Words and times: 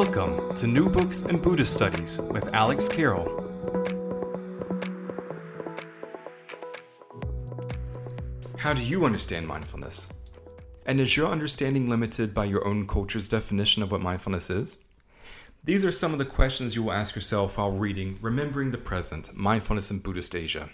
Welcome 0.00 0.54
to 0.54 0.68
New 0.68 0.88
Books 0.88 1.22
in 1.22 1.38
Buddhist 1.38 1.74
Studies 1.74 2.20
with 2.20 2.54
Alex 2.54 2.88
Carroll. 2.88 3.26
How 8.56 8.72
do 8.72 8.80
you 8.80 9.04
understand 9.04 9.48
mindfulness? 9.48 10.08
And 10.86 11.00
is 11.00 11.16
your 11.16 11.26
understanding 11.26 11.88
limited 11.88 12.32
by 12.32 12.44
your 12.44 12.64
own 12.64 12.86
culture's 12.86 13.26
definition 13.26 13.82
of 13.82 13.90
what 13.90 14.00
mindfulness 14.00 14.50
is? 14.50 14.76
These 15.64 15.84
are 15.84 15.90
some 15.90 16.12
of 16.12 16.20
the 16.20 16.24
questions 16.24 16.76
you 16.76 16.84
will 16.84 16.92
ask 16.92 17.16
yourself 17.16 17.58
while 17.58 17.72
reading 17.72 18.18
Remembering 18.20 18.70
the 18.70 18.78
Present 18.78 19.34
Mindfulness 19.34 19.90
in 19.90 19.98
Buddhist 19.98 20.36
Asia. 20.36 20.68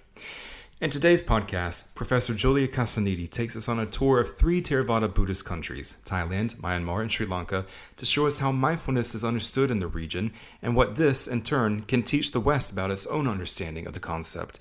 In 0.84 0.90
today's 0.90 1.22
podcast, 1.22 1.94
Professor 1.94 2.34
Julia 2.34 2.68
Cassaniti 2.68 3.26
takes 3.30 3.56
us 3.56 3.70
on 3.70 3.78
a 3.78 3.86
tour 3.86 4.20
of 4.20 4.28
three 4.28 4.60
Theravada 4.60 5.08
Buddhist 5.08 5.46
countries 5.46 5.96
Thailand, 6.04 6.56
Myanmar, 6.56 7.00
and 7.00 7.10
Sri 7.10 7.24
Lanka 7.24 7.64
to 7.96 8.04
show 8.04 8.26
us 8.26 8.38
how 8.38 8.52
mindfulness 8.52 9.14
is 9.14 9.24
understood 9.24 9.70
in 9.70 9.78
the 9.78 9.86
region 9.86 10.30
and 10.60 10.76
what 10.76 10.96
this, 10.96 11.26
in 11.26 11.40
turn, 11.40 11.84
can 11.84 12.02
teach 12.02 12.32
the 12.32 12.38
West 12.38 12.70
about 12.70 12.90
its 12.90 13.06
own 13.06 13.26
understanding 13.26 13.86
of 13.86 13.94
the 13.94 13.98
concept. 13.98 14.58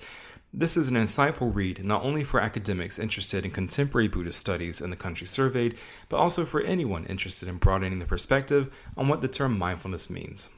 This 0.50 0.78
is 0.78 0.88
an 0.88 0.96
insightful 0.96 1.54
read 1.54 1.84
not 1.84 2.02
only 2.02 2.24
for 2.24 2.40
academics 2.40 2.98
interested 2.98 3.44
in 3.44 3.50
contemporary 3.50 4.08
Buddhist 4.08 4.40
studies 4.40 4.80
in 4.80 4.88
the 4.88 4.96
country 4.96 5.26
surveyed, 5.26 5.76
but 6.08 6.16
also 6.16 6.46
for 6.46 6.62
anyone 6.62 7.04
interested 7.04 7.50
in 7.50 7.58
broadening 7.58 7.98
the 7.98 8.06
perspective 8.06 8.74
on 8.96 9.08
what 9.08 9.20
the 9.20 9.28
term 9.28 9.58
mindfulness 9.58 10.08
means. 10.08 10.48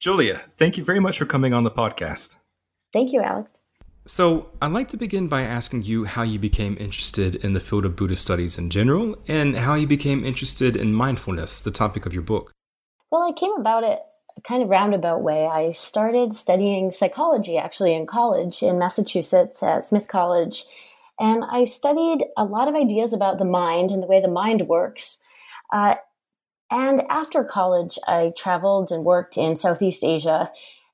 Julia, 0.00 0.40
thank 0.56 0.78
you 0.78 0.84
very 0.84 1.00
much 1.00 1.18
for 1.18 1.26
coming 1.26 1.52
on 1.52 1.64
the 1.64 1.70
podcast. 1.70 2.36
Thank 2.94 3.12
you, 3.12 3.20
Alex. 3.20 3.58
So, 4.08 4.48
I'd 4.62 4.72
like 4.72 4.88
to 4.88 4.96
begin 4.96 5.28
by 5.28 5.42
asking 5.42 5.82
you 5.82 6.06
how 6.06 6.22
you 6.22 6.38
became 6.38 6.78
interested 6.80 7.34
in 7.34 7.52
the 7.52 7.60
field 7.60 7.84
of 7.84 7.94
Buddhist 7.94 8.22
studies 8.22 8.56
in 8.56 8.70
general 8.70 9.18
and 9.28 9.54
how 9.54 9.74
you 9.74 9.86
became 9.86 10.24
interested 10.24 10.76
in 10.76 10.94
mindfulness, 10.94 11.60
the 11.60 11.70
topic 11.70 12.06
of 12.06 12.14
your 12.14 12.22
book. 12.22 12.50
Well, 13.10 13.22
I 13.22 13.32
came 13.32 13.52
about 13.52 13.84
it 13.84 13.98
a 14.38 14.40
kind 14.40 14.62
of 14.62 14.70
roundabout 14.70 15.20
way. 15.20 15.46
I 15.46 15.72
started 15.72 16.32
studying 16.32 16.90
psychology 16.90 17.58
actually 17.58 17.94
in 17.94 18.06
college 18.06 18.62
in 18.62 18.78
Massachusetts 18.78 19.62
at 19.62 19.84
Smith 19.84 20.08
College. 20.08 20.64
And 21.20 21.44
I 21.44 21.66
studied 21.66 22.24
a 22.34 22.44
lot 22.44 22.66
of 22.66 22.74
ideas 22.74 23.12
about 23.12 23.36
the 23.36 23.44
mind 23.44 23.90
and 23.90 24.02
the 24.02 24.06
way 24.06 24.22
the 24.22 24.28
mind 24.28 24.68
works. 24.68 25.22
Uh, 25.70 25.96
and 26.70 27.02
after 27.10 27.44
college, 27.44 27.98
I 28.06 28.32
traveled 28.34 28.90
and 28.90 29.04
worked 29.04 29.36
in 29.36 29.54
Southeast 29.54 30.02
Asia 30.02 30.50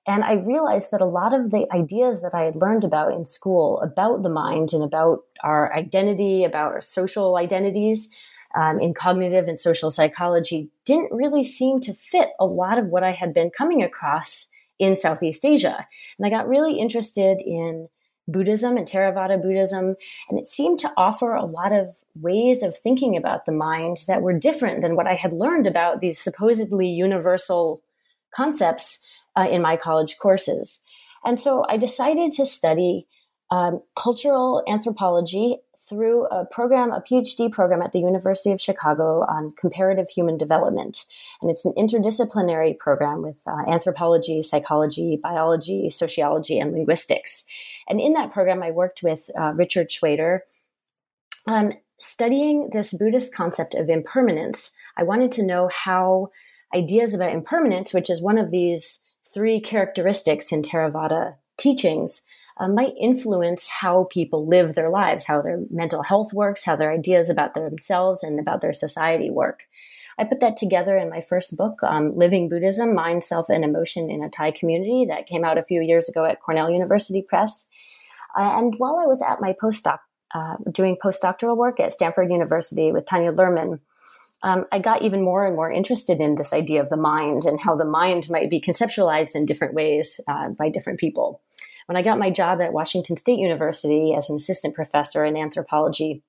and 0.06 0.22
I 0.22 0.34
realized 0.34 0.91
that 0.91 1.00
a 1.00 1.06
lot 1.06 1.33
of 1.33 1.50
the 1.50 1.66
ideas 1.72 2.20
that 2.22 2.34
I 2.34 2.42
had 2.42 2.56
learned 2.56 2.84
about 2.84 3.12
in 3.12 3.24
school 3.24 3.80
about 3.80 4.22
the 4.22 4.28
mind 4.28 4.72
and 4.72 4.84
about 4.84 5.20
our 5.42 5.74
identity, 5.74 6.44
about 6.44 6.72
our 6.72 6.80
social 6.80 7.36
identities 7.36 8.10
um, 8.55 8.78
in 8.80 8.94
cognitive 8.94 9.48
and 9.48 9.58
social 9.58 9.91
psychology 9.91 10.70
didn't 10.84 11.12
really 11.12 11.44
seem 11.44 11.80
to 11.80 11.94
fit 11.94 12.28
a 12.38 12.44
lot 12.44 12.78
of 12.78 12.88
what 12.88 13.02
I 13.02 13.12
had 13.12 13.32
been 13.32 13.50
coming 13.50 13.82
across 13.82 14.50
in 14.78 14.97
Southeast 14.97 15.44
Asia. 15.44 15.86
And 16.19 16.27
I 16.27 16.30
got 16.30 16.48
really 16.48 16.78
interested 16.78 17.41
in 17.41 17.88
Buddhism 18.27 18.77
and 18.77 18.86
Theravada 18.86 19.41
Buddhism, 19.41 19.97
and 20.28 20.38
it 20.38 20.47
seemed 20.47 20.78
to 20.80 20.92
offer 20.97 21.34
a 21.34 21.44
lot 21.44 21.72
of 21.72 21.97
ways 22.14 22.62
of 22.62 22.77
thinking 22.77 23.16
about 23.16 23.44
the 23.44 23.52
mind 23.52 23.98
that 24.08 24.22
were 24.22 24.38
different 24.38 24.80
than 24.80 24.97
what 24.97 25.06
I 25.06 25.14
had 25.14 25.32
learned 25.32 25.66
about 25.66 26.00
these 26.00 26.19
supposedly 26.19 26.88
universal 26.88 27.82
concepts 28.34 29.05
uh, 29.36 29.48
in 29.50 29.62
my 29.62 29.77
college 29.77 30.18
courses. 30.18 30.82
And 31.24 31.40
so 31.40 31.64
I 31.68 31.77
decided 31.77 32.32
to 32.32 32.46
study 32.46 33.06
um, 33.50 33.82
cultural 33.96 34.62
anthropology 34.68 35.58
through 35.88 36.26
a 36.26 36.47
program, 36.47 36.91
a 36.92 37.00
PhD 37.00 37.53
program 37.53 37.82
at 37.82 37.92
the 37.92 37.98
University 37.98 38.53
of 38.53 38.60
Chicago 38.60 39.20
on 39.28 39.53
comparative 39.59 40.09
human 40.09 40.38
development. 40.38 41.04
And 41.42 41.50
it's 41.50 41.66
an 41.66 41.75
interdisciplinary 41.76 42.78
program 42.78 43.22
with 43.22 43.42
uh, 43.47 43.70
anthropology, 43.70 44.42
psychology, 44.42 45.19
biology, 45.22 45.91
sociology, 45.91 46.59
and 46.59 46.72
linguistics. 46.72 47.44
And 47.86 48.00
in 48.00 48.14
that 48.14 48.30
program, 48.30 48.62
I 48.62 48.70
worked 48.70 49.03
with 49.03 49.30
uh, 49.38 49.53
Richard 49.53 49.91
Shweder 49.91 50.41
on 51.47 51.75
studying 51.98 52.70
this 52.72 52.94
Buddhist 52.94 53.34
concept 53.34 53.75
of 53.75 53.91
impermanence. 53.91 54.72
I 54.97 55.03
wanted 55.03 55.32
to 55.32 55.47
know 55.47 55.69
how 55.69 56.30
ideas 56.75 57.12
about 57.12 57.32
impermanence, 57.32 57.92
which 57.92 58.09
is 58.09 58.22
one 58.22 58.38
of 58.38 58.50
these 58.50 59.03
three 59.34 59.61
characteristics 59.61 60.53
in 60.53 60.62
Theravada 60.62 61.34
teachings 61.59 62.22
uh, 62.59 62.69
might 62.69 62.95
influence 62.99 63.69
how 63.69 64.05
people 64.11 64.47
live 64.47 64.75
their 64.75 64.91
lives, 64.91 65.27
how 65.27 65.43
their 65.43 65.62
mental 65.71 66.03
health 66.05 66.33
works, 66.33 66.65
how 66.65 66.77
their 66.77 66.93
ideas 66.93 67.28
about 67.28 67.55
themselves 67.55 68.22
and 68.22 68.39
about 68.39 68.61
their 68.61 68.72
society 68.72 69.28
work. 69.28 69.65
I 70.17 70.25
put 70.25 70.39
that 70.41 70.56
together 70.56 70.97
in 70.97 71.11
my 71.11 71.21
first 71.21 71.56
book, 71.56 71.83
um, 71.83 72.17
Living 72.17 72.49
Buddhism 72.49 72.95
Mind, 72.95 73.25
Self, 73.25 73.49
and 73.49 73.65
Emotion 73.65 74.09
in 74.11 74.22
a 74.22 74.31
Thai 74.31 74.53
Community, 74.53 75.06
that 75.09 75.27
came 75.27 75.45
out 75.45 75.59
a 75.59 75.65
few 75.65 75.81
years 75.81 76.09
ago 76.09 76.25
at 76.25 76.41
Cornell 76.41 76.71
University 76.71 77.21
Press. 77.21 77.69
Uh, 78.39 78.59
and 78.59 78.75
while 78.78 78.99
I 79.03 79.06
was 79.06 79.22
at 79.22 79.41
my 79.41 79.55
postdoc, 79.61 79.99
uh, 80.33 80.56
doing 80.71 80.97
postdoctoral 81.03 81.56
work 81.56 81.81
at 81.81 81.93
Stanford 81.93 82.31
University 82.31 82.93
with 82.93 83.06
Tanya 83.06 83.33
Luhrmann, 83.33 83.81
um, 84.44 84.66
I 84.71 84.78
got 84.78 85.00
even 85.00 85.25
more 85.25 85.47
and 85.47 85.56
more 85.56 85.72
interested 85.72 86.21
in 86.21 86.34
this 86.34 86.53
idea 86.53 86.82
of 86.82 86.91
the 86.91 86.99
mind 86.99 87.47
and 87.47 87.59
how 87.59 87.75
the 87.75 87.87
mind 87.87 88.28
might 88.28 88.50
be 88.50 88.60
conceptualized 88.60 89.34
in 89.34 89.47
different 89.47 89.72
ways 89.72 90.21
uh, 90.28 90.50
by 90.50 90.69
different 90.69 91.00
people. 91.00 91.41
When 91.87 91.97
I 91.97 92.03
got 92.03 92.19
my 92.19 92.31
job 92.31 92.60
at 92.60 92.75
Washington 92.75 93.16
State 93.16 93.38
University 93.38 94.15
as 94.15 94.28
an 94.28 94.37
assistant 94.37 94.75
professor 94.75 95.25
in 95.25 95.38
anthropology, 95.38 96.22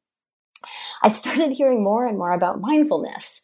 I 1.03 1.09
started 1.09 1.51
hearing 1.57 1.83
more 1.83 2.07
and 2.07 2.17
more 2.17 2.31
about 2.31 2.61
mindfulness. 2.61 3.41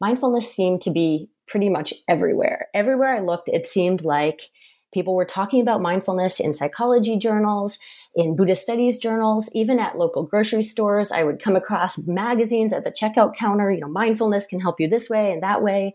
Mindfulness 0.00 0.54
seemed 0.54 0.82
to 0.82 0.92
be 0.92 1.28
pretty 1.48 1.68
much 1.68 1.92
everywhere. 2.08 2.68
Everywhere 2.74 3.16
I 3.16 3.20
looked, 3.20 3.48
it 3.48 3.66
seemed 3.66 4.04
like 4.04 4.50
people 4.94 5.16
were 5.16 5.24
talking 5.24 5.60
about 5.60 5.82
mindfulness 5.82 6.38
in 6.38 6.54
psychology 6.54 7.16
journals 7.16 7.80
in 8.14 8.36
Buddhist 8.36 8.62
studies 8.62 8.98
journals, 8.98 9.50
even 9.54 9.78
at 9.78 9.96
local 9.96 10.24
grocery 10.24 10.62
stores. 10.62 11.10
I 11.10 11.22
would 11.22 11.42
come 11.42 11.56
across 11.56 11.98
magazines 12.06 12.72
at 12.72 12.84
the 12.84 12.90
checkout 12.90 13.34
counter, 13.34 13.70
you 13.70 13.80
know, 13.80 13.88
mindfulness 13.88 14.46
can 14.46 14.60
help 14.60 14.80
you 14.80 14.88
this 14.88 15.08
way 15.08 15.32
and 15.32 15.42
that 15.42 15.62
way. 15.62 15.94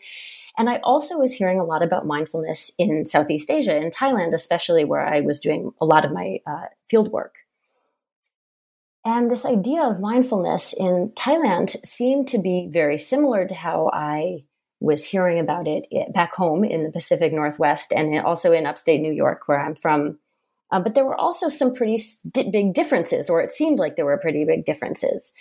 And 0.57 0.69
I 0.69 0.77
also 0.77 1.19
was 1.19 1.33
hearing 1.33 1.59
a 1.59 1.63
lot 1.63 1.83
about 1.83 2.07
mindfulness 2.07 2.71
in 2.79 3.05
Southeast 3.05 3.51
Asia, 3.51 3.75
in 3.75 3.91
Thailand, 3.91 4.33
especially 4.33 4.83
where 4.83 5.05
I 5.05 5.21
was 5.21 5.39
doing 5.39 5.71
a 5.79 5.85
lot 5.85 6.03
of 6.03 6.11
my 6.11 6.39
uh, 6.47 6.65
field 6.89 7.11
work. 7.11 7.35
And 9.05 9.29
this 9.29 9.45
idea 9.45 9.83
of 9.83 9.99
mindfulness 9.99 10.73
in 10.73 11.11
Thailand 11.15 11.85
seemed 11.85 12.27
to 12.29 12.39
be 12.39 12.67
very 12.69 12.97
similar 12.97 13.47
to 13.47 13.55
how 13.55 13.89
I 13.93 14.43
was 14.79 15.03
hearing 15.03 15.39
about 15.39 15.67
it 15.67 15.87
back 16.13 16.35
home 16.35 16.63
in 16.63 16.83
the 16.83 16.91
Pacific 16.91 17.31
Northwest 17.31 17.93
and 17.93 18.19
also 18.21 18.51
in 18.51 18.65
upstate 18.65 19.01
New 19.01 19.13
York, 19.13 19.47
where 19.47 19.59
I'm 19.59 19.75
from 19.75 20.19
uh, 20.71 20.79
but 20.79 20.95
there 20.95 21.05
were 21.05 21.19
also 21.19 21.49
some 21.49 21.73
pretty 21.73 22.01
big 22.51 22.73
differences, 22.73 23.29
or 23.29 23.41
it 23.41 23.49
seemed 23.49 23.79
like 23.79 23.95
there 23.95 24.05
were 24.05 24.17
pretty 24.17 24.45
big 24.45 24.65
differences. 24.65 25.33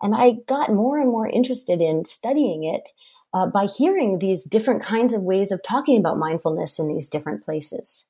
And 0.00 0.14
I 0.14 0.38
got 0.48 0.72
more 0.72 0.98
and 0.98 1.10
more 1.10 1.28
interested 1.28 1.80
in 1.80 2.04
studying 2.04 2.64
it 2.64 2.90
uh, 3.34 3.46
by 3.46 3.66
hearing 3.66 4.18
these 4.18 4.44
different 4.44 4.82
kinds 4.82 5.12
of 5.12 5.22
ways 5.22 5.52
of 5.52 5.62
talking 5.62 5.98
about 5.98 6.18
mindfulness 6.18 6.78
in 6.78 6.88
these 6.88 7.08
different 7.08 7.44
places. 7.44 8.04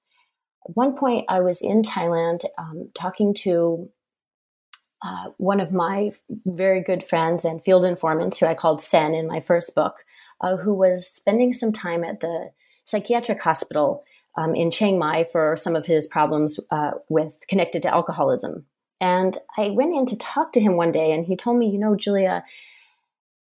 At 0.69 0.77
one 0.77 0.97
point, 0.97 1.27
I 1.29 1.41
was 1.41 1.63
in 1.63 1.83
Thailand 1.83 2.45
um, 2.59 2.91
talking 2.95 3.34
to 3.34 3.91
uh, 5.05 5.31
one 5.37 5.61
of 5.61 5.73
my 5.73 6.13
very 6.47 6.81
good 6.81 7.03
friends 7.03 7.45
and 7.45 7.63
field 7.63 7.84
informants, 7.84 8.39
who 8.39 8.47
I 8.47 8.55
called 8.55 8.81
Sen 8.81 9.15
in 9.15 9.27
my 9.27 9.41
first 9.41 9.75
book, 9.75 9.97
uh, 10.41 10.57
who 10.57 10.73
was 10.73 11.09
spending 11.09 11.53
some 11.53 11.73
time 11.73 12.05
at 12.05 12.21
the 12.21 12.51
psychiatric 12.84 13.41
hospital 13.41 14.05
um, 14.37 14.55
in 14.55 14.71
Chiang 14.71 14.99
Mai 14.99 15.25
for 15.25 15.57
some 15.57 15.77
of 15.77 15.87
his 15.87 16.07
problems 16.07 16.59
uh, 16.71 16.93
with 17.09 17.43
connected 17.49 17.83
to 17.83 17.93
alcoholism. 17.93 18.67
And 19.01 19.37
I 19.59 19.71
went 19.71 19.95
in 19.95 20.07
to 20.07 20.19
talk 20.19 20.53
to 20.53 20.61
him 20.61 20.77
one 20.77 20.93
day, 20.93 21.13
and 21.13 21.27
he 21.27 21.37
told 21.37 21.59
me, 21.59 21.69
you 21.69 21.79
know, 21.79 21.97
Julia, 21.97 22.45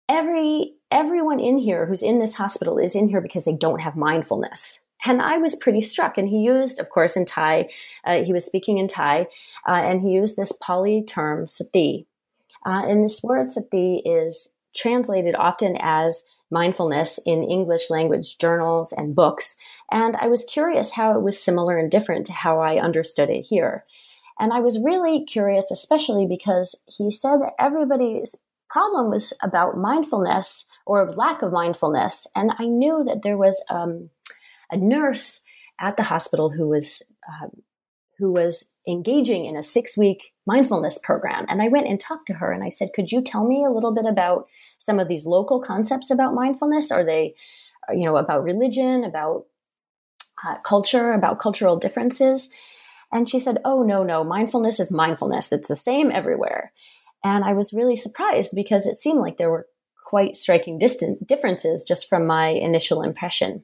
every 0.09 0.73
everyone 0.91 1.39
in 1.39 1.57
here 1.57 1.85
who's 1.85 2.03
in 2.03 2.19
this 2.19 2.35
hospital 2.35 2.77
is 2.77 2.95
in 2.95 3.09
here 3.09 3.21
because 3.21 3.45
they 3.45 3.55
don't 3.55 3.79
have 3.79 3.95
mindfulness. 3.95 4.85
And 5.05 5.21
I 5.21 5.37
was 5.37 5.55
pretty 5.55 5.81
struck. 5.81 6.17
And 6.17 6.27
he 6.27 6.39
used, 6.39 6.79
of 6.79 6.89
course, 6.89 7.15
in 7.15 7.25
Thai, 7.25 7.69
uh, 8.05 8.23
he 8.23 8.33
was 8.33 8.45
speaking 8.45 8.79
in 8.79 8.87
Thai, 8.87 9.27
uh, 9.67 9.71
and 9.71 10.01
he 10.01 10.09
used 10.09 10.35
this 10.35 10.51
Pali 10.51 11.03
term 11.03 11.47
sati. 11.47 12.07
Uh, 12.65 12.83
and 12.87 13.03
this 13.03 13.21
word 13.23 13.47
sati 13.47 14.01
is 14.05 14.55
translated 14.75 15.35
often 15.35 15.77
as 15.79 16.25
mindfulness 16.51 17.19
in 17.25 17.43
English 17.43 17.89
language 17.89 18.37
journals 18.37 18.91
and 18.91 19.15
books. 19.15 19.57
And 19.91 20.15
I 20.17 20.27
was 20.27 20.43
curious 20.43 20.93
how 20.93 21.15
it 21.15 21.21
was 21.21 21.41
similar 21.41 21.77
and 21.77 21.91
different 21.91 22.25
to 22.27 22.33
how 22.33 22.59
I 22.59 22.79
understood 22.79 23.29
it 23.29 23.41
here. 23.41 23.85
And 24.39 24.51
I 24.51 24.59
was 24.59 24.83
really 24.83 25.23
curious, 25.23 25.71
especially 25.71 26.25
because 26.27 26.83
he 26.87 27.11
said 27.11 27.37
that 27.37 27.53
everybody's 27.59 28.35
problem 28.69 29.09
was 29.09 29.31
about 29.41 29.77
mindfulness 29.77 30.65
or 30.85 31.13
lack 31.13 31.41
of 31.41 31.51
mindfulness. 31.51 32.27
And 32.35 32.51
I 32.57 32.65
knew 32.65 33.03
that 33.05 33.21
there 33.23 33.37
was 33.37 33.63
um, 33.69 34.09
a 34.69 34.77
nurse 34.77 35.45
at 35.79 35.97
the 35.97 36.03
hospital 36.03 36.49
who 36.49 36.67
was 36.67 37.01
uh, 37.27 37.47
who 38.17 38.31
was 38.31 38.73
engaging 38.87 39.45
in 39.45 39.57
a 39.57 39.63
six 39.63 39.97
week 39.97 40.33
mindfulness 40.45 40.97
program. 40.97 41.45
And 41.49 41.61
I 41.61 41.67
went 41.67 41.87
and 41.87 41.99
talked 41.99 42.27
to 42.27 42.35
her 42.35 42.51
and 42.51 42.63
I 42.63 42.69
said, 42.69 42.93
Could 42.93 43.11
you 43.11 43.21
tell 43.21 43.45
me 43.45 43.63
a 43.63 43.71
little 43.71 43.93
bit 43.93 44.05
about 44.05 44.47
some 44.79 44.99
of 44.99 45.07
these 45.07 45.25
local 45.25 45.61
concepts 45.61 46.09
about 46.09 46.33
mindfulness? 46.33 46.91
Are 46.91 47.05
they 47.05 47.35
you 47.93 48.05
know, 48.05 48.17
about 48.17 48.43
religion, 48.43 49.03
about 49.03 49.45
uh, 50.45 50.57
culture, 50.59 51.13
about 51.13 51.39
cultural 51.39 51.77
differences. 51.77 52.49
And 53.11 53.29
she 53.29 53.39
said, 53.39 53.59
Oh, 53.65 53.83
no, 53.83 54.03
no, 54.03 54.23
mindfulness 54.23 54.79
is 54.79 54.91
mindfulness. 54.91 55.51
It's 55.51 55.67
the 55.67 55.75
same 55.75 56.11
everywhere. 56.11 56.71
And 57.23 57.43
I 57.43 57.53
was 57.53 57.73
really 57.73 57.95
surprised 57.95 58.51
because 58.55 58.85
it 58.85 58.97
seemed 58.97 59.19
like 59.19 59.37
there 59.37 59.49
were 59.49 59.67
quite 60.05 60.35
striking 60.35 60.77
distant 60.77 61.25
differences 61.25 61.83
just 61.83 62.07
from 62.07 62.27
my 62.27 62.49
initial 62.49 63.01
impression. 63.01 63.63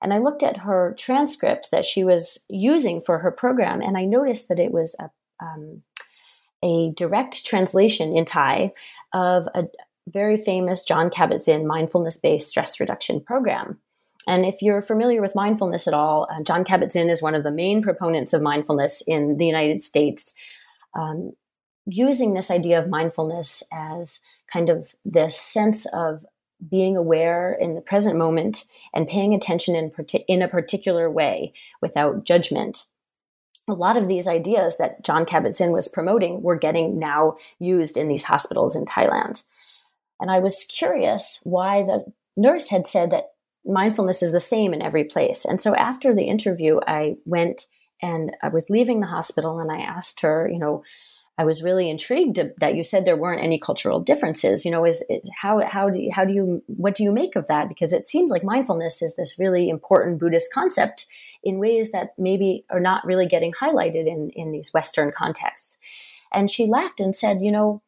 And 0.00 0.12
I 0.12 0.18
looked 0.18 0.42
at 0.42 0.58
her 0.58 0.94
transcripts 0.98 1.70
that 1.70 1.84
she 1.84 2.04
was 2.04 2.44
using 2.48 3.00
for 3.00 3.18
her 3.18 3.30
program, 3.30 3.80
and 3.80 3.96
I 3.96 4.04
noticed 4.04 4.48
that 4.48 4.60
it 4.60 4.70
was 4.70 4.94
a, 5.00 5.10
um, 5.44 5.82
a 6.62 6.92
direct 6.94 7.44
translation 7.46 8.16
in 8.16 8.24
Thai 8.24 8.72
of 9.12 9.48
a 9.54 9.64
very 10.06 10.36
famous 10.36 10.84
Jon 10.84 11.10
Kabat-Zinn 11.10 11.66
mindfulness 11.66 12.18
based 12.18 12.48
stress 12.48 12.78
reduction 12.78 13.20
program. 13.20 13.78
And 14.26 14.46
if 14.46 14.62
you're 14.62 14.82
familiar 14.82 15.20
with 15.20 15.34
mindfulness 15.34 15.86
at 15.86 15.94
all, 15.94 16.26
uh, 16.30 16.42
Jon 16.42 16.64
Kabat-Zinn 16.64 17.10
is 17.10 17.22
one 17.22 17.34
of 17.34 17.42
the 17.42 17.50
main 17.50 17.82
proponents 17.82 18.32
of 18.32 18.42
mindfulness 18.42 19.02
in 19.06 19.36
the 19.36 19.46
United 19.46 19.80
States, 19.80 20.34
um, 20.94 21.32
using 21.86 22.32
this 22.32 22.50
idea 22.50 22.78
of 22.78 22.88
mindfulness 22.88 23.62
as 23.72 24.20
kind 24.50 24.70
of 24.70 24.94
this 25.04 25.38
sense 25.38 25.86
of 25.92 26.24
being 26.70 26.96
aware 26.96 27.52
in 27.52 27.74
the 27.74 27.80
present 27.80 28.16
moment 28.16 28.64
and 28.94 29.08
paying 29.08 29.34
attention 29.34 29.76
in, 29.76 29.92
in 30.28 30.40
a 30.40 30.48
particular 30.48 31.10
way 31.10 31.52
without 31.82 32.24
judgment. 32.24 32.84
A 33.68 33.74
lot 33.74 33.96
of 33.96 34.08
these 34.08 34.26
ideas 34.26 34.76
that 34.78 35.02
Jon 35.04 35.26
Kabat-Zinn 35.26 35.72
was 35.72 35.88
promoting 35.88 36.42
were 36.42 36.56
getting 36.56 36.98
now 36.98 37.36
used 37.58 37.96
in 37.96 38.08
these 38.08 38.24
hospitals 38.24 38.76
in 38.76 38.84
Thailand. 38.84 39.42
And 40.20 40.30
I 40.30 40.38
was 40.38 40.64
curious 40.64 41.40
why 41.44 41.82
the 41.82 42.12
nurse 42.36 42.68
had 42.68 42.86
said 42.86 43.10
that 43.10 43.33
mindfulness 43.64 44.22
is 44.22 44.32
the 44.32 44.40
same 44.40 44.74
in 44.74 44.82
every 44.82 45.04
place. 45.04 45.44
And 45.44 45.60
so 45.60 45.74
after 45.74 46.14
the 46.14 46.24
interview, 46.24 46.80
I 46.86 47.16
went 47.24 47.66
and 48.02 48.32
I 48.42 48.48
was 48.48 48.70
leaving 48.70 49.00
the 49.00 49.06
hospital 49.06 49.60
and 49.60 49.72
I 49.72 49.78
asked 49.78 50.20
her, 50.20 50.48
you 50.50 50.58
know, 50.58 50.82
I 51.36 51.44
was 51.44 51.64
really 51.64 51.90
intrigued 51.90 52.38
that 52.58 52.76
you 52.76 52.84
said 52.84 53.04
there 53.04 53.16
weren't 53.16 53.42
any 53.42 53.58
cultural 53.58 53.98
differences. 53.98 54.64
You 54.64 54.70
know, 54.70 54.84
is 54.84 55.04
it, 55.08 55.28
how 55.36 55.66
how 55.66 55.90
do 55.90 56.00
you, 56.00 56.12
how 56.12 56.24
do 56.24 56.32
you 56.32 56.62
what 56.66 56.94
do 56.94 57.02
you 57.02 57.10
make 57.10 57.34
of 57.34 57.48
that? 57.48 57.68
Because 57.68 57.92
it 57.92 58.04
seems 58.04 58.30
like 58.30 58.44
mindfulness 58.44 59.02
is 59.02 59.16
this 59.16 59.38
really 59.38 59.68
important 59.68 60.20
Buddhist 60.20 60.52
concept 60.52 61.06
in 61.42 61.58
ways 61.58 61.90
that 61.90 62.14
maybe 62.16 62.64
are 62.70 62.80
not 62.80 63.04
really 63.04 63.26
getting 63.26 63.52
highlighted 63.52 64.06
in 64.06 64.30
in 64.36 64.52
these 64.52 64.72
Western 64.72 65.10
contexts. 65.10 65.78
And 66.32 66.50
she 66.50 66.66
laughed 66.66 67.00
and 67.00 67.16
said, 67.16 67.42
you 67.42 67.50
know, 67.50 67.82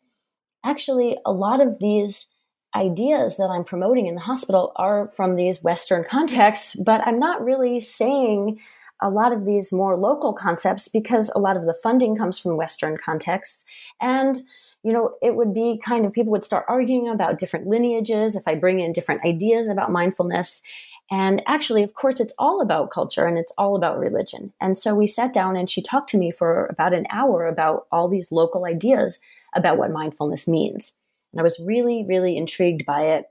actually, 0.64 1.18
a 1.24 1.32
lot 1.32 1.60
of 1.60 1.78
these 1.78 2.34
ideas 2.76 3.38
that 3.38 3.48
I'm 3.50 3.64
promoting 3.64 4.06
in 4.06 4.14
the 4.14 4.20
hospital 4.20 4.72
are 4.76 5.08
from 5.08 5.34
these 5.34 5.64
Western 5.64 6.04
contexts, 6.08 6.76
but 6.76 7.00
I'm 7.06 7.18
not 7.18 7.42
really 7.42 7.80
saying 7.80 8.60
a 9.02 9.10
lot 9.10 9.32
of 9.32 9.44
these 9.44 9.72
more 9.72 9.96
local 9.96 10.32
concepts 10.32 10.88
because 10.88 11.30
a 11.34 11.38
lot 11.38 11.56
of 11.56 11.66
the 11.66 11.76
funding 11.82 12.16
comes 12.16 12.38
from 12.38 12.56
Western 12.56 12.96
contexts. 12.96 13.66
And, 14.00 14.40
you 14.82 14.92
know, 14.92 15.14
it 15.20 15.36
would 15.36 15.52
be 15.52 15.80
kind 15.84 16.06
of 16.06 16.12
people 16.12 16.32
would 16.32 16.44
start 16.44 16.64
arguing 16.68 17.08
about 17.08 17.38
different 17.38 17.66
lineages 17.66 18.36
if 18.36 18.44
I 18.46 18.54
bring 18.54 18.80
in 18.80 18.92
different 18.92 19.24
ideas 19.24 19.68
about 19.68 19.92
mindfulness. 19.92 20.62
And 21.10 21.42
actually, 21.46 21.82
of 21.82 21.94
course, 21.94 22.20
it's 22.20 22.32
all 22.38 22.60
about 22.60 22.90
culture 22.90 23.26
and 23.26 23.38
it's 23.38 23.52
all 23.58 23.76
about 23.76 23.98
religion. 23.98 24.52
And 24.60 24.76
so 24.78 24.94
we 24.94 25.06
sat 25.06 25.32
down 25.32 25.56
and 25.56 25.68
she 25.68 25.82
talked 25.82 26.08
to 26.10 26.18
me 26.18 26.30
for 26.30 26.66
about 26.66 26.94
an 26.94 27.06
hour 27.10 27.46
about 27.46 27.86
all 27.92 28.08
these 28.08 28.32
local 28.32 28.64
ideas 28.64 29.20
about 29.54 29.78
what 29.78 29.92
mindfulness 29.92 30.48
means. 30.48 30.92
And 31.32 31.40
I 31.40 31.44
was 31.44 31.60
really, 31.60 32.04
really 32.08 32.36
intrigued 32.36 32.86
by 32.86 33.06
it. 33.06 33.26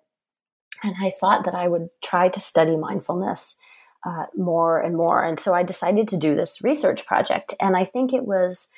And 0.84 0.96
I 1.02 1.10
thought 1.10 1.46
that 1.46 1.56
I 1.56 1.68
would 1.68 1.90
try 2.04 2.30
to 2.30 2.40
study 2.40 2.78
mindfulness 2.78 3.58
uh, 4.06 4.26
more 4.36 4.80
and 4.80 4.96
more. 4.96 5.24
And 5.24 5.40
so 5.40 5.54
I 5.54 5.64
decided 5.64 6.08
to 6.10 6.18
do 6.18 6.36
this 6.36 6.62
research 6.62 7.06
project. 7.06 7.54
And 7.60 7.76
I 7.76 7.86
think 7.86 8.14
it 8.14 8.26
was 8.26 8.70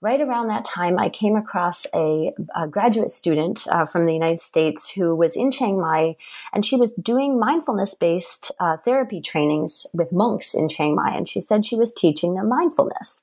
right 0.00 0.20
around 0.20 0.48
that 0.48 0.64
time 0.64 0.98
I 0.98 1.08
came 1.08 1.36
across 1.36 1.86
a, 1.94 2.32
a 2.56 2.66
graduate 2.66 3.10
student 3.10 3.66
uh, 3.68 3.86
from 3.86 4.04
the 4.04 4.12
United 4.12 4.40
States 4.40 4.90
who 4.90 5.14
was 5.14 5.36
in 5.36 5.52
Chiang 5.52 5.80
Mai 5.80 6.16
and 6.52 6.66
she 6.66 6.76
was 6.76 6.92
doing 6.94 7.38
mindfulness 7.38 7.94
based 7.94 8.50
uh, 8.58 8.76
therapy 8.78 9.20
trainings 9.20 9.86
with 9.94 10.12
monks 10.12 10.54
in 10.54 10.68
Chiang 10.68 10.96
Mai. 10.96 11.14
And 11.14 11.28
she 11.28 11.40
said 11.40 11.64
she 11.64 11.76
was 11.76 11.92
teaching 11.92 12.34
them 12.34 12.48
mindfulness. 12.48 13.22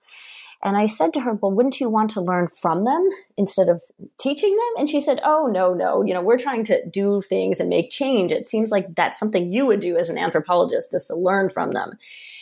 And 0.63 0.75
I 0.75 0.88
said 0.88 1.13
to 1.13 1.21
her, 1.21 1.33
Well, 1.33 1.51
wouldn't 1.51 1.79
you 1.79 1.89
want 1.89 2.11
to 2.11 2.21
learn 2.21 2.47
from 2.50 2.83
them 2.83 3.09
instead 3.38 3.69
of 3.69 3.81
teaching 4.19 4.56
them? 4.56 4.79
And 4.79 4.89
she 4.89 5.00
said, 5.00 5.19
Oh, 5.23 5.47
no, 5.47 5.73
no. 5.73 6.03
You 6.03 6.13
know, 6.13 6.21
we're 6.21 6.38
trying 6.38 6.63
to 6.65 6.85
do 6.89 7.21
things 7.21 7.59
and 7.59 7.69
make 7.69 7.91
change. 7.91 8.31
It 8.31 8.47
seems 8.47 8.69
like 8.69 8.95
that's 8.95 9.19
something 9.19 9.51
you 9.51 9.65
would 9.65 9.79
do 9.79 9.97
as 9.97 10.09
an 10.09 10.17
anthropologist, 10.17 10.94
is 10.94 11.06
to 11.06 11.15
learn 11.15 11.50
from 11.50 11.71
them. 11.71 11.97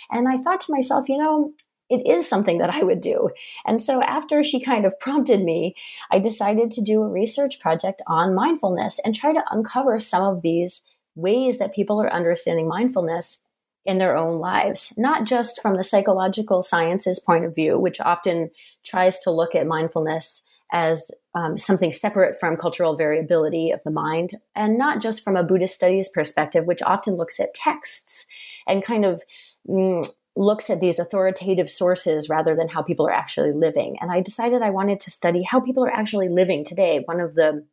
And 0.10 0.28
I 0.28 0.38
thought 0.38 0.62
to 0.62 0.74
myself, 0.74 1.10
you 1.10 1.18
know, 1.18 1.54
it 1.90 2.06
is 2.06 2.28
something 2.28 2.58
that 2.58 2.74
I 2.74 2.84
would 2.84 3.02
do. 3.02 3.30
And 3.66 3.82
so 3.82 4.02
after 4.02 4.44
she 4.44 4.60
kind 4.60 4.86
of 4.86 5.00
prompted 5.00 5.44
me, 5.44 5.76
I 6.12 6.20
decided 6.20 6.72
to 6.72 6.82
do 6.82 7.02
a 7.02 7.08
research 7.08 7.60
project 7.60 8.02
on 8.08 8.36
mindfulness 8.36 9.00
and 9.06 9.16
try 9.16 9.34
to 9.34 9.44
uncover 9.52 10.00
some 10.00 10.24
of 10.24 10.42
these 10.42 10.84
ways 11.16 11.60
that 11.60 11.74
people 11.74 12.02
are 12.02 12.12
understanding 12.12 12.68
mindfulness 12.68 13.47
in 13.88 13.98
their 14.00 14.18
own 14.18 14.38
lives, 14.38 14.94
not 14.98 15.24
just 15.24 15.62
from 15.62 15.78
the 15.78 15.84
psychological 15.84 16.62
sciences 16.62 17.20
point 17.20 17.46
of 17.46 17.56
view, 17.56 17.80
which 17.80 18.02
often 18.02 18.52
tries 18.84 19.18
to 19.20 19.32
look 19.32 19.56
at 19.56 19.66
mindfulness 19.66 20.44
as 20.74 21.10
um, 21.34 21.58
something 21.58 21.94
separate 21.94 22.38
from 22.38 22.58
cultural 22.58 22.98
variability 22.98 23.72
of 23.72 23.82
the 23.86 23.90
mind, 23.90 24.34
and 24.54 24.78
not 24.78 25.02
just 25.02 25.24
from 25.24 25.38
a 25.38 25.44
Buddhist 25.44 25.74
studies 25.74 26.10
perspective, 26.10 26.66
which 26.66 26.82
often 26.82 27.16
looks 27.16 27.40
at 27.40 27.54
texts 27.54 28.28
and 28.68 28.84
kind 28.84 29.06
of 29.06 29.24
mm, 29.66 30.06
looks 30.36 30.70
at 30.70 30.82
these 30.82 31.00
authoritative 31.00 31.72
sources 31.72 32.28
rather 32.28 32.56
than 32.56 32.68
how 32.68 32.84
people 32.84 33.08
are 33.08 33.14
actually 33.14 33.54
living. 33.54 33.96
And 34.02 34.12
I 34.12 34.20
decided 34.20 34.62
I 34.62 34.70
wanted 34.72 35.00
to 35.00 35.12
study 35.12 35.44
how 35.44 35.62
people 35.62 35.86
are 35.86 35.94
actually 35.94 36.28
living 36.28 36.66
today. 36.66 37.02
One 37.06 37.22
of 37.22 37.36
the 37.36 37.66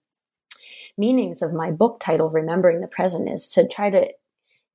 meanings 0.96 1.42
of 1.42 1.52
my 1.52 1.72
book 1.72 1.98
title, 1.98 2.28
Remembering 2.28 2.80
the 2.80 2.86
Present, 2.86 3.28
is 3.28 3.48
to 3.48 3.66
try 3.66 3.90
to 3.90 4.06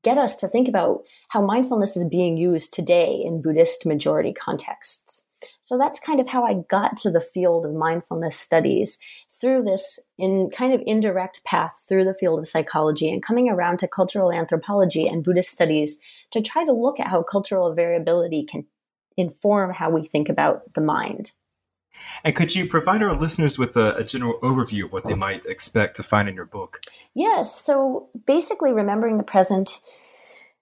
get 0.04 0.18
us 0.18 0.36
to 0.38 0.48
think 0.48 0.68
about 0.68 1.04
how 1.30 1.46
mindfulness 1.46 1.96
is 1.98 2.06
being 2.06 2.38
used 2.38 2.74
today 2.74 3.22
in 3.24 3.42
Buddhist 3.42 3.86
majority 3.86 4.34
contexts. 4.34 5.26
So 5.62 5.78
that's 5.78 6.00
kind 6.00 6.20
of 6.20 6.28
how 6.28 6.46
I 6.46 6.56
got 6.70 6.98
to 6.98 7.12
the 7.12 7.22
field 7.22 7.66
of 7.66 7.74
mindfulness 7.74 8.38
studies 8.38 8.98
through 9.30 9.64
this 9.64 10.00
in 10.18 10.50
kind 10.52 10.74
of 10.74 10.82
indirect 10.86 11.44
path 11.46 11.82
through 11.88 12.06
the 12.06 12.14
field 12.14 12.40
of 12.40 12.48
psychology 12.48 13.10
and 13.10 13.24
coming 13.24 13.50
around 13.50 13.80
to 13.80 13.88
cultural 13.88 14.32
anthropology 14.32 15.08
and 15.08 15.24
Buddhist 15.24 15.52
studies 15.52 16.00
to 16.32 16.42
try 16.42 16.66
to 16.66 16.74
look 16.74 17.00
at 17.00 17.08
how 17.08 17.24
cultural 17.24 17.74
variability 17.74 18.44
can 18.44 18.66
inform 19.16 19.74
how 19.74 19.90
we 19.90 20.06
think 20.06 20.30
about 20.30 20.74
the 20.74 20.82
mind. 20.82 21.32
And 22.24 22.36
could 22.36 22.56
you 22.56 22.68
provide 22.68 23.02
our 23.02 23.16
listeners 23.16 23.58
with 23.58 23.76
a, 23.76 23.96
a, 23.96 24.04
general 24.04 24.40
overview 24.42 24.86
of 24.86 24.94
what 24.94 25.06
they 25.06 25.16
might 25.16 25.46
expect 25.46 25.96
to 25.98 26.04
find 26.04 26.30
in 26.30 26.36
your 26.36 26.46
book? 26.46 26.82
Yes. 27.16 27.60
So 27.60 28.10
basically, 28.26 28.74
remembering 28.74 29.18
the 29.18 29.24
present, 29.24 29.82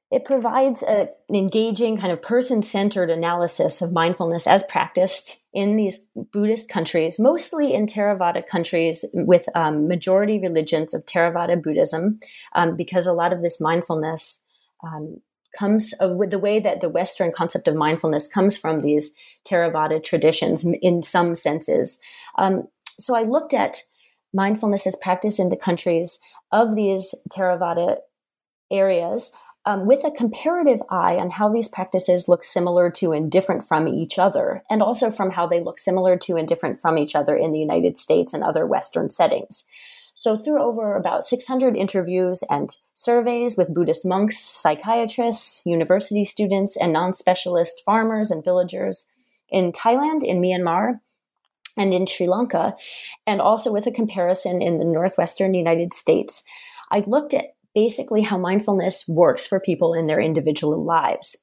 it 0.09 0.23
provides 0.23 0.83
a, 0.83 1.09
an 1.27 1.35
engaging, 1.35 1.97
kind 1.97 2.13
of 2.13 2.21
person 2.21 2.61
centered 2.61 3.09
analysis 3.09 3.81
of 3.81 3.91
mindfulness 3.91 4.47
as 4.47 4.63
practiced 4.63 5.43
in 5.53 5.75
these 5.75 6.05
Buddhist 6.31 6.69
countries, 6.69 7.19
mostly 7.19 7.73
in 7.73 7.87
Theravada 7.87 8.45
countries 8.45 9.03
with 9.13 9.47
um, 9.53 9.87
majority 9.87 10.39
religions 10.39 10.93
of 10.93 11.05
Theravada 11.05 11.61
Buddhism, 11.61 12.19
um, 12.55 12.77
because 12.77 13.05
a 13.05 13.13
lot 13.13 13.33
of 13.33 13.41
this 13.41 13.59
mindfulness 13.59 14.43
um, 14.83 15.21
comes 15.57 15.93
with 16.01 16.31
the 16.31 16.39
way 16.39 16.59
that 16.59 16.81
the 16.81 16.89
Western 16.89 17.31
concept 17.31 17.67
of 17.67 17.75
mindfulness 17.75 18.27
comes 18.27 18.57
from 18.57 18.79
these 18.79 19.13
Theravada 19.47 20.03
traditions 20.03 20.65
in 20.81 21.03
some 21.03 21.35
senses. 21.35 21.99
Um, 22.37 22.67
so 22.99 23.15
I 23.15 23.23
looked 23.23 23.53
at 23.53 23.81
mindfulness 24.33 24.85
as 24.87 24.95
practice 24.95 25.39
in 25.39 25.49
the 25.49 25.57
countries 25.57 26.19
of 26.51 26.75
these 26.75 27.15
Theravada 27.29 27.97
areas 28.71 29.31
um, 29.67 29.85
with 29.85 30.05
a 30.05 30.11
comparative 30.11 30.81
eye 30.89 31.17
on 31.17 31.29
how 31.29 31.51
these 31.51 31.67
practices 31.67 32.29
look 32.29 32.43
similar 32.43 32.89
to 32.91 33.11
and 33.11 33.29
different 33.29 33.65
from 33.65 33.85
each 33.85 34.17
other, 34.17 34.63
and 34.69 34.81
also 34.81 35.11
from 35.11 35.29
how 35.29 35.45
they 35.45 35.59
look 35.59 35.77
similar 35.77 36.17
to 36.17 36.37
and 36.37 36.47
different 36.47 36.79
from 36.79 36.97
each 36.97 37.15
other 37.15 37.35
in 37.35 37.51
the 37.51 37.59
United 37.59 37.97
States 37.97 38.33
and 38.33 38.43
other 38.43 38.65
Western 38.65 39.09
settings. 39.09 39.65
So, 40.19 40.35
through 40.35 40.59
over 40.59 40.95
about 40.95 41.25
600 41.25 41.77
interviews 41.77 42.43
and 42.49 42.75
surveys 42.95 43.55
with 43.55 43.71
Buddhist 43.71 44.03
monks, 44.03 44.39
psychiatrists, 44.39 45.61
university 45.63 46.25
students, 46.25 46.75
and 46.75 46.91
non 46.91 47.13
specialist 47.13 47.83
farmers 47.85 48.31
and 48.31 48.43
villagers 48.43 49.11
in 49.49 49.71
Thailand, 49.71 50.23
in 50.23 50.41
Myanmar, 50.41 51.01
and 51.77 51.93
in 51.93 52.07
Sri 52.07 52.25
Lanka, 52.27 52.75
and 53.27 53.39
also 53.39 53.71
with 53.71 53.85
a 53.85 53.91
comparison 53.91 54.59
in 54.59 54.79
the 54.79 54.85
Northwestern 54.85 55.53
United 55.53 55.93
States, 55.93 56.43
I 56.89 57.03
looked 57.05 57.35
at 57.35 57.53
basically 57.75 58.23
how 58.23 58.39
mindfulness 58.39 59.07
works 59.07 59.45
for 59.45 59.59
people 59.59 59.93
in 59.93 60.07
their 60.07 60.19
individual 60.19 60.83
lives. 60.83 61.35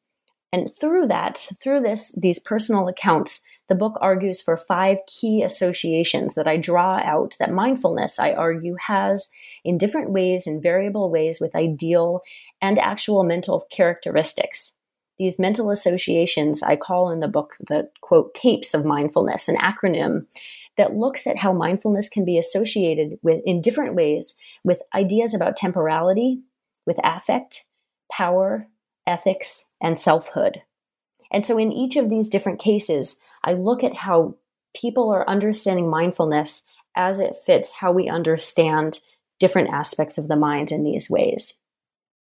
And 0.53 0.69
through 0.69 1.07
that, 1.07 1.47
through 1.63 1.83
this, 1.83 2.13
these 2.21 2.41
personal 2.41 2.89
accounts, 2.89 3.41
the 3.69 3.75
book 3.75 3.97
argues 4.01 4.41
for 4.41 4.57
five 4.57 4.99
key 5.07 5.43
associations 5.43 6.35
that 6.35 6.47
I 6.47 6.57
draw 6.57 6.99
out 6.99 7.37
that 7.39 7.53
mindfulness, 7.53 8.19
I 8.19 8.33
argue, 8.33 8.77
has 8.87 9.29
in 9.65 9.79
different 9.79 10.11
ways, 10.11 10.47
in 10.47 10.61
variable 10.61 11.11
ways, 11.11 11.41
with 11.41 11.57
ideal 11.57 12.21
and 12.61 12.79
actual 12.79 13.25
mental 13.25 13.65
characteristics. 13.71 14.77
These 15.19 15.39
mental 15.39 15.71
associations 15.71 16.63
I 16.63 16.77
call 16.77 17.11
in 17.11 17.21
the 17.21 17.29
book 17.29 17.55
the 17.61 17.89
quote 18.01 18.35
tapes 18.35 18.75
of 18.75 18.85
mindfulness, 18.85 19.49
an 19.49 19.57
acronym 19.57 20.27
that 20.77 20.95
looks 20.95 21.27
at 21.27 21.39
how 21.39 21.53
mindfulness 21.53 22.09
can 22.09 22.25
be 22.25 22.37
associated 22.37 23.19
with 23.23 23.41
in 23.47 23.61
different 23.61 23.95
ways 23.95 24.35
with 24.65 24.83
ideas 24.95 25.33
about 25.33 25.57
temporality, 25.57 26.43
with 26.85 26.99
affect, 27.05 27.67
power, 28.11 28.67
ethics, 29.07 29.71
and 29.81 29.97
selfhood. 29.97 30.63
And 31.31 31.47
so 31.47 31.59
in 31.59 31.73
each 31.73 31.97
of 31.97 32.11
these 32.11 32.29
different 32.29 32.61
cases, 32.61 33.21
I 33.45 33.53
look 33.53 33.85
at 33.85 33.95
how 33.95 34.37
people 34.75 35.11
are 35.11 35.29
understanding 35.29 35.89
mindfulness 35.89 36.63
as 36.97 37.21
it 37.21 37.37
fits 37.45 37.75
how 37.75 37.93
we 37.93 38.09
understand 38.09 39.01
different 39.39 39.71
aspects 39.71 40.19
of 40.19 40.29
the 40.29 40.37
mind 40.37 40.73
in 40.73 40.85
these 40.85 41.11
ways. 41.11 41.55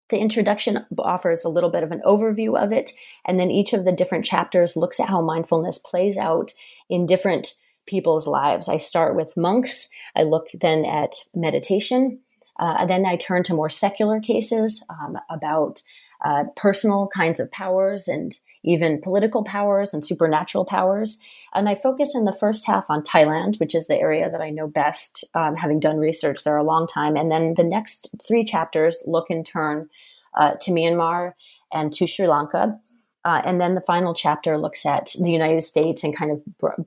The 0.10 0.20
introduction 0.20 0.86
offers 1.00 1.44
a 1.44 1.50
little 1.50 1.70
bit 1.70 1.84
of 1.84 1.92
an 1.92 2.02
overview 2.06 2.62
of 2.62 2.72
it, 2.72 2.92
and 3.26 3.40
then 3.40 3.52
each 3.52 3.74
of 3.74 3.84
the 3.84 3.92
different 3.92 4.24
chapters 4.24 4.78
looks 4.78 5.00
at 5.00 5.10
how 5.10 5.22
mindfulness 5.22 5.78
plays 5.80 6.18
out 6.18 6.54
in 6.90 7.06
different 7.06 7.56
people's 7.86 8.28
lives. 8.28 8.70
I 8.70 8.78
start 8.78 9.16
with 9.16 9.36
monks, 9.36 9.90
I 10.16 10.24
look 10.24 10.48
then 10.54 10.86
at 10.86 11.16
meditation, 11.34 12.20
uh, 12.60 12.86
then 12.86 13.06
I 13.06 13.18
turn 13.18 13.44
to 13.44 13.54
more 13.54 13.70
secular 13.70 14.20
cases 14.20 14.84
um, 14.90 15.18
about 15.30 15.82
uh, 16.24 16.46
personal 16.56 17.10
kinds 17.14 17.40
of 17.40 17.52
powers 17.52 18.08
and 18.08 18.34
even 18.68 19.02
political 19.02 19.44
powers 19.44 19.94
and 19.94 20.06
supernatural 20.06 20.66
powers. 20.66 21.20
And 21.54 21.70
I 21.70 21.76
focus 21.76 22.14
in 22.14 22.26
the 22.26 22.36
first 22.36 22.68
half 22.68 22.86
on 22.90 23.02
Thailand, 23.02 23.60
which 23.60 23.74
is 23.74 23.88
the 23.88 23.96
area 23.96 24.30
that 24.30 24.42
I 24.42 24.50
know 24.50 24.68
best, 24.68 25.24
um, 25.34 25.56
having 25.56 25.80
done 25.80 25.98
research 25.98 26.44
there 26.44 26.58
a 26.58 26.64
long 26.64 26.86
time. 26.86 27.16
And 27.16 27.32
then 27.32 27.54
the 27.56 27.64
next 27.64 28.14
three 28.28 28.44
chapters 28.44 29.02
look 29.06 29.30
in 29.30 29.44
turn 29.44 29.90
uh, 30.38 30.52
to 30.62 30.72
Myanmar 30.72 31.34
and 31.72 31.94
to 31.94 32.06
Sri 32.06 32.28
Lanka. 32.28 32.78
Uh, 33.26 33.42
and 33.46 33.60
then 33.60 33.76
the 33.76 33.82
final 33.82 34.14
chapter 34.14 34.58
looks 34.58 34.86
at 34.86 35.14
the 35.20 35.32
United 35.32 35.62
States 35.62 36.04
and 36.04 36.16
kind 36.16 36.32
of 36.32 36.42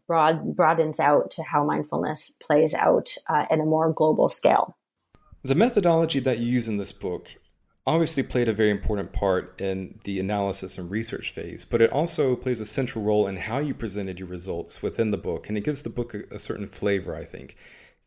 broad, 0.07 0.57
broadens 0.57 1.01
out 1.01 1.31
to 1.33 1.43
how 1.43 1.65
mindfulness 1.65 2.33
plays 2.41 2.75
out 2.75 3.15
uh, 3.29 3.45
at 3.51 3.61
a 3.61 3.65
more 3.65 3.93
global 3.93 4.29
scale. 4.29 4.77
The 5.43 5.55
methodology 5.55 6.21
that 6.21 6.39
you 6.39 6.47
use 6.47 6.69
in 6.69 6.77
this 6.77 6.93
book 6.93 7.29
obviously 7.87 8.23
played 8.23 8.49
a 8.49 8.53
very 8.53 8.71
important 8.71 9.13
part 9.13 9.61
in 9.61 9.99
the 10.05 10.21
analysis 10.21 10.79
and 10.79 10.91
research 10.91 11.31
phase, 11.31 11.65
but 11.65 11.81
it 11.81 11.93
also 11.93 12.37
plays 12.37 12.61
a 12.61 12.67
central 12.67 13.05
role 13.05 13.27
in 13.27 13.37
how 13.37 13.59
you 13.59 13.75
presented 13.75 14.21
your 14.21 14.29
results 14.29 14.83
within 14.83 15.11
the 15.11 15.19
book, 15.19 15.49
and 15.49 15.57
it 15.57 15.65
gives 15.65 15.83
the 15.83 15.91
book 15.91 16.15
a, 16.15 16.23
a 16.35 16.39
certain 16.39 16.67
flavor, 16.67 17.15
I 17.15 17.25
think. 17.25 17.57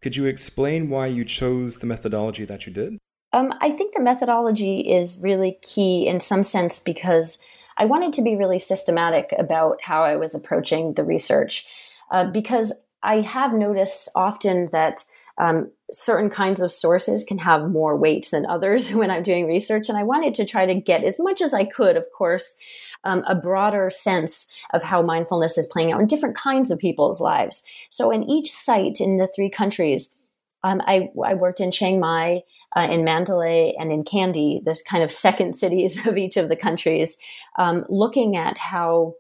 Could 0.02 0.16
you 0.16 0.26
explain 0.26 0.90
why 0.90 1.08
you 1.08 1.26
chose 1.26 1.80
the 1.80 1.88
methodology 1.88 2.46
that 2.46 2.66
you 2.66 2.74
did? 2.74 2.98
Um, 3.32 3.54
I 3.62 3.72
think 3.72 3.94
the 3.94 4.02
methodology 4.02 4.82
is 4.82 5.20
really 5.22 5.58
key 5.62 6.08
in 6.08 6.20
some 6.20 6.44
sense 6.44 6.78
because 6.78 7.40
I 7.78 7.86
wanted 7.86 8.14
to 8.14 8.22
be 8.22 8.36
really 8.36 8.60
systematic 8.60 9.34
about 9.40 9.80
how 9.82 10.04
I 10.04 10.16
was 10.18 10.36
approaching 10.36 10.94
the 10.94 11.04
research. 11.04 11.68
Uh, 12.12 12.26
because 12.26 12.74
I 13.02 13.22
have 13.22 13.54
noticed 13.54 14.10
often 14.16 14.70
that 14.72 15.04
um, 15.40 15.72
certain 15.94 16.30
kinds 16.30 16.60
of 16.60 16.72
sources 16.72 17.24
can 17.24 17.38
have 17.38 17.70
more 17.70 17.96
weight 17.96 18.28
than 18.32 18.46
others 18.46 18.92
when 18.94 19.12
I'm 19.12 19.24
doing 19.24 19.48
research. 19.48 19.90
And 19.90 19.98
I 19.98 20.04
wanted 20.04 20.34
to 20.36 20.46
try 20.46 20.66
to 20.66 20.76
get 20.76 21.04
as 21.04 21.20
much 21.20 21.42
as 21.42 21.54
I 21.54 21.66
could, 21.66 21.96
of 21.96 22.06
course, 22.16 22.58
um, 23.04 23.24
a 23.28 23.36
broader 23.36 23.90
sense 23.90 24.50
of 24.74 24.84
how 24.84 25.02
mindfulness 25.02 25.58
is 25.58 25.68
playing 25.68 25.92
out 25.92 26.00
in 26.00 26.08
different 26.08 26.38
kinds 26.38 26.72
of 26.72 26.80
people's 26.80 27.20
lives. 27.20 27.64
So, 27.90 28.12
in 28.12 28.24
each 28.24 28.52
site 28.52 29.02
in 29.02 29.18
the 29.18 29.28
three 29.28 29.50
countries, 29.50 30.16
um, 30.64 30.82
I, 30.88 31.10
I, 31.24 31.34
worked 31.34 31.60
in 31.60 31.72
Chiang 31.72 32.00
Mai, 32.00 32.44
uh, 32.76 32.88
in 32.90 33.04
Mandalay, 33.04 33.76
and 33.78 33.92
in 33.92 34.06
Kandy, 34.06 34.64
this 34.64 34.82
kind 34.82 35.04
of 35.04 35.12
second 35.12 35.54
cities 35.58 36.08
of 36.08 36.18
each 36.18 36.38
of 36.38 36.48
the 36.48 36.56
countries, 36.56 37.18
um, 37.58 37.84
looking 37.90 38.38
at 38.38 38.58
how 38.58 39.16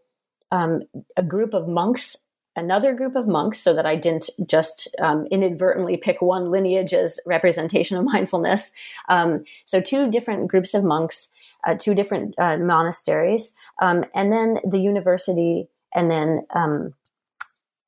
um, 0.51 0.84
a 1.18 1.24
group 1.24 1.53
of 1.53 1.68
monks 1.68 2.27
another 2.56 2.94
group 2.94 3.16
of 3.16 3.28
monks 3.28 3.60
so 3.60 3.74
that 3.74 3.86
I 3.86 3.96
didn't 3.96 4.30
just 4.46 4.96
um, 5.02 5.28
inadvertently 5.32 5.98
pick 5.98 6.22
one 6.22 6.52
lineage 6.52 6.94
as 6.94 7.20
representation 7.26 7.98
of 7.98 8.06
mindfulness. 8.14 8.72
Um, 9.10 9.44
so, 9.66 9.82
two 9.82 10.10
different 10.10 10.48
groups 10.48 10.74
of 10.74 10.84
monks, 10.84 11.34
uh, 11.68 11.76
two 11.76 11.96
different 11.96 12.36
uh, 12.38 12.58
monasteries, 12.58 13.56
um, 13.82 14.06
and 14.14 14.32
then 14.32 14.60
the 14.70 14.80
university, 14.80 15.68
and 15.94 16.10
then 16.10 16.46
um, 16.56 16.94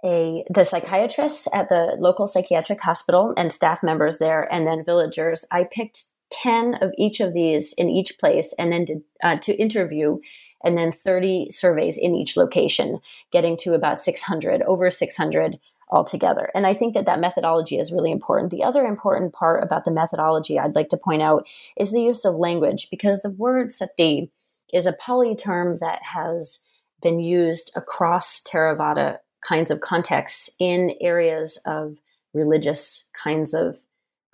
a 0.04 0.44
the 0.50 0.64
psychiatrists 0.64 1.48
at 1.54 1.70
the 1.70 1.96
local 2.00 2.28
psychiatric 2.28 2.82
hospital 2.82 3.34
and 3.38 3.52
staff 3.52 3.82
members 3.84 4.18
there, 4.18 4.52
and 4.54 4.66
then 4.68 4.84
villagers. 4.84 5.46
I 5.52 5.66
picked 5.66 6.06
10 6.32 6.76
of 6.76 6.92
each 6.98 7.20
of 7.20 7.34
these 7.34 7.74
in 7.74 7.90
each 7.90 8.20
place 8.20 8.54
and 8.60 8.72
then 8.72 8.86
did, 8.86 9.02
uh, 9.24 9.38
to 9.38 9.56
interview 9.56 10.20
and 10.66 10.78
then 10.78 10.92
30 10.92 11.52
surveys 11.52 11.98
in 11.98 12.16
each 12.16 12.36
location, 12.36 13.00
getting 13.32 13.56
to 13.58 13.74
about 13.74 14.00
600, 14.00 14.64
over 14.64 14.90
600 14.90 15.60
altogether. 15.90 16.50
And 16.56 16.66
I 16.66 16.74
think 16.74 16.96
that 16.96 17.06
that 17.06 17.20
methodology 17.20 17.78
is 17.78 17.94
really 17.94 18.12
important. 18.12 18.50
The 18.50 18.64
other 18.64 18.84
important 18.84 19.34
part 19.34 19.64
about 19.64 19.86
the 19.86 19.92
methodology 19.92 20.60
I'd 20.60 20.76
like 20.76 20.90
to 20.90 20.98
point 20.98 21.22
out 21.22 21.48
is 21.78 21.92
the 21.92 22.02
use 22.02 22.26
of 22.26 22.36
language, 22.36 22.88
because 22.90 23.22
the 23.22 23.30
word 23.30 23.72
sati 23.72 24.32
is 24.74 24.88
a 24.88 24.94
Pali 24.94 25.36
term 25.36 25.78
that 25.78 26.00
has 26.02 26.64
been 27.04 27.20
used 27.20 27.72
across 27.76 28.42
Theravada 28.44 29.20
kinds 29.48 29.70
of 29.70 29.80
contexts 29.80 30.56
in 30.58 30.96
areas 31.00 31.62
of 31.68 32.00
religious 32.34 33.08
kinds 33.24 33.54
of 33.54 33.78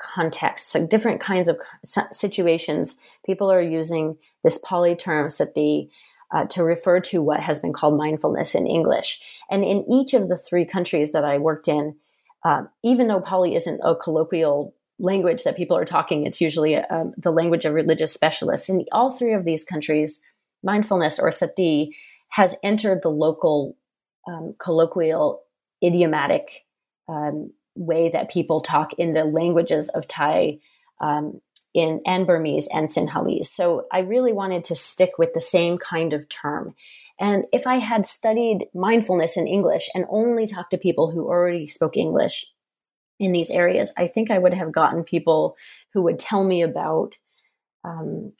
contexts, 0.01 0.71
so 0.71 0.87
different 0.87 1.19
kinds 1.19 1.47
of 1.49 1.59
situations. 2.11 2.99
People 3.25 3.51
are 3.51 3.61
using 3.61 4.17
this 4.43 4.57
Pali 4.57 4.95
term 4.95 5.29
sati 5.29 5.91
uh, 6.31 6.45
to 6.45 6.63
refer 6.63 6.99
to 6.99 7.21
what 7.21 7.39
has 7.39 7.59
been 7.59 7.73
called 7.73 7.97
mindfulness 7.97 8.55
in 8.55 8.67
English. 8.67 9.21
And 9.49 9.63
in 9.63 9.85
each 9.91 10.13
of 10.13 10.29
the 10.29 10.37
three 10.37 10.65
countries 10.65 11.11
that 11.11 11.25
I 11.25 11.37
worked 11.37 11.67
in, 11.67 11.95
uh, 12.43 12.63
even 12.83 13.07
though 13.07 13.21
Pali 13.21 13.55
isn't 13.55 13.81
a 13.83 13.95
colloquial 13.95 14.73
language 14.99 15.43
that 15.43 15.57
people 15.57 15.77
are 15.77 15.85
talking, 15.85 16.25
it's 16.25 16.41
usually 16.41 16.75
um, 16.75 17.13
the 17.17 17.31
language 17.31 17.65
of 17.65 17.73
religious 17.73 18.13
specialists. 18.13 18.69
In 18.69 18.85
all 18.91 19.11
three 19.11 19.33
of 19.33 19.45
these 19.45 19.63
countries, 19.63 20.21
mindfulness 20.63 21.19
or 21.19 21.31
sati 21.31 21.95
has 22.29 22.55
entered 22.63 23.01
the 23.01 23.09
local 23.09 23.75
um, 24.27 24.55
colloquial 24.59 25.41
idiomatic 25.83 26.65
um, 27.07 27.51
way 27.75 28.09
that 28.09 28.29
people 28.29 28.61
talk 28.61 28.93
in 28.93 29.13
the 29.13 29.25
languages 29.25 29.89
of 29.89 30.07
Thai, 30.07 30.59
um, 30.99 31.41
in 31.73 32.01
and 32.05 32.27
Burmese 32.27 32.67
and 32.73 32.89
Sinhalese. 32.89 33.47
So 33.47 33.87
I 33.91 33.99
really 33.99 34.33
wanted 34.33 34.63
to 34.65 34.75
stick 34.75 35.11
with 35.17 35.33
the 35.33 35.41
same 35.41 35.77
kind 35.77 36.13
of 36.13 36.27
term. 36.29 36.75
And 37.19 37.45
if 37.53 37.67
I 37.67 37.75
had 37.77 38.05
studied 38.05 38.67
mindfulness 38.73 39.37
in 39.37 39.47
English 39.47 39.89
and 39.93 40.05
only 40.09 40.47
talked 40.47 40.71
to 40.71 40.77
people 40.77 41.11
who 41.11 41.27
already 41.27 41.67
spoke 41.67 41.95
English 41.95 42.45
in 43.19 43.31
these 43.31 43.51
areas, 43.51 43.93
I 43.97 44.07
think 44.07 44.31
I 44.31 44.39
would 44.39 44.53
have 44.53 44.71
gotten 44.71 45.03
people 45.03 45.55
who 45.93 46.01
would 46.01 46.17
tell 46.19 46.43
me 46.43 46.63
about 46.63 47.17
um, 47.83 48.33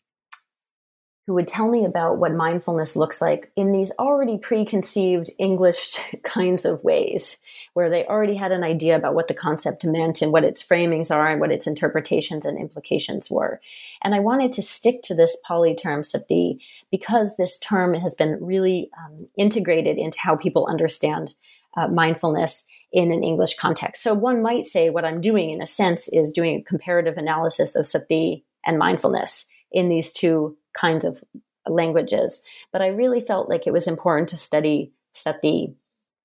who 1.28 1.36
would 1.36 1.48
tell 1.48 1.70
me 1.70 1.86
about 1.86 2.18
what 2.18 2.34
mindfulness 2.34 2.96
looks 2.96 3.22
like 3.22 3.52
in 3.56 3.72
these 3.72 3.92
already 4.00 4.38
preconceived 4.38 5.30
English 5.38 6.00
kinds 6.24 6.66
of 6.66 6.84
ways, 6.84 7.42
where 7.74 7.90
they 7.90 8.06
already 8.06 8.36
had 8.36 8.52
an 8.52 8.64
idea 8.64 8.96
about 8.96 9.16
what 9.16 9.28
the 9.28 9.34
concept 9.34 9.86
meant 9.86 10.22
and 10.22 10.32
what 10.32 10.44
its 10.44 10.62
framings 10.62 11.10
are 11.10 11.30
and 11.30 11.40
what 11.40 11.52
its 11.52 11.68
interpretations 11.68 12.46
and 12.46 12.58
implications 12.58 13.32
were. 13.32 13.62
And 14.02 14.14
I 14.14 14.20
wanted 14.20 14.52
to 14.54 14.62
stick 14.62 15.02
to 15.04 15.16
this 15.16 15.38
Pali 15.46 15.74
term 15.76 16.04
sati 16.04 16.60
because 16.92 17.38
this 17.38 17.58
term 17.60 17.94
has 17.94 18.14
been 18.14 18.38
really 18.42 18.90
um, 18.98 19.28
integrated 19.38 19.98
into 19.98 20.20
how 20.20 20.36
people 20.36 20.68
understand 20.68 21.34
uh, 21.78 21.88
mindfulness 21.88 22.68
in 22.92 23.12
an 23.12 23.24
English 23.24 23.56
context. 23.56 24.04
So 24.04 24.14
one 24.14 24.42
might 24.42 24.66
say 24.66 24.90
what 24.90 25.06
I'm 25.06 25.22
doing, 25.22 25.50
in 25.50 25.62
a 25.62 25.68
sense, 25.68 26.10
is 26.10 26.32
doing 26.32 26.56
a 26.56 26.64
comparative 26.64 27.18
analysis 27.18 27.76
of 27.76 27.88
sati 27.88 28.44
and 28.66 28.78
mindfulness 28.78 29.46
in 29.72 29.88
these 29.88 30.12
two 30.12 30.58
kinds 30.74 31.06
of 31.06 31.24
languages. 31.68 32.42
But 32.74 32.82
I 32.82 32.88
really 32.88 33.22
felt 33.22 33.50
like 33.50 33.66
it 33.66 33.74
was 33.74 33.88
important 33.88 34.28
to 34.30 34.38
study 34.38 34.92
sati 35.14 35.76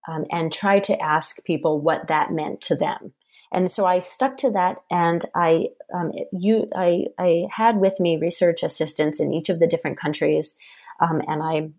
um, 0.06 0.24
and 0.30 0.52
try 0.52 0.80
to 0.80 1.02
ask 1.02 1.44
people 1.44 1.80
what 1.80 2.08
that 2.08 2.30
meant 2.30 2.60
to 2.62 2.76
them. 2.76 3.12
And 3.52 3.70
so 3.70 3.86
I 3.86 4.00
stuck 4.00 4.36
to 4.38 4.50
that, 4.50 4.78
and 4.90 5.24
I 5.34 5.68
um, 5.94 6.12
you 6.32 6.68
I, 6.74 7.06
I 7.18 7.46
had 7.50 7.76
with 7.76 8.00
me 8.00 8.18
research 8.20 8.62
assistants 8.62 9.20
in 9.20 9.32
each 9.32 9.48
of 9.48 9.60
the 9.60 9.68
different 9.68 9.98
countries, 9.98 10.56
um, 11.00 11.22
and 11.26 11.42
I 11.42 11.70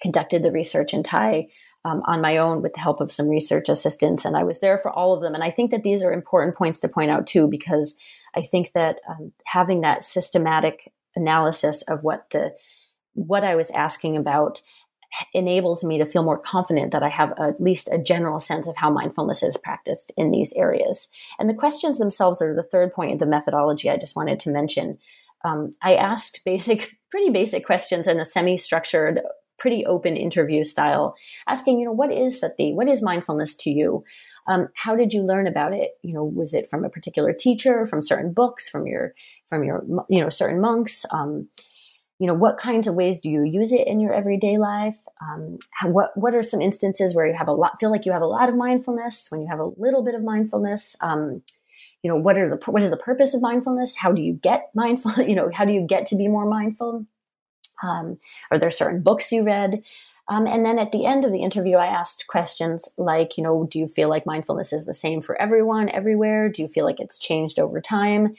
conducted 0.00 0.42
the 0.42 0.50
research 0.50 0.94
in 0.94 1.02
Thai 1.02 1.48
um, 1.84 2.02
on 2.06 2.22
my 2.22 2.38
own 2.38 2.62
with 2.62 2.72
the 2.72 2.80
help 2.80 3.00
of 3.00 3.12
some 3.12 3.28
research 3.28 3.68
assistants, 3.68 4.24
and 4.24 4.36
I 4.36 4.44
was 4.44 4.60
there 4.60 4.78
for 4.78 4.90
all 4.90 5.12
of 5.12 5.20
them. 5.20 5.34
And 5.34 5.44
I 5.44 5.50
think 5.50 5.70
that 5.70 5.82
these 5.82 6.02
are 6.02 6.12
important 6.12 6.56
points 6.56 6.80
to 6.80 6.88
point 6.88 7.10
out 7.10 7.26
too, 7.26 7.46
because 7.48 7.98
I 8.34 8.40
think 8.40 8.72
that 8.72 9.00
um, 9.08 9.32
having 9.44 9.82
that 9.82 10.02
systematic 10.02 10.92
analysis 11.14 11.82
of 11.82 12.02
what 12.02 12.30
the 12.30 12.54
what 13.12 13.44
I 13.44 13.54
was 13.54 13.70
asking 13.70 14.16
about 14.16 14.60
enables 15.32 15.84
me 15.84 15.98
to 15.98 16.06
feel 16.06 16.22
more 16.22 16.38
confident 16.38 16.92
that 16.92 17.02
I 17.02 17.08
have 17.08 17.32
at 17.38 17.60
least 17.60 17.88
a 17.92 17.98
general 17.98 18.40
sense 18.40 18.66
of 18.66 18.76
how 18.76 18.90
mindfulness 18.90 19.42
is 19.42 19.56
practiced 19.56 20.12
in 20.16 20.30
these 20.30 20.52
areas. 20.54 21.08
And 21.38 21.48
the 21.48 21.54
questions 21.54 21.98
themselves 21.98 22.42
are 22.42 22.54
the 22.54 22.62
third 22.62 22.92
point 22.92 23.12
of 23.12 23.18
the 23.18 23.26
methodology 23.26 23.90
I 23.90 23.96
just 23.96 24.16
wanted 24.16 24.40
to 24.40 24.50
mention. 24.50 24.98
um, 25.44 25.72
I 25.82 25.94
asked 25.94 26.42
basic, 26.44 26.96
pretty 27.10 27.30
basic 27.30 27.64
questions 27.64 28.08
in 28.08 28.18
a 28.18 28.24
semi-structured, 28.24 29.20
pretty 29.58 29.86
open 29.86 30.16
interview 30.16 30.64
style, 30.64 31.14
asking, 31.46 31.78
you 31.78 31.86
know, 31.86 31.92
what 31.92 32.12
is 32.12 32.40
sati? 32.40 32.72
What 32.72 32.88
is 32.88 33.02
mindfulness 33.02 33.54
to 33.56 33.70
you? 33.70 34.04
Um, 34.46 34.68
how 34.74 34.94
did 34.94 35.12
you 35.12 35.22
learn 35.22 35.46
about 35.46 35.72
it? 35.72 35.92
You 36.02 36.12
know, 36.12 36.24
was 36.24 36.54
it 36.54 36.66
from 36.66 36.84
a 36.84 36.90
particular 36.90 37.32
teacher, 37.32 37.86
from 37.86 38.02
certain 38.02 38.32
books, 38.32 38.68
from 38.68 38.86
your 38.86 39.14
from 39.46 39.64
your 39.64 39.84
you 40.10 40.20
know 40.20 40.28
certain 40.28 40.60
monks? 40.60 41.06
Um, 41.10 41.48
you 42.18 42.26
know, 42.26 42.34
what 42.34 42.58
kinds 42.58 42.86
of 42.86 42.94
ways 42.94 43.20
do 43.20 43.28
you 43.28 43.42
use 43.42 43.72
it 43.72 43.86
in 43.86 43.98
your 44.00 44.14
everyday 44.14 44.56
life? 44.56 44.96
Um, 45.20 45.56
what 45.84 46.16
what 46.16 46.34
are 46.34 46.42
some 46.42 46.60
instances 46.60 47.14
where 47.14 47.26
you 47.26 47.34
have 47.34 47.48
a 47.48 47.52
lot 47.52 47.80
feel 47.80 47.90
like 47.90 48.06
you 48.06 48.12
have 48.12 48.22
a 48.22 48.26
lot 48.26 48.48
of 48.48 48.56
mindfulness 48.56 49.26
when 49.30 49.40
you 49.40 49.48
have 49.48 49.58
a 49.58 49.70
little 49.76 50.04
bit 50.04 50.14
of 50.14 50.22
mindfulness? 50.22 50.96
Um, 51.00 51.42
you 52.02 52.10
know, 52.10 52.16
what 52.16 52.38
are 52.38 52.50
the 52.50 52.70
what 52.70 52.82
is 52.82 52.90
the 52.90 52.96
purpose 52.96 53.34
of 53.34 53.42
mindfulness? 53.42 53.96
How 53.96 54.12
do 54.12 54.22
you 54.22 54.34
get 54.34 54.70
mindful? 54.74 55.12
You 55.26 55.34
know, 55.34 55.50
how 55.52 55.64
do 55.64 55.72
you 55.72 55.86
get 55.86 56.06
to 56.06 56.16
be 56.16 56.28
more 56.28 56.46
mindful? 56.46 57.06
Um, 57.82 58.18
are 58.50 58.58
there 58.58 58.70
certain 58.70 59.02
books 59.02 59.32
you 59.32 59.42
read? 59.42 59.82
Um, 60.28 60.46
and 60.46 60.64
then 60.64 60.78
at 60.78 60.90
the 60.90 61.04
end 61.04 61.24
of 61.24 61.32
the 61.32 61.42
interview, 61.42 61.76
I 61.76 61.86
asked 61.86 62.26
questions 62.28 62.88
like, 62.96 63.36
you 63.36 63.44
know, 63.44 63.68
do 63.70 63.78
you 63.78 63.86
feel 63.86 64.08
like 64.08 64.24
mindfulness 64.24 64.72
is 64.72 64.86
the 64.86 64.94
same 64.94 65.20
for 65.20 65.40
everyone, 65.40 65.90
everywhere? 65.90 66.48
Do 66.48 66.62
you 66.62 66.68
feel 66.68 66.86
like 66.86 66.98
it's 66.98 67.18
changed 67.18 67.58
over 67.58 67.80
time? 67.80 68.34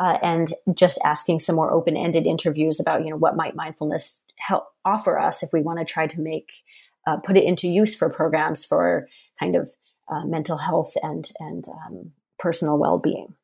Uh, 0.00 0.18
and 0.20 0.52
just 0.74 0.98
asking 1.04 1.38
some 1.38 1.54
more 1.54 1.72
open 1.72 1.96
ended 1.96 2.26
interviews 2.26 2.80
about, 2.80 3.04
you 3.04 3.10
know, 3.10 3.16
what 3.16 3.36
might 3.36 3.54
mindfulness 3.54 4.24
help 4.38 4.68
offer 4.84 5.18
us 5.18 5.42
if 5.42 5.50
we 5.52 5.62
want 5.62 5.78
to 5.78 5.84
try 5.84 6.06
to 6.08 6.20
make, 6.20 6.50
uh, 7.06 7.16
put 7.18 7.36
it 7.36 7.44
into 7.44 7.68
use 7.68 7.94
for 7.94 8.10
programs 8.10 8.64
for 8.64 9.08
kind 9.38 9.54
of 9.54 9.70
uh, 10.08 10.24
mental 10.24 10.58
health 10.58 10.94
and, 11.02 11.30
and 11.38 11.66
um, 11.68 12.12
personal 12.38 12.78
well 12.78 12.98
being. 12.98 13.34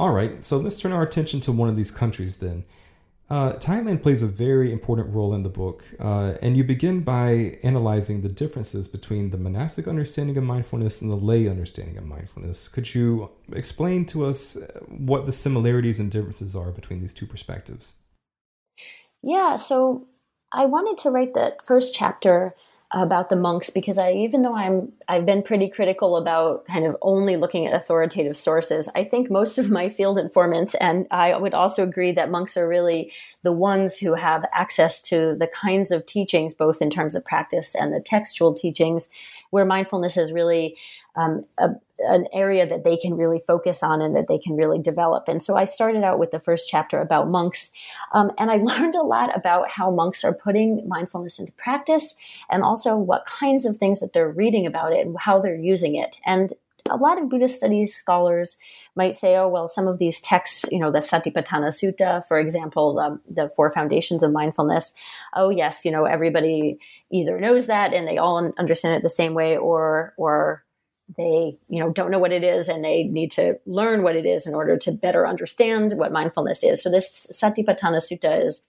All 0.00 0.12
right, 0.12 0.42
so 0.42 0.56
let's 0.56 0.80
turn 0.80 0.92
our 0.92 1.02
attention 1.02 1.38
to 1.40 1.52
one 1.52 1.68
of 1.68 1.76
these 1.76 1.92
countries 1.92 2.38
then. 2.38 2.64
Uh, 3.30 3.52
Thailand 3.54 4.02
plays 4.02 4.22
a 4.22 4.26
very 4.26 4.70
important 4.70 5.08
role 5.14 5.34
in 5.34 5.42
the 5.42 5.48
book, 5.48 5.82
uh, 5.98 6.34
and 6.42 6.58
you 6.58 6.62
begin 6.62 7.00
by 7.00 7.58
analyzing 7.62 8.20
the 8.20 8.28
differences 8.28 8.86
between 8.86 9.30
the 9.30 9.38
monastic 9.38 9.88
understanding 9.88 10.36
of 10.36 10.44
mindfulness 10.44 11.00
and 11.00 11.10
the 11.10 11.16
lay 11.16 11.48
understanding 11.48 11.96
of 11.96 12.04
mindfulness. 12.04 12.68
Could 12.68 12.94
you 12.94 13.30
explain 13.52 14.04
to 14.06 14.24
us 14.24 14.56
uh, 14.56 14.80
what 14.88 15.24
the 15.24 15.32
similarities 15.32 16.00
and 16.00 16.10
differences 16.10 16.54
are 16.54 16.70
between 16.70 17.00
these 17.00 17.14
two 17.14 17.26
perspectives? 17.26 17.94
Yeah, 19.22 19.56
so 19.56 20.06
I 20.52 20.66
wanted 20.66 20.98
to 21.02 21.10
write 21.10 21.32
that 21.32 21.64
first 21.64 21.94
chapter 21.94 22.54
about 22.94 23.28
the 23.28 23.36
monks 23.36 23.70
because 23.70 23.98
I 23.98 24.12
even 24.12 24.42
though 24.42 24.54
I'm 24.54 24.92
I've 25.08 25.26
been 25.26 25.42
pretty 25.42 25.68
critical 25.68 26.16
about 26.16 26.64
kind 26.66 26.86
of 26.86 26.96
only 27.02 27.36
looking 27.36 27.66
at 27.66 27.74
authoritative 27.74 28.36
sources, 28.36 28.88
I 28.94 29.02
think 29.02 29.30
most 29.30 29.58
of 29.58 29.68
my 29.68 29.88
field 29.88 30.16
informants 30.16 30.74
and 30.76 31.06
I 31.10 31.36
would 31.36 31.54
also 31.54 31.82
agree 31.82 32.12
that 32.12 32.30
monks 32.30 32.56
are 32.56 32.68
really 32.68 33.12
the 33.42 33.52
ones 33.52 33.98
who 33.98 34.14
have 34.14 34.46
access 34.52 35.02
to 35.02 35.34
the 35.34 35.48
kinds 35.48 35.90
of 35.90 36.06
teachings 36.06 36.54
both 36.54 36.80
in 36.80 36.88
terms 36.88 37.16
of 37.16 37.24
practice 37.24 37.74
and 37.74 37.92
the 37.92 38.00
textual 38.00 38.54
teachings 38.54 39.10
where 39.50 39.64
mindfulness 39.64 40.16
is 40.16 40.32
really 40.32 40.76
um, 41.16 41.44
a, 41.58 41.70
an 42.00 42.26
area 42.32 42.66
that 42.66 42.84
they 42.84 42.96
can 42.96 43.14
really 43.14 43.38
focus 43.38 43.82
on 43.82 44.02
and 44.02 44.16
that 44.16 44.26
they 44.26 44.38
can 44.38 44.56
really 44.56 44.80
develop. 44.80 45.24
And 45.28 45.42
so 45.42 45.56
I 45.56 45.64
started 45.64 46.02
out 46.02 46.18
with 46.18 46.30
the 46.30 46.40
first 46.40 46.68
chapter 46.68 47.00
about 47.00 47.30
monks, 47.30 47.70
um, 48.12 48.32
and 48.38 48.50
I 48.50 48.56
learned 48.62 48.94
a 48.94 49.02
lot 49.02 49.36
about 49.36 49.70
how 49.70 49.90
monks 49.90 50.24
are 50.24 50.34
putting 50.34 50.86
mindfulness 50.88 51.38
into 51.38 51.52
practice, 51.52 52.16
and 52.50 52.62
also 52.62 52.96
what 52.96 53.26
kinds 53.26 53.64
of 53.64 53.76
things 53.76 54.00
that 54.00 54.12
they're 54.12 54.30
reading 54.30 54.66
about 54.66 54.92
it 54.92 55.06
and 55.06 55.16
how 55.18 55.40
they're 55.40 55.56
using 55.56 55.94
it. 55.94 56.18
And 56.26 56.52
a 56.90 56.96
lot 56.96 57.20
of 57.20 57.30
Buddhist 57.30 57.56
studies 57.56 57.94
scholars 57.94 58.58
might 58.94 59.14
say, 59.14 59.36
oh, 59.36 59.48
well, 59.48 59.68
some 59.68 59.88
of 59.88 59.98
these 59.98 60.20
texts, 60.20 60.66
you 60.70 60.78
know, 60.78 60.90
the 60.90 60.98
Satipatthana 60.98 61.68
Sutta, 61.68 62.22
for 62.26 62.38
example, 62.38 63.18
the 63.28 63.48
four 63.56 63.70
foundations 63.70 64.22
of 64.22 64.32
mindfulness, 64.32 64.92
oh, 65.34 65.48
yes, 65.48 65.84
you 65.84 65.90
know, 65.90 66.04
everybody 66.04 66.78
either 67.10 67.40
knows 67.40 67.66
that 67.68 67.94
and 67.94 68.06
they 68.06 68.18
all 68.18 68.52
understand 68.58 68.94
it 68.94 69.02
the 69.02 69.08
same 69.08 69.32
way 69.32 69.56
or, 69.56 70.12
or 70.18 70.64
they 71.16 71.58
you 71.68 71.80
know 71.80 71.90
don't 71.90 72.10
know 72.10 72.18
what 72.18 72.32
it 72.32 72.42
is 72.42 72.68
and 72.68 72.84
they 72.84 73.04
need 73.04 73.30
to 73.30 73.58
learn 73.66 74.02
what 74.02 74.16
it 74.16 74.24
is 74.24 74.46
in 74.46 74.54
order 74.54 74.76
to 74.76 74.90
better 74.90 75.26
understand 75.26 75.92
what 75.96 76.12
mindfulness 76.12 76.64
is 76.64 76.82
so 76.82 76.90
this 76.90 77.30
satipatthana 77.32 77.98
sutta 77.98 78.44
is 78.44 78.66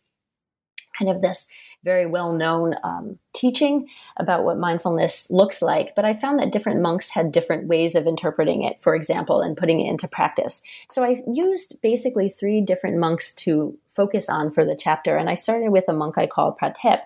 kind 0.98 1.10
of 1.10 1.22
this 1.22 1.48
very 1.86 2.08
well 2.08 2.34
known 2.34 2.76
um, 2.84 3.20
teaching 3.34 3.88
about 4.18 4.44
what 4.44 4.58
mindfulness 4.58 5.30
looks 5.30 5.62
like. 5.62 5.96
But 5.96 6.04
I 6.04 6.14
found 6.14 6.40
that 6.40 6.52
different 6.52 6.82
monks 6.82 7.10
had 7.10 7.32
different 7.32 7.68
ways 7.68 7.96
of 7.96 8.08
interpreting 8.08 8.64
it, 8.64 8.82
for 8.82 8.96
example, 8.96 9.42
and 9.42 9.56
putting 9.56 9.80
it 9.80 9.90
into 9.90 10.08
practice. 10.08 10.64
So 10.90 11.04
I 11.04 11.16
used 11.32 11.80
basically 11.82 12.28
three 12.28 12.60
different 12.60 12.98
monks 12.98 13.34
to 13.36 13.78
focus 13.86 14.28
on 14.28 14.50
for 14.50 14.66
the 14.66 14.76
chapter. 14.76 15.16
And 15.16 15.30
I 15.30 15.36
started 15.36 15.70
with 15.70 15.88
a 15.88 15.94
monk 15.94 16.18
I 16.18 16.26
call 16.26 16.58
Pratep 16.60 17.02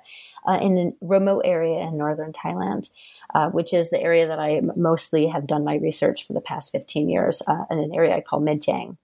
uh, 0.49 0.59
in 0.61 0.77
a 0.77 1.05
remote 1.05 1.43
area 1.45 1.79
in 1.79 1.97
northern 1.97 2.33
Thailand 2.33 2.89
uh, 3.35 3.49
which 3.49 3.73
is 3.73 3.89
the 3.89 4.01
area 4.01 4.27
that 4.27 4.39
I 4.39 4.61
mostly 4.75 5.27
have 5.27 5.47
done 5.47 5.63
my 5.63 5.75
research 5.75 6.25
for 6.25 6.33
the 6.33 6.41
past 6.41 6.71
15 6.71 7.09
years 7.09 7.41
uh, 7.47 7.65
in 7.69 7.79
an 7.79 7.93
area 7.93 8.15
I 8.15 8.21
call 8.21 8.41
Medjang. 8.41 8.97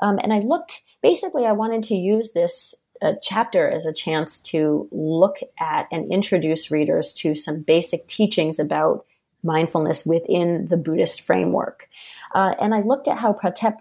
Um, 0.00 0.18
and 0.22 0.32
I 0.32 0.38
looked, 0.40 0.82
basically, 1.02 1.44
I 1.44 1.52
wanted 1.52 1.82
to 1.84 1.96
use 1.96 2.32
this 2.32 2.74
uh, 3.02 3.14
chapter 3.22 3.68
as 3.68 3.86
a 3.86 3.92
chance 3.92 4.40
to 4.40 4.88
look 4.92 5.38
at 5.58 5.88
and 5.90 6.12
introduce 6.12 6.70
readers 6.70 7.14
to 7.14 7.34
some 7.34 7.62
basic 7.62 8.06
teachings 8.06 8.58
about 8.58 9.04
mindfulness 9.42 10.04
within 10.04 10.66
the 10.66 10.76
Buddhist 10.76 11.20
framework. 11.20 11.88
Uh, 12.34 12.54
and 12.60 12.74
I 12.74 12.80
looked 12.80 13.08
at 13.08 13.18
how 13.18 13.32
Pratep 13.32 13.78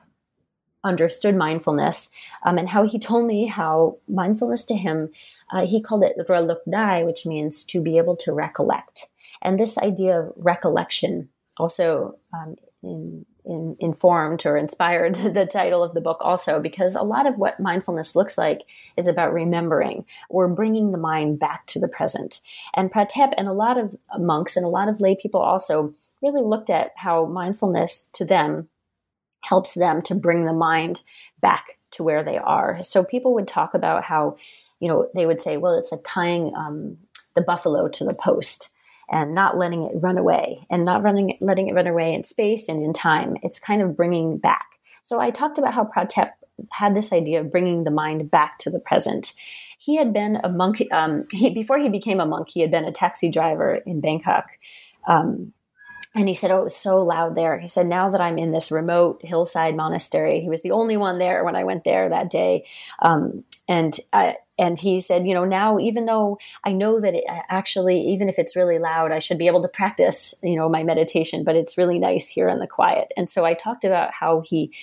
understood 0.88 1.36
mindfulness 1.36 2.10
um, 2.44 2.58
and 2.58 2.70
how 2.70 2.84
he 2.84 2.98
told 2.98 3.28
me 3.28 3.46
how 3.46 3.98
mindfulness 4.08 4.64
to 4.66 4.76
him, 4.76 5.12
uh, 5.52 5.66
he 5.66 5.82
called 5.82 6.04
it 6.04 6.18
relukdai, 6.28 7.06
which 7.06 7.26
means 7.26 7.64
to 7.66 7.82
be 7.82 7.98
able 7.98 8.16
to 8.18 8.32
recollect. 8.32 9.08
And 9.42 9.60
this 9.60 9.78
idea 9.78 10.20
of 10.20 10.34
recollection 10.38 11.30
also 11.58 12.18
um, 12.34 12.56
in, 12.84 13.26
in, 13.46 13.76
informed 13.80 14.46
or 14.46 14.58
inspired 14.58 15.16
the 15.34 15.46
title 15.46 15.84
of 15.84 15.94
the 15.94 16.02
book 16.02 16.18
also 16.22 16.60
because 16.60 16.96
a 16.96 17.04
lot 17.04 17.28
of 17.28 17.38
what 17.38 17.60
mindfulness 17.60 18.16
looks 18.16 18.38
like 18.38 18.62
is 18.96 19.08
about 19.08 19.34
remembering 19.34 20.06
or 20.30 20.48
bringing 20.48 20.92
the 20.92 20.98
mind 20.98 21.40
back 21.40 21.66
to 21.68 21.80
the 21.80 21.88
present. 21.88 22.42
And 22.76 22.92
Pratep 22.92 23.34
and 23.38 23.48
a 23.48 23.54
lot 23.54 23.78
of 23.78 23.96
monks 24.18 24.56
and 24.56 24.66
a 24.66 24.70
lot 24.70 24.90
of 24.90 25.02
lay 25.02 25.16
people 25.16 25.42
also 25.42 25.94
really 26.22 26.42
looked 26.42 26.70
at 26.70 26.94
how 26.96 27.26
mindfulness 27.26 28.10
to 28.14 28.26
them 28.26 28.70
helps 29.42 29.74
them 29.74 30.02
to 30.04 30.16
bring 30.16 30.46
the 30.46 30.54
mind 30.54 31.04
back 31.42 31.78
to 31.92 32.04
where 32.04 32.24
they 32.24 32.38
are. 32.38 32.80
So 32.84 33.04
people 33.04 33.34
would 33.36 33.48
talk 33.48 33.74
about 33.74 34.04
how, 34.04 34.38
you 34.80 34.88
know, 34.88 35.10
they 35.16 35.26
would 35.26 35.42
say, 35.42 35.58
well, 35.58 35.74
it's 35.74 35.92
like 35.92 36.02
tying 36.06 36.54
um, 36.56 36.98
the 37.36 37.42
buffalo 37.42 37.88
to 37.88 38.04
the 38.04 38.14
post 38.14 38.70
and 39.10 39.34
not 39.34 39.58
letting 39.58 39.84
it 39.84 39.94
run 40.04 40.18
away 40.18 40.66
and 40.70 40.84
not 40.84 41.04
running 41.04 41.38
letting 41.40 41.70
it 41.70 41.76
run 41.76 41.88
away 41.88 42.14
in 42.14 42.24
space 42.24 42.68
and 42.68 42.84
in 42.84 42.94
time. 42.94 43.38
It's 43.42 43.60
kind 43.60 43.82
of 43.82 43.96
bringing 43.96 44.38
back. 44.38 44.66
So 45.02 45.22
I 45.22 45.30
talked 45.30 45.58
about 45.58 45.74
how 45.74 45.86
Pratep 45.86 46.32
had 46.72 46.96
this 46.96 47.14
idea 47.14 47.40
of 47.40 47.52
bringing 47.52 47.84
the 47.84 47.92
mind 47.92 48.30
back 48.30 48.58
to 48.60 48.70
the 48.70 48.80
present. 48.80 49.34
He 49.78 49.96
had 49.96 50.12
been 50.12 50.38
a 50.44 50.50
monk 50.50 50.84
um, 50.92 51.26
he, 51.32 51.52
before 51.52 51.78
he 51.78 51.88
became 51.88 52.20
a 52.20 52.26
monk. 52.26 52.50
He 52.50 52.62
had 52.62 52.72
been 52.72 52.86
a 52.86 52.92
taxi 52.92 53.30
driver 53.30 53.76
in 53.86 54.02
Bangkok. 54.02 54.48
Um, 55.08 55.54
and 56.18 56.28
he 56.28 56.34
said, 56.34 56.50
Oh, 56.50 56.62
it 56.62 56.64
was 56.64 56.76
so 56.76 57.04
loud 57.04 57.36
there. 57.36 57.60
He 57.60 57.68
said, 57.68 57.86
Now 57.86 58.10
that 58.10 58.20
I'm 58.20 58.40
in 58.40 58.52
this 58.52 58.72
remote 58.72 59.22
hillside 59.24 59.76
monastery, 59.76 60.42
he 60.42 60.50
was 60.50 60.64
the 60.64 60.72
only 60.72 60.98
one 60.98 61.20
there 61.20 61.44
when 61.44 61.56
I 61.56 61.64
went 61.64 61.84
there 61.84 62.10
that 62.10 62.32
day. 62.32 62.66
Um, 63.00 63.44
and 63.68 63.96
I, 64.12 64.38
and 64.58 64.80
he 64.80 65.00
said, 65.00 65.28
you 65.28 65.36
know, 65.36 65.46
now 65.46 65.78
even 65.78 66.06
though 66.06 66.40
I 66.64 66.72
know 66.74 67.00
that 67.00 67.14
it 67.14 67.24
actually, 67.28 68.02
even 68.02 68.30
if 68.30 68.40
it's 68.40 68.56
really 68.56 68.80
loud, 68.80 69.12
I 69.12 69.20
should 69.20 69.38
be 69.38 69.46
able 69.46 69.62
to 69.62 69.68
practice, 69.68 70.34
you 70.42 70.56
know, 70.56 70.68
my 70.68 70.84
meditation, 70.84 71.44
but 71.44 71.56
it's 71.56 71.78
really 71.78 72.00
nice 72.00 72.28
here 72.28 72.50
in 72.50 72.58
the 72.58 72.66
quiet. 72.66 73.14
And 73.16 73.30
so 73.30 73.46
I 73.46 73.54
talked 73.54 73.86
about 73.86 74.12
how 74.12 74.42
he 74.42 74.74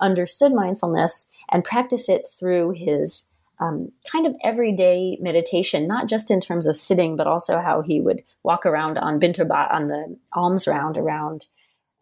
understood 0.00 0.52
mindfulness 0.52 1.30
and 1.50 1.62
practice 1.62 2.08
it 2.08 2.26
through 2.26 2.72
his 2.72 3.29
um, 3.60 3.92
kind 4.10 4.26
of 4.26 4.34
everyday 4.42 5.18
meditation, 5.20 5.86
not 5.86 6.08
just 6.08 6.30
in 6.30 6.40
terms 6.40 6.66
of 6.66 6.76
sitting, 6.76 7.16
but 7.16 7.26
also 7.26 7.60
how 7.60 7.82
he 7.82 8.00
would 8.00 8.22
walk 8.42 8.66
around 8.66 8.98
on 8.98 9.20
Binturbat 9.20 9.72
on 9.72 9.88
the 9.88 10.16
alms 10.32 10.66
round 10.66 10.96
around 10.96 11.46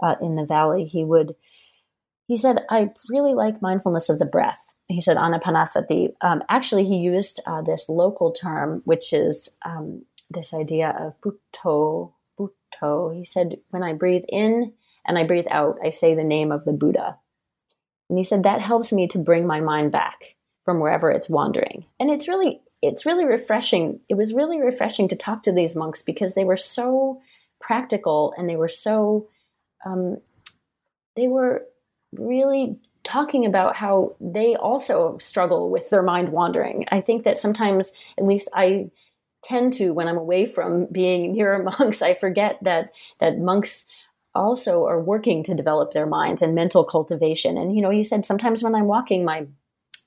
uh, 0.03 0.14
in 0.23 0.37
the 0.37 0.44
valley. 0.44 0.85
He 0.85 1.05
would, 1.05 1.35
he 2.27 2.37
said, 2.37 2.64
I 2.71 2.92
really 3.11 3.35
like 3.35 3.61
mindfulness 3.61 4.09
of 4.09 4.18
the 4.18 4.25
breath 4.25 4.68
he 4.88 5.01
said 5.01 5.18
anapanasati. 5.18 6.14
Um, 6.23 6.42
actually, 6.49 6.87
he 6.87 6.97
used 6.97 7.40
uh, 7.47 7.62
this 7.62 7.88
local 7.88 8.33
term, 8.33 8.81
which 8.85 9.12
is 9.12 9.59
um, 9.64 10.05
this 10.31 10.55
idea 10.55 10.97
of 10.99 11.14
buddho. 11.21 12.12
Buddho. 12.38 13.14
He 13.14 13.25
said, 13.25 13.59
when 13.71 13.83
I 13.83 13.92
breathe 13.92 14.25
in 14.29 14.73
and 15.07 15.18
I 15.18 15.25
breathe 15.25 15.47
out, 15.51 15.79
I 15.85 15.90
say 15.90 16.14
the 16.14 16.25
name 16.25 16.51
of 16.51 16.64
the 16.64 16.73
Buddha. 16.73 17.18
And 18.09 18.16
he 18.16 18.25
said 18.25 18.42
that 18.42 18.62
helps 18.62 18.92
me 18.92 19.07
to 19.09 19.18
bring 19.18 19.47
my 19.47 19.61
mind 19.61 19.92
back 19.92 20.37
from 20.68 20.81
wherever 20.81 21.11
it's 21.11 21.31
wandering. 21.31 21.87
And 21.98 22.11
it's 22.11 22.28
really, 22.28 22.61
it's 22.83 23.07
really 23.07 23.24
refreshing. 23.24 24.00
It 24.11 24.16
was 24.16 24.35
really 24.35 24.61
refreshing 24.61 25.09
to 25.09 25.16
talk 25.16 25.42
to 25.44 25.50
these 25.50 25.74
monks 25.74 26.02
because 26.02 26.35
they 26.35 26.44
were 26.44 26.59
so 26.59 27.22
practical 27.59 28.35
and 28.37 28.46
they 28.46 28.57
were 28.57 28.68
so, 28.68 29.28
um, 29.87 30.18
they 31.16 31.26
were 31.26 31.64
really 32.12 32.76
talking 33.02 33.46
about 33.46 33.76
how 33.76 34.14
they 34.20 34.57
also 34.57 35.16
struggle 35.16 35.70
with 35.70 35.88
their 35.88 36.02
mind 36.02 36.28
wandering. 36.28 36.85
I 36.92 37.00
think 37.00 37.24
that 37.24 37.38
sometimes, 37.38 37.92
at 38.18 38.26
least 38.26 38.50
I 38.52 38.90
tend 39.42 39.72
to, 39.72 39.94
when 39.94 40.07
I'm 40.07 40.18
away 40.18 40.44
from 40.44 40.85
being 40.92 41.33
near 41.37 41.62
monks, 41.62 42.02
I 42.02 42.12
forget 42.12 42.59
that 42.61 42.92
that 43.20 43.38
monks 43.38 43.88
also 44.35 44.85
are 44.85 45.00
working 45.00 45.42
to 45.44 45.54
develop 45.54 45.92
their 45.92 46.04
minds 46.04 46.42
and 46.42 46.54
mental 46.54 46.85
cultivation. 46.85 47.57
And 47.57 47.74
you 47.74 47.81
know, 47.81 47.88
he 47.88 48.02
said 48.02 48.26
sometimes 48.26 48.62
when 48.62 48.74
I'm 48.74 48.85
walking, 48.85 49.24
my 49.24 49.46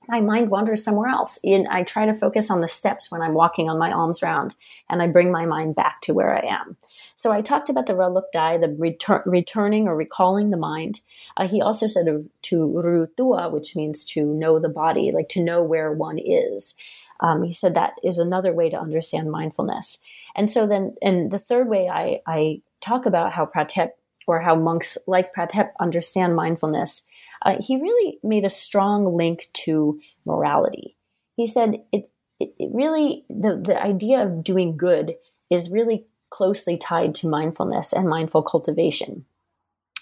my 0.07 0.19
mind 0.19 0.49
wanders 0.49 0.83
somewhere 0.83 1.09
else. 1.09 1.39
And 1.43 1.67
I 1.67 1.83
try 1.83 2.05
to 2.05 2.13
focus 2.13 2.49
on 2.49 2.61
the 2.61 2.67
steps 2.67 3.11
when 3.11 3.21
I'm 3.21 3.33
walking 3.33 3.69
on 3.69 3.79
my 3.79 3.91
alms 3.91 4.21
round, 4.21 4.55
and 4.89 5.01
I 5.01 5.07
bring 5.07 5.31
my 5.31 5.45
mind 5.45 5.75
back 5.75 6.01
to 6.01 6.13
where 6.13 6.35
I 6.35 6.47
am. 6.47 6.77
So 7.15 7.31
I 7.31 7.41
talked 7.41 7.69
about 7.69 7.85
the 7.85 7.93
reluk 7.93 8.31
dai, 8.33 8.57
the 8.57 8.67
retur- 8.67 9.23
returning 9.25 9.87
or 9.87 9.95
recalling 9.95 10.49
the 10.49 10.57
mind. 10.57 11.01
Uh, 11.37 11.47
he 11.47 11.61
also 11.61 11.87
said 11.87 12.05
to 12.05 12.55
rutua, 12.55 13.51
which 13.51 13.75
means 13.75 14.03
to 14.05 14.25
know 14.25 14.59
the 14.59 14.69
body, 14.69 15.11
like 15.11 15.29
to 15.29 15.43
know 15.43 15.63
where 15.63 15.91
one 15.91 16.17
is. 16.17 16.75
Um, 17.19 17.43
he 17.43 17.53
said 17.53 17.75
that 17.75 17.93
is 18.03 18.17
another 18.17 18.51
way 18.51 18.69
to 18.69 18.79
understand 18.79 19.31
mindfulness. 19.31 19.99
And 20.35 20.49
so 20.49 20.65
then, 20.65 20.95
and 21.01 21.29
the 21.29 21.37
third 21.37 21.67
way 21.67 21.87
I, 21.87 22.21
I 22.25 22.61
talk 22.81 23.05
about 23.05 23.31
how 23.31 23.45
Pratap 23.45 23.91
or 24.27 24.41
how 24.41 24.55
monks 24.55 24.97
like 25.07 25.33
Pratap 25.33 25.69
understand 25.79 26.35
mindfulness 26.35 27.05
uh, 27.41 27.57
he 27.59 27.77
really 27.77 28.19
made 28.23 28.45
a 28.45 28.49
strong 28.49 29.15
link 29.15 29.49
to 29.53 29.99
morality. 30.25 30.97
He 31.35 31.47
said 31.47 31.83
it, 31.91 32.09
it, 32.39 32.53
it 32.59 32.69
really, 32.73 33.25
the, 33.29 33.61
the 33.63 33.81
idea 33.81 34.21
of 34.21 34.43
doing 34.43 34.77
good 34.77 35.15
is 35.49 35.69
really 35.69 36.05
closely 36.29 36.77
tied 36.77 37.13
to 37.15 37.29
mindfulness 37.29 37.93
and 37.93 38.07
mindful 38.07 38.41
cultivation. 38.41 39.25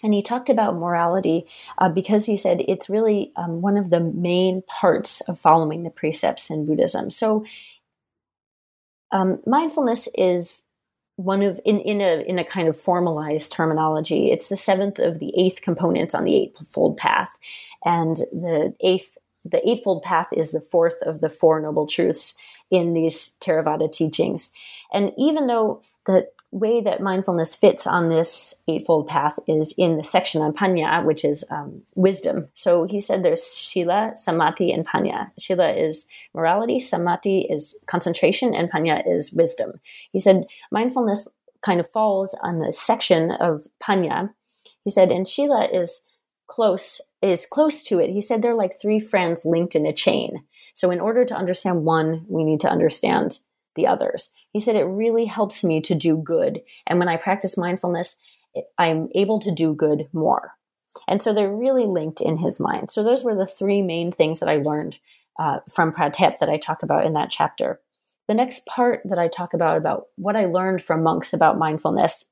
And 0.02 0.14
he 0.14 0.22
talked 0.22 0.50
about 0.50 0.76
morality 0.76 1.46
uh, 1.78 1.90
because 1.90 2.26
he 2.26 2.38
said 2.38 2.64
it's 2.68 2.90
really 2.90 3.34
um, 3.36 3.62
one 3.62 3.78
of 3.78 3.90
the 3.90 4.00
main 4.00 4.62
parts 4.62 5.22
of 5.22 5.38
following 5.38 5.84
the 5.84 5.90
precepts 5.90 6.50
in 6.50 6.66
Buddhism. 6.66 7.10
So, 7.10 7.44
um, 9.12 9.42
mindfulness 9.46 10.08
is 10.16 10.64
one 11.20 11.42
of 11.42 11.60
in 11.66 11.82
in 11.82 12.00
a 12.00 12.22
in 12.22 12.40
a 12.40 12.46
kind 12.46 12.70
of 12.70 12.80
formalized 12.80 13.52
terminology 13.52 14.32
it's 14.32 14.48
the 14.48 14.56
seventh 14.56 15.00
of 15.00 15.20
the 15.20 15.34
eighth 15.38 15.62
components 15.62 16.16
on 16.16 16.24
the 16.24 16.34
eightfold 16.34 16.96
path. 16.96 17.38
And 17.84 18.16
the 18.32 18.74
eighth 18.80 19.18
the 19.44 19.68
eightfold 19.70 20.02
path 20.02 20.28
is 20.32 20.52
the 20.52 20.62
fourth 20.62 21.02
of 21.02 21.20
the 21.20 21.28
four 21.28 21.60
noble 21.60 21.88
truths 21.88 22.36
in 22.72 22.94
these 22.94 23.36
theravada 23.42 23.92
teachings. 23.92 24.54
And 24.94 25.12
even 25.18 25.48
though 25.48 25.82
the 26.06 26.26
way 26.52 26.82
that 26.82 27.02
mindfulness 27.02 27.56
fits 27.56 27.86
on 27.86 28.10
this 28.10 28.64
eightfold 28.68 29.08
path 29.08 29.38
is 29.48 29.74
in 29.78 29.98
the 29.98 30.04
section 30.04 30.42
on 30.42 30.54
panya, 30.54 31.06
which 31.06 31.24
is 31.24 31.46
um, 31.52 31.82
wisdom. 31.96 32.48
So 32.56 32.86
he 32.86 33.00
said 33.00 33.24
there's 33.24 33.56
shila, 33.56 34.14
samadhi, 34.16 34.72
and 34.72 34.86
panya. 34.86 35.32
Shila 35.38 35.72
is 35.72 36.08
morality, 36.34 36.80
samadhi 36.80 37.42
is 37.50 37.78
concentration, 37.86 38.56
and 38.56 38.72
panya 38.72 39.04
is 39.06 39.32
wisdom. 39.32 39.74
He 40.12 40.20
said 40.20 40.46
mindfulness 40.72 41.28
kind 41.62 41.80
of 41.80 41.90
falls 41.90 42.36
on 42.42 42.60
the 42.60 42.74
section 42.74 43.32
of 43.32 43.68
panya. 43.82 44.34
He 44.84 44.90
said, 44.90 45.12
and 45.12 45.28
shila 45.28 45.68
is 45.72 46.08
close 46.48 47.00
is 47.22 47.46
close 47.46 47.84
to 47.84 48.00
it. 48.00 48.10
He 48.10 48.22
said 48.22 48.42
they're 48.42 48.56
like 48.56 48.80
three 48.82 49.00
friends 49.00 49.46
linked 49.46 49.76
in 49.76 49.86
a 49.86 49.94
chain. 49.94 50.44
So 50.74 50.90
in 50.90 51.00
order 51.00 51.26
to 51.26 51.36
understand 51.36 51.84
one, 51.84 52.26
we 52.28 52.44
need 52.44 52.62
to 52.62 52.70
understand 52.70 53.38
the 53.76 53.88
others. 53.88 54.34
He 54.52 54.60
said, 54.60 54.76
It 54.76 54.86
really 54.86 55.26
helps 55.26 55.64
me 55.64 55.82
to 55.82 55.96
do 55.96 56.18
good. 56.18 56.62
And 56.88 57.00
when 57.00 57.10
I 57.10 57.18
practice 57.18 57.58
mindfulness, 57.58 58.18
I'm 58.78 59.10
able 59.16 59.40
to 59.42 59.52
do 59.52 59.74
good 59.74 60.08
more. 60.14 60.54
And 61.08 61.22
so 61.22 61.34
they're 61.34 61.54
really 61.54 61.86
linked 61.86 62.22
in 62.22 62.38
his 62.38 62.60
mind. 62.60 62.90
So 62.90 63.04
those 63.04 63.24
were 63.24 63.36
the 63.36 63.46
three 63.46 63.82
main 63.82 64.12
things 64.12 64.40
that 64.40 64.50
I 64.50 64.58
learned 64.58 65.00
uh, 65.40 65.60
from 65.70 65.92
Pratap 65.92 66.40
that 66.40 66.50
I 66.50 66.58
talk 66.58 66.84
about 66.84 67.06
in 67.06 67.14
that 67.14 67.30
chapter. 67.30 67.80
The 68.28 68.34
next 68.34 68.66
part 68.66 69.02
that 69.06 69.18
I 69.18 69.28
talk 69.28 69.54
about, 69.54 69.78
about 69.78 70.08
what 70.16 70.36
I 70.36 70.46
learned 70.46 70.82
from 70.82 71.04
monks 71.04 71.34
about 71.34 71.58
mindfulness, 71.58 72.26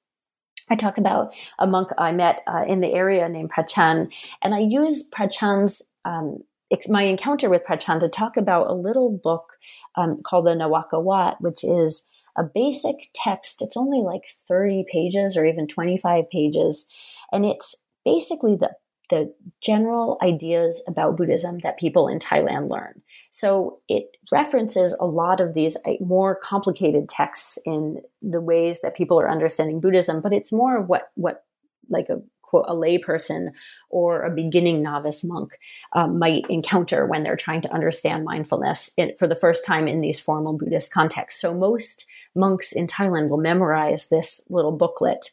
I 0.69 0.75
talk 0.75 0.97
about 0.97 1.33
a 1.57 1.65
monk 1.65 1.89
I 1.97 2.11
met 2.11 2.41
uh, 2.45 2.65
in 2.67 2.81
the 2.81 2.93
area 2.93 3.29
named 3.29 3.49
Prachan, 3.49 4.11
and 4.41 4.53
I 4.53 4.59
use 4.59 5.07
Prachan's 5.07 5.81
um, 6.03 6.43
my 6.89 7.03
encounter 7.03 7.49
with 7.49 7.65
Prachan 7.65 7.99
to 8.01 8.09
talk 8.09 8.37
about 8.37 8.69
a 8.69 8.73
little 8.73 9.11
book 9.11 9.53
um, 9.95 10.21
called 10.23 10.45
the 10.45 10.51
Nawaka 10.51 11.01
Wat, 11.01 11.39
which 11.41 11.63
is 11.63 12.07
a 12.37 12.43
basic 12.43 12.95
text. 13.13 13.61
It's 13.61 13.77
only 13.77 13.99
like 13.99 14.23
30 14.47 14.85
pages 14.91 15.35
or 15.35 15.45
even 15.45 15.67
25 15.67 16.29
pages. 16.29 16.87
And 17.31 17.45
it's 17.45 17.75
basically 18.05 18.55
the, 18.55 18.71
the 19.09 19.33
general 19.61 20.17
ideas 20.21 20.83
about 20.87 21.17
Buddhism 21.17 21.59
that 21.59 21.79
people 21.79 22.07
in 22.07 22.19
Thailand 22.19 22.69
learn. 22.69 23.01
So 23.31 23.79
it 23.87 24.17
references 24.31 24.95
a 24.99 25.05
lot 25.05 25.41
of 25.41 25.53
these 25.53 25.77
uh, 25.85 25.93
more 25.99 26.35
complicated 26.35 27.09
texts 27.09 27.57
in 27.65 28.01
the 28.21 28.41
ways 28.41 28.81
that 28.81 28.95
people 28.95 29.19
are 29.19 29.29
understanding 29.29 29.79
Buddhism, 29.79 30.21
but 30.21 30.33
it's 30.33 30.53
more 30.53 30.77
of 30.77 30.87
what, 30.87 31.09
what 31.15 31.43
like 31.89 32.09
a 32.09 32.21
quote 32.47 32.65
a 32.67 32.73
layperson 32.73 33.49
or 33.89 34.23
a 34.23 34.33
beginning 34.33 34.81
novice 34.81 35.23
monk 35.23 35.59
um, 35.93 36.17
might 36.17 36.45
encounter 36.49 37.05
when 37.05 37.23
they're 37.23 37.35
trying 37.35 37.61
to 37.61 37.73
understand 37.73 38.23
mindfulness 38.23 38.91
in, 38.97 39.13
for 39.15 39.27
the 39.27 39.35
first 39.35 39.65
time 39.65 39.87
in 39.87 40.01
these 40.01 40.19
formal 40.19 40.57
Buddhist 40.57 40.91
contexts. 40.91 41.41
So 41.41 41.53
most 41.53 42.05
monks 42.35 42.71
in 42.71 42.87
Thailand 42.87 43.29
will 43.29 43.37
memorize 43.37 44.07
this 44.07 44.41
little 44.49 44.71
booklet, 44.71 45.29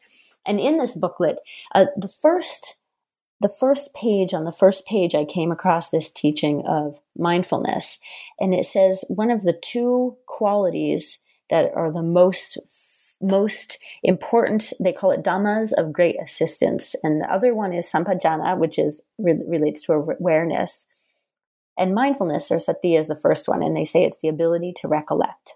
and 0.46 0.60
in 0.60 0.78
this 0.78 0.96
booklet, 0.96 1.38
uh, 1.74 1.86
the 1.96 2.08
first 2.08 2.80
the 3.40 3.48
first 3.48 3.92
page 3.94 4.32
on 4.32 4.44
the 4.44 4.52
first 4.52 4.86
page 4.86 5.14
i 5.14 5.24
came 5.24 5.50
across 5.50 5.90
this 5.90 6.10
teaching 6.10 6.62
of 6.66 7.00
mindfulness 7.18 7.98
and 8.40 8.54
it 8.54 8.64
says 8.64 9.04
one 9.08 9.30
of 9.30 9.42
the 9.42 9.52
two 9.52 10.16
qualities 10.26 11.18
that 11.50 11.70
are 11.74 11.92
the 11.92 12.02
most 12.02 12.58
most 13.24 13.78
important, 14.02 14.72
they 14.78 14.92
call 14.92 15.10
it 15.10 15.24
dhammas 15.24 15.72
of 15.72 15.92
great 15.92 16.16
assistance. 16.22 16.94
And 17.02 17.20
the 17.20 17.32
other 17.32 17.54
one 17.54 17.72
is 17.72 17.90
sampajana, 17.90 18.58
which 18.58 18.78
is 18.78 19.02
re- 19.18 19.40
relates 19.46 19.82
to 19.82 19.94
awareness. 19.94 20.86
And 21.76 21.94
mindfulness 21.94 22.50
or 22.50 22.58
sati 22.58 22.94
is 22.96 23.08
the 23.08 23.16
first 23.16 23.48
one. 23.48 23.62
And 23.62 23.76
they 23.76 23.84
say 23.84 24.04
it's 24.04 24.20
the 24.20 24.28
ability 24.28 24.72
to 24.80 24.88
recollect. 24.88 25.54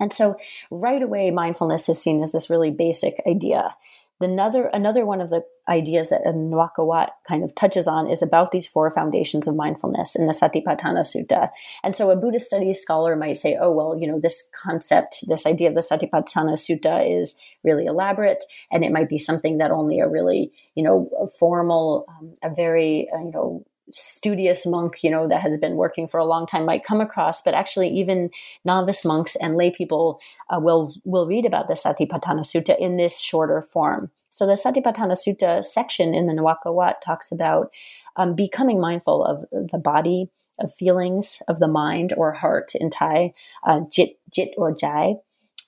And 0.00 0.12
so 0.12 0.36
right 0.70 1.02
away, 1.02 1.30
mindfulness 1.30 1.88
is 1.88 2.00
seen 2.00 2.22
as 2.22 2.32
this 2.32 2.48
really 2.48 2.70
basic 2.70 3.22
idea. 3.26 3.76
Another, 4.22 4.66
another 4.66 5.06
one 5.06 5.20
of 5.22 5.30
the 5.30 5.42
ideas 5.66 6.10
that 6.10 6.24
Nawaka 6.26 6.84
Wat 6.84 7.12
kind 7.26 7.42
of 7.42 7.54
touches 7.54 7.88
on 7.88 8.10
is 8.10 8.20
about 8.22 8.50
these 8.52 8.66
four 8.66 8.90
foundations 8.90 9.46
of 9.46 9.56
mindfulness 9.56 10.14
in 10.14 10.26
the 10.26 10.32
Satipatthana 10.32 11.06
Sutta. 11.06 11.50
And 11.82 11.96
so 11.96 12.10
a 12.10 12.16
Buddhist 12.16 12.46
studies 12.46 12.80
scholar 12.80 13.16
might 13.16 13.36
say, 13.36 13.56
oh, 13.58 13.72
well, 13.72 13.96
you 13.98 14.06
know, 14.06 14.20
this 14.20 14.50
concept, 14.62 15.24
this 15.28 15.46
idea 15.46 15.68
of 15.68 15.74
the 15.74 15.80
Satipatthana 15.80 16.54
Sutta 16.54 17.20
is 17.20 17.38
really 17.64 17.86
elaborate, 17.86 18.44
and 18.70 18.84
it 18.84 18.92
might 18.92 19.08
be 19.08 19.18
something 19.18 19.58
that 19.58 19.70
only 19.70 20.00
a 20.00 20.08
really, 20.08 20.52
you 20.74 20.82
know, 20.82 21.08
formal, 21.38 22.04
um, 22.08 22.32
a 22.42 22.54
very, 22.54 23.08
uh, 23.14 23.18
you 23.20 23.30
know, 23.30 23.64
studious 23.92 24.66
monk, 24.66 25.02
you 25.02 25.10
know, 25.10 25.28
that 25.28 25.40
has 25.40 25.56
been 25.58 25.76
working 25.76 26.06
for 26.06 26.18
a 26.18 26.24
long 26.24 26.46
time 26.46 26.64
might 26.64 26.84
come 26.84 27.00
across, 27.00 27.42
but 27.42 27.54
actually 27.54 27.88
even 27.88 28.30
novice 28.64 29.04
monks 29.04 29.36
and 29.36 29.56
lay 29.56 29.70
people 29.70 30.20
uh, 30.48 30.58
will 30.60 30.94
will 31.04 31.26
read 31.26 31.44
about 31.44 31.68
the 31.68 31.74
Satipatthana 31.74 32.40
Sutta 32.40 32.78
in 32.78 32.96
this 32.96 33.18
shorter 33.18 33.62
form. 33.62 34.10
So 34.30 34.46
the 34.46 34.54
Satipatthana 34.54 35.16
Sutta 35.16 35.64
section 35.64 36.14
in 36.14 36.26
the 36.26 36.32
Nawaka 36.32 36.72
Wat 36.72 37.02
talks 37.02 37.32
about 37.32 37.72
um, 38.16 38.34
becoming 38.34 38.80
mindful 38.80 39.24
of 39.24 39.44
the 39.70 39.78
body, 39.78 40.30
of 40.58 40.74
feelings, 40.74 41.42
of 41.48 41.58
the 41.58 41.68
mind 41.68 42.12
or 42.16 42.32
heart 42.32 42.74
in 42.74 42.90
Thai, 42.90 43.32
uh, 43.64 43.80
jit, 43.90 44.18
jit 44.32 44.50
or 44.56 44.74
jai. 44.74 45.14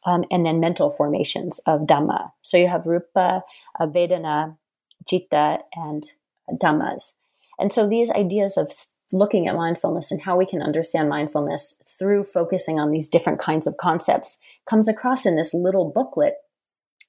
Um, 0.04 0.24
and 0.32 0.44
then 0.44 0.58
mental 0.58 0.90
formations 0.90 1.60
of 1.60 1.82
Dhamma. 1.82 2.32
So 2.42 2.56
you 2.56 2.66
have 2.66 2.86
Rupa, 2.86 3.44
uh, 3.78 3.86
Vedana, 3.86 4.56
Citta, 5.08 5.60
and 5.76 6.02
Dhammas. 6.50 7.12
And 7.62 7.72
so 7.72 7.88
these 7.88 8.10
ideas 8.10 8.56
of 8.56 8.72
looking 9.12 9.46
at 9.46 9.54
mindfulness 9.54 10.10
and 10.10 10.20
how 10.20 10.36
we 10.36 10.44
can 10.44 10.60
understand 10.60 11.08
mindfulness 11.08 11.80
through 11.96 12.24
focusing 12.24 12.80
on 12.80 12.90
these 12.90 13.08
different 13.08 13.38
kinds 13.38 13.68
of 13.68 13.76
concepts 13.76 14.38
comes 14.68 14.88
across 14.88 15.24
in 15.24 15.36
this 15.36 15.54
little 15.54 15.92
booklet 15.94 16.34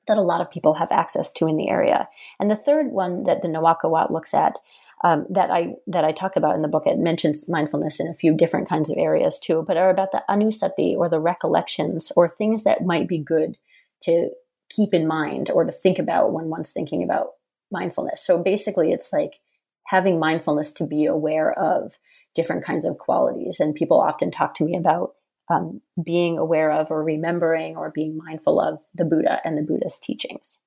that 0.08 0.18
a 0.18 0.22
lot 0.22 0.42
of 0.42 0.52
people 0.52 0.76
have 0.76 0.92
access 0.92 1.32
to 1.32 1.48
in 1.48 1.58
the 1.58 1.70
area. 1.70 2.08
And 2.40 2.52
the 2.52 2.56
third 2.56 2.92
one 2.92 3.24
that 3.24 3.42
the 3.42 3.48
Nawaka 3.48 4.12
looks 4.12 4.36
at 4.36 4.60
um, 5.04 5.26
that 5.28 5.50
I 5.50 5.74
that 5.88 6.06
I 6.06 6.12
talk 6.12 6.36
about 6.36 6.56
in 6.56 6.62
the 6.62 6.68
book, 6.68 6.84
it 6.86 7.00
mentions 7.00 7.50
mindfulness 7.50 8.00
in 8.00 8.08
a 8.08 8.14
few 8.14 8.38
different 8.38 8.70
kinds 8.70 8.92
of 8.92 8.98
areas 8.98 9.40
too, 9.40 9.64
but 9.68 9.76
are 9.76 9.90
about 9.90 10.12
the 10.12 10.24
anusati 10.30 10.96
or 10.96 11.10
the 11.10 11.20
recollections 11.20 12.12
or 12.16 12.30
things 12.30 12.64
that 12.64 12.86
might 12.86 13.08
be 13.08 13.18
good 13.18 13.58
to 14.04 14.30
keep 14.70 14.94
in 14.94 15.08
mind 15.08 15.50
or 15.50 15.64
to 15.64 15.72
think 15.72 15.98
about 15.98 16.32
when 16.32 16.50
one's 16.50 16.72
thinking 16.72 17.04
about 17.04 17.32
mindfulness. 17.72 18.24
So 18.24 18.38
basically, 18.38 18.92
it's 18.92 19.12
like 19.12 19.40
having 19.86 20.20
mindfulness 20.20 20.72
to 20.74 20.86
be 20.86 21.06
aware 21.06 21.52
of 21.54 21.98
different 22.36 22.64
kinds 22.64 22.86
of 22.86 22.98
qualities. 22.98 23.60
And 23.60 23.76
people 23.76 24.00
often 24.00 24.32
talk 24.32 24.54
to 24.56 24.64
me 24.64 24.76
about 24.76 25.14
um, 25.50 25.82
being 26.04 26.38
aware 26.38 26.72
of 26.72 26.90
or 26.90 27.04
remembering 27.04 27.76
or 27.76 27.92
being 27.92 28.18
mindful 28.18 28.60
of 28.60 28.80
the 28.96 29.06
Buddha 29.06 29.40
and 29.44 29.58
the 29.58 29.62
Buddha's 29.62 30.00
teachings. 30.00 30.60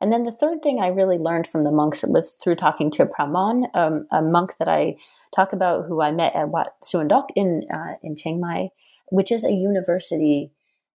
And 0.00 0.12
then 0.12 0.24
the 0.24 0.32
third 0.32 0.62
thing 0.62 0.80
I 0.80 0.88
really 0.88 1.16
learned 1.16 1.46
from 1.46 1.62
the 1.62 1.70
monks 1.70 2.04
was 2.04 2.36
through 2.42 2.56
talking 2.56 2.90
to 2.92 3.06
Pramon, 3.06 3.66
um, 3.74 4.06
a 4.10 4.20
monk 4.20 4.56
that 4.58 4.66
I 4.66 4.96
talk 5.34 5.52
about 5.52 5.86
who 5.86 6.02
I 6.02 6.10
met 6.10 6.34
at 6.34 6.48
Wat 6.48 6.74
Suandok 6.82 7.28
in 7.36 7.62
uh, 7.72 7.94
in 8.02 8.16
Chiang 8.16 8.40
Mai, 8.40 8.70
which 9.10 9.30
is 9.30 9.44
a 9.44 9.52
university 9.52 10.50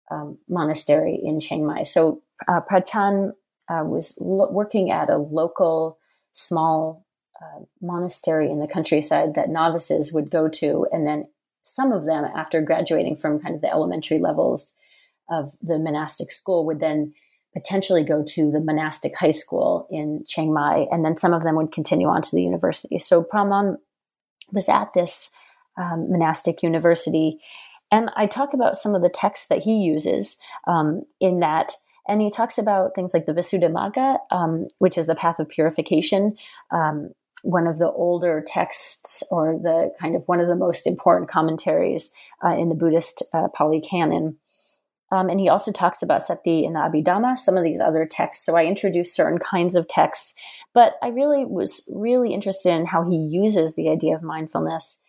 um, 0.10 0.40
monastery 0.50 1.20
in 1.24 1.40
Chiang 1.40 1.68
Mai. 1.68 1.84
So 1.84 2.24
uh, 2.48 2.62
Prachan 2.62 3.34
uh, 3.70 3.84
was 3.84 4.18
lo- 4.20 4.52
working 4.52 4.90
at 4.90 5.12
a 5.12 5.18
local 5.18 6.00
small 6.34 7.05
uh, 7.41 7.65
monastery 7.82 8.50
in 8.50 8.60
the 8.60 8.67
countryside 8.67 9.36
that 9.36 9.50
novices 9.50 10.13
would 10.13 10.30
go 10.30 10.48
to, 10.48 10.88
and 10.91 11.06
then 11.06 11.28
some 11.63 11.91
of 11.91 12.06
them, 12.06 12.24
after 12.24 12.62
graduating 12.62 13.15
from 13.15 13.39
kind 13.39 13.56
of 13.56 13.62
the 13.62 13.71
elementary 13.71 14.19
levels 14.19 14.76
of 15.30 15.54
the 15.62 15.80
monastic 15.80 16.32
school, 16.32 16.65
would 16.65 16.80
then 16.80 17.13
potentially 17.54 18.04
go 18.04 18.24
to 18.24 18.52
the 18.52 18.60
monastic 18.60 19.15
high 19.17 19.32
school 19.32 19.88
in 19.89 20.24
Chiang 20.28 20.54
Mai, 20.54 20.86
and 20.91 21.04
then 21.04 21.17
some 21.17 21.34
of 21.34 21.43
them 21.43 21.56
would 21.56 21.71
continue 21.71 22.08
on 22.08 22.21
to 22.21 22.36
the 22.36 22.43
university. 22.43 23.00
So 23.00 23.24
Pramon 23.24 23.78
was 24.52 24.69
at 24.69 24.93
this 24.93 25.30
um, 25.78 26.12
monastic 26.12 26.62
university, 26.63 27.39
and 27.91 28.12
I 28.15 28.28
talk 28.28 28.54
about 28.54 28.78
some 28.78 28.95
of 28.95 29.02
the 29.02 29.10
texts 29.10 29.48
that 29.48 29.63
he 29.63 29.78
uses 29.78 30.38
um, 30.67 31.04
in 31.19 31.39
that. 31.39 31.74
And 32.08 32.21
he 32.21 32.30
talks 32.30 32.60
about 32.60 32.93
things 32.93 33.15
like 33.15 33.26
the 33.26 33.34
Visuddhimagga, 33.34 34.19
um, 34.30 34.67
which 34.78 34.95
is 34.95 35.08
the 35.08 35.15
path 35.15 35.39
of 35.39 35.50
purification, 35.50 36.38
um, 36.69 37.10
one 37.46 37.68
of 37.68 37.78
the 37.78 37.92
older 37.92 38.44
texts 38.46 39.24
or 39.30 39.60
the 39.62 39.94
kind 40.02 40.16
of 40.16 40.24
one 40.26 40.40
of 40.40 40.48
the 40.48 40.56
most 40.56 40.88
important 40.88 41.30
commentaries 41.30 42.12
uh, 42.44 42.58
in 42.58 42.70
the 42.70 42.76
Buddhist 42.76 43.22
uh, 43.34 43.48
Pali 43.56 43.80
Canon. 43.80 44.38
Um, 45.12 45.30
and 45.30 45.40
he 45.40 45.48
also 45.48 45.72
talks 45.72 46.02
about 46.02 46.24
sati 46.24 46.66
in 46.66 46.74
the 46.74 46.80
Abhidhamma, 46.80 47.38
some 47.38 47.56
of 47.56 47.64
these 47.64 47.80
other 47.80 48.08
texts. 48.10 48.44
So 48.44 48.58
I 48.58 48.66
introduced 48.66 49.16
certain 49.16 49.38
kinds 49.38 49.76
of 49.76 49.88
texts, 49.88 50.34
but 50.74 50.96
I 51.04 51.10
really 51.10 51.46
was 51.46 51.88
really 51.94 52.34
interested 52.34 52.72
in 52.72 52.88
how 52.88 53.08
he 53.08 53.16
uses 53.16 53.76
the 53.76 53.90
idea 53.90 54.16
of 54.16 54.24
mindfulness. 54.24 55.04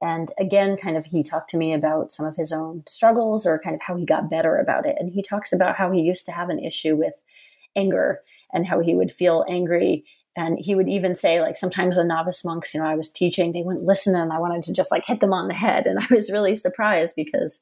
And 0.00 0.30
again, 0.38 0.76
kind 0.76 0.96
of, 0.96 1.06
he 1.06 1.24
talked 1.24 1.50
to 1.50 1.56
me 1.56 1.74
about 1.74 2.12
some 2.12 2.26
of 2.26 2.36
his 2.36 2.52
own 2.52 2.84
struggles 2.86 3.44
or 3.44 3.58
kind 3.58 3.74
of 3.74 3.82
how 3.82 3.96
he 3.96 4.06
got 4.06 4.30
better 4.30 4.56
about 4.56 4.86
it. 4.86 4.94
And 5.00 5.12
he 5.12 5.22
talks 5.22 5.52
about 5.52 5.76
how 5.76 5.90
he 5.90 6.00
used 6.00 6.26
to 6.26 6.32
have 6.32 6.48
an 6.48 6.60
issue 6.60 6.94
with 6.94 7.14
anger 7.74 8.20
and 8.52 8.66
how 8.66 8.78
he 8.78 8.94
would 8.94 9.10
feel 9.10 9.44
angry 9.48 10.04
and 10.36 10.58
he 10.58 10.74
would 10.74 10.88
even 10.88 11.14
say 11.14 11.40
like 11.40 11.56
sometimes 11.56 11.96
the 11.96 12.04
novice 12.04 12.44
monks 12.44 12.72
you 12.72 12.80
know 12.80 12.86
i 12.86 12.94
was 12.94 13.10
teaching 13.10 13.52
they 13.52 13.62
wouldn't 13.62 13.84
listen 13.84 14.14
and 14.14 14.32
i 14.32 14.38
wanted 14.38 14.62
to 14.62 14.72
just 14.72 14.90
like 14.90 15.04
hit 15.04 15.20
them 15.20 15.32
on 15.32 15.48
the 15.48 15.54
head. 15.54 15.86
And 15.86 15.98
i 15.98 16.06
was 16.10 16.30
really 16.30 16.54
surprised 16.54 17.14
because 17.16 17.60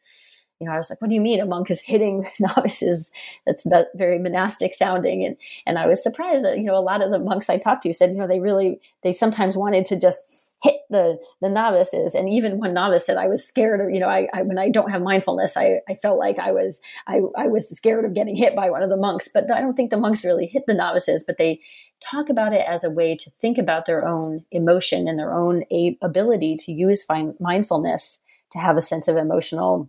you 0.60 0.66
know 0.66 0.72
i 0.72 0.76
was 0.76 0.90
like 0.90 1.00
what 1.00 1.08
do 1.08 1.14
you 1.14 1.20
mean 1.20 1.40
a 1.40 1.46
monk 1.46 1.70
is 1.70 1.80
hitting 1.80 2.28
novices? 2.40 3.10
That's 3.46 3.64
that 3.64 3.88
very 3.94 4.18
monastic 4.18 4.74
sounding. 4.74 5.24
And 5.24 5.36
and 5.66 5.78
i 5.78 5.86
was 5.86 6.02
surprised 6.02 6.44
that 6.44 6.58
you 6.58 6.64
know 6.64 6.76
a 6.76 6.80
lot 6.80 7.02
of 7.02 7.10
the 7.10 7.18
monks 7.18 7.50
i 7.50 7.56
talked 7.56 7.82
to 7.82 7.94
said 7.94 8.10
you 8.10 8.18
know 8.18 8.28
they 8.28 8.40
really 8.40 8.80
they 9.02 9.12
sometimes 9.12 9.56
wanted 9.56 9.84
to 9.86 9.98
just 9.98 10.50
hit 10.62 10.76
the 10.90 11.18
the 11.40 11.48
novices. 11.48 12.14
And 12.14 12.28
even 12.28 12.58
one 12.58 12.74
novice 12.74 13.06
said 13.06 13.16
i 13.16 13.26
was 13.26 13.46
scared 13.46 13.80
of 13.80 13.90
you 13.90 13.98
know 13.98 14.08
I, 14.08 14.28
I, 14.32 14.42
when 14.42 14.58
i 14.58 14.68
don't 14.68 14.90
have 14.90 15.02
mindfulness 15.02 15.56
i 15.56 15.80
i 15.88 15.94
felt 15.94 16.18
like 16.18 16.38
i 16.38 16.52
was 16.52 16.80
I, 17.06 17.20
I 17.36 17.48
was 17.48 17.68
scared 17.68 18.04
of 18.04 18.14
getting 18.14 18.36
hit 18.36 18.54
by 18.54 18.70
one 18.70 18.82
of 18.82 18.90
the 18.90 18.96
monks. 18.96 19.28
But 19.32 19.50
i 19.50 19.60
don't 19.60 19.74
think 19.74 19.90
the 19.90 19.96
monks 19.96 20.24
really 20.24 20.46
hit 20.46 20.64
the 20.66 20.74
novices 20.74 21.24
but 21.26 21.38
they 21.38 21.60
talk 22.00 22.28
about 22.28 22.52
it 22.52 22.64
as 22.66 22.84
a 22.84 22.90
way 22.90 23.16
to 23.16 23.30
think 23.30 23.58
about 23.58 23.86
their 23.86 24.06
own 24.06 24.44
emotion 24.50 25.08
and 25.08 25.18
their 25.18 25.34
own 25.34 25.64
a- 25.70 25.98
ability 26.02 26.56
to 26.56 26.72
use 26.72 27.04
mindfulness 27.38 28.22
to 28.52 28.58
have 28.58 28.76
a 28.76 28.82
sense 28.82 29.08
of 29.08 29.16
emotional 29.16 29.88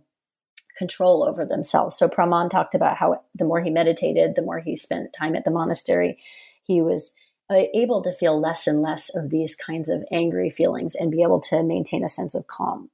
control 0.78 1.22
over 1.22 1.44
themselves 1.44 1.96
so 1.96 2.08
pramon 2.08 2.48
talked 2.48 2.74
about 2.74 2.96
how 2.96 3.22
the 3.34 3.44
more 3.44 3.60
he 3.60 3.70
meditated 3.70 4.34
the 4.34 4.42
more 4.42 4.58
he 4.58 4.74
spent 4.74 5.12
time 5.12 5.36
at 5.36 5.44
the 5.44 5.50
monastery 5.50 6.18
he 6.64 6.80
was 6.80 7.12
uh, 7.50 7.64
able 7.74 8.02
to 8.02 8.14
feel 8.14 8.40
less 8.40 8.66
and 8.66 8.80
less 8.80 9.14
of 9.14 9.30
these 9.30 9.54
kinds 9.54 9.88
of 9.88 10.04
angry 10.10 10.48
feelings 10.48 10.94
and 10.94 11.10
be 11.10 11.22
able 11.22 11.40
to 11.40 11.62
maintain 11.62 12.04
a 12.04 12.08
sense 12.08 12.34
of 12.34 12.46
calm. 12.46 12.88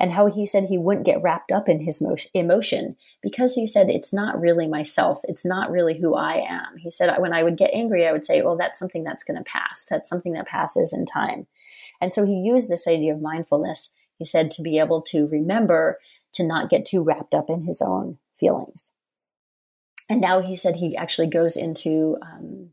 And 0.00 0.12
how 0.12 0.26
he 0.26 0.46
said 0.46 0.64
he 0.64 0.78
wouldn't 0.78 1.04
get 1.04 1.22
wrapped 1.22 1.52
up 1.52 1.68
in 1.68 1.80
his 1.80 2.02
emotion 2.32 2.96
because 3.22 3.54
he 3.54 3.66
said, 3.66 3.90
It's 3.90 4.12
not 4.12 4.40
really 4.40 4.66
myself. 4.66 5.20
It's 5.24 5.44
not 5.44 5.70
really 5.70 5.98
who 5.98 6.14
I 6.14 6.36
am. 6.36 6.78
He 6.78 6.90
said, 6.90 7.14
When 7.18 7.34
I 7.34 7.42
would 7.42 7.58
get 7.58 7.74
angry, 7.74 8.06
I 8.08 8.12
would 8.12 8.24
say, 8.24 8.40
Well, 8.40 8.56
that's 8.56 8.78
something 8.78 9.04
that's 9.04 9.24
going 9.24 9.36
to 9.36 9.44
pass. 9.44 9.86
That's 9.88 10.08
something 10.08 10.32
that 10.32 10.48
passes 10.48 10.94
in 10.94 11.04
time. 11.04 11.46
And 12.00 12.12
so 12.12 12.24
he 12.24 12.32
used 12.32 12.70
this 12.70 12.88
idea 12.88 13.12
of 13.12 13.20
mindfulness, 13.20 13.94
he 14.16 14.24
said, 14.24 14.50
to 14.52 14.62
be 14.62 14.78
able 14.78 15.02
to 15.02 15.28
remember 15.28 15.98
to 16.32 16.46
not 16.46 16.70
get 16.70 16.86
too 16.86 17.02
wrapped 17.02 17.34
up 17.34 17.50
in 17.50 17.64
his 17.64 17.82
own 17.82 18.18
feelings. 18.34 18.92
And 20.08 20.20
now 20.20 20.40
he 20.40 20.56
said 20.56 20.76
he 20.76 20.96
actually 20.96 21.28
goes 21.28 21.56
into 21.56 22.16
um, 22.22 22.70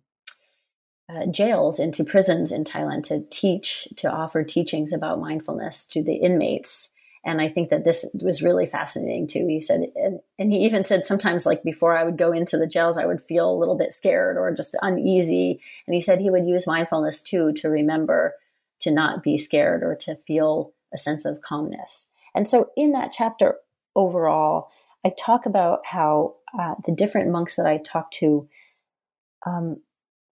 uh, 1.10 1.26
jails 1.28 1.80
into 1.80 2.04
prisons 2.04 2.52
in 2.52 2.64
Thailand 2.64 3.04
to 3.04 3.24
teach, 3.30 3.88
to 3.98 4.12
offer 4.12 4.44
teachings 4.44 4.92
about 4.92 5.22
mindfulness 5.22 5.86
to 5.88 6.04
the 6.04 6.16
inmates. 6.16 6.94
And 7.28 7.42
I 7.42 7.50
think 7.50 7.68
that 7.70 7.84
this 7.84 8.06
was 8.14 8.42
really 8.42 8.66
fascinating 8.66 9.28
too. 9.28 9.46
He 9.48 9.60
said, 9.60 9.92
and, 9.96 10.22
and 10.40 10.50
he 10.50 10.60
even 10.60 10.86
said 10.86 11.06
sometimes, 11.06 11.46
like 11.46 11.62
before 11.62 11.96
I 11.96 12.06
would 12.06 12.18
go 12.18 12.32
into 12.32 12.58
the 12.58 12.66
jails, 12.66 12.98
I 12.98 13.06
would 13.06 13.22
feel 13.22 13.52
a 13.52 13.60
little 13.60 13.78
bit 13.78 13.92
scared 13.92 14.38
or 14.38 14.50
just 14.56 14.78
uneasy. 14.82 15.60
And 15.86 15.94
he 15.94 16.00
said 16.00 16.22
he 16.22 16.30
would 16.30 16.48
use 16.48 16.66
mindfulness 16.66 17.22
too 17.22 17.52
to 17.52 17.68
remember 17.68 18.36
to 18.80 18.92
not 18.92 19.24
be 19.24 19.38
scared 19.38 19.84
or 19.84 19.94
to 19.96 20.16
feel 20.16 20.72
a 20.94 20.98
sense 20.98 21.26
of 21.26 21.42
calmness. 21.42 22.12
And 22.34 22.48
so 22.48 22.70
in 22.78 22.94
that 22.94 23.12
chapter 23.12 23.58
overall, 23.94 24.70
I 25.06 25.10
talk 25.20 25.46
about 25.46 25.86
how 25.86 26.36
uh, 26.58 26.76
the 26.86 26.96
different 26.96 27.30
monks 27.30 27.58
that 27.58 27.66
I 27.66 27.80
talked 27.80 28.14
to 28.16 28.48
um, 29.46 29.82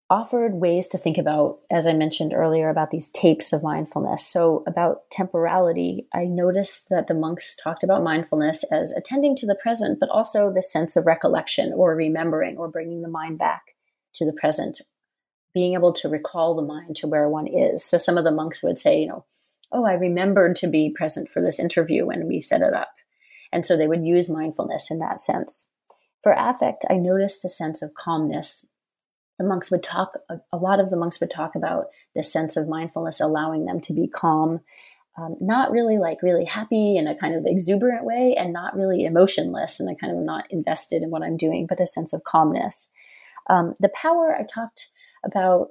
offered 0.09 0.53
ways 0.55 0.87
to 0.89 0.97
think 0.97 1.17
about, 1.17 1.59
as 1.71 1.87
I 1.87 1.93
mentioned 1.93 2.33
earlier, 2.33 2.69
about 2.69 2.91
these 2.91 3.09
tapes 3.09 3.51
of 3.51 3.63
mindfulness. 3.63 4.25
So, 4.25 4.63
about 4.67 5.09
temporality, 5.09 6.07
I 6.13 6.25
noticed 6.25 6.89
that 6.89 7.07
the 7.07 7.13
monks 7.13 7.55
talked 7.55 7.83
about 7.83 8.03
mindfulness 8.03 8.63
as 8.71 8.91
attending 8.91 9.35
to 9.37 9.47
the 9.47 9.55
present, 9.55 9.99
but 9.99 10.09
also 10.09 10.51
the 10.51 10.61
sense 10.61 10.95
of 10.95 11.07
recollection 11.07 11.73
or 11.73 11.95
remembering 11.95 12.57
or 12.57 12.69
bringing 12.69 13.01
the 13.01 13.09
mind 13.09 13.39
back 13.39 13.75
to 14.13 14.25
the 14.25 14.33
present, 14.33 14.81
being 15.53 15.73
able 15.73 15.93
to 15.93 16.09
recall 16.09 16.55
the 16.55 16.61
mind 16.61 16.95
to 16.97 17.07
where 17.07 17.27
one 17.27 17.47
is. 17.47 17.83
So, 17.83 17.97
some 17.97 18.17
of 18.17 18.23
the 18.23 18.31
monks 18.31 18.61
would 18.61 18.77
say, 18.77 19.01
you 19.01 19.07
know, 19.07 19.25
oh, 19.71 19.85
I 19.85 19.93
remembered 19.93 20.55
to 20.57 20.67
be 20.67 20.93
present 20.95 21.29
for 21.29 21.41
this 21.41 21.59
interview 21.59 22.05
when 22.05 22.27
we 22.27 22.41
set 22.41 22.61
it 22.61 22.73
up. 22.73 22.93
And 23.51 23.65
so 23.65 23.77
they 23.77 23.87
would 23.87 24.05
use 24.05 24.29
mindfulness 24.29 24.91
in 24.91 24.99
that 24.99 25.19
sense. 25.19 25.69
For 26.21 26.33
affect, 26.33 26.85
I 26.89 26.95
noticed 26.95 27.45
a 27.45 27.49
sense 27.49 27.81
of 27.81 27.93
calmness 27.93 28.67
the 29.37 29.45
monks 29.45 29.69
would 29.71 29.83
talk 29.83 30.17
a, 30.29 30.57
lot 30.57 30.79
of 30.79 30.89
the 30.89 30.97
monks 30.97 31.19
would 31.19 31.31
talk 31.31 31.55
about 31.55 31.87
this 32.15 32.31
sense 32.31 32.55
of 32.55 32.67
mindfulness 32.67 33.19
allowing 33.19 33.65
them 33.65 33.79
to 33.81 33.93
be 33.93 34.07
calm 34.07 34.61
um, 35.17 35.37
not 35.39 35.71
really 35.71 35.97
like 35.97 36.21
really 36.21 36.45
happy 36.45 36.97
in 36.97 37.07
a 37.07 37.15
kind 37.15 37.35
of 37.35 37.45
exuberant 37.45 38.05
way 38.05 38.35
and 38.37 38.51
not 38.51 38.75
really 38.75 39.05
emotionless 39.05 39.79
and 39.79 39.89
i 39.89 39.95
kind 39.95 40.15
of 40.15 40.23
not 40.23 40.45
invested 40.49 41.03
in 41.03 41.09
what 41.09 41.23
i'm 41.23 41.37
doing 41.37 41.65
but 41.67 41.79
a 41.79 41.87
sense 41.87 42.13
of 42.13 42.23
calmness. 42.23 42.91
Um, 43.49 43.73
the 43.79 43.89
power 43.89 44.35
i 44.35 44.43
talked 44.43 44.89
about 45.23 45.69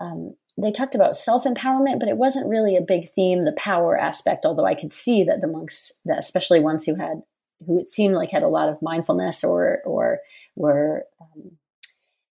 um, 0.00 0.34
they 0.56 0.70
talked 0.70 0.94
about 0.94 1.16
self-empowerment 1.16 1.98
but 1.98 2.08
it 2.08 2.16
wasn't 2.16 2.48
really 2.48 2.76
a 2.76 2.82
big 2.82 3.08
theme 3.10 3.44
the 3.44 3.52
power 3.52 3.98
aspect 3.98 4.44
although 4.44 4.66
i 4.66 4.74
could 4.74 4.92
see 4.92 5.24
that 5.24 5.40
the 5.40 5.48
monks 5.48 5.92
that 6.04 6.18
especially 6.18 6.60
ones 6.60 6.84
who 6.84 6.94
had 6.94 7.22
who 7.66 7.78
it 7.78 7.88
seemed 7.88 8.14
like 8.14 8.30
had 8.30 8.42
a 8.42 8.48
lot 8.48 8.68
of 8.68 8.82
mindfulness 8.82 9.42
or 9.42 9.80
or 9.84 10.20
were 10.54 11.04
um, 11.20 11.52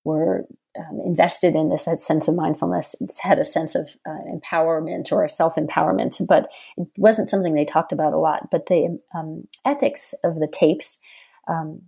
were 0.03 0.47
um, 0.77 0.99
invested 1.05 1.55
in 1.55 1.69
this 1.69 1.87
sense 1.93 2.27
of 2.27 2.35
mindfulness. 2.35 2.95
It's 2.99 3.19
had 3.19 3.39
a 3.39 3.45
sense 3.45 3.75
of 3.75 3.89
uh, 4.05 4.19
empowerment 4.31 5.11
or 5.11 5.27
self 5.27 5.55
empowerment, 5.55 6.25
but 6.27 6.49
it 6.77 6.87
wasn't 6.97 7.29
something 7.29 7.53
they 7.53 7.65
talked 7.65 7.91
about 7.91 8.13
a 8.13 8.17
lot. 8.17 8.49
But 8.51 8.67
the 8.67 8.99
um, 9.15 9.47
ethics 9.65 10.13
of 10.23 10.39
the 10.39 10.47
tapes 10.47 10.99
um, 11.47 11.81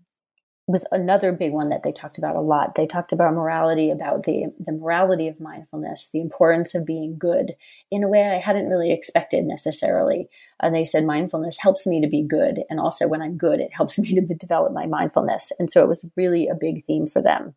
was 0.70 0.86
another 0.92 1.32
big 1.32 1.52
one 1.52 1.70
that 1.70 1.82
they 1.82 1.92
talked 1.92 2.20
about 2.20 2.36
a 2.36 2.42
lot. 2.42 2.76
They 2.76 2.86
talked 2.86 3.12
about 3.12 3.34
morality, 3.34 3.90
about 3.90 4.24
the 4.24 4.54
the 4.60 4.72
morality 4.72 5.28
of 5.28 5.40
mindfulness, 5.40 6.12
the 6.12 6.22
importance 6.22 6.76
of 6.76 6.86
being 6.86 7.18
good 7.18 7.56
in 7.90 8.04
a 8.04 8.08
way 8.08 8.24
I 8.28 8.38
hadn't 8.38 8.70
really 8.70 8.92
expected 8.92 9.46
necessarily. 9.46 10.30
And 10.60 10.76
they 10.76 10.84
said 10.84 11.06
mindfulness 11.06 11.58
helps 11.60 11.88
me 11.88 12.02
to 12.02 12.08
be 12.08 12.22
good, 12.22 12.64
and 12.70 12.80
also 12.80 13.08
when 13.08 13.22
I'm 13.22 13.36
good, 13.36 13.60
it 13.60 13.74
helps 13.74 13.98
me 14.00 14.14
to 14.14 14.22
develop 14.22 14.72
my 14.72 14.86
mindfulness. 14.86 15.52
And 15.60 15.72
so 15.72 15.84
it 15.84 15.88
was 15.88 16.08
really 16.16 16.48
a 16.48 16.56
big 16.56 16.86
theme 16.86 17.08
for 17.08 17.22
them. 17.22 17.56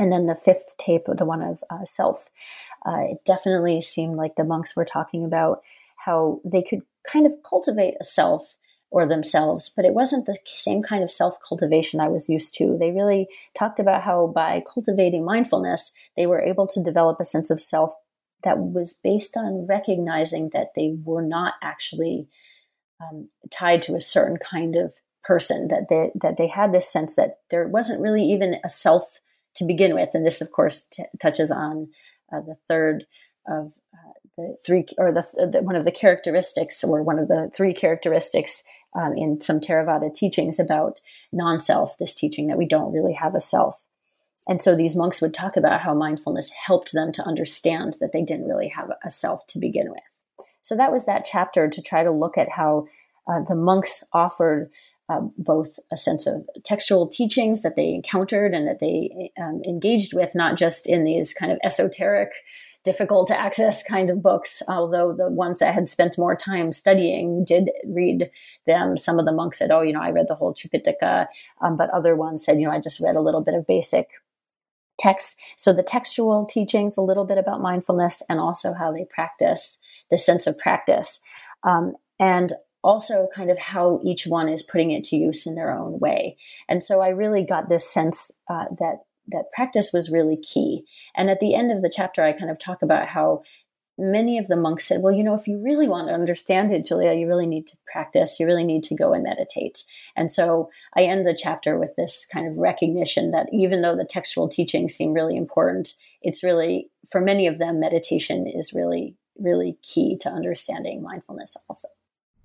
And 0.00 0.10
then 0.10 0.24
the 0.24 0.34
fifth 0.34 0.78
tape, 0.78 1.02
the 1.06 1.26
one 1.26 1.42
of 1.42 1.62
uh, 1.68 1.84
self, 1.84 2.30
uh, 2.86 3.02
it 3.02 3.18
definitely 3.26 3.82
seemed 3.82 4.16
like 4.16 4.34
the 4.34 4.44
monks 4.44 4.74
were 4.74 4.86
talking 4.86 5.26
about 5.26 5.60
how 5.96 6.40
they 6.42 6.62
could 6.62 6.80
kind 7.06 7.26
of 7.26 7.32
cultivate 7.46 7.96
a 8.00 8.04
self 8.04 8.54
or 8.90 9.06
themselves, 9.06 9.68
but 9.68 9.84
it 9.84 9.92
wasn't 9.92 10.24
the 10.24 10.38
same 10.46 10.82
kind 10.82 11.04
of 11.04 11.10
self 11.10 11.36
cultivation 11.46 12.00
I 12.00 12.08
was 12.08 12.30
used 12.30 12.54
to. 12.54 12.78
They 12.78 12.92
really 12.92 13.28
talked 13.54 13.78
about 13.78 14.02
how 14.02 14.28
by 14.28 14.64
cultivating 14.66 15.22
mindfulness, 15.22 15.92
they 16.16 16.26
were 16.26 16.40
able 16.40 16.66
to 16.68 16.82
develop 16.82 17.20
a 17.20 17.24
sense 17.26 17.50
of 17.50 17.60
self 17.60 17.92
that 18.42 18.58
was 18.58 18.94
based 18.94 19.36
on 19.36 19.66
recognizing 19.66 20.48
that 20.54 20.72
they 20.74 20.96
were 21.04 21.22
not 21.22 21.54
actually 21.62 22.26
um, 23.02 23.28
tied 23.50 23.82
to 23.82 23.96
a 23.96 24.00
certain 24.00 24.38
kind 24.38 24.76
of 24.76 24.94
person, 25.22 25.68
that 25.68 25.90
they, 25.90 26.10
that 26.14 26.38
they 26.38 26.46
had 26.46 26.72
this 26.72 26.90
sense 26.90 27.16
that 27.16 27.40
there 27.50 27.68
wasn't 27.68 28.00
really 28.00 28.24
even 28.24 28.56
a 28.64 28.70
self 28.70 29.20
to 29.56 29.64
begin 29.64 29.94
with. 29.94 30.10
And 30.14 30.26
this, 30.26 30.40
of 30.40 30.52
course, 30.52 30.82
t- 30.90 31.04
touches 31.20 31.50
on 31.50 31.88
uh, 32.32 32.40
the 32.40 32.56
third 32.68 33.04
of 33.46 33.72
uh, 33.92 34.12
the 34.36 34.56
three, 34.64 34.86
or 34.98 35.12
the, 35.12 35.22
the, 35.52 35.62
one 35.62 35.76
of 35.76 35.84
the 35.84 35.92
characteristics, 35.92 36.82
or 36.84 37.02
one 37.02 37.18
of 37.18 37.28
the 37.28 37.50
three 37.54 37.74
characteristics 37.74 38.62
um, 38.94 39.14
in 39.16 39.40
some 39.40 39.60
Theravada 39.60 40.12
teachings 40.12 40.58
about 40.58 41.00
non-self. 41.32 41.96
This 41.98 42.14
teaching 42.14 42.48
that 42.48 42.58
we 42.58 42.66
don't 42.66 42.92
really 42.92 43.14
have 43.14 43.34
a 43.34 43.40
self. 43.40 43.84
And 44.48 44.60
so 44.60 44.74
these 44.74 44.96
monks 44.96 45.20
would 45.20 45.34
talk 45.34 45.56
about 45.56 45.82
how 45.82 45.94
mindfulness 45.94 46.50
helped 46.50 46.92
them 46.92 47.12
to 47.12 47.26
understand 47.26 47.96
that 48.00 48.12
they 48.12 48.22
didn't 48.22 48.48
really 48.48 48.68
have 48.68 48.90
a 49.04 49.10
self 49.10 49.46
to 49.48 49.58
begin 49.58 49.90
with. 49.90 50.46
So 50.62 50.76
that 50.76 50.92
was 50.92 51.04
that 51.06 51.24
chapter 51.24 51.68
to 51.68 51.82
try 51.82 52.02
to 52.02 52.10
look 52.10 52.38
at 52.38 52.48
how 52.48 52.86
uh, 53.28 53.42
the 53.46 53.54
monks 53.54 54.04
offered 54.12 54.70
uh, 55.10 55.20
both 55.36 55.80
a 55.90 55.96
sense 55.96 56.26
of 56.26 56.48
textual 56.64 57.08
teachings 57.08 57.62
that 57.62 57.74
they 57.74 57.88
encountered 57.88 58.54
and 58.54 58.68
that 58.68 58.78
they 58.78 59.32
um, 59.40 59.60
engaged 59.66 60.14
with, 60.14 60.34
not 60.34 60.56
just 60.56 60.88
in 60.88 61.02
these 61.02 61.34
kind 61.34 61.50
of 61.50 61.58
esoteric, 61.64 62.30
difficult 62.84 63.26
to 63.26 63.38
access 63.38 63.82
kind 63.82 64.08
of 64.08 64.22
books, 64.22 64.62
although 64.68 65.12
the 65.12 65.28
ones 65.28 65.58
that 65.58 65.74
had 65.74 65.88
spent 65.88 66.16
more 66.16 66.36
time 66.36 66.70
studying 66.70 67.44
did 67.44 67.70
read 67.84 68.30
them. 68.66 68.96
Some 68.96 69.18
of 69.18 69.26
the 69.26 69.32
monks 69.32 69.58
said, 69.58 69.70
Oh, 69.70 69.82
you 69.82 69.92
know, 69.92 70.00
I 70.00 70.10
read 70.10 70.28
the 70.28 70.36
whole 70.36 70.54
Tripitaka, 70.54 71.26
um, 71.60 71.76
but 71.76 71.90
other 71.90 72.14
ones 72.14 72.44
said, 72.44 72.60
You 72.60 72.68
know, 72.68 72.72
I 72.72 72.78
just 72.78 73.00
read 73.00 73.16
a 73.16 73.20
little 73.20 73.42
bit 73.42 73.54
of 73.54 73.66
basic 73.66 74.08
text. 74.96 75.36
So 75.56 75.72
the 75.72 75.82
textual 75.82 76.46
teachings, 76.46 76.96
a 76.96 77.02
little 77.02 77.24
bit 77.24 77.38
about 77.38 77.60
mindfulness, 77.60 78.22
and 78.28 78.38
also 78.38 78.74
how 78.74 78.92
they 78.92 79.04
practice 79.04 79.80
the 80.10 80.18
sense 80.18 80.46
of 80.46 80.56
practice. 80.56 81.20
Um, 81.64 81.94
and 82.18 82.52
also 82.82 83.28
kind 83.34 83.50
of 83.50 83.58
how 83.58 84.00
each 84.04 84.26
one 84.26 84.48
is 84.48 84.62
putting 84.62 84.90
it 84.90 85.04
to 85.04 85.16
use 85.16 85.46
in 85.46 85.54
their 85.54 85.70
own 85.70 85.98
way. 85.98 86.36
And 86.68 86.82
so 86.82 87.00
I 87.00 87.08
really 87.08 87.44
got 87.44 87.68
this 87.68 87.88
sense 87.88 88.30
uh, 88.48 88.66
that 88.78 89.04
that 89.28 89.52
practice 89.52 89.92
was 89.92 90.10
really 90.10 90.36
key. 90.36 90.84
And 91.14 91.30
at 91.30 91.40
the 91.40 91.54
end 91.54 91.70
of 91.70 91.82
the 91.82 91.92
chapter, 91.94 92.22
I 92.22 92.32
kind 92.32 92.50
of 92.50 92.58
talk 92.58 92.82
about 92.82 93.08
how 93.08 93.42
many 93.96 94.38
of 94.38 94.48
the 94.48 94.56
monks 94.56 94.86
said, 94.86 95.02
well, 95.02 95.12
you 95.12 95.22
know, 95.22 95.34
if 95.34 95.46
you 95.46 95.62
really 95.62 95.86
want 95.86 96.08
to 96.08 96.14
understand 96.14 96.72
it, 96.72 96.86
Julia, 96.86 97.12
you 97.12 97.26
really 97.26 97.46
need 97.46 97.66
to 97.66 97.76
practice. 97.86 98.40
You 98.40 98.46
really 98.46 98.64
need 98.64 98.82
to 98.84 98.96
go 98.96 99.12
and 99.12 99.22
meditate. 99.22 99.84
And 100.16 100.32
so 100.32 100.70
I 100.96 101.02
end 101.02 101.26
the 101.26 101.38
chapter 101.40 101.78
with 101.78 101.94
this 101.96 102.26
kind 102.32 102.48
of 102.48 102.56
recognition 102.56 103.30
that 103.32 103.48
even 103.52 103.82
though 103.82 103.94
the 103.94 104.06
textual 104.06 104.48
teachings 104.48 104.94
seem 104.94 105.12
really 105.12 105.36
important, 105.36 105.94
it's 106.22 106.42
really, 106.42 106.90
for 107.10 107.20
many 107.20 107.46
of 107.46 107.58
them, 107.58 107.78
meditation 107.78 108.46
is 108.46 108.72
really, 108.72 109.16
really 109.38 109.76
key 109.82 110.16
to 110.22 110.30
understanding 110.30 111.02
mindfulness 111.02 111.56
also. 111.68 111.88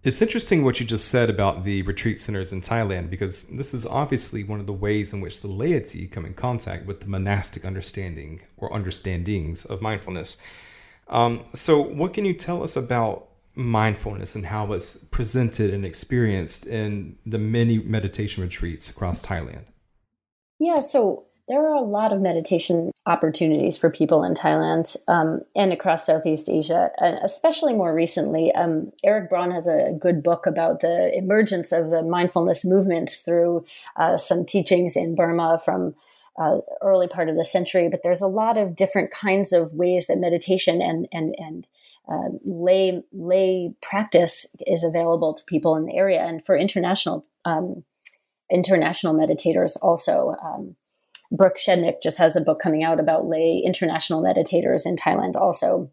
It's 0.06 0.22
interesting 0.22 0.64
what 0.64 0.80
you 0.80 0.86
just 0.86 1.08
said 1.08 1.32
about 1.32 1.64
the 1.64 1.82
retreat 1.82 2.20
centers 2.20 2.54
in 2.54 2.62
Thailand 2.62 3.10
because 3.10 3.46
this 3.46 3.74
is 3.74 3.88
obviously 3.88 4.44
one 4.44 4.60
of 4.60 4.68
the 4.68 4.74
ways 4.74 5.14
in 5.14 5.20
which 5.20 5.42
the 5.42 5.48
laity 5.48 6.06
come 6.06 6.26
in 6.26 6.36
contact 6.36 6.86
with 6.86 7.00
the 7.00 7.08
monastic 7.08 7.66
understanding 7.66 8.44
or 8.58 8.72
understandings 8.72 9.66
of 9.66 9.82
mindfulness. 9.82 10.38
Um, 11.08 11.44
so, 11.54 11.82
what 11.82 12.14
can 12.14 12.24
you 12.24 12.36
tell 12.36 12.62
us 12.62 12.76
about 12.76 13.30
mindfulness 13.56 14.36
and 14.36 14.46
how 14.46 14.72
it's 14.74 14.96
presented 14.96 15.74
and 15.74 15.84
experienced 15.84 16.68
in 16.68 17.18
the 17.26 17.40
many 17.40 17.80
meditation 17.80 18.44
retreats 18.44 18.92
across 18.92 19.26
Thailand? 19.26 19.66
Yeah, 20.60 20.82
so 20.82 21.26
there 21.48 21.64
are 21.64 21.76
a 21.76 21.82
lot 21.82 22.12
of 22.12 22.22
meditation 22.22 22.92
opportunities 23.06 23.78
for 23.78 23.90
people 23.90 24.24
in 24.24 24.34
Thailand 24.34 24.96
um, 25.08 25.42
and 25.56 25.72
across 25.72 26.06
Southeast 26.06 26.50
Asia, 26.50 26.90
and 26.98 27.20
especially 27.22 27.74
more 27.74 27.94
recently. 27.94 28.54
Um, 28.54 28.92
Erik 29.04 29.30
Braun 29.30 29.52
has 29.52 29.68
a 29.68 29.96
good 30.00 30.24
book 30.24 30.48
about 30.48 30.80
the 30.80 31.16
emergence 31.16 31.72
of 31.72 31.90
the 31.92 32.02
mindfulness 32.02 32.66
movement 32.66 33.12
through 33.24 33.64
uh, 33.96 34.18
some 34.18 34.46
teachings 34.46 34.96
in 34.96 35.14
Burma 35.14 35.60
from 35.64 35.94
uh, 36.38 36.58
early 36.82 37.08
part 37.08 37.30
of 37.30 37.36
the 37.36 37.46
century. 37.46 37.90
But 37.90 38.02
there's 38.02 38.22
a 38.22 38.28
lot 38.28 38.58
of 38.58 38.76
different 38.76 39.12
kinds 39.12 39.54
of 39.54 39.74
ways 39.74 40.08
that 40.08 40.18
meditation 40.18 40.82
and 40.82 41.08
and 41.12 41.36
and 41.38 41.68
uh, 42.10 42.30
lay 42.44 43.04
lay 43.14 43.74
practice 43.84 44.48
is 44.66 44.84
available 44.84 45.36
to 45.36 45.44
people 45.46 45.76
in 45.76 45.86
the 45.86 45.96
area, 45.96 46.24
and 46.26 46.44
for 46.44 46.58
international 46.58 47.24
um, 47.46 47.84
international 48.50 49.14
meditators 49.14 49.78
also. 49.82 50.36
Um, 50.44 50.76
Brooke 51.32 51.58
Schedneck 51.58 52.02
just 52.02 52.18
has 52.18 52.36
a 52.36 52.42
book 52.42 52.60
coming 52.60 52.84
out 52.84 53.00
about 53.00 53.28
lay 53.28 53.62
international 53.66 54.22
meditators 54.22 54.86
in 54.86 54.96
Thailand 54.96 55.36
also. 55.36 55.90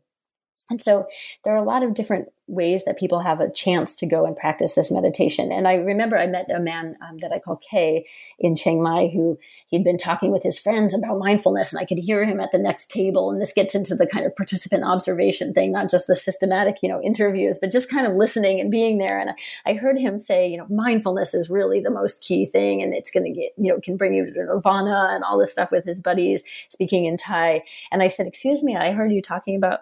And 0.72 0.80
so 0.80 1.06
there 1.44 1.52
are 1.52 1.62
a 1.62 1.64
lot 1.64 1.82
of 1.82 1.92
different 1.92 2.28
ways 2.48 2.84
that 2.84 2.98
people 2.98 3.20
have 3.20 3.40
a 3.40 3.50
chance 3.50 3.94
to 3.94 4.06
go 4.06 4.24
and 4.24 4.34
practice 4.34 4.74
this 4.74 4.90
meditation. 4.90 5.52
And 5.52 5.68
I 5.68 5.74
remember 5.74 6.18
I 6.18 6.26
met 6.26 6.50
a 6.50 6.58
man 6.58 6.96
um, 7.06 7.18
that 7.18 7.30
I 7.30 7.38
call 7.38 7.56
Kay 7.56 8.06
in 8.38 8.56
Chiang 8.56 8.82
Mai 8.82 9.08
who 9.08 9.38
he'd 9.68 9.84
been 9.84 9.98
talking 9.98 10.32
with 10.32 10.42
his 10.42 10.58
friends 10.58 10.94
about 10.94 11.18
mindfulness, 11.18 11.72
and 11.72 11.80
I 11.80 11.84
could 11.84 11.98
hear 11.98 12.24
him 12.24 12.40
at 12.40 12.50
the 12.50 12.58
next 12.58 12.90
table. 12.90 13.30
And 13.30 13.40
this 13.40 13.52
gets 13.52 13.74
into 13.74 13.94
the 13.94 14.06
kind 14.06 14.24
of 14.24 14.34
participant 14.34 14.82
observation 14.82 15.52
thing, 15.52 15.72
not 15.72 15.90
just 15.90 16.06
the 16.06 16.16
systematic, 16.16 16.76
you 16.82 16.88
know, 16.88 17.02
interviews, 17.02 17.58
but 17.60 17.70
just 17.70 17.90
kind 17.90 18.06
of 18.06 18.16
listening 18.16 18.60
and 18.60 18.70
being 18.70 18.96
there. 18.96 19.18
And 19.18 19.30
I 19.66 19.74
heard 19.74 19.98
him 19.98 20.18
say, 20.18 20.48
you 20.48 20.56
know, 20.56 20.66
mindfulness 20.70 21.34
is 21.34 21.50
really 21.50 21.80
the 21.80 21.90
most 21.90 22.24
key 22.24 22.46
thing, 22.46 22.82
and 22.82 22.94
it's 22.94 23.10
going 23.10 23.24
to 23.24 23.38
get, 23.38 23.52
you 23.58 23.72
know, 23.72 23.78
can 23.80 23.98
bring 23.98 24.14
you 24.14 24.24
to 24.24 24.32
nirvana 24.32 25.10
and 25.12 25.22
all 25.22 25.38
this 25.38 25.52
stuff 25.52 25.70
with 25.70 25.84
his 25.84 26.00
buddies 26.00 26.44
speaking 26.70 27.04
in 27.04 27.18
Thai. 27.18 27.62
And 27.90 28.02
I 28.02 28.08
said, 28.08 28.26
excuse 28.26 28.62
me, 28.62 28.74
I 28.74 28.92
heard 28.92 29.12
you 29.12 29.20
talking 29.20 29.54
about 29.54 29.80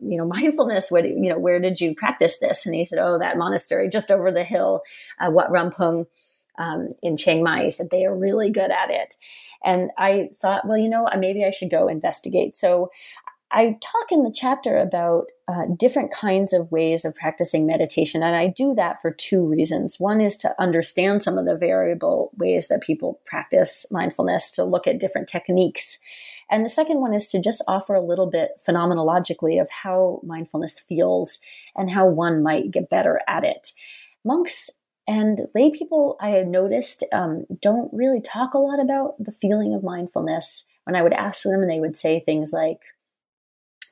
you 0.00 0.18
know 0.18 0.26
mindfulness 0.36 0.90
what 0.90 1.06
you 1.06 1.28
know 1.28 1.38
where 1.38 1.60
did 1.60 1.80
you 1.80 1.94
practice 1.94 2.38
this? 2.38 2.66
And 2.66 2.74
he 2.74 2.84
said 2.84 2.98
oh 2.98 3.18
that 3.18 3.38
monastery 3.38 3.88
just 3.88 4.10
over 4.10 4.30
the 4.30 4.44
hill 4.44 4.82
uh, 5.20 5.30
wat 5.30 5.50
rampung 5.50 6.06
um, 6.58 6.90
in 7.02 7.16
chiang 7.16 7.42
mai. 7.42 7.64
He 7.64 7.70
said 7.70 7.88
they 7.90 8.04
are 8.04 8.16
really 8.16 8.50
good 8.50 8.70
at 8.70 8.90
it. 8.90 9.14
And 9.64 9.90
i 9.98 10.28
thought 10.34 10.66
well 10.66 10.78
you 10.78 10.88
know 10.88 11.08
maybe 11.18 11.44
i 11.44 11.50
should 11.50 11.70
go 11.70 11.88
investigate. 11.88 12.54
So 12.54 12.90
i 13.50 13.78
talk 13.82 14.10
in 14.10 14.22
the 14.22 14.34
chapter 14.34 14.78
about 14.78 15.26
uh, 15.48 15.64
different 15.76 16.10
kinds 16.10 16.52
of 16.52 16.70
ways 16.72 17.04
of 17.04 17.14
practicing 17.14 17.66
meditation 17.66 18.22
and 18.22 18.34
i 18.34 18.46
do 18.46 18.74
that 18.74 19.00
for 19.02 19.10
two 19.10 19.46
reasons. 19.46 20.00
One 20.00 20.20
is 20.20 20.36
to 20.38 20.54
understand 20.60 21.22
some 21.22 21.38
of 21.38 21.46
the 21.46 21.56
variable 21.56 22.30
ways 22.36 22.68
that 22.68 22.82
people 22.82 23.20
practice 23.26 23.86
mindfulness 23.90 24.50
to 24.52 24.64
look 24.64 24.86
at 24.86 25.00
different 25.00 25.28
techniques 25.28 25.98
and 26.50 26.64
the 26.64 26.70
second 26.70 27.00
one 27.00 27.14
is 27.14 27.28
to 27.28 27.40
just 27.40 27.64
offer 27.66 27.94
a 27.94 28.00
little 28.00 28.30
bit 28.30 28.60
phenomenologically 28.66 29.60
of 29.60 29.70
how 29.70 30.20
mindfulness 30.24 30.80
feels 30.80 31.38
and 31.76 31.90
how 31.90 32.06
one 32.06 32.42
might 32.42 32.70
get 32.70 32.90
better 32.90 33.20
at 33.26 33.44
it. 33.44 33.72
Monks 34.24 34.70
and 35.08 35.48
lay 35.54 35.70
people, 35.70 36.16
I 36.20 36.30
had 36.30 36.48
noticed, 36.48 37.04
um, 37.12 37.44
don't 37.60 37.92
really 37.92 38.20
talk 38.20 38.54
a 38.54 38.58
lot 38.58 38.80
about 38.80 39.14
the 39.18 39.32
feeling 39.32 39.74
of 39.74 39.82
mindfulness. 39.82 40.68
When 40.84 40.96
I 40.96 41.02
would 41.02 41.12
ask 41.12 41.42
them, 41.42 41.60
and 41.62 41.70
they 41.70 41.80
would 41.80 41.96
say 41.96 42.20
things 42.20 42.52
like, 42.52 42.80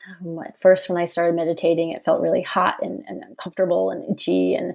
um, 0.08 0.38
at 0.40 0.60
first, 0.60 0.88
when 0.88 1.00
I 1.00 1.04
started 1.04 1.36
meditating, 1.36 1.90
it 1.90 2.04
felt 2.04 2.22
really 2.22 2.42
hot 2.42 2.76
and, 2.82 3.04
and 3.06 3.22
uncomfortable 3.22 3.90
and 3.90 4.10
itchy, 4.10 4.54
and, 4.54 4.70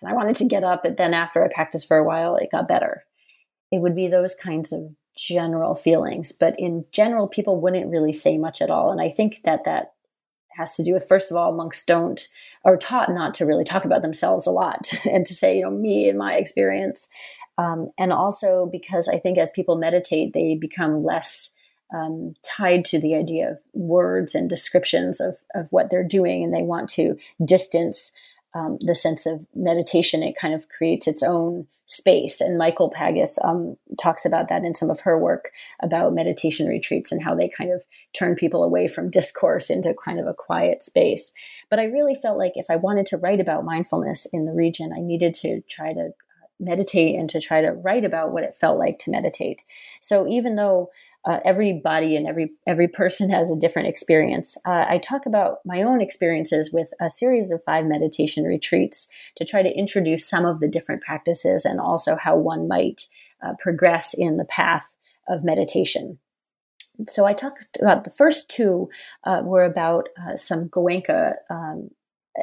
and 0.00 0.10
I 0.10 0.14
wanted 0.14 0.36
to 0.36 0.46
get 0.46 0.64
up. 0.64 0.82
But 0.82 0.96
then, 0.96 1.14
after 1.14 1.44
I 1.44 1.52
practiced 1.52 1.88
for 1.88 1.96
a 1.96 2.04
while, 2.04 2.36
it 2.36 2.50
got 2.52 2.68
better. 2.68 3.04
It 3.70 3.82
would 3.82 3.96
be 3.96 4.08
those 4.08 4.34
kinds 4.34 4.72
of 4.72 4.94
general 5.18 5.74
feelings, 5.74 6.30
but 6.30 6.54
in 6.58 6.84
general, 6.92 7.26
people 7.26 7.60
wouldn't 7.60 7.90
really 7.90 8.12
say 8.12 8.38
much 8.38 8.62
at 8.62 8.70
all. 8.70 8.92
And 8.92 9.00
I 9.00 9.08
think 9.08 9.42
that 9.42 9.64
that 9.64 9.94
has 10.50 10.76
to 10.76 10.84
do 10.84 10.92
with, 10.92 11.08
first 11.08 11.30
of 11.30 11.36
all, 11.36 11.52
monks 11.52 11.84
don't 11.84 12.28
are 12.64 12.76
taught 12.76 13.10
not 13.10 13.34
to 13.34 13.44
really 13.44 13.64
talk 13.64 13.84
about 13.84 14.02
themselves 14.02 14.46
a 14.46 14.50
lot 14.50 14.92
and 15.04 15.26
to 15.26 15.34
say, 15.34 15.58
you 15.58 15.64
know, 15.64 15.70
me 15.70 16.08
and 16.08 16.18
my 16.18 16.34
experience. 16.34 17.08
Um, 17.56 17.90
and 17.98 18.12
also 18.12 18.68
because 18.70 19.08
I 19.08 19.18
think 19.18 19.38
as 19.38 19.50
people 19.50 19.76
meditate, 19.76 20.32
they 20.32 20.54
become 20.54 21.02
less 21.02 21.54
um, 21.92 22.34
tied 22.44 22.84
to 22.86 23.00
the 23.00 23.14
idea 23.16 23.50
of 23.50 23.58
words 23.72 24.34
and 24.34 24.48
descriptions 24.48 25.20
of, 25.20 25.38
of 25.54 25.68
what 25.70 25.90
they're 25.90 26.04
doing, 26.04 26.44
and 26.44 26.54
they 26.54 26.62
want 26.62 26.88
to 26.90 27.16
distance 27.44 28.12
um, 28.54 28.78
the 28.80 28.94
sense 28.94 29.26
of 29.26 29.46
meditation. 29.54 30.22
It 30.22 30.36
kind 30.36 30.54
of 30.54 30.68
creates 30.68 31.08
its 31.08 31.22
own 31.22 31.66
space. 31.88 32.40
And 32.40 32.58
Michal 32.58 32.90
Pagis 32.90 33.38
um, 33.44 33.76
talks 33.98 34.24
about 34.24 34.48
that 34.48 34.62
in 34.62 34.74
some 34.74 34.90
of 34.90 35.00
her 35.00 35.18
work 35.18 35.50
about 35.82 36.14
meditation 36.14 36.68
retreats 36.68 37.10
and 37.10 37.22
how 37.22 37.34
they 37.34 37.48
kind 37.48 37.72
of 37.72 37.82
turn 38.12 38.36
people 38.36 38.62
away 38.62 38.88
from 38.88 39.10
discourse 39.10 39.70
into 39.70 39.94
kind 40.04 40.20
of 40.20 40.26
a 40.26 40.34
quiet 40.34 40.82
space. 40.82 41.32
But 41.70 41.80
I 41.80 41.84
really 41.84 42.14
felt 42.14 42.38
like 42.38 42.52
if 42.54 42.66
I 42.68 42.76
wanted 42.76 43.06
to 43.06 43.16
write 43.16 43.40
about 43.40 43.64
mindfulness 43.64 44.26
in 44.32 44.44
the 44.44 44.52
region, 44.52 44.92
I 44.92 45.00
needed 45.00 45.34
to 45.34 45.62
try 45.68 45.94
to 45.94 46.10
meditate 46.60 47.18
and 47.18 47.30
to 47.30 47.40
try 47.40 47.62
to 47.62 47.70
write 47.70 48.04
about 48.04 48.32
what 48.32 48.42
it 48.42 48.56
felt 48.60 48.78
like 48.78 48.98
to 48.98 49.10
meditate. 49.10 49.62
So 50.00 50.26
even 50.28 50.56
though 50.56 50.90
uh, 51.24 51.40
everybody 51.44 52.16
and 52.16 52.26
every 52.26 52.52
every 52.66 52.88
person 52.88 53.30
has 53.30 53.50
a 53.50 53.56
different 53.56 53.88
experience. 53.88 54.56
Uh, 54.66 54.84
I 54.88 54.98
talk 54.98 55.26
about 55.26 55.58
my 55.64 55.82
own 55.82 56.00
experiences 56.00 56.72
with 56.72 56.92
a 57.00 57.10
series 57.10 57.50
of 57.50 57.62
five 57.64 57.84
meditation 57.86 58.44
retreats 58.44 59.08
to 59.36 59.44
try 59.44 59.62
to 59.62 59.76
introduce 59.76 60.26
some 60.26 60.44
of 60.44 60.60
the 60.60 60.68
different 60.68 61.02
practices 61.02 61.64
and 61.64 61.80
also 61.80 62.16
how 62.16 62.36
one 62.36 62.68
might 62.68 63.06
uh, 63.42 63.54
progress 63.58 64.14
in 64.14 64.36
the 64.36 64.44
path 64.44 64.96
of 65.28 65.44
meditation. 65.44 66.18
So 67.08 67.26
I 67.26 67.32
talked 67.32 67.78
about 67.80 68.04
the 68.04 68.10
first 68.10 68.50
two 68.50 68.90
uh, 69.24 69.42
were 69.44 69.64
about 69.64 70.08
uh, 70.20 70.36
some 70.36 70.68
Goenka 70.68 71.34
um, 71.48 71.90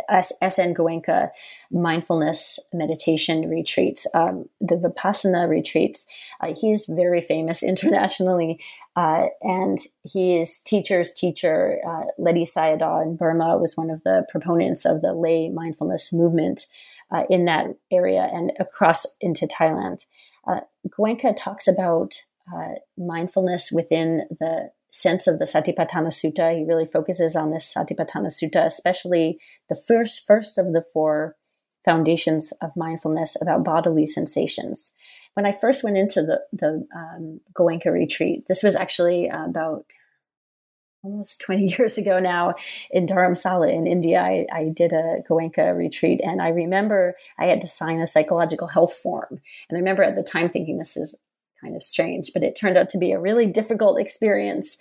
S.N. 0.10 0.74
Goenka 0.74 1.30
mindfulness 1.72 2.60
meditation 2.74 3.50
retreats, 3.50 4.08
um, 4.14 4.50
the 4.60 4.76
Vipassana 4.76 5.48
retreats. 5.48 6.06
Uh, 6.42 6.54
he's 6.54 6.86
very 6.86 7.22
famous 7.22 7.64
internationally, 7.72 8.60
uh, 8.96 9.26
and 9.42 9.80
is 10.16 10.62
teacher's 10.62 11.12
teacher, 11.12 11.80
uh, 11.88 12.04
Ledi 12.20 12.44
Sayadaw 12.44 13.04
in 13.04 13.16
Burma, 13.16 13.58
was 13.58 13.76
one 13.76 13.90
of 13.90 14.04
the 14.04 14.26
proponents 14.30 14.86
of 14.86 15.02
the 15.02 15.14
lay 15.14 15.50
mindfulness 15.50 16.14
movement 16.14 16.66
uh, 17.12 17.24
in 17.30 17.46
that 17.46 17.68
area 17.92 18.30
and 18.34 18.52
across 18.60 19.06
into 19.22 19.48
Thailand. 19.48 20.06
Uh, 20.48 20.62
Goenka 20.88 21.36
talks 21.36 21.68
about 21.68 22.16
uh, 22.54 22.76
mindfulness 22.98 23.72
within 23.72 24.28
the 24.30 24.70
sense 24.90 25.28
of 25.28 25.40
the 25.40 25.46
Satipatthana 25.46 26.10
Sutta. 26.10 26.58
He 26.58 26.66
really 26.66 26.86
focuses 26.86 27.36
on 27.36 27.52
this 27.52 27.74
Satipatthana 27.74 28.28
Sutta, 28.28 28.66
especially 28.66 29.40
the 29.70 29.76
first 29.76 30.26
first 30.26 30.58
of 30.58 30.74
the 30.74 30.84
four 30.94 31.36
foundations 31.84 32.52
of 32.62 32.76
mindfulness 32.76 33.38
about 33.42 33.64
bodily 33.64 34.06
sensations. 34.06 34.92
When 35.36 35.46
I 35.46 35.52
first 35.52 35.84
went 35.84 35.98
into 35.98 36.22
the 36.22 36.42
the 36.52 36.88
um, 36.96 37.42
Goenka 37.54 37.92
retreat, 37.92 38.46
this 38.48 38.64
was 38.64 38.76
actually 38.76 39.28
about 39.28 39.86
almost 41.06 41.40
20 41.42 41.76
years 41.78 41.98
ago 41.98 42.20
now 42.20 42.56
in 42.90 43.06
Dharamsala 43.06 43.72
in 43.72 43.88
India. 43.88 44.22
I, 44.22 44.48
I, 44.52 44.70
did 44.74 44.92
a 44.92 45.18
Goenka 45.30 45.76
retreat 45.78 46.20
and 46.24 46.42
I 46.42 46.50
remember 46.50 47.16
I 47.38 47.46
had 47.46 47.62
to 47.62 47.68
sign 47.68 48.00
a 48.00 48.08
psychological 48.08 48.68
health 48.68 48.94
form. 48.94 49.28
And 49.70 49.78
I 49.78 49.80
remember 49.80 50.04
at 50.04 50.16
the 50.16 50.24
time 50.24 50.50
thinking 50.50 50.78
this 50.78 50.98
is 50.98 51.16
kind 51.66 51.76
of 51.76 51.84
strange, 51.84 52.32
but 52.34 52.44
it 52.44 52.56
turned 52.56 52.78
out 52.78 52.90
to 52.90 52.98
be 52.98 53.12
a 53.12 53.20
really 53.20 53.48
difficult 53.48 54.00
experience. 54.00 54.78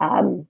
Um, 0.00 0.46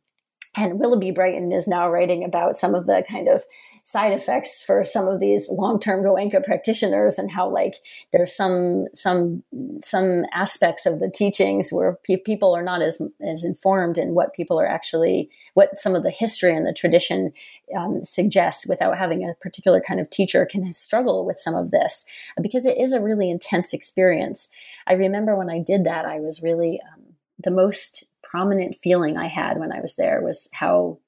and 0.57 0.78
Willoughby 0.78 1.12
Britton 1.12 1.53
is 1.53 1.66
now 1.66 1.89
writing 1.89 2.24
about 2.24 2.57
some 2.57 2.74
of 2.74 2.86
the 2.86 3.05
kind 3.09 3.28
of 3.28 3.45
side 3.91 4.12
effects 4.12 4.62
for 4.62 4.84
some 4.84 5.09
of 5.09 5.18
these 5.18 5.49
long-term 5.49 6.05
Goenka 6.05 6.45
practitioners 6.45 7.18
and 7.18 7.30
how 7.30 7.49
like 7.49 7.76
there's 8.12 8.36
some 8.36 8.86
some 8.93 9.43
some 9.80 10.26
aspects 10.34 10.84
of 10.84 11.01
the 11.01 11.11
teachings 11.11 11.70
where 11.70 11.99
pe- 12.05 12.18
people 12.18 12.55
are 12.55 12.62
not 12.62 12.82
as 12.82 13.01
as 13.26 13.45
informed 13.45 13.97
in 13.97 14.12
what 14.12 14.34
people 14.34 14.61
are 14.61 14.66
actually 14.66 15.30
what 15.55 15.78
some 15.78 15.95
of 15.95 16.03
the 16.03 16.11
history 16.11 16.55
and 16.55 16.66
the 16.66 16.72
tradition 16.74 17.32
um, 17.74 18.05
suggests 18.05 18.66
without 18.66 18.99
having 18.99 19.24
a 19.24 19.32
particular 19.41 19.80
kind 19.80 20.01
of 20.01 20.11
teacher 20.11 20.45
can 20.45 20.70
struggle 20.74 21.24
with 21.24 21.39
some 21.39 21.55
of 21.55 21.70
this 21.70 22.05
because 22.43 22.66
it 22.66 22.76
is 22.76 22.93
a 22.93 23.01
really 23.01 23.30
intense 23.30 23.72
experience. 23.72 24.51
I 24.86 24.93
remember 24.95 25.34
when 25.34 25.49
I 25.49 25.61
did 25.61 25.84
that, 25.84 26.05
I 26.05 26.20
was 26.20 26.43
really 26.43 26.78
um, 26.93 27.14
the 27.43 27.51
most 27.51 28.05
prominent 28.22 28.76
feeling 28.82 29.16
I 29.16 29.28
had 29.28 29.59
when 29.59 29.72
I 29.72 29.80
was 29.80 29.97
there 29.97 30.20
was 30.20 30.51
how 30.53 30.99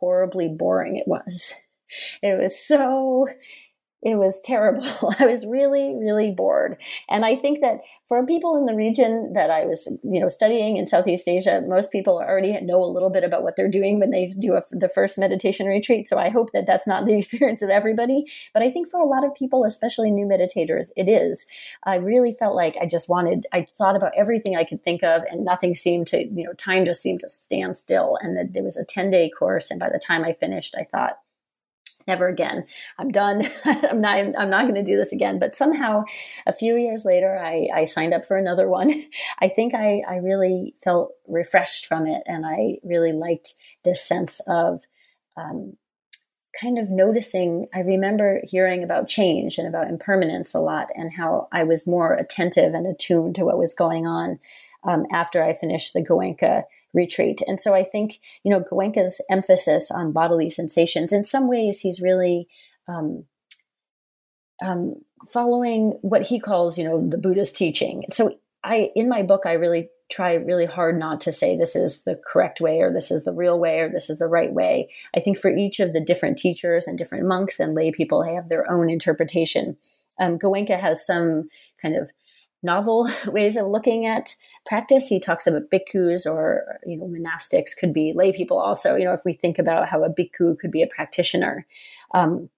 horribly 0.00 0.48
boring 0.48 0.96
it 0.96 1.06
was. 1.06 1.52
It 2.22 2.38
was 2.38 2.58
so 2.58 3.26
it 4.02 4.16
was 4.16 4.40
terrible. 4.40 5.14
I 5.20 5.26
was 5.26 5.46
really, 5.46 5.94
really 5.94 6.32
bored. 6.32 6.76
And 7.08 7.24
I 7.24 7.36
think 7.36 7.60
that 7.60 7.80
for 8.06 8.26
people 8.26 8.56
in 8.56 8.66
the 8.66 8.74
region 8.74 9.32
that 9.34 9.48
I 9.48 9.64
was, 9.64 9.86
you 10.02 10.20
know, 10.20 10.28
studying 10.28 10.76
in 10.76 10.86
Southeast 10.86 11.28
Asia, 11.28 11.62
most 11.66 11.92
people 11.92 12.18
already 12.18 12.60
know 12.60 12.82
a 12.82 12.92
little 12.92 13.10
bit 13.10 13.22
about 13.22 13.44
what 13.44 13.54
they're 13.56 13.70
doing 13.70 14.00
when 14.00 14.10
they 14.10 14.34
do 14.38 14.54
a, 14.54 14.62
the 14.72 14.88
first 14.88 15.18
meditation 15.18 15.68
retreat. 15.68 16.08
So 16.08 16.18
I 16.18 16.30
hope 16.30 16.50
that 16.52 16.66
that's 16.66 16.86
not 16.86 17.06
the 17.06 17.16
experience 17.18 17.62
of 17.62 17.70
everybody. 17.70 18.24
But 18.52 18.64
I 18.64 18.70
think 18.72 18.90
for 18.90 18.98
a 18.98 19.06
lot 19.06 19.24
of 19.24 19.36
people, 19.36 19.64
especially 19.64 20.10
new 20.10 20.26
meditators, 20.26 20.90
it 20.96 21.08
is. 21.08 21.46
I 21.84 21.96
really 21.96 22.32
felt 22.32 22.56
like 22.56 22.76
I 22.80 22.86
just 22.86 23.08
wanted, 23.08 23.46
I 23.52 23.68
thought 23.78 23.94
about 23.94 24.12
everything 24.16 24.56
I 24.56 24.64
could 24.64 24.82
think 24.82 25.04
of 25.04 25.22
and 25.30 25.44
nothing 25.44 25.76
seemed 25.76 26.08
to, 26.08 26.24
you 26.24 26.44
know, 26.44 26.54
time 26.54 26.84
just 26.84 27.02
seemed 27.02 27.20
to 27.20 27.28
stand 27.28 27.78
still. 27.78 28.18
And 28.20 28.36
that 28.36 28.52
there 28.52 28.64
was 28.64 28.76
a 28.76 28.84
10 28.84 29.10
day 29.10 29.30
course. 29.30 29.70
And 29.70 29.78
by 29.78 29.90
the 29.90 30.00
time 30.00 30.24
I 30.24 30.32
finished, 30.32 30.74
I 30.76 30.82
thought, 30.82 31.18
never 32.06 32.28
again. 32.28 32.66
I'm 32.98 33.10
done. 33.10 33.48
I'm 33.64 34.00
not 34.00 34.18
i'm 34.38 34.50
not 34.50 34.62
going 34.62 34.74
to 34.74 34.82
do 34.82 34.96
this 34.96 35.12
again. 35.12 35.38
But 35.38 35.54
somehow 35.54 36.04
a 36.46 36.52
few 36.52 36.76
years 36.76 37.04
later 37.04 37.38
I, 37.38 37.68
I 37.74 37.84
signed 37.84 38.14
up 38.14 38.24
for 38.24 38.36
another 38.36 38.68
one. 38.68 39.04
I 39.40 39.48
think 39.48 39.74
I, 39.74 40.02
I 40.08 40.16
really 40.16 40.74
felt 40.82 41.12
refreshed 41.26 41.86
from 41.86 42.06
it 42.06 42.22
and 42.26 42.44
i 42.46 42.76
really 42.82 43.12
liked 43.12 43.54
this 43.84 44.02
sense 44.02 44.40
of 44.46 44.80
um, 45.36 45.76
kind 46.60 46.78
of 46.78 46.90
noticing 46.90 47.66
i 47.74 47.80
remember 47.80 48.40
hearing 48.44 48.82
about 48.82 49.08
change 49.08 49.58
and 49.58 49.66
about 49.66 49.88
impermanence 49.88 50.54
a 50.54 50.60
lot 50.60 50.88
and 50.94 51.12
how 51.12 51.48
i 51.52 51.64
was 51.64 51.86
more 51.86 52.14
attentive 52.14 52.74
and 52.74 52.86
attuned 52.86 53.34
to 53.34 53.44
what 53.44 53.58
was 53.58 53.74
going 53.74 54.06
on 54.06 54.38
um, 54.84 55.06
after 55.12 55.42
I 55.42 55.52
finished 55.52 55.92
the 55.92 56.02
Goenka 56.02 56.64
retreat. 56.92 57.40
And 57.46 57.60
so 57.60 57.74
I 57.74 57.84
think, 57.84 58.20
you 58.44 58.50
know, 58.50 58.60
Goenka's 58.60 59.20
emphasis 59.30 59.90
on 59.90 60.12
bodily 60.12 60.50
sensations, 60.50 61.12
in 61.12 61.24
some 61.24 61.48
ways, 61.48 61.80
he's 61.80 62.00
really 62.00 62.48
um, 62.88 63.24
um, 64.62 64.96
following 65.32 65.98
what 66.02 66.22
he 66.22 66.40
calls, 66.40 66.78
you 66.78 66.84
know, 66.84 67.06
the 67.08 67.18
Buddha's 67.18 67.52
teaching. 67.52 68.04
So 68.10 68.36
I, 68.64 68.90
in 68.94 69.08
my 69.08 69.22
book, 69.22 69.42
I 69.46 69.52
really 69.52 69.88
try 70.10 70.34
really 70.34 70.66
hard 70.66 70.98
not 70.98 71.20
to 71.22 71.32
say 71.32 71.56
this 71.56 71.74
is 71.74 72.02
the 72.02 72.20
correct 72.26 72.60
way 72.60 72.80
or 72.80 72.92
this 72.92 73.10
is 73.10 73.24
the 73.24 73.32
real 73.32 73.58
way 73.58 73.80
or 73.80 73.88
this 73.88 74.10
is 74.10 74.18
the 74.18 74.28
right 74.28 74.52
way. 74.52 74.90
I 75.16 75.20
think 75.20 75.38
for 75.38 75.50
each 75.50 75.80
of 75.80 75.92
the 75.92 76.04
different 76.04 76.36
teachers 76.36 76.86
and 76.86 76.98
different 76.98 77.26
monks 77.26 77.58
and 77.58 77.74
lay 77.74 77.92
people, 77.92 78.22
they 78.22 78.34
have 78.34 78.48
their 78.48 78.70
own 78.70 78.90
interpretation. 78.90 79.76
Um, 80.20 80.38
Goenka 80.38 80.78
has 80.78 81.06
some 81.06 81.48
kind 81.80 81.96
of 81.96 82.10
novel 82.62 83.08
ways 83.26 83.56
of 83.56 83.66
looking 83.66 84.06
at 84.06 84.34
practice. 84.64 85.08
He 85.08 85.20
talks 85.20 85.46
about 85.46 85.70
bhikkhus 85.70 86.26
or, 86.26 86.78
you 86.86 86.96
know, 86.96 87.06
monastics 87.06 87.76
could 87.78 87.92
be 87.92 88.12
lay 88.14 88.32
people 88.32 88.58
also, 88.58 88.94
you 88.96 89.04
know, 89.04 89.12
if 89.12 89.24
we 89.24 89.32
think 89.32 89.58
about 89.58 89.88
how 89.88 90.04
a 90.04 90.10
bhikkhu 90.10 90.58
could 90.58 90.70
be 90.70 90.82
a 90.82 90.86
practitioner. 90.86 91.66
Um, 92.14 92.48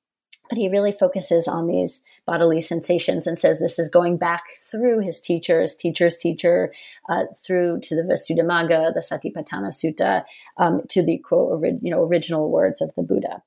but 0.51 0.59
he 0.59 0.69
really 0.69 0.93
focuses 0.93 1.49
on 1.49 1.67
these 1.67 2.05
bodily 2.27 2.61
sensations 2.61 3.27
and 3.27 3.39
says 3.39 3.59
this 3.59 3.79
is 3.79 3.89
going 3.89 4.19
back 4.19 4.43
through 4.71 5.01
his 5.01 5.21
teachers, 5.21 5.75
teacher's 5.75 6.19
teacher, 6.19 6.73
uh, 7.09 7.25
through 7.35 7.81
to 7.81 7.95
the 7.95 8.03
Visuddhimagga, 8.03 8.93
the 8.93 9.01
Satipatthana 9.01 9.69
Sutta, 9.69 10.25
um, 10.59 10.83
to 10.91 11.03
the 11.03 11.19
quote, 11.19 11.51
ori- 11.51 11.79
you 11.81 11.91
know, 11.91 12.05
original 12.05 12.51
words 12.51 12.83
of 12.83 12.95
the 12.95 13.03
Buddha. 13.03 13.43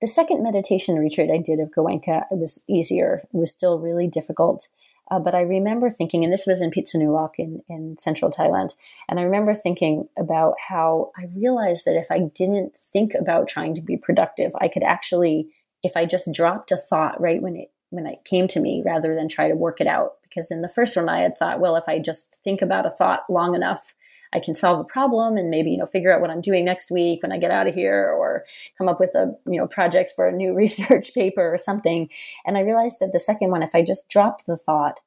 The 0.00 0.06
second 0.06 0.42
meditation 0.42 0.96
retreat 0.96 1.30
I 1.30 1.38
did 1.38 1.60
of 1.60 1.70
Goenka 1.70 2.22
it 2.30 2.38
was 2.38 2.62
easier. 2.68 3.22
It 3.34 3.36
was 3.36 3.50
still 3.50 3.78
really 3.78 4.06
difficult. 4.06 4.68
Uh, 5.10 5.18
but 5.18 5.34
I 5.34 5.40
remember 5.42 5.90
thinking, 5.90 6.22
and 6.22 6.32
this 6.32 6.46
was 6.46 6.60
in 6.60 6.70
Phitsanulok 6.70 7.32
in, 7.38 7.62
in 7.68 7.96
central 7.98 8.30
Thailand, 8.30 8.74
and 9.08 9.18
I 9.18 9.22
remember 9.22 9.54
thinking 9.54 10.08
about 10.18 10.54
how 10.68 11.12
I 11.16 11.26
realized 11.34 11.84
that 11.86 11.96
if 11.96 12.10
I 12.10 12.20
didn't 12.34 12.76
think 12.76 13.14
about 13.14 13.48
trying 13.48 13.74
to 13.76 13.80
be 13.80 13.96
productive, 13.96 14.52
I 14.60 14.68
could 14.68 14.82
actually, 14.82 15.48
if 15.82 15.96
I 15.96 16.04
just 16.04 16.32
dropped 16.32 16.72
a 16.72 16.76
thought 16.76 17.20
right 17.20 17.40
when 17.42 17.56
it 17.56 17.70
when 17.90 18.06
it 18.06 18.24
came 18.26 18.46
to 18.48 18.60
me, 18.60 18.82
rather 18.84 19.14
than 19.14 19.28
try 19.28 19.48
to 19.48 19.56
work 19.56 19.80
it 19.80 19.86
out. 19.86 20.12
Because 20.22 20.50
in 20.50 20.60
the 20.60 20.68
first 20.68 20.94
one, 20.94 21.08
I 21.08 21.20
had 21.20 21.38
thought, 21.38 21.58
well, 21.58 21.74
if 21.76 21.84
I 21.88 21.98
just 21.98 22.38
think 22.44 22.60
about 22.60 22.84
a 22.84 22.90
thought 22.90 23.20
long 23.30 23.54
enough, 23.54 23.94
I 24.32 24.40
can 24.40 24.54
solve 24.54 24.80
a 24.80 24.84
problem 24.84 25.36
and 25.36 25.50
maybe, 25.50 25.70
you 25.70 25.78
know, 25.78 25.86
figure 25.86 26.12
out 26.12 26.20
what 26.20 26.30
I'm 26.30 26.40
doing 26.40 26.64
next 26.64 26.90
week 26.90 27.22
when 27.22 27.32
I 27.32 27.38
get 27.38 27.50
out 27.50 27.66
of 27.66 27.74
here 27.74 28.10
or 28.10 28.44
come 28.76 28.88
up 28.88 29.00
with 29.00 29.14
a, 29.14 29.34
you 29.46 29.58
know, 29.58 29.66
project 29.66 30.12
for 30.14 30.26
a 30.26 30.32
new 30.32 30.54
research 30.56 31.14
paper 31.14 31.52
or 31.52 31.58
something. 31.58 32.08
And 32.46 32.56
I 32.56 32.60
realized 32.60 32.98
that 33.00 33.12
the 33.12 33.20
second 33.20 33.50
one, 33.50 33.62
if 33.62 33.74
I 33.74 33.82
just 33.82 34.08
dropped 34.08 34.46
the 34.46 34.56
thought 34.56 35.00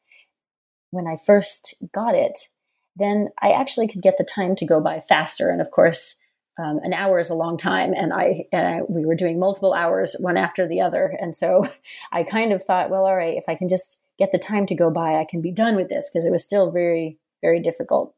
when 0.91 1.07
I 1.07 1.17
first 1.17 1.75
got 1.93 2.15
it, 2.15 2.49
then 2.95 3.29
I 3.41 3.51
actually 3.51 3.87
could 3.87 4.01
get 4.01 4.17
the 4.17 4.23
time 4.23 4.55
to 4.55 4.65
go 4.65 4.81
by 4.81 4.99
faster. 4.99 5.49
And 5.49 5.61
of 5.61 5.71
course, 5.71 6.21
um, 6.59 6.79
an 6.83 6.93
hour 6.93 7.19
is 7.19 7.29
a 7.29 7.35
long 7.35 7.57
time, 7.57 7.93
and 7.93 8.13
I, 8.13 8.45
and 8.51 8.67
I 8.67 8.81
we 8.87 9.05
were 9.05 9.15
doing 9.15 9.39
multiple 9.39 9.73
hours 9.73 10.15
one 10.19 10.35
after 10.35 10.67
the 10.67 10.81
other, 10.81 11.17
and 11.19 11.35
so 11.35 11.67
I 12.11 12.23
kind 12.23 12.51
of 12.51 12.63
thought, 12.63 12.89
well, 12.89 13.05
all 13.05 13.15
right, 13.15 13.37
if 13.37 13.45
I 13.47 13.55
can 13.55 13.69
just 13.69 14.03
get 14.19 14.31
the 14.31 14.37
time 14.37 14.65
to 14.67 14.75
go 14.75 14.91
by, 14.91 15.15
I 15.15 15.25
can 15.27 15.41
be 15.41 15.51
done 15.51 15.75
with 15.75 15.89
this 15.89 16.09
because 16.09 16.25
it 16.25 16.31
was 16.31 16.43
still 16.43 16.69
very 16.69 17.17
very 17.41 17.59
difficult. 17.59 18.13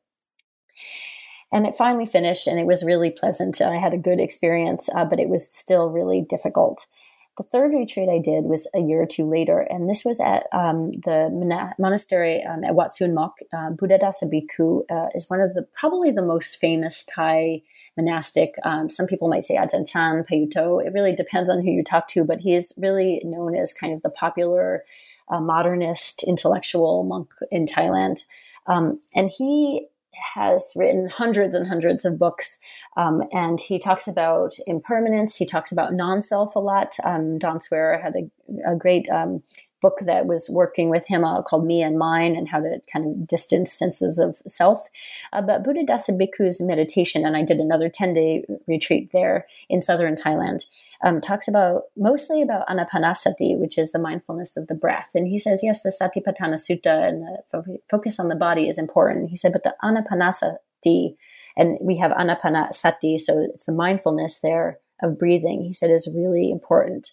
And 1.52 1.68
it 1.68 1.78
finally 1.78 2.08
finished, 2.08 2.48
and 2.48 2.60
it 2.60 2.66
was 2.66 2.84
really 2.84 3.12
pleasant. 3.12 3.62
I 3.62 3.78
had 3.78 3.94
a 3.94 3.98
good 3.98 4.20
experience, 4.20 4.90
uh, 4.96 5.06
but 5.06 5.20
it 5.20 5.30
was 5.30 5.48
still 5.48 5.92
really 5.92 6.22
difficult. 6.22 6.88
The 7.36 7.44
third 7.44 7.74
retreat 7.74 8.10
I 8.10 8.20
did 8.20 8.44
was 8.44 8.68
a 8.76 8.80
year 8.80 9.02
or 9.02 9.08
two 9.08 9.28
later, 9.28 9.60
and 9.60 9.90
this 9.90 10.06
was 10.06 10.20
at 10.20 10.44
um, 10.52 10.92
the 10.92 11.32
monastery 11.80 12.44
um, 12.44 12.64
at 12.64 12.76
Wat 12.76 12.96
Suan 12.96 13.16
Mok. 13.16 13.38
Uh, 13.52 13.72
Buddhadasa 13.72 14.32
Bhikkhu 14.32 14.84
uh, 14.92 15.10
is 15.16 15.32
one 15.32 15.42
of 15.42 15.56
the 15.56 15.64
probably 15.76 16.12
the 16.12 16.22
most 16.22 16.58
famous 16.58 17.04
Thai 17.06 17.64
monastic. 17.98 18.54
Um, 18.64 18.88
some 18.88 19.08
people 19.08 19.30
might 19.30 19.44
say 19.44 19.56
Ajahn 19.56 19.90
Chah, 19.90 20.22
Payutto. 20.32 20.86
It 20.86 20.94
really 20.94 21.16
depends 21.16 21.50
on 21.50 21.64
who 21.64 21.72
you 21.72 21.84
talk 21.84 22.08
to, 22.10 22.24
but 22.24 22.40
he 22.40 22.54
is 22.54 22.72
really 22.78 23.20
known 23.24 23.56
as 23.56 23.74
kind 23.74 23.94
of 23.94 24.04
the 24.04 24.12
popular 24.12 24.84
uh, 25.28 25.40
modernist 25.40 26.22
intellectual 26.24 27.04
monk 27.04 27.32
in 27.50 27.66
Thailand. 27.66 28.26
Um, 28.68 29.00
and 29.16 29.30
he 29.30 29.88
has 30.14 30.74
written 30.76 31.10
hundreds 31.10 31.56
and 31.56 31.68
hundreds 31.68 32.06
of 32.06 32.20
books, 32.20 32.60
um, 32.98 33.24
and 33.32 33.60
he 33.60 33.80
talks 33.80 34.08
about 34.08 34.56
impermanence. 34.68 35.36
He 35.36 35.46
talks 35.46 35.72
about 35.72 35.94
non-self 35.94 36.56
a 36.56 36.60
lot. 36.60 36.96
Um, 37.04 37.38
Don 37.38 37.60
Swearer 37.60 37.98
had 37.98 38.16
a, 38.16 38.72
a 38.74 38.76
great 38.76 39.10
um, 39.10 39.44
book 39.84 40.00
that 40.06 40.26
was 40.26 40.50
working 40.50 40.90
with 40.90 41.06
him 41.08 41.24
uh, 41.24 41.44
called 41.44 41.66
Me 41.66 41.84
and 41.84 42.00
Mine 42.00 42.36
and 42.36 42.48
how 42.48 42.60
to 42.62 42.82
kind 42.92 43.06
of 43.06 43.28
distance 43.28 43.72
senses 43.72 44.18
of 44.18 44.42
self. 44.48 44.88
Uh, 45.34 45.42
but 45.42 45.64
Buddhadasa 45.64 46.18
Bhikkhu's 46.18 46.62
meditation, 46.62 47.26
and 47.26 47.36
I 47.36 47.44
did 47.44 47.60
another 47.60 47.90
10 47.90 48.14
day 48.16 48.46
retreat 48.66 49.12
there 49.12 49.46
in 49.70 49.82
southern 49.82 50.16
Thailand, 50.16 50.64
um, 51.04 51.20
talks 51.20 51.48
about 51.48 51.84
mostly 51.98 52.42
about 52.42 52.68
anapanasati, 52.68 53.60
which 53.60 53.78
is 53.78 53.92
the 53.92 54.00
mindfulness 54.00 54.56
of 54.56 54.68
the 54.68 54.76
breath. 54.76 55.12
And 55.14 55.28
he 55.28 55.38
says, 55.38 55.62
yes, 55.62 55.84
the 55.84 55.90
Satipatthana 55.90 56.56
Sutta 56.56 57.08
and 57.08 57.22
the 57.22 57.44
fo- 57.52 57.78
focus 57.92 58.20
on 58.20 58.30
the 58.30 58.36
body 58.36 58.70
is 58.70 58.80
important. 58.80 59.30
He 59.30 59.36
said, 59.36 59.52
but 59.52 59.64
the 59.64 59.76
anapanasati, 59.84 61.16
and 61.58 61.78
we 61.82 61.98
have 61.98 62.12
anapanasati, 62.12 63.20
so 63.20 63.46
it's 63.54 63.66
the 63.66 63.74
mindfulness 63.74 64.40
there 64.40 64.80
of 65.02 65.20
breathing, 65.20 65.62
he 65.64 65.74
said 65.74 65.92
is 65.92 66.10
really 66.14 66.50
important. 66.50 67.12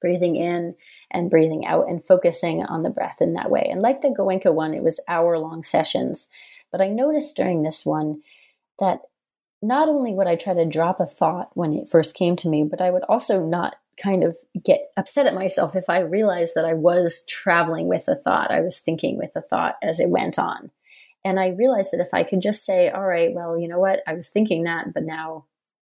Breathing 0.00 0.36
in 0.36 0.74
and 1.10 1.30
breathing 1.30 1.66
out 1.66 1.88
and 1.88 2.04
focusing 2.04 2.64
on 2.64 2.82
the 2.82 2.90
breath 2.90 3.18
in 3.20 3.34
that 3.34 3.50
way. 3.50 3.68
And 3.70 3.82
like 3.82 4.02
the 4.02 4.08
Goenka 4.08 4.54
one, 4.54 4.74
it 4.74 4.82
was 4.82 5.00
hour 5.08 5.38
long 5.38 5.62
sessions. 5.62 6.28
But 6.70 6.80
I 6.80 6.88
noticed 6.88 7.36
during 7.36 7.62
this 7.62 7.84
one 7.84 8.22
that 8.78 9.00
not 9.62 9.88
only 9.88 10.12
would 10.12 10.26
I 10.26 10.36
try 10.36 10.54
to 10.54 10.66
drop 10.66 11.00
a 11.00 11.06
thought 11.06 11.50
when 11.54 11.72
it 11.72 11.88
first 11.88 12.16
came 12.16 12.36
to 12.36 12.48
me, 12.48 12.64
but 12.64 12.80
I 12.80 12.90
would 12.90 13.04
also 13.04 13.44
not 13.44 13.76
kind 14.02 14.24
of 14.24 14.36
get 14.64 14.90
upset 14.96 15.26
at 15.26 15.34
myself 15.34 15.76
if 15.76 15.88
I 15.88 16.00
realized 16.00 16.54
that 16.56 16.64
I 16.64 16.74
was 16.74 17.24
traveling 17.26 17.88
with 17.88 18.08
a 18.08 18.16
thought. 18.16 18.50
I 18.50 18.60
was 18.60 18.78
thinking 18.78 19.16
with 19.16 19.36
a 19.36 19.42
thought 19.42 19.76
as 19.82 20.00
it 20.00 20.08
went 20.08 20.38
on. 20.38 20.70
And 21.24 21.38
I 21.38 21.50
realized 21.50 21.92
that 21.92 22.00
if 22.00 22.12
I 22.12 22.24
could 22.24 22.42
just 22.42 22.64
say, 22.64 22.90
all 22.90 23.06
right, 23.06 23.32
well, 23.32 23.58
you 23.58 23.68
know 23.68 23.78
what? 23.78 24.02
I 24.06 24.14
was 24.14 24.30
thinking 24.30 24.64
that, 24.64 24.92
but 24.92 25.04
now 25.04 25.44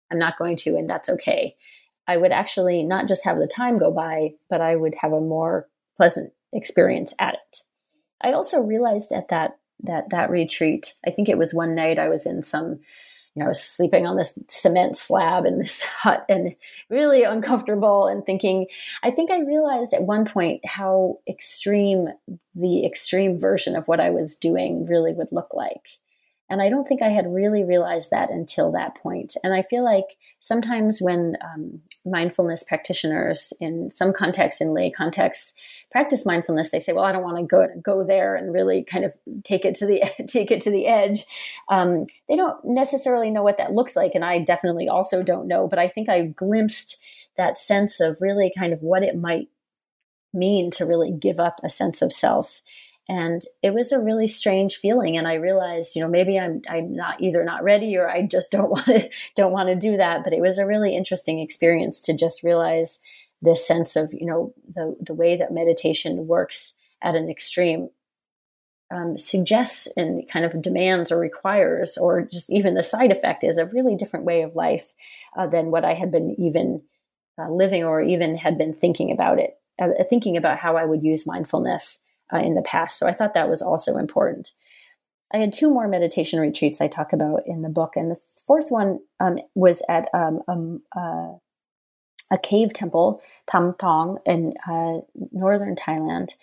I'm 0.10 0.20
not 0.20 0.38
going 0.38 0.56
to, 0.58 0.78
and 0.78 0.90
that's 0.90 1.10
okay. 1.10 1.56
I 2.08 2.18
would 2.18 2.32
actually 2.32 2.84
not 2.84 3.08
just 3.08 3.26
have 3.26 3.38
the 3.38 3.48
time 3.48 3.78
go 3.78 3.92
by, 3.92 4.36
but 4.50 4.62
I 4.62 4.76
would 4.76 4.96
have 5.02 5.12
a 5.12 5.20
more 5.20 5.68
pleasant 5.98 6.32
experience 6.54 7.14
at 7.20 7.34
it. 7.34 7.60
I 8.22 8.32
also 8.32 8.62
realized 8.62 9.12
at 9.12 9.28
that 9.30 9.58
that 9.82 10.10
that 10.12 10.30
retreat, 10.30 10.94
I 11.06 11.12
think 11.12 11.28
it 11.28 11.38
was 11.38 11.54
one 11.54 11.76
night 11.76 12.00
I 12.00 12.08
was 12.08 12.26
in 12.26 12.42
some 12.42 12.80
you 13.36 13.42
know, 13.42 13.48
I 13.48 13.50
was 13.50 13.62
sleeping 13.62 14.08
on 14.08 14.16
this 14.16 14.40
cement 14.48 14.96
slab 14.96 15.46
in 15.46 15.60
this 15.60 15.82
hut 16.02 16.26
and 16.30 16.56
really 16.90 17.24
uncomfortable 17.24 18.08
and 18.08 18.26
thinking, 18.26 18.68
I 19.04 19.12
think 19.12 19.30
I 19.30 19.40
realized 19.40 19.94
at 19.94 20.04
one 20.04 20.26
point 20.26 20.66
how 20.66 21.20
extreme 21.28 22.08
the 22.56 22.86
extreme 22.86 23.38
version 23.38 23.76
of 23.76 23.88
what 23.88 24.00
I 24.00 24.10
was 24.10 24.38
doing 24.38 24.86
really 24.86 25.14
would 25.14 25.32
look 25.32 25.54
like. 25.54 26.00
And 26.50 26.62
I 26.62 26.70
don't 26.70 26.88
think 26.88 27.02
I 27.02 27.10
had 27.10 27.34
really 27.34 27.64
realized 27.64 28.12
that 28.12 28.30
until 28.30 28.72
that 28.72 28.96
point. 28.96 29.36
And 29.44 29.54
I 29.54 29.64
feel 29.64 29.84
like 29.84 30.16
sometimes 30.40 31.00
when 31.02 31.36
um, 31.44 31.82
mindfulness 32.06 32.64
practitioners, 32.64 33.52
in 33.60 33.90
some 33.90 34.14
contexts, 34.14 34.62
in 34.62 34.74
lay 34.74 34.92
contexts, 34.92 35.56
practice 35.96 36.26
mindfulness, 36.26 36.72
they 36.72 36.82
say, 36.82 36.92
"Well, 36.92 37.06
I 37.06 37.14
don't 37.14 37.24
want 37.24 37.38
to 37.38 37.44
go 37.44 37.68
go 37.82 38.04
there 38.04 38.36
and 38.36 38.54
really 38.54 38.84
kind 38.84 39.06
of 39.06 39.14
take 39.46 39.64
it 39.64 39.76
to 39.76 39.86
the 39.86 40.04
take 40.28 40.52
it 40.52 40.60
to 40.64 40.70
the 40.70 40.88
edge." 40.88 41.24
Um, 41.70 42.08
they 42.28 42.36
don't 42.36 42.58
necessarily 42.66 43.32
know 43.32 43.44
what 43.44 43.56
that 43.56 43.72
looks 43.72 43.96
like, 43.96 44.12
and 44.14 44.26
I 44.26 44.40
definitely 44.40 44.90
also 44.90 45.24
don't 45.24 45.48
know. 45.48 45.70
But 45.70 45.80
I 45.80 45.88
think 45.88 46.10
I 46.10 46.26
glimpsed 46.26 47.02
that 47.38 47.58
sense 47.58 48.02
of 48.02 48.18
really 48.20 48.52
kind 48.58 48.74
of 48.74 48.84
what 48.84 49.04
it 49.04 49.16
might 49.16 49.48
mean 50.34 50.70
to 50.72 50.86
really 50.86 51.12
give 51.12 51.40
up 51.40 51.62
a 51.64 51.70
sense 51.70 52.02
of 52.02 52.12
self 52.12 52.62
and 53.08 53.44
it 53.62 53.74
was 53.74 53.94
a 53.94 54.02
really 54.02 54.28
strange 54.28 54.76
feeling 54.76 55.16
and 55.16 55.30
i 55.30 55.36
realized 55.36 55.96
you 55.96 56.02
know 56.02 56.10
maybe 56.10 56.38
i'm 56.38 56.62
i'm 56.68 56.94
not 56.94 57.22
either 57.22 57.42
not 57.46 57.64
ready 57.64 57.96
or 57.96 58.10
i 58.10 58.22
just 58.22 58.52
don't 58.52 58.70
want 58.78 58.86
to 58.86 59.10
don't 59.34 59.54
want 59.54 59.70
to 59.70 59.76
do 59.76 59.96
that 59.96 60.26
but 60.26 60.34
it 60.34 60.42
was 60.42 60.58
a 60.58 60.66
really 60.66 60.94
interesting 60.94 61.40
experience 61.40 62.02
to 62.02 62.14
just 62.14 62.44
realize 62.44 63.02
this 63.46 63.66
sense 63.66 63.96
of 63.96 64.14
you 64.14 64.26
know 64.26 64.54
the 64.74 64.96
the 65.00 65.14
way 65.14 65.38
that 65.38 65.54
meditation 65.54 66.28
works 66.28 66.78
at 67.02 67.16
an 67.16 67.30
extreme 67.30 67.90
um, 68.92 69.18
suggests 69.18 69.88
and 69.98 70.30
kind 70.30 70.46
of 70.46 70.62
demands 70.62 71.12
or 71.12 71.18
requires 71.18 71.98
or 71.98 72.22
just 72.22 72.52
even 72.52 72.76
the 72.76 72.84
side 72.84 73.12
effect 73.12 73.44
is 73.44 73.58
a 73.58 73.68
really 73.68 73.96
different 73.96 74.26
way 74.26 74.42
of 74.42 74.56
life 74.56 74.94
uh, 75.38 75.48
than 75.48 75.72
what 75.72 75.86
i 75.86 75.94
had 75.94 76.12
been 76.12 76.36
even 76.38 76.82
uh, 77.40 77.50
living 77.50 77.84
or 77.84 78.02
even 78.02 78.38
had 78.38 78.58
been 78.58 78.74
thinking 78.74 79.12
about 79.12 79.40
it 79.40 79.58
uh, 79.82 79.88
thinking 80.10 80.38
about 80.38 80.60
how 80.60 80.78
i 80.78 80.86
would 80.86 81.04
use 81.04 81.26
mindfulness 81.26 82.04
uh, 82.34 82.38
in 82.38 82.56
the 82.56 82.62
past. 82.62 82.98
So 82.98 83.08
I 83.08 83.14
thought 83.14 83.34
that 83.34 83.50
was 83.50 83.62
also 83.62 83.98
important. 83.98 84.52
I 85.34 85.38
had 85.38 85.54
two 85.54 85.70
more 85.70 85.88
meditation 85.88 86.40
retreats 86.40 86.82
I 86.82 86.88
talk 86.88 87.12
about 87.12 87.42
in 87.46 87.62
the 87.62 87.70
book, 87.70 87.94
and 87.96 88.12
the 88.12 88.16
fourth 88.16 88.70
one 88.70 89.00
um, 89.20 89.40
was 89.54 89.82
at 89.90 90.08
um, 90.14 90.42
um, 90.48 90.82
uh, 90.96 91.34
a 92.36 92.40
cave 92.40 92.74
temple, 92.74 93.22
Tam 93.48 93.74
Tong, 93.80 94.20
in 94.26 94.54
uh, 94.70 95.00
northern 95.32 95.76
Thailand. 95.76 96.36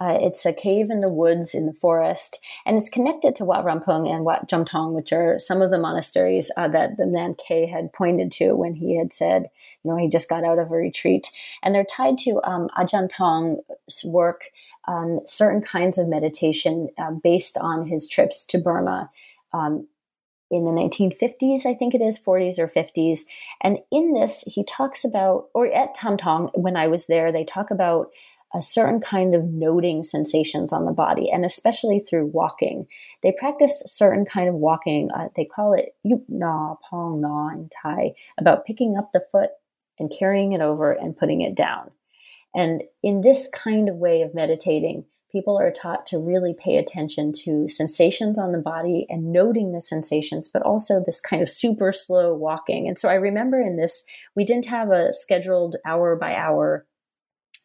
Uh, 0.00 0.16
it's 0.20 0.46
a 0.46 0.52
cave 0.52 0.90
in 0.90 1.00
the 1.00 1.08
woods 1.08 1.54
in 1.54 1.66
the 1.66 1.72
forest, 1.72 2.38
and 2.64 2.76
it's 2.76 2.88
connected 2.88 3.34
to 3.34 3.44
Wat 3.44 3.64
Rampung 3.64 4.08
and 4.08 4.24
Wat 4.24 4.48
Jomtong, 4.48 4.94
which 4.94 5.12
are 5.12 5.40
some 5.40 5.60
of 5.60 5.70
the 5.70 5.78
monasteries 5.78 6.52
uh, 6.56 6.68
that 6.68 6.96
the 6.96 7.06
man 7.06 7.34
K 7.34 7.66
had 7.66 7.92
pointed 7.92 8.30
to 8.32 8.54
when 8.54 8.74
he 8.74 8.96
had 8.96 9.12
said, 9.12 9.46
you 9.82 9.90
know, 9.90 9.96
he 9.96 10.08
just 10.08 10.28
got 10.28 10.44
out 10.44 10.60
of 10.60 10.70
a 10.70 10.76
retreat. 10.76 11.30
And 11.64 11.74
they're 11.74 11.84
tied 11.84 12.18
to 12.18 12.40
um, 12.44 12.68
Ajahn 12.78 13.10
Tong's 13.10 14.04
work 14.04 14.50
on 14.86 15.26
certain 15.26 15.62
kinds 15.62 15.98
of 15.98 16.06
meditation 16.06 16.90
uh, 16.96 17.10
based 17.10 17.58
on 17.58 17.88
his 17.88 18.08
trips 18.08 18.44
to 18.46 18.58
Burma. 18.58 19.10
Um, 19.52 19.88
in 20.50 20.64
the 20.64 20.70
1950s, 20.70 21.66
I 21.66 21.74
think 21.74 21.94
it 21.94 22.00
is, 22.00 22.18
40s 22.18 22.58
or 22.58 22.68
50s. 22.68 23.20
And 23.62 23.78
in 23.90 24.12
this, 24.12 24.42
he 24.46 24.64
talks 24.64 25.04
about, 25.04 25.48
or 25.54 25.66
at 25.66 25.94
Tam 25.94 26.16
Tong, 26.16 26.50
when 26.54 26.76
I 26.76 26.88
was 26.88 27.06
there, 27.06 27.30
they 27.30 27.44
talk 27.44 27.70
about 27.70 28.08
a 28.54 28.62
certain 28.62 29.00
kind 29.00 29.34
of 29.34 29.44
noting 29.44 30.02
sensations 30.02 30.72
on 30.72 30.86
the 30.86 30.92
body, 30.92 31.30
and 31.30 31.44
especially 31.44 32.00
through 32.00 32.26
walking. 32.26 32.86
They 33.22 33.32
practice 33.36 33.82
certain 33.86 34.24
kind 34.24 34.48
of 34.48 34.54
walking. 34.54 35.10
Uh, 35.10 35.28
they 35.36 35.44
call 35.44 35.74
it 35.74 35.94
yup 36.02 36.20
na, 36.28 36.76
pong 36.76 37.20
na 37.20 37.48
in 37.50 37.68
Thai, 37.68 38.14
about 38.38 38.64
picking 38.64 38.96
up 38.96 39.10
the 39.12 39.24
foot 39.30 39.50
and 39.98 40.10
carrying 40.16 40.52
it 40.52 40.62
over 40.62 40.92
and 40.92 41.16
putting 41.16 41.42
it 41.42 41.54
down. 41.54 41.90
And 42.54 42.84
in 43.02 43.20
this 43.20 43.48
kind 43.48 43.88
of 43.88 43.96
way 43.96 44.22
of 44.22 44.34
meditating, 44.34 45.04
people 45.30 45.58
are 45.58 45.70
taught 45.70 46.06
to 46.06 46.18
really 46.18 46.54
pay 46.54 46.76
attention 46.76 47.32
to 47.44 47.68
sensations 47.68 48.38
on 48.38 48.52
the 48.52 48.58
body 48.58 49.06
and 49.08 49.32
noting 49.32 49.72
the 49.72 49.80
sensations, 49.80 50.48
but 50.48 50.62
also 50.62 51.02
this 51.04 51.20
kind 51.20 51.42
of 51.42 51.50
super 51.50 51.92
slow 51.92 52.34
walking. 52.34 52.88
And 52.88 52.98
so 52.98 53.08
I 53.08 53.14
remember 53.14 53.60
in 53.60 53.76
this, 53.76 54.04
we 54.34 54.44
didn't 54.44 54.66
have 54.66 54.90
a 54.90 55.12
scheduled 55.12 55.76
hour 55.84 56.16
by 56.16 56.34
hour 56.34 56.86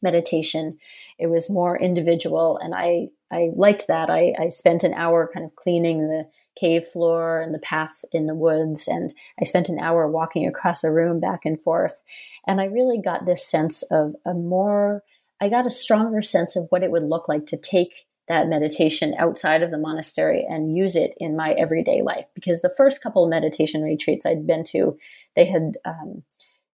meditation. 0.03 0.77
It 1.17 1.27
was 1.27 1.49
more 1.49 1.79
individual, 1.79 2.59
and 2.61 2.75
I 2.75 3.07
I 3.31 3.49
liked 3.55 3.87
that. 3.87 4.11
I, 4.11 4.33
I 4.37 4.49
spent 4.49 4.83
an 4.83 4.93
hour 4.93 5.31
kind 5.33 5.43
of 5.43 5.55
cleaning 5.55 6.07
the 6.07 6.27
cave 6.59 6.85
floor 6.85 7.41
and 7.41 7.51
the 7.55 7.59
path 7.59 8.05
in 8.11 8.27
the 8.27 8.35
woods, 8.35 8.87
and 8.87 9.11
I 9.41 9.45
spent 9.45 9.69
an 9.69 9.79
hour 9.79 10.07
walking 10.07 10.45
across 10.45 10.83
a 10.83 10.91
room 10.91 11.19
back 11.19 11.45
and 11.45 11.59
forth, 11.59 12.03
and 12.45 12.61
I 12.61 12.65
really 12.65 12.99
got 13.01 13.25
this 13.25 13.47
sense 13.47 13.81
of 13.83 14.15
a 14.25 14.33
more. 14.33 15.03
I 15.41 15.49
got 15.49 15.67
a 15.67 15.71
stronger 15.71 16.21
sense 16.21 16.55
of 16.55 16.67
what 16.69 16.83
it 16.83 16.91
would 16.91 17.03
look 17.03 17.27
like 17.27 17.45
to 17.47 17.57
take 17.57 18.05
that 18.27 18.47
meditation 18.47 19.13
outside 19.19 19.61
of 19.61 19.71
the 19.71 19.77
monastery 19.77 20.45
and 20.49 20.75
use 20.75 20.95
it 20.95 21.13
in 21.17 21.35
my 21.35 21.51
everyday 21.51 22.01
life. 22.01 22.27
Because 22.33 22.61
the 22.61 22.73
first 22.75 23.01
couple 23.03 23.27
meditation 23.27 23.83
retreats 23.83 24.25
I'd 24.25 24.47
been 24.47 24.63
to, 24.65 24.97
they 25.35 25.45
had 25.45 25.77
um, 25.85 26.23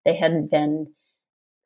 they 0.05 0.15
hadn't 0.15 0.51
been 0.51 0.93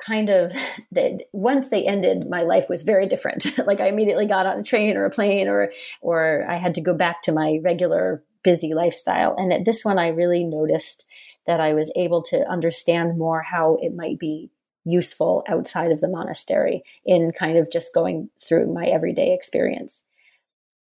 kind 0.00 0.30
of 0.30 0.52
that 0.92 1.22
once 1.32 1.68
they 1.68 1.84
ended 1.84 2.28
my 2.28 2.42
life 2.42 2.68
was 2.68 2.82
very 2.82 3.06
different. 3.06 3.46
Like 3.66 3.80
i 3.80 3.88
immediately 3.88 4.26
got 4.26 4.46
on 4.46 4.58
a 4.58 4.62
train 4.62 4.96
or 4.96 5.04
a 5.04 5.10
plane 5.10 5.48
or 5.48 5.72
or 6.00 6.44
i 6.48 6.56
had 6.56 6.74
to 6.74 6.80
go 6.80 6.94
back 6.94 7.22
to 7.22 7.32
my 7.32 7.60
regular 7.62 8.22
busy 8.42 8.74
lifestyle. 8.74 9.34
And 9.36 9.52
at 9.52 9.64
this 9.64 9.84
one 9.84 9.98
i 9.98 10.08
really 10.08 10.44
noticed 10.44 11.06
that 11.46 11.60
i 11.60 11.74
was 11.74 11.92
able 11.96 12.22
to 12.22 12.48
understand 12.48 13.18
more 13.18 13.42
how 13.42 13.78
it 13.80 13.94
might 13.94 14.18
be 14.18 14.50
useful 14.84 15.44
outside 15.48 15.92
of 15.92 16.00
the 16.00 16.08
monastery 16.08 16.82
in 17.04 17.32
kind 17.32 17.56
of 17.56 17.70
just 17.70 17.94
going 17.94 18.30
through 18.42 18.72
my 18.72 18.86
everyday 18.86 19.32
experience. 19.34 20.04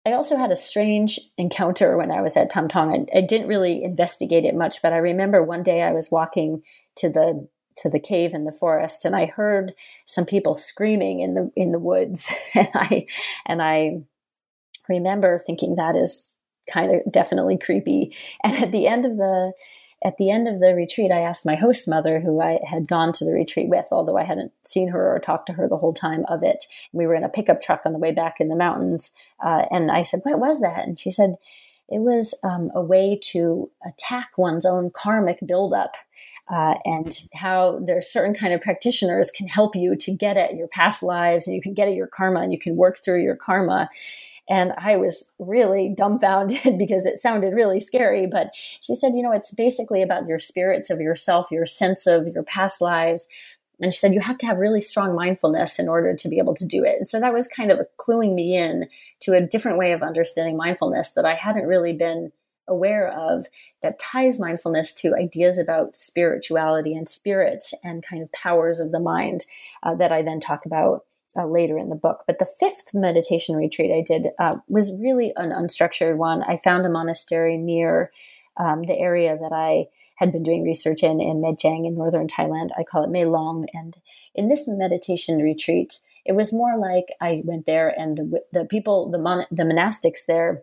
I 0.07 0.13
also 0.13 0.37
had 0.37 0.51
a 0.51 0.57
strange 0.57 1.19
encounter 1.39 1.97
when 1.97 2.11
I 2.11 2.21
was 2.21 2.37
at 2.37 2.51
Tam 2.51 2.69
Tong. 2.69 3.09
I, 3.15 3.19
I, 3.19 3.21
didn't 3.23 3.49
really 3.49 3.83
investigate 3.83 4.45
it 4.45 4.55
much, 4.55 4.83
but 4.83 4.93
I 4.93 4.99
remember 4.99 5.43
one 5.43 5.63
day 5.63 5.83
I 5.83 5.93
was 5.93 6.11
walking 6.11 6.63
to 6.97 7.09
the 7.09 7.49
to 7.77 7.91
the 7.91 7.99
cave 7.99 8.35
in 8.35 8.45
the 8.45 8.53
forest 8.53 9.05
and 9.05 9.17
I 9.17 9.27
heard 9.27 9.73
some 10.07 10.27
people 10.27 10.55
screaming 10.55 11.21
in 11.21 11.35
the 11.35 11.51
in 11.57 11.73
the 11.73 11.79
woods. 11.79 12.31
And 12.55 12.69
I 12.75 13.07
and 13.47 13.63
I 13.63 14.03
remember 14.89 15.39
thinking 15.39 15.77
that 15.77 15.97
is 15.97 16.37
kind 16.73 16.93
of 16.95 17.13
definitely 17.13 17.59
creepy. 17.59 18.15
And 18.45 18.63
at 18.63 18.73
the 18.73 18.87
end 18.87 19.07
of 19.07 19.17
the 19.17 19.53
at 20.05 20.17
the 20.19 20.31
end 20.31 20.47
of 20.47 20.61
the 20.61 20.75
retreat 20.75 21.11
I 21.11 21.21
asked 21.21 21.47
my 21.47 21.55
host 21.55 21.89
mother 21.89 22.21
who 22.21 22.41
I 22.41 22.61
had 22.69 22.87
gone 22.87 23.13
to 23.15 23.25
the 23.25 23.33
retreat 23.33 23.69
with 23.69 23.87
although 23.91 24.19
I 24.19 24.25
hadn't 24.25 24.53
seen 24.65 24.89
her 24.89 25.15
or 25.15 25.19
talked 25.19 25.47
to 25.47 25.55
her 25.55 25.69
the 25.69 25.79
whole 25.79 25.95
time 25.95 26.25
of 26.29 26.43
it 26.43 26.65
we 26.93 27.07
were 27.07 27.15
in 27.15 27.25
a 27.25 27.29
pickup 27.29 27.61
truck 27.61 27.83
on 27.85 27.93
the 27.93 27.99
way 27.99 28.13
back 28.13 28.41
in 28.41 28.49
the 28.49 28.57
mountains 28.57 29.13
uh, 29.45 29.63
and 29.71 29.91
I 29.91 30.03
said 30.03 30.21
what 30.23 30.39
was 30.39 30.61
that 30.61 30.87
and 30.87 30.99
she 30.99 31.11
said 31.11 31.37
it 31.89 31.99
was 31.99 32.35
um, 32.43 32.71
a 32.75 32.81
way 32.81 33.19
to 33.31 33.71
attack 33.87 34.39
one's 34.39 34.65
own 34.65 34.91
karmic 34.91 35.41
buildup. 35.45 35.97
Uh, 36.51 36.75
and 36.85 37.23
how 37.33 37.81
there's 37.87 38.13
certain 38.13 38.35
kind 38.35 38.53
of 38.53 38.61
practitioners 38.61 39.31
can 39.31 39.49
help 39.49 39.75
you 39.75 39.97
to 39.97 40.15
get 40.15 40.37
at 40.37 40.55
your 40.55 40.69
past 40.69 41.03
lives 41.03 41.47
and 41.47 41.57
you 41.57 41.63
can 41.63 41.73
get 41.73 41.89
at 41.89 41.95
your 41.95 42.07
karma 42.07 42.41
and 42.41 42.53
you 42.53 42.59
can 42.59 42.77
work 42.77 42.99
through 42.99 43.23
your 43.23 43.35
karma 43.35 43.89
and 44.49 44.73
I 44.77 44.97
was 44.97 45.33
really 45.39 45.95
dumbfounded 45.97 46.79
because 46.79 47.07
it 47.07 47.19
sounded 47.19 47.55
really 47.55 47.81
scary. 47.81 48.27
But 48.27 48.51
she 48.55 48.95
said, 48.95 49.15
you 49.15 49.23
know, 49.23 49.33
it's 49.33 49.53
basically 49.53 50.03
about 50.03 50.27
your 50.27 50.39
spirits 50.39 50.91
of 50.91 51.01
yourself, 51.01 51.49
your 51.51 51.67
sense 51.67 52.07
of 52.07 52.29
your 52.29 52.43
past 52.43 52.81
lives. 52.81 53.27
And 53.81 53.93
she 53.93 53.99
said, 53.99 54.15
you 54.15 54.21
have 54.21 54.39
to 54.39 54.47
have 54.47 54.59
really 54.59 54.81
strong 54.81 55.17
mindfulness 55.17 55.79
in 55.79 55.89
order 55.89 56.15
to 56.15 56.29
be 56.29 56.39
able 56.39 56.55
to 56.55 56.67
do 56.67 56.85
it. 56.85 56.97
And 56.97 57.09
so 57.09 57.19
that 57.21 57.35
was 57.35 57.49
kind 57.49 57.73
of 57.73 57.81
cluing 57.99 58.35
me 58.35 58.57
in 58.57 58.89
to 59.21 59.33
a 59.33 59.45
different 59.45 59.79
way 59.79 59.93
of 59.93 60.03
understanding 60.03 60.57
mindfulness 60.57 61.13
that 61.13 61.25
I 61.25 61.35
hadn't 61.35 61.67
really 61.67 61.97
been 61.97 62.31
aware 62.69 63.09
of 63.09 63.47
that 63.83 63.99
ties 63.99 64.41
mindfulness 64.41 64.95
to 64.95 65.15
ideas 65.15 65.59
about 65.59 65.95
spirituality 65.95 66.95
and 66.95 67.09
spirits 67.09 67.75
and 67.83 68.05
kind 68.05 68.23
of 68.23 68.33
powers 68.33 68.81
of 68.81 68.93
the 68.93 69.01
mind 69.01 69.45
uh, 69.83 69.95
that 69.95 70.13
I 70.13 70.23
then 70.23 70.41
talk 70.41 70.65
about 70.65 71.05
uh, 71.37 71.47
later 71.47 71.79
in 71.79 71.89
the 71.89 71.97
book. 71.97 72.25
But 72.27 72.39
the 72.39 72.49
fifth 72.59 72.95
meditation 72.95 73.57
retreat 73.57 73.91
I 73.91 74.03
did 74.03 74.29
uh, 74.39 74.59
was 74.69 75.01
really 75.01 75.33
an 75.37 75.51
unstructured 75.51 76.17
one. 76.17 76.43
I 76.43 76.59
found 76.59 76.87
a 76.87 76.91
monastery 76.91 77.57
near 77.57 78.13
um, 78.57 78.85
the 78.85 78.99
area 78.99 79.37
that 79.37 79.53
I 79.53 79.87
had 80.17 80.31
been 80.31 80.45
doing 80.45 80.63
research 80.63 81.03
in 81.03 81.21
in 81.21 81.41
Mae 81.41 81.55
Jaeng 81.55 81.87
in 81.87 81.97
northern 81.97 82.29
Thailand. 82.29 82.71
I 82.79 82.85
call 82.85 83.05
it 83.05 83.11
Mae 83.11 83.25
Long. 83.25 83.67
And 83.73 83.97
in 84.35 84.49
this 84.49 84.69
meditation 84.69 85.39
retreat, 85.39 85.99
it 86.25 86.33
was 86.33 86.53
more 86.53 86.77
like 86.79 87.07
I 87.21 87.43
went 87.45 87.67
there 87.67 87.89
and 87.89 88.17
the, 88.17 88.41
the 88.53 88.65
people, 88.65 89.11
the, 89.11 89.19
mon- 89.19 89.47
the 89.51 89.65
monastics 89.65 90.27
there, 90.27 90.63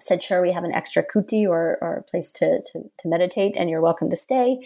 said, 0.00 0.22
Sure, 0.22 0.42
we 0.42 0.52
have 0.52 0.64
an 0.64 0.74
extra 0.74 1.02
kuti 1.02 1.46
or, 1.46 1.78
or 1.80 1.96
a 1.96 2.02
place 2.02 2.30
to, 2.32 2.62
to, 2.62 2.90
to 2.98 3.08
meditate, 3.08 3.56
and 3.56 3.68
you're 3.68 3.80
welcome 3.80 4.10
to 4.10 4.16
stay. 4.16 4.58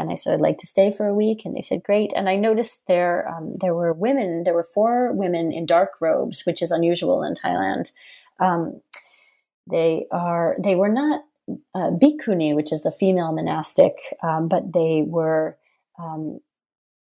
And 0.00 0.10
I 0.10 0.14
said, 0.14 0.34
I'd 0.34 0.40
like 0.40 0.58
to 0.58 0.66
stay 0.66 0.92
for 0.92 1.06
a 1.06 1.14
week. 1.14 1.44
And 1.44 1.56
they 1.56 1.60
said, 1.60 1.82
great. 1.82 2.12
And 2.16 2.28
I 2.28 2.36
noticed 2.36 2.86
there, 2.86 3.28
um, 3.28 3.54
there 3.60 3.74
were 3.74 3.92
women, 3.92 4.44
there 4.44 4.54
were 4.54 4.68
four 4.74 5.12
women 5.12 5.52
in 5.52 5.66
dark 5.66 6.00
robes, 6.00 6.44
which 6.44 6.62
is 6.62 6.70
unusual 6.70 7.22
in 7.22 7.34
Thailand. 7.34 7.92
Um, 8.38 8.80
they 9.70 10.06
are, 10.10 10.56
they 10.62 10.74
were 10.74 10.88
not 10.88 11.22
uh, 11.74 11.90
which 11.90 12.72
is 12.72 12.82
the 12.82 12.92
female 12.92 13.32
monastic, 13.32 13.94
um, 14.22 14.48
but 14.48 14.72
they 14.72 15.02
were 15.06 15.56
um, 15.98 16.40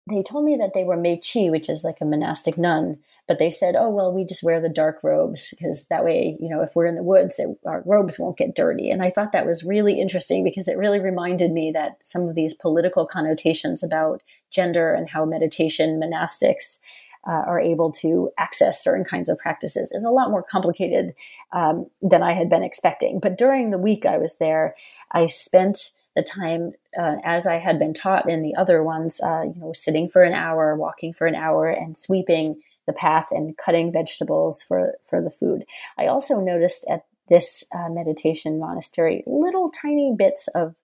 they 0.09 0.23
told 0.23 0.45
me 0.45 0.57
that 0.57 0.73
they 0.73 0.83
were 0.83 0.97
Maechi, 0.97 1.49
which 1.49 1.69
is 1.69 1.83
like 1.83 2.01
a 2.01 2.05
monastic 2.05 2.57
nun, 2.57 2.97
but 3.27 3.39
they 3.39 3.51
said, 3.51 3.75
oh, 3.77 3.89
well, 3.89 4.13
we 4.13 4.25
just 4.25 4.43
wear 4.43 4.59
the 4.59 4.69
dark 4.69 5.03
robes 5.03 5.53
because 5.57 5.87
that 5.87 6.03
way, 6.03 6.37
you 6.39 6.49
know, 6.49 6.61
if 6.61 6.75
we're 6.75 6.85
in 6.85 6.95
the 6.95 7.03
woods, 7.03 7.39
it, 7.39 7.49
our 7.65 7.83
robes 7.85 8.17
won't 8.17 8.37
get 8.37 8.55
dirty. 8.55 8.89
And 8.89 9.03
I 9.03 9.09
thought 9.09 9.31
that 9.31 9.45
was 9.45 9.63
really 9.63 9.99
interesting 9.99 10.43
because 10.43 10.67
it 10.67 10.77
really 10.77 10.99
reminded 10.99 11.51
me 11.51 11.71
that 11.71 11.97
some 12.03 12.27
of 12.27 12.35
these 12.35 12.53
political 12.53 13.05
connotations 13.05 13.83
about 13.83 14.23
gender 14.51 14.93
and 14.93 15.09
how 15.09 15.25
meditation 15.25 15.99
monastics 15.99 16.79
uh, 17.27 17.43
are 17.45 17.59
able 17.59 17.91
to 17.91 18.31
access 18.37 18.83
certain 18.83 19.03
kinds 19.03 19.29
of 19.29 19.37
practices 19.37 19.91
is 19.91 20.03
a 20.03 20.11
lot 20.11 20.31
more 20.31 20.43
complicated 20.43 21.13
um, 21.51 21.85
than 22.01 22.23
I 22.23 22.33
had 22.33 22.49
been 22.49 22.63
expecting. 22.63 23.19
But 23.19 23.37
during 23.37 23.71
the 23.71 23.77
week 23.77 24.05
I 24.05 24.17
was 24.17 24.37
there, 24.37 24.75
I 25.11 25.25
spent 25.25 25.91
the 26.15 26.23
time 26.23 26.71
uh, 26.99 27.17
as 27.23 27.47
I 27.47 27.57
had 27.57 27.79
been 27.79 27.93
taught 27.93 28.29
in 28.29 28.41
the 28.41 28.55
other 28.55 28.83
ones, 28.83 29.21
uh, 29.21 29.43
you 29.43 29.59
know, 29.59 29.73
sitting 29.73 30.09
for 30.09 30.23
an 30.23 30.33
hour, 30.33 30.75
walking 30.75 31.13
for 31.13 31.27
an 31.27 31.35
hour, 31.35 31.67
and 31.67 31.95
sweeping 31.95 32.61
the 32.87 32.93
path 32.93 33.27
and 33.31 33.55
cutting 33.57 33.91
vegetables 33.93 34.61
for 34.61 34.95
for 35.07 35.21
the 35.21 35.29
food. 35.29 35.65
I 35.97 36.07
also 36.07 36.39
noticed 36.39 36.85
at 36.89 37.05
this 37.29 37.63
uh, 37.73 37.89
meditation 37.89 38.59
monastery 38.59 39.23
little 39.27 39.69
tiny 39.69 40.13
bits 40.17 40.47
of 40.49 40.77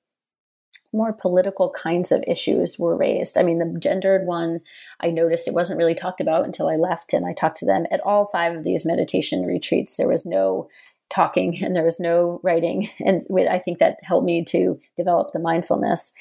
more 0.93 1.11
political 1.11 1.69
kinds 1.71 2.11
of 2.11 2.23
issues 2.25 2.79
were 2.79 2.95
raised. 2.95 3.37
I 3.37 3.43
mean, 3.43 3.59
the 3.59 3.79
gendered 3.79 4.25
one, 4.25 4.61
I 5.01 5.09
noticed 5.09 5.47
it 5.47 5.53
wasn't 5.53 5.77
really 5.77 5.95
talked 5.95 6.21
about 6.21 6.45
until 6.45 6.69
I 6.69 6.75
left, 6.75 7.13
and 7.13 7.25
I 7.25 7.33
talked 7.33 7.57
to 7.57 7.65
them 7.65 7.85
at 7.91 7.99
all 8.01 8.25
five 8.25 8.55
of 8.55 8.63
these 8.63 8.85
meditation 8.85 9.45
retreats. 9.45 9.97
There 9.97 10.07
was 10.07 10.25
no 10.25 10.69
talking 11.09 11.63
and 11.63 11.75
there 11.75 11.83
was 11.83 11.99
no 11.99 12.39
writing. 12.43 12.89
And 12.99 13.21
I 13.49 13.59
think 13.59 13.79
that 13.79 13.99
helped 14.03 14.25
me 14.25 14.43
to 14.45 14.79
develop 14.97 15.31
the 15.31 15.39
mindfulness. 15.39 16.13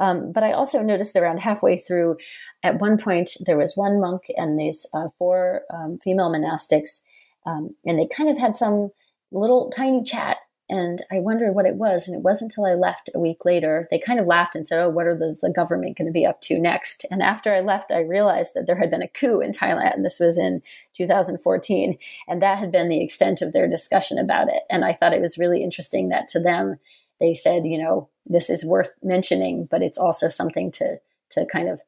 Um, 0.00 0.32
but 0.32 0.42
I 0.42 0.52
also 0.52 0.82
noticed 0.82 1.16
around 1.16 1.38
halfway 1.38 1.76
through, 1.76 2.16
at 2.62 2.80
one 2.80 2.98
point, 2.98 3.36
there 3.46 3.58
was 3.58 3.76
one 3.76 4.00
monk 4.00 4.22
and 4.36 4.58
these 4.58 4.86
uh, 4.94 5.08
four 5.16 5.62
um, 5.72 5.98
female 6.02 6.30
monastics, 6.30 7.02
um, 7.46 7.74
and 7.84 7.98
they 7.98 8.06
kind 8.06 8.30
of 8.30 8.38
had 8.38 8.56
some 8.56 8.90
little 9.30 9.70
tiny 9.70 10.02
chat 10.02 10.38
and 10.72 11.02
I 11.10 11.20
wondered 11.20 11.54
what 11.54 11.66
it 11.66 11.76
was. 11.76 12.08
And 12.08 12.16
it 12.16 12.22
wasn't 12.22 12.50
until 12.50 12.64
I 12.64 12.72
left 12.72 13.10
a 13.14 13.18
week 13.18 13.44
later, 13.44 13.86
they 13.90 13.98
kind 13.98 14.18
of 14.18 14.26
laughed 14.26 14.54
and 14.54 14.66
said, 14.66 14.80
Oh, 14.80 14.88
what 14.88 15.06
are 15.06 15.14
the, 15.14 15.36
the 15.42 15.52
government 15.52 15.98
going 15.98 16.06
to 16.06 16.12
be 16.12 16.24
up 16.24 16.40
to 16.42 16.58
next? 16.58 17.04
And 17.10 17.22
after 17.22 17.54
I 17.54 17.60
left, 17.60 17.92
I 17.92 18.00
realized 18.00 18.54
that 18.54 18.66
there 18.66 18.78
had 18.78 18.90
been 18.90 19.02
a 19.02 19.08
coup 19.08 19.40
in 19.40 19.50
Thailand. 19.50 19.96
And 19.96 20.04
This 20.04 20.18
was 20.18 20.38
in 20.38 20.62
2014. 20.94 21.98
And 22.26 22.40
that 22.40 22.58
had 22.58 22.72
been 22.72 22.88
the 22.88 23.04
extent 23.04 23.42
of 23.42 23.52
their 23.52 23.68
discussion 23.68 24.16
about 24.16 24.48
it. 24.48 24.62
And 24.70 24.82
I 24.82 24.94
thought 24.94 25.12
it 25.12 25.20
was 25.20 25.36
really 25.36 25.62
interesting 25.62 26.08
that 26.08 26.26
to 26.28 26.40
them, 26.40 26.78
they 27.20 27.34
said, 27.34 27.66
you 27.66 27.76
know, 27.76 28.08
this 28.24 28.48
is 28.48 28.64
worth 28.64 28.94
mentioning, 29.02 29.68
but 29.70 29.82
it's 29.82 29.98
also 29.98 30.30
something 30.30 30.70
to, 30.72 30.96
to 31.32 31.44
kind 31.52 31.68
of, 31.68 31.82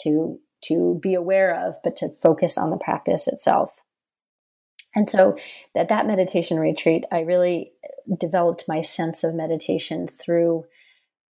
to, 0.00 0.40
to 0.64 0.98
be 1.02 1.12
aware 1.12 1.54
of, 1.54 1.74
but 1.84 1.96
to 1.96 2.08
focus 2.08 2.56
on 2.56 2.70
the 2.70 2.78
practice 2.78 3.28
itself. 3.28 3.82
And 4.94 5.10
so 5.10 5.36
that 5.74 5.90
that 5.90 6.06
meditation 6.06 6.58
retreat, 6.58 7.04
I 7.12 7.20
really 7.20 7.72
developed 8.18 8.64
my 8.68 8.80
sense 8.80 9.24
of 9.24 9.34
meditation 9.34 10.06
through 10.06 10.64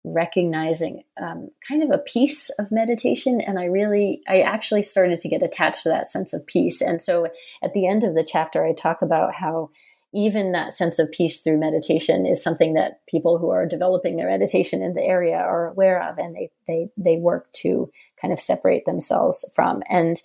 recognizing 0.06 1.04
um, 1.22 1.50
kind 1.68 1.84
of 1.84 1.92
a 1.92 1.98
piece 1.98 2.50
of 2.52 2.72
meditation 2.72 3.42
and 3.42 3.60
i 3.60 3.66
really 3.66 4.22
i 4.30 4.40
actually 4.40 4.82
started 4.82 5.20
to 5.20 5.28
get 5.28 5.44
attached 5.44 5.84
to 5.84 5.90
that 5.90 6.08
sense 6.08 6.32
of 6.32 6.46
peace. 6.48 6.82
And 6.82 7.02
so 7.02 7.28
at 7.62 7.74
the 7.74 7.86
end 7.86 8.06
of 8.06 8.16
the 8.16 8.24
chapter 8.24 8.66
i 8.66 8.72
talk 8.72 9.02
about 9.02 9.36
how 9.36 9.72
even 10.14 10.54
that 10.54 10.74
sense 10.74 10.98
of 10.98 11.12
peace 11.12 11.42
through 11.42 11.60
meditation 11.60 12.26
is 12.26 12.44
something 12.44 12.74
that 12.74 13.02
people 13.08 13.38
who 13.38 13.50
are 13.50 13.68
developing 13.68 14.16
their 14.16 14.30
meditation 14.30 14.82
in 14.82 14.94
the 14.94 15.04
area 15.04 15.38
are 15.38 15.68
aware 15.68 16.02
of 16.02 16.18
and 16.18 16.36
they 16.36 16.50
they 16.68 16.90
they 16.98 17.18
work 17.18 17.52
to 17.54 17.92
kind 18.20 18.34
of 18.34 18.40
separate 18.40 18.86
themselves 18.86 19.46
from. 19.54 19.84
And 19.90 20.20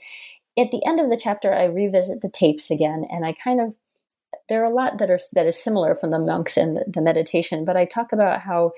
at 0.57 0.71
the 0.71 0.85
end 0.87 1.01
of 1.01 1.11
the 1.11 1.21
chapter, 1.21 1.53
I 1.53 1.65
revisit 1.65 2.21
the 2.21 2.31
tapes 2.31 2.71
again, 2.71 3.05
and 3.11 3.27
I 3.27 3.33
kind 3.33 3.61
of 3.61 3.77
there 4.49 4.63
are 4.63 4.71
a 4.71 4.75
lot 4.75 4.99
that 4.99 5.11
are 5.11 5.19
that 5.33 5.47
is 5.47 5.63
similar 5.63 5.95
from 5.95 6.11
the 6.11 6.19
monks 6.19 6.57
and 6.57 6.79
the, 6.87 7.01
meditation, 7.01 7.65
but 7.65 7.77
I 7.77 7.85
talk 7.85 8.13
about 8.13 8.41
how 8.41 8.73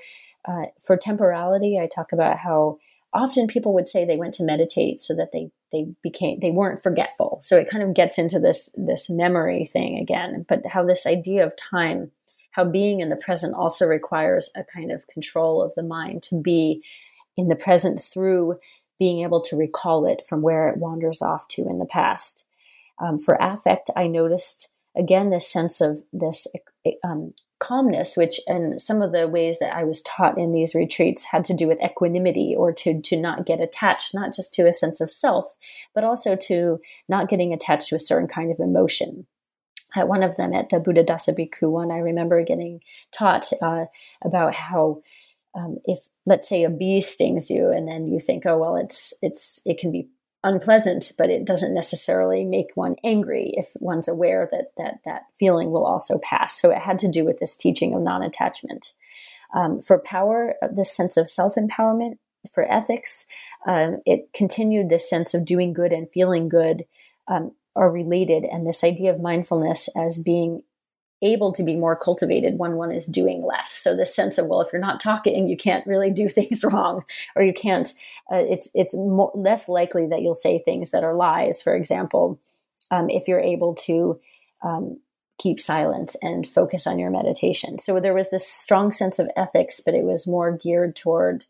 uh, 0.45 0.65
for 0.81 0.95
temporality, 0.95 1.77
I 1.79 1.87
talk 1.87 2.13
about 2.13 2.37
how 2.37 2.77
often 3.13 3.47
people 3.47 3.73
would 3.73 3.87
say 3.87 4.05
they 4.05 4.17
went 4.17 4.33
to 4.35 4.43
meditate 4.43 4.99
so 4.99 5.15
that 5.15 5.31
they 5.31 5.49
they 5.71 5.87
became 6.01 6.39
they 6.39 6.51
weren't 6.51 6.81
forgetful. 6.81 7.39
So 7.41 7.57
it 7.57 7.69
kind 7.69 7.83
of 7.83 7.93
gets 7.93 8.17
into 8.17 8.39
this 8.39 8.69
this 8.75 9.09
memory 9.09 9.65
thing 9.65 9.97
again, 9.97 10.45
but 10.47 10.65
how 10.65 10.85
this 10.85 11.05
idea 11.05 11.45
of 11.45 11.55
time, 11.55 12.11
how 12.51 12.63
being 12.63 13.01
in 13.01 13.09
the 13.09 13.15
present 13.15 13.53
also 13.53 13.85
requires 13.85 14.49
a 14.55 14.63
kind 14.63 14.91
of 14.91 15.07
control 15.07 15.61
of 15.61 15.75
the 15.75 15.83
mind 15.83 16.23
to 16.23 16.41
be 16.41 16.83
in 17.35 17.49
the 17.49 17.55
present 17.55 18.01
through 18.01 18.57
being 18.99 19.21
able 19.23 19.41
to 19.41 19.55
recall 19.55 20.05
it 20.05 20.25
from 20.27 20.41
where 20.41 20.69
it 20.69 20.77
wanders 20.77 21.21
off 21.21 21.47
to 21.49 21.67
in 21.67 21.77
the 21.77 21.85
past. 21.85 22.45
Um, 22.99 23.19
for 23.19 23.37
affect, 23.39 23.91
I 23.95 24.07
noticed 24.07 24.73
again 24.97 25.29
this 25.29 25.47
sense 25.47 25.81
of 25.81 26.03
this 26.11 26.47
um, 27.03 27.33
calmness, 27.59 28.15
which 28.15 28.39
and 28.47 28.81
some 28.81 29.01
of 29.01 29.11
the 29.11 29.27
ways 29.27 29.59
that 29.59 29.75
I 29.75 29.83
was 29.83 30.01
taught 30.01 30.37
in 30.37 30.51
these 30.51 30.75
retreats 30.75 31.25
had 31.25 31.45
to 31.45 31.55
do 31.55 31.67
with 31.67 31.81
equanimity 31.83 32.55
or 32.57 32.71
to 32.73 33.01
to 33.01 33.19
not 33.19 33.45
get 33.45 33.61
attached, 33.61 34.13
not 34.13 34.33
just 34.33 34.53
to 34.55 34.67
a 34.67 34.73
sense 34.73 35.01
of 35.01 35.11
self, 35.11 35.55
but 35.93 36.03
also 36.03 36.35
to 36.35 36.79
not 37.07 37.29
getting 37.29 37.53
attached 37.53 37.89
to 37.89 37.95
a 37.95 37.99
certain 37.99 38.27
kind 38.27 38.51
of 38.51 38.59
emotion. 38.59 39.27
At 39.95 40.07
one 40.07 40.21
of 40.21 40.35
them, 40.35 40.53
at 40.53 40.69
the 40.69 40.77
Buddhadasa 40.77 41.37
Bhikkhu 41.37 41.71
one, 41.71 41.91
I 41.91 41.99
remember 41.99 42.43
getting 42.43 42.81
taught 43.11 43.49
uh, 43.61 43.85
about 44.23 44.53
how 44.53 45.01
um, 45.55 45.77
if 45.85 46.07
let's 46.25 46.47
say 46.47 46.63
a 46.63 46.69
bee 46.69 47.01
stings 47.01 47.49
you 47.49 47.69
and 47.71 47.87
then 47.87 48.07
you 48.07 48.19
think 48.19 48.45
oh 48.45 48.57
well 48.59 48.75
it's 48.75 49.13
it's 49.21 49.61
it 49.65 49.79
can 49.79 49.91
be 49.91 50.07
unpleasant 50.43 51.11
but 51.17 51.29
it 51.29 51.45
doesn't 51.45 51.73
necessarily 51.73 52.45
make 52.45 52.67
one 52.75 52.95
angry 53.03 53.53
if 53.55 53.71
one's 53.79 54.07
aware 54.07 54.47
that 54.51 54.71
that 54.77 54.99
that 55.03 55.23
feeling 55.39 55.71
will 55.71 55.85
also 55.85 56.19
pass. 56.19 56.59
So 56.59 56.69
it 56.71 56.79
had 56.79 56.99
to 56.99 57.11
do 57.11 57.25
with 57.25 57.39
this 57.39 57.57
teaching 57.57 57.93
of 57.93 58.01
non-attachment. 58.01 58.93
Um, 59.55 59.79
for 59.81 59.97
power 59.99 60.55
uh, 60.61 60.67
this 60.71 60.95
sense 60.95 61.17
of 61.17 61.29
self-empowerment 61.29 62.17
for 62.53 62.69
ethics 62.71 63.25
um, 63.65 64.01
it 64.05 64.31
continued 64.33 64.89
this 64.89 65.09
sense 65.09 65.33
of 65.33 65.45
doing 65.45 65.73
good 65.73 65.91
and 65.91 66.09
feeling 66.09 66.49
good 66.49 66.85
um, 67.27 67.51
are 67.77 67.91
related. 67.91 68.43
And 68.43 68.67
this 68.67 68.83
idea 68.83 69.11
of 69.11 69.21
mindfulness 69.21 69.87
as 69.95 70.19
being 70.19 70.63
able 71.21 71.51
to 71.53 71.63
be 71.63 71.75
more 71.75 71.95
cultivated 71.95 72.57
when 72.57 72.73
one 72.73 72.91
is 72.91 73.07
doing 73.07 73.43
less. 73.43 73.71
So 73.71 73.95
this 73.95 74.15
sense 74.15 74.37
of 74.37 74.47
well, 74.47 74.61
if 74.61 74.71
you're 74.71 74.81
not 74.81 74.99
talking, 74.99 75.47
you 75.47 75.57
can't 75.57 75.85
really 75.87 76.11
do 76.11 76.29
things 76.29 76.63
wrong, 76.63 77.03
or 77.35 77.43
you 77.43 77.53
can't. 77.53 77.91
Uh, 78.31 78.37
it's 78.37 78.69
it's 78.73 78.95
more, 78.95 79.31
less 79.33 79.67
likely 79.67 80.07
that 80.07 80.21
you'll 80.21 80.35
say 80.35 80.59
things 80.59 80.91
that 80.91 81.03
are 81.03 81.15
lies. 81.15 81.61
For 81.61 81.75
example, 81.75 82.39
um, 82.91 83.09
if 83.09 83.27
you're 83.27 83.39
able 83.39 83.73
to 83.75 84.19
um, 84.63 84.99
keep 85.39 85.59
silence 85.59 86.15
and 86.21 86.47
focus 86.47 86.87
on 86.87 86.97
your 86.97 87.11
meditation. 87.11 87.77
So 87.77 87.99
there 87.99 88.13
was 88.13 88.31
this 88.31 88.47
strong 88.47 88.91
sense 88.91 89.19
of 89.19 89.29
ethics, 89.35 89.79
but 89.79 89.93
it 89.93 90.03
was 90.03 90.25
more 90.25 90.51
geared 90.51 90.95
toward 90.95 91.45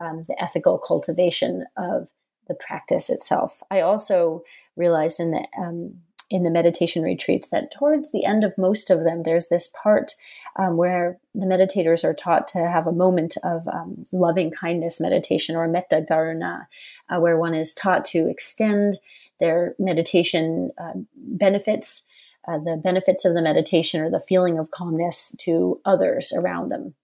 um, 0.00 0.22
the 0.26 0.36
ethical 0.42 0.78
cultivation 0.78 1.66
of 1.76 2.10
the 2.48 2.54
practice 2.54 3.10
itself. 3.10 3.62
I 3.70 3.80
also 3.80 4.42
realized 4.76 5.20
in 5.20 5.32
the 5.32 5.46
um, 5.58 5.96
in 6.30 6.42
the 6.42 6.50
meditation 6.50 7.02
retreats 7.02 7.50
that 7.50 7.70
towards 7.70 8.10
the 8.10 8.24
end 8.24 8.44
of 8.44 8.58
most 8.58 8.90
of 8.90 9.04
them, 9.04 9.22
there's 9.22 9.48
this 9.48 9.68
part 9.82 10.12
um, 10.56 10.76
where 10.76 11.18
the 11.34 11.46
meditators 11.46 12.04
are 12.04 12.14
taught 12.14 12.48
to 12.48 12.68
have 12.68 12.86
a 12.86 12.92
moment 12.92 13.36
of 13.44 13.66
um, 13.68 14.02
loving 14.12 14.50
kindness 14.50 15.00
meditation 15.00 15.56
or 15.56 15.68
metta 15.68 16.04
bhavana, 16.08 16.66
uh, 17.08 17.20
where 17.20 17.38
one 17.38 17.54
is 17.54 17.74
taught 17.74 18.04
to 18.04 18.28
extend 18.28 18.98
their 19.38 19.74
meditation 19.78 20.70
uh, 20.78 20.92
benefits, 21.14 22.06
uh, 22.48 22.58
the 22.58 22.80
benefits 22.82 23.24
of 23.24 23.34
the 23.34 23.42
meditation 23.42 24.00
or 24.00 24.10
the 24.10 24.20
feeling 24.20 24.58
of 24.58 24.70
calmness 24.70 25.34
to 25.38 25.80
others 25.84 26.32
around 26.32 26.70
them 26.70 26.94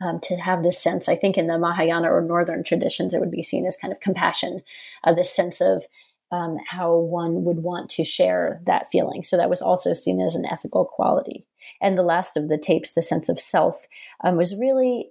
um, 0.00 0.20
to 0.20 0.36
have 0.36 0.62
this 0.62 0.80
sense. 0.80 1.08
I 1.08 1.16
think 1.16 1.38
in 1.38 1.46
the 1.46 1.58
Mahayana 1.58 2.12
or 2.12 2.20
Northern 2.20 2.62
traditions, 2.62 3.14
it 3.14 3.20
would 3.20 3.30
be 3.30 3.42
seen 3.42 3.66
as 3.66 3.76
kind 3.76 3.92
of 3.92 4.00
compassion, 4.00 4.62
uh, 5.04 5.14
this 5.14 5.34
sense 5.34 5.60
of 5.60 5.86
um, 6.34 6.58
how 6.66 6.96
one 6.96 7.44
would 7.44 7.58
want 7.58 7.88
to 7.90 8.04
share 8.04 8.60
that 8.66 8.90
feeling. 8.90 9.22
So 9.22 9.36
that 9.36 9.48
was 9.48 9.62
also 9.62 9.92
seen 9.92 10.20
as 10.20 10.34
an 10.34 10.44
ethical 10.44 10.84
quality. 10.84 11.46
And 11.80 11.96
the 11.96 12.02
last 12.02 12.36
of 12.36 12.48
the 12.48 12.58
tapes, 12.58 12.92
The 12.92 13.02
Sense 13.02 13.28
of 13.28 13.38
Self, 13.38 13.86
um, 14.24 14.36
was 14.36 14.58
really, 14.58 15.10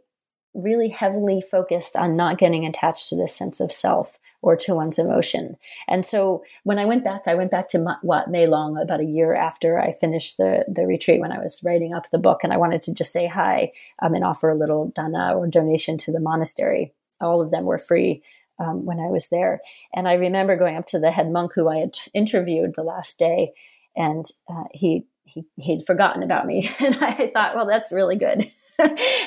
really 0.53 0.89
heavily 0.89 1.39
focused 1.39 1.95
on 1.95 2.17
not 2.17 2.37
getting 2.37 2.65
attached 2.65 3.07
to 3.09 3.15
this 3.15 3.33
sense 3.33 3.61
of 3.61 3.71
self 3.71 4.19
or 4.41 4.57
to 4.57 4.75
one's 4.75 4.99
emotion. 4.99 5.55
And 5.87 6.05
so 6.05 6.43
when 6.63 6.77
I 6.77 6.83
went 6.83 7.05
back, 7.05 7.21
I 7.25 7.35
went 7.35 7.51
back 7.51 7.69
to 7.69 7.97
Wat 8.03 8.29
Mae 8.29 8.45
Long 8.45 8.77
about 8.77 8.99
a 8.99 9.05
year 9.05 9.33
after 9.33 9.79
I 9.79 9.93
finished 9.93 10.35
the, 10.35 10.65
the 10.67 10.85
retreat 10.85 11.21
when 11.21 11.31
I 11.31 11.39
was 11.39 11.61
writing 11.63 11.93
up 11.93 12.09
the 12.09 12.17
book. 12.17 12.41
And 12.43 12.51
I 12.51 12.57
wanted 12.57 12.81
to 12.83 12.93
just 12.93 13.13
say 13.13 13.27
hi 13.27 13.71
um, 14.01 14.13
and 14.13 14.25
offer 14.25 14.49
a 14.49 14.57
little 14.57 14.89
dana 14.89 15.37
or 15.37 15.47
donation 15.47 15.97
to 15.99 16.11
the 16.11 16.19
monastery. 16.19 16.93
All 17.21 17.39
of 17.39 17.51
them 17.51 17.63
were 17.63 17.77
free 17.77 18.21
um, 18.59 18.85
when 18.85 18.99
I 18.99 19.07
was 19.07 19.29
there. 19.29 19.61
And 19.93 20.07
I 20.07 20.13
remember 20.13 20.57
going 20.57 20.75
up 20.75 20.85
to 20.87 20.99
the 20.99 21.11
head 21.11 21.31
monk 21.31 21.53
who 21.55 21.67
I 21.69 21.77
had 21.77 21.93
t- 21.93 22.11
interviewed 22.13 22.73
the 22.75 22.83
last 22.83 23.19
day, 23.19 23.53
and 23.95 24.25
uh, 24.49 24.65
he, 24.71 25.05
he, 25.23 25.45
he'd 25.57 25.85
forgotten 25.85 26.23
about 26.23 26.45
me. 26.45 26.69
And 26.79 26.97
I 27.01 27.31
thought, 27.33 27.55
well, 27.55 27.67
that's 27.67 27.91
really 27.91 28.17
good. 28.17 28.51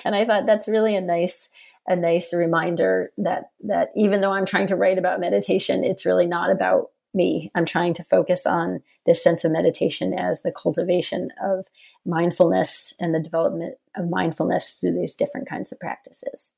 and 0.05 0.15
I 0.15 0.25
thought 0.25 0.47
that's 0.47 0.69
really 0.69 0.97
a 0.97 1.01
nice 1.01 1.51
a 1.89 1.95
nice 1.95 2.35
reminder 2.35 3.13
that 3.17 3.51
that 3.63 3.91
even 3.95 4.21
though 4.21 4.33
I'm 4.33 4.47
trying 4.47 4.67
to 4.69 4.77
write 4.77 4.99
about 4.99 5.21
meditation, 5.21 5.85
it's 5.85 6.05
really 6.05 6.27
not 6.27 6.51
about 6.51 6.91
me. 7.15 7.51
I'm 7.55 7.65
trying 7.65 7.95
to 7.95 8.05
focus 8.05 8.47
on 8.47 8.83
this 9.07 9.23
sense 9.23 9.45
of 9.45 9.53
meditation 9.53 10.13
as 10.13 10.43
the 10.43 10.53
cultivation 10.53 11.31
of 11.43 11.67
mindfulness 12.05 12.95
and 13.01 13.15
the 13.15 13.21
development 13.21 13.77
of 13.97 14.11
mindfulness 14.11 14.75
through 14.75 14.93
these 14.93 15.15
different 15.15 15.49
kinds 15.49 15.73
of 15.73 15.81
practices. 15.81 16.53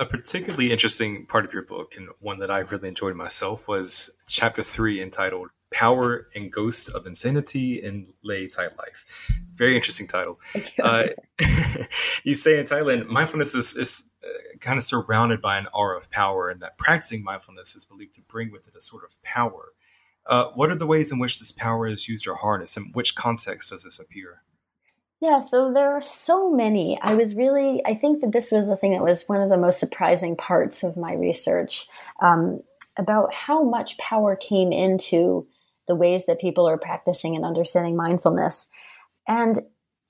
A 0.00 0.06
particularly 0.06 0.72
interesting 0.72 1.26
part 1.26 1.44
of 1.44 1.52
your 1.52 1.62
book, 1.62 1.94
and 1.94 2.08
one 2.20 2.38
that 2.38 2.50
I 2.50 2.60
really 2.60 2.88
enjoyed 2.88 3.14
myself, 3.16 3.68
was 3.68 4.10
chapter 4.26 4.62
three 4.62 5.02
entitled 5.02 5.50
Power 5.70 6.26
and 6.34 6.50
Ghost 6.50 6.88
of 6.88 7.06
Insanity 7.06 7.82
in 7.82 8.14
Lay 8.24 8.48
Thai 8.48 8.68
Life. 8.78 9.30
Very 9.50 9.76
interesting 9.76 10.06
title. 10.06 10.40
You. 10.54 10.62
Uh, 10.82 11.06
you. 12.24 12.34
say 12.34 12.58
in 12.58 12.64
Thailand, 12.64 13.08
mindfulness 13.08 13.54
is, 13.54 13.76
is 13.76 14.10
uh, 14.24 14.56
kind 14.60 14.78
of 14.78 14.84
surrounded 14.84 15.42
by 15.42 15.58
an 15.58 15.68
aura 15.74 15.98
of 15.98 16.10
power, 16.10 16.48
and 16.48 16.62
that 16.62 16.78
practicing 16.78 17.22
mindfulness 17.22 17.76
is 17.76 17.84
believed 17.84 18.14
to 18.14 18.22
bring 18.22 18.50
with 18.50 18.68
it 18.68 18.74
a 18.74 18.80
sort 18.80 19.04
of 19.04 19.22
power. 19.22 19.74
Uh, 20.24 20.46
what 20.54 20.70
are 20.70 20.76
the 20.76 20.86
ways 20.86 21.12
in 21.12 21.18
which 21.18 21.38
this 21.38 21.52
power 21.52 21.86
is 21.86 22.08
used 22.08 22.26
or 22.26 22.36
harnessed, 22.36 22.78
and 22.78 22.94
which 22.94 23.14
context 23.16 23.68
does 23.68 23.84
this 23.84 24.00
appear? 24.00 24.44
Yeah, 25.20 25.38
so 25.38 25.70
there 25.72 25.92
are 25.92 26.00
so 26.00 26.50
many. 26.50 26.98
I 27.02 27.14
was 27.14 27.34
really, 27.34 27.82
I 27.84 27.94
think 27.94 28.22
that 28.22 28.32
this 28.32 28.50
was 28.50 28.66
the 28.66 28.76
thing 28.76 28.92
that 28.92 29.02
was 29.02 29.28
one 29.28 29.42
of 29.42 29.50
the 29.50 29.58
most 29.58 29.78
surprising 29.78 30.34
parts 30.34 30.82
of 30.82 30.96
my 30.96 31.12
research 31.12 31.88
um, 32.22 32.62
about 32.98 33.34
how 33.34 33.62
much 33.62 33.98
power 33.98 34.34
came 34.34 34.72
into 34.72 35.46
the 35.88 35.94
ways 35.94 36.24
that 36.24 36.40
people 36.40 36.66
are 36.66 36.78
practicing 36.78 37.36
and 37.36 37.44
understanding 37.44 37.96
mindfulness. 37.96 38.70
And 39.28 39.58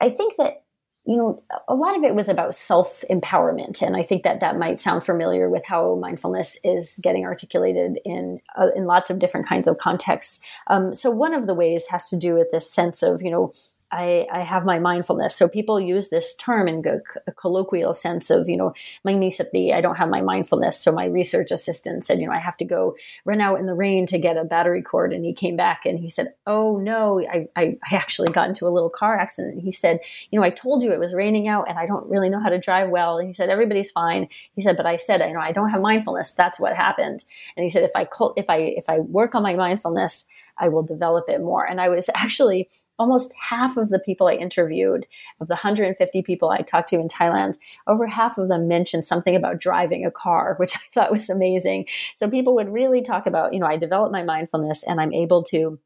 I 0.01 0.11
think 0.11 0.37
that 0.37 0.63
you 1.07 1.17
know 1.17 1.43
a 1.67 1.75
lot 1.75 1.97
of 1.97 2.05
it 2.05 2.15
was 2.15 2.29
about 2.29 2.55
self 2.55 3.03
empowerment 3.11 3.81
and 3.81 3.97
i 3.97 4.03
think 4.03 4.23
that 4.23 4.41
that 4.41 4.59
might 4.59 4.79
sound 4.79 5.03
familiar 5.03 5.49
with 5.49 5.65
how 5.65 5.95
mindfulness 5.95 6.61
is 6.63 7.01
getting 7.03 7.25
articulated 7.25 7.99
in 8.05 8.39
uh, 8.59 8.69
in 8.77 8.85
lots 8.85 9.09
of 9.09 9.19
different 9.19 9.49
kinds 9.49 9.67
of 9.67 9.79
contexts 9.79 10.41
um, 10.67 10.95
so 10.95 11.11
one 11.11 11.33
of 11.33 11.47
the 11.47 11.55
ways 11.55 11.87
has 11.87 12.11
to 12.11 12.19
do 12.19 12.35
with 12.35 12.51
this 12.51 12.71
sense 12.71 13.03
of 13.03 13.23
you 13.23 13.31
know 13.31 13.51
I, 13.93 14.27
I 14.33 14.41
have 14.41 14.65
my 14.65 14.79
mindfulness. 14.79 15.35
So 15.37 15.49
people 15.49 15.81
use 15.81 16.09
this 16.09 16.35
term 16.37 16.69
in 16.69 16.85
a 17.27 17.33
colloquial 17.33 17.93
sense 17.93 18.31
of, 18.31 18.49
you 18.49 18.57
know, 18.57 18.73
my 19.05 19.13
niece 19.15 19.41
at 19.41 19.51
the, 19.51 19.73
I 19.73 19.81
don't 19.81 19.97
have 19.97 20.09
my 20.09 20.23
mindfulness. 20.23 20.79
So 20.79 20.93
my 20.93 21.07
research 21.07 21.51
assistant 21.51 22.05
said, 22.05 22.21
you 22.21 22.27
know, 22.27 22.33
I 22.33 22.39
have 22.39 22.57
to 22.59 22.65
go 22.65 22.97
run 23.25 23.41
out 23.41 23.59
in 23.59 23.67
the 23.67 23.75
rain 23.75 24.07
to 24.07 24.19
get 24.19 24.37
a 24.37 24.45
battery 24.45 24.83
cord. 24.83 25.13
And 25.13 25.25
he 25.25 25.33
came 25.33 25.57
back 25.57 25.85
and 25.85 25.99
he 25.99 26.09
said, 26.09 26.35
oh 26.47 26.79
no, 26.79 27.21
I, 27.21 27.49
I, 27.57 27.79
I 27.85 27.95
actually 27.97 28.31
got 28.31 28.49
into 28.49 28.67
a 28.67 28.71
little 28.71 28.91
car 28.91 29.17
accident. 29.17 29.61
He 29.61 29.73
said, 29.73 30.01
you 30.31 30.39
know, 30.39 30.45
I 30.45 30.51
told 30.51 30.83
you 30.83 30.93
it 30.93 31.01
was 31.01 31.15
raining 31.15 31.49
out 31.49 31.69
and 31.69 31.79
I 31.79 31.87
don't 31.87 32.09
really 32.09 32.29
know 32.29 32.41
how 32.41 32.51
to 32.51 32.59
drive 32.59 32.91
well. 32.91 33.19
And 33.19 33.27
he 33.27 33.33
said, 33.33 33.51
everybody's 33.51 33.91
fine. 33.91 34.29
He 34.55 34.63
said, 34.63 34.77
but 34.77 34.87
I 34.87 34.97
said, 34.97 35.21
you 35.21 35.35
know, 35.35 35.41
I 35.41 35.53
don't 35.53 35.71
have 35.71 35.81
mindfulness. 35.81 36.31
That's 36.31 36.61
what 36.61 36.77
happened. 36.77 37.25
And 37.57 37.65
he 37.65 37.69
said, 37.69 37.83
if 37.83 37.93
I, 37.97 38.07
if 38.37 38.49
I, 38.49 38.57
if 38.57 38.89
I 38.89 39.01
work 39.01 39.35
on 39.35 39.43
my 39.43 39.55
mindfulness, 39.55 40.29
I 40.61 40.69
will 40.69 40.83
develop 40.83 41.25
it 41.29 41.41
more. 41.41 41.65
And 41.65 41.81
I 41.81 41.89
was 41.89 42.09
actually 42.15 42.69
almost 42.99 43.33
half 43.41 43.77
of 43.77 43.89
the 43.89 43.99
people 43.99 44.29
I 44.29 44.35
interviewed, 44.35 45.07
of 45.41 45.49
the 45.49 45.55
150 45.55 46.23
people 46.23 46.51
I 46.51 46.59
talked 46.59 46.91
to 46.91 47.01
in 47.01 47.09
Thailand, 47.09 47.59
over 47.87 48.07
half 48.07 48.37
of 48.37 48.49
them 48.49 48.69
mentioned 48.69 49.07
something 49.07 49.35
about 49.35 49.59
driving 49.59 50.05
a 50.05 50.11
car, 50.11 50.55
which 50.59 50.77
I 50.77 50.81
thought 50.93 51.11
was 51.11 51.31
amazing. 51.31 51.87
So 52.15 52.31
people 52.31 52.55
would 52.55 52.73
really 52.73 53.03
talk 53.03 53.27
about, 53.27 53.55
you 53.55 53.61
know, 53.61 53.67
I 53.67 53.77
develop 53.77 54.13
my 54.13 54.23
mindfulness 54.23 54.85
and 54.85 55.01
I'm 55.01 55.13
able 55.13 55.43
to 55.45 55.79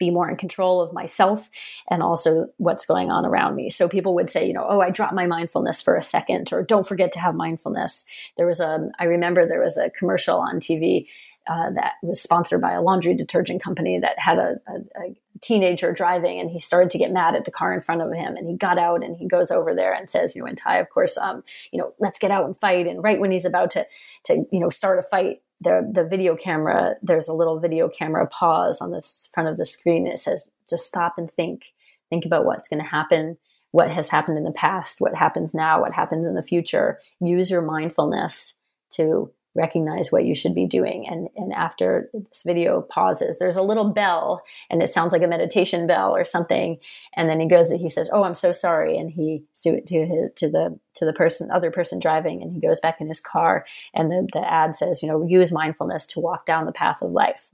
be 0.00 0.10
more 0.10 0.28
in 0.28 0.36
control 0.36 0.80
of 0.80 0.92
myself 0.92 1.48
and 1.88 2.02
also 2.02 2.48
what's 2.56 2.86
going 2.86 3.10
on 3.10 3.24
around 3.24 3.54
me. 3.54 3.70
So 3.70 3.86
people 3.86 4.14
would 4.14 4.30
say, 4.30 4.46
you 4.46 4.54
know, 4.54 4.66
oh, 4.66 4.80
I 4.80 4.90
dropped 4.90 5.12
my 5.12 5.26
mindfulness 5.26 5.80
for 5.82 5.94
a 5.94 6.02
second, 6.02 6.52
or 6.52 6.62
don't 6.62 6.86
forget 6.86 7.12
to 7.12 7.20
have 7.20 7.34
mindfulness. 7.34 8.06
There 8.36 8.46
was 8.46 8.60
a, 8.60 8.90
I 8.98 9.04
remember 9.04 9.46
there 9.46 9.62
was 9.62 9.76
a 9.76 9.90
commercial 9.90 10.38
on 10.38 10.58
TV 10.58 11.06
uh, 11.50 11.68
that 11.70 11.94
was 12.00 12.22
sponsored 12.22 12.60
by 12.60 12.72
a 12.72 12.80
laundry 12.80 13.12
detergent 13.12 13.60
company 13.60 13.98
that 13.98 14.16
had 14.18 14.38
a, 14.38 14.60
a, 14.68 15.02
a, 15.02 15.16
teenager 15.42 15.90
driving 15.90 16.38
and 16.38 16.50
he 16.50 16.58
started 16.58 16.90
to 16.90 16.98
get 16.98 17.10
mad 17.10 17.34
at 17.34 17.46
the 17.46 17.50
car 17.50 17.72
in 17.72 17.80
front 17.80 18.02
of 18.02 18.12
him 18.12 18.36
and 18.36 18.46
he 18.46 18.54
got 18.54 18.78
out 18.78 19.02
and 19.02 19.16
he 19.16 19.26
goes 19.26 19.50
over 19.50 19.74
there 19.74 19.94
and 19.94 20.10
says 20.10 20.36
you 20.36 20.42
know 20.42 20.46
in 20.46 20.54
thai 20.54 20.76
of 20.76 20.90
course 20.90 21.16
um, 21.16 21.42
you 21.72 21.78
know 21.78 21.94
let's 21.98 22.18
get 22.18 22.30
out 22.30 22.44
and 22.44 22.58
fight. 22.58 22.86
And 22.86 23.02
right 23.02 23.18
when 23.18 23.30
he's 23.30 23.46
about 23.46 23.70
to 23.70 23.86
to 24.24 24.44
you 24.52 24.60
know 24.60 24.68
start 24.68 24.98
a 24.98 25.02
fight 25.02 25.40
the 25.62 25.90
the 25.90 26.04
video 26.04 26.36
camera 26.36 26.96
there's 27.00 27.26
a 27.26 27.32
little 27.32 27.58
video 27.58 27.88
camera 27.88 28.26
pause 28.26 28.82
on 28.82 28.90
the 28.90 29.00
front 29.32 29.48
of 29.48 29.56
the 29.56 29.64
screen 29.64 30.06
it 30.06 30.18
says 30.18 30.50
just 30.68 30.86
stop 30.86 31.14
and 31.16 31.30
think. 31.30 31.72
Think 32.10 32.26
about 32.26 32.44
what's 32.44 32.68
going 32.68 32.82
to 32.82 32.88
happen 32.88 33.38
what 33.70 33.90
has 33.90 34.10
happened 34.10 34.36
in 34.36 34.44
the 34.44 34.52
past 34.52 35.00
what 35.00 35.14
happens 35.14 35.54
now 35.54 35.80
what 35.80 35.94
happens 35.94 36.26
in 36.26 36.34
the 36.34 36.42
future. 36.42 37.00
Use 37.18 37.50
your 37.50 37.62
mindfulness 37.62 38.60
to 38.90 39.32
recognize 39.54 40.12
what 40.12 40.24
you 40.24 40.34
should 40.34 40.54
be 40.54 40.66
doing. 40.66 41.06
And, 41.08 41.28
and 41.36 41.52
after 41.52 42.08
this 42.12 42.42
video 42.44 42.82
pauses, 42.82 43.38
there's 43.38 43.56
a 43.56 43.62
little 43.62 43.90
bell 43.90 44.42
and 44.70 44.82
it 44.82 44.88
sounds 44.88 45.12
like 45.12 45.22
a 45.22 45.26
meditation 45.26 45.86
bell 45.86 46.14
or 46.14 46.24
something. 46.24 46.78
And 47.16 47.28
then 47.28 47.40
he 47.40 47.48
goes, 47.48 47.70
he 47.70 47.88
says, 47.88 48.08
Oh, 48.12 48.22
I'm 48.22 48.34
so 48.34 48.52
sorry. 48.52 48.96
And 48.96 49.10
he 49.10 49.44
to, 49.62 49.80
to, 49.80 50.06
his, 50.06 50.30
to 50.36 50.48
the, 50.48 50.78
to 50.94 51.04
the 51.04 51.12
person, 51.12 51.50
other 51.50 51.70
person 51.70 51.98
driving. 51.98 52.42
And 52.42 52.52
he 52.52 52.60
goes 52.60 52.80
back 52.80 53.00
in 53.00 53.08
his 53.08 53.20
car 53.20 53.66
and 53.94 54.10
the, 54.10 54.28
the 54.32 54.52
ad 54.52 54.74
says, 54.74 55.02
you 55.02 55.08
know, 55.08 55.26
use 55.26 55.52
mindfulness 55.52 56.06
to 56.08 56.20
walk 56.20 56.46
down 56.46 56.66
the 56.66 56.72
path 56.72 57.02
of 57.02 57.10
life. 57.10 57.50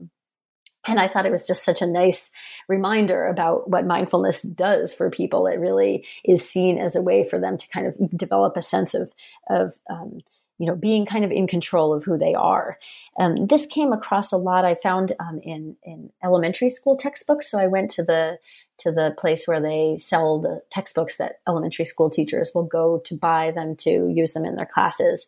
And 0.87 0.99
I 0.99 1.07
thought 1.07 1.25
it 1.25 1.31
was 1.31 1.45
just 1.45 1.65
such 1.65 1.81
a 1.81 1.87
nice 1.87 2.31
reminder 2.69 3.27
about 3.27 3.69
what 3.69 3.85
mindfulness 3.85 4.43
does 4.43 4.93
for 4.93 5.09
people. 5.09 5.45
It 5.47 5.59
really 5.59 6.05
is 6.23 6.47
seen 6.47 6.77
as 6.77 6.95
a 6.95 7.01
way 7.01 7.27
for 7.27 7.39
them 7.39 7.57
to 7.57 7.67
kind 7.69 7.87
of 7.87 8.17
develop 8.17 8.55
a 8.55 8.61
sense 8.61 8.93
of, 8.93 9.11
of, 9.49 9.77
um, 9.89 10.21
you 10.59 10.65
know, 10.65 10.75
being 10.75 11.05
kind 11.05 11.23
of 11.23 11.31
in 11.31 11.47
control 11.47 11.93
of 11.93 12.03
who 12.03 12.17
they 12.17 12.33
are. 12.33 12.77
Um, 13.19 13.47
this 13.47 13.65
came 13.65 13.93
across 13.93 14.31
a 14.31 14.37
lot. 14.37 14.65
I 14.65 14.75
found 14.75 15.13
um, 15.19 15.39
in 15.43 15.75
in 15.83 16.11
elementary 16.23 16.69
school 16.69 16.97
textbooks. 16.97 17.49
So 17.49 17.59
I 17.59 17.67
went 17.67 17.91
to 17.91 18.03
the 18.03 18.39
to 18.79 18.91
the 18.91 19.13
place 19.17 19.47
where 19.47 19.59
they 19.59 19.97
sell 19.97 20.39
the 20.39 20.61
textbooks 20.69 21.17
that 21.17 21.39
elementary 21.47 21.85
school 21.85 22.09
teachers 22.09 22.51
will 22.53 22.65
go 22.65 23.01
to 23.05 23.17
buy 23.17 23.51
them 23.51 23.75
to 23.77 24.11
use 24.13 24.33
them 24.33 24.45
in 24.45 24.55
their 24.55 24.67
classes. 24.67 25.27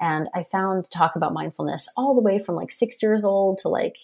And 0.00 0.28
I 0.34 0.44
found 0.44 0.90
talk 0.90 1.16
about 1.16 1.32
mindfulness 1.32 1.88
all 1.96 2.14
the 2.14 2.20
way 2.20 2.38
from 2.38 2.54
like 2.54 2.70
six 2.70 3.02
years 3.02 3.24
old 3.24 3.58
to 3.58 3.68
like 3.68 3.96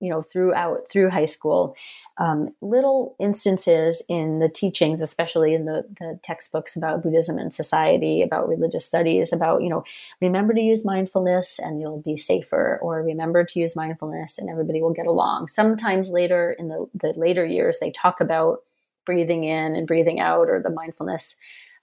you 0.00 0.10
know 0.10 0.22
throughout 0.22 0.88
through 0.90 1.10
high 1.10 1.24
school 1.24 1.76
um, 2.18 2.48
little 2.60 3.16
instances 3.18 4.02
in 4.08 4.38
the 4.38 4.48
teachings 4.48 5.00
especially 5.00 5.54
in 5.54 5.64
the, 5.64 5.84
the 5.98 6.18
textbooks 6.22 6.76
about 6.76 7.02
buddhism 7.02 7.38
and 7.38 7.52
society 7.52 8.22
about 8.22 8.48
religious 8.48 8.84
studies 8.84 9.32
about 9.32 9.62
you 9.62 9.68
know 9.68 9.84
remember 10.20 10.54
to 10.54 10.60
use 10.60 10.84
mindfulness 10.84 11.58
and 11.58 11.80
you'll 11.80 12.02
be 12.02 12.16
safer 12.16 12.78
or 12.82 13.02
remember 13.02 13.44
to 13.44 13.60
use 13.60 13.76
mindfulness 13.76 14.38
and 14.38 14.50
everybody 14.50 14.82
will 14.82 14.92
get 14.92 15.06
along 15.06 15.48
sometimes 15.48 16.10
later 16.10 16.54
in 16.58 16.68
the, 16.68 16.86
the 16.94 17.12
later 17.16 17.44
years 17.44 17.78
they 17.80 17.90
talk 17.90 18.20
about 18.20 18.60
breathing 19.06 19.44
in 19.44 19.74
and 19.74 19.86
breathing 19.86 20.20
out, 20.20 20.50
or 20.50 20.60
the 20.60 20.68
mindfulness 20.68 21.36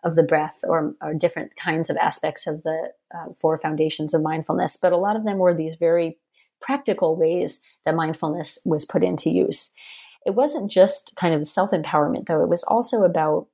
of 0.04 0.16
the 0.16 0.22
breath, 0.22 0.60
or, 0.68 0.94
or 1.02 1.14
different 1.14 1.56
kinds 1.56 1.90
of 1.90 1.98
aspects 1.98 2.46
of 2.46 2.62
the 2.64 2.92
uh, 3.16 3.34
four 3.36 3.58
foundations 3.58 4.14
of 4.14 4.22
mindfulness. 4.22 4.78
But 4.78 4.92
a 4.92 4.98
lot 4.98 5.16
of 5.16 5.24
them 5.24 5.38
were 5.38 5.54
these 5.54 5.76
very 5.76 6.18
practical 6.64 7.16
ways 7.16 7.62
that 7.86 7.96
mindfulness 7.96 8.58
was 8.66 8.86
put 8.86 9.04
into 9.04 9.30
use. 9.30 9.74
It 10.26 10.32
wasn't 10.32 10.72
just 10.72 11.12
kind 11.16 11.36
of 11.36 11.48
self 11.48 11.72
empowerment, 11.72 12.28
though, 12.28 12.42
it 12.42 12.50
was 12.50 12.64
also 12.64 13.04
about 13.04 13.48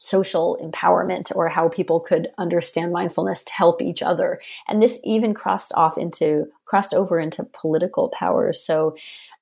social 0.00 0.56
empowerment 0.62 1.34
or 1.34 1.48
how 1.48 1.68
people 1.68 1.98
could 1.98 2.28
understand 2.38 2.92
mindfulness 2.92 3.42
to 3.42 3.52
help 3.52 3.82
each 3.82 4.00
other. 4.00 4.40
And 4.68 4.80
this 4.80 5.00
even 5.04 5.34
crossed 5.34 5.72
off 5.74 5.98
into 5.98 6.46
crossed 6.68 6.94
over 6.94 7.18
into 7.18 7.44
political 7.44 8.10
powers 8.10 8.60
so 8.62 8.94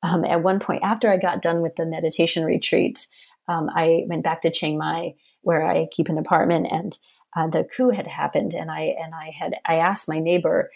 um, 0.03 0.25
at 0.25 0.43
one 0.43 0.61
point 0.61 0.83
after 0.85 1.11
i 1.11 1.17
got 1.17 1.43
done 1.43 1.61
with 1.61 1.75
the 1.75 1.85
meditation 1.85 2.45
retreat 2.45 3.07
um, 3.49 3.69
i 3.75 4.05
went 4.07 4.23
back 4.23 4.41
to 4.41 4.51
chiang 4.51 4.79
mai 4.79 5.13
where 5.43 5.67
i 5.67 5.87
keep 5.91 6.09
an 6.09 6.19
apartment 6.19 6.69
and 6.71 6.99
uh, 7.37 7.49
the 7.49 7.65
coup 7.65 7.91
had 7.91 8.07
happened 8.07 8.55
and 8.55 8.71
i 8.71 8.95
and 9.03 9.13
i 9.13 9.33
had 9.37 9.55
i 9.67 9.75
asked 9.77 10.09
my 10.09 10.21
neighbor 10.21 10.71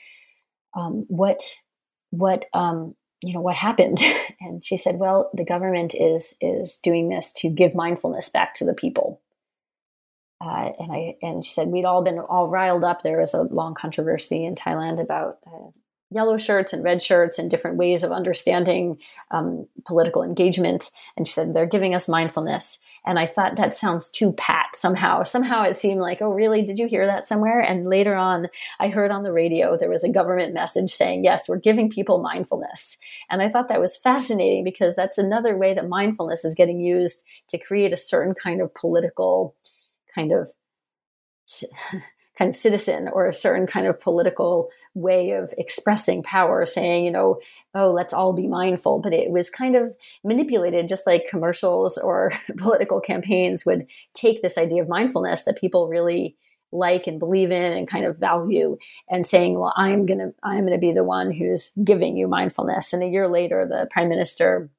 um, 0.74 1.04
what 1.08 1.40
what 2.10 2.46
um, 2.52 2.94
you 3.22 3.32
know 3.32 3.40
what 3.40 3.56
happened 3.56 4.00
and 4.40 4.64
she 4.64 4.76
said 4.76 4.98
well 4.98 5.30
the 5.34 5.44
government 5.44 5.94
is 5.94 6.36
is 6.40 6.78
doing 6.82 7.08
this 7.08 7.32
to 7.32 7.48
give 7.48 7.74
mindfulness 7.74 8.28
back 8.28 8.54
to 8.54 8.64
the 8.64 8.74
people 8.74 9.20
uh, 10.42 10.70
and 10.78 10.90
I 10.90 11.16
and 11.20 11.44
she 11.44 11.52
said 11.52 11.68
we'd 11.68 11.84
all 11.84 12.02
been 12.02 12.18
all 12.18 12.48
riled 12.48 12.82
up. 12.82 13.02
There 13.02 13.20
was 13.20 13.34
a 13.34 13.42
long 13.42 13.74
controversy 13.74 14.44
in 14.44 14.54
Thailand 14.54 14.98
about 15.00 15.38
uh, 15.46 15.70
yellow 16.10 16.38
shirts 16.38 16.72
and 16.72 16.82
red 16.82 17.02
shirts 17.02 17.38
and 17.38 17.50
different 17.50 17.76
ways 17.76 18.02
of 18.02 18.10
understanding 18.10 18.98
um, 19.30 19.68
political 19.86 20.22
engagement. 20.22 20.90
And 21.16 21.26
she 21.26 21.32
said 21.32 21.52
they're 21.52 21.66
giving 21.66 21.94
us 21.94 22.08
mindfulness. 22.08 22.78
And 23.06 23.18
I 23.18 23.26
thought 23.26 23.56
that 23.56 23.74
sounds 23.74 24.10
too 24.10 24.32
pat 24.32 24.74
somehow. 24.74 25.22
Somehow 25.22 25.62
it 25.62 25.74
seemed 25.74 26.00
like, 26.00 26.20
oh, 26.20 26.30
really? 26.30 26.62
Did 26.62 26.78
you 26.78 26.86
hear 26.86 27.06
that 27.06 27.24
somewhere? 27.24 27.60
And 27.60 27.88
later 27.88 28.14
on, 28.14 28.48
I 28.78 28.88
heard 28.88 29.10
on 29.10 29.22
the 29.22 29.32
radio 29.32 29.76
there 29.76 29.90
was 29.90 30.04
a 30.04 30.12
government 30.12 30.54
message 30.54 30.90
saying, 30.90 31.24
yes, 31.24 31.48
we're 31.48 31.58
giving 31.58 31.90
people 31.90 32.22
mindfulness. 32.22 32.98
And 33.30 33.40
I 33.42 33.48
thought 33.48 33.68
that 33.68 33.80
was 33.80 33.96
fascinating 33.96 34.64
because 34.64 34.94
that's 34.94 35.18
another 35.18 35.56
way 35.56 35.74
that 35.74 35.88
mindfulness 35.88 36.44
is 36.44 36.54
getting 36.54 36.80
used 36.80 37.24
to 37.48 37.58
create 37.58 37.92
a 37.92 37.96
certain 37.96 38.34
kind 38.34 38.60
of 38.60 38.74
political 38.74 39.54
kind 40.14 40.32
of 40.32 40.50
kind 42.38 42.48
of 42.48 42.56
citizen 42.56 43.08
or 43.12 43.26
a 43.26 43.34
certain 43.34 43.66
kind 43.66 43.86
of 43.86 44.00
political 44.00 44.70
way 44.94 45.30
of 45.30 45.54
expressing 45.56 46.22
power 46.22 46.66
saying 46.66 47.04
you 47.04 47.10
know 47.10 47.38
oh 47.74 47.90
let's 47.90 48.12
all 48.12 48.32
be 48.32 48.46
mindful. 48.46 48.98
But 48.98 49.12
it 49.12 49.30
was 49.30 49.50
kind 49.50 49.76
of 49.76 49.96
manipulated 50.24 50.88
just 50.88 51.06
like 51.06 51.28
commercials 51.28 51.98
or 51.98 52.32
political 52.56 53.00
campaigns 53.00 53.64
would 53.64 53.86
take 54.14 54.42
this 54.42 54.58
idea 54.58 54.82
of 54.82 54.88
mindfulness 54.88 55.44
that 55.44 55.58
people 55.58 55.88
really 55.88 56.36
like 56.72 57.06
and 57.06 57.18
believe 57.18 57.50
in 57.50 57.72
and 57.72 57.88
kind 57.88 58.04
of 58.04 58.16
value 58.16 58.76
and 59.08 59.26
saying 59.26 59.58
well 59.58 59.74
i'm 59.76 60.06
going 60.06 60.20
to 60.20 60.32
i'm 60.44 60.60
going 60.60 60.72
to 60.72 60.78
be 60.78 60.92
the 60.92 61.02
one 61.02 61.32
who's 61.32 61.72
giving 61.82 62.16
you 62.16 62.28
mindfulness. 62.28 62.92
And 62.92 63.02
a 63.02 63.08
year 63.08 63.28
later 63.28 63.66
the 63.66 63.88
prime 63.90 64.08
minister 64.08 64.70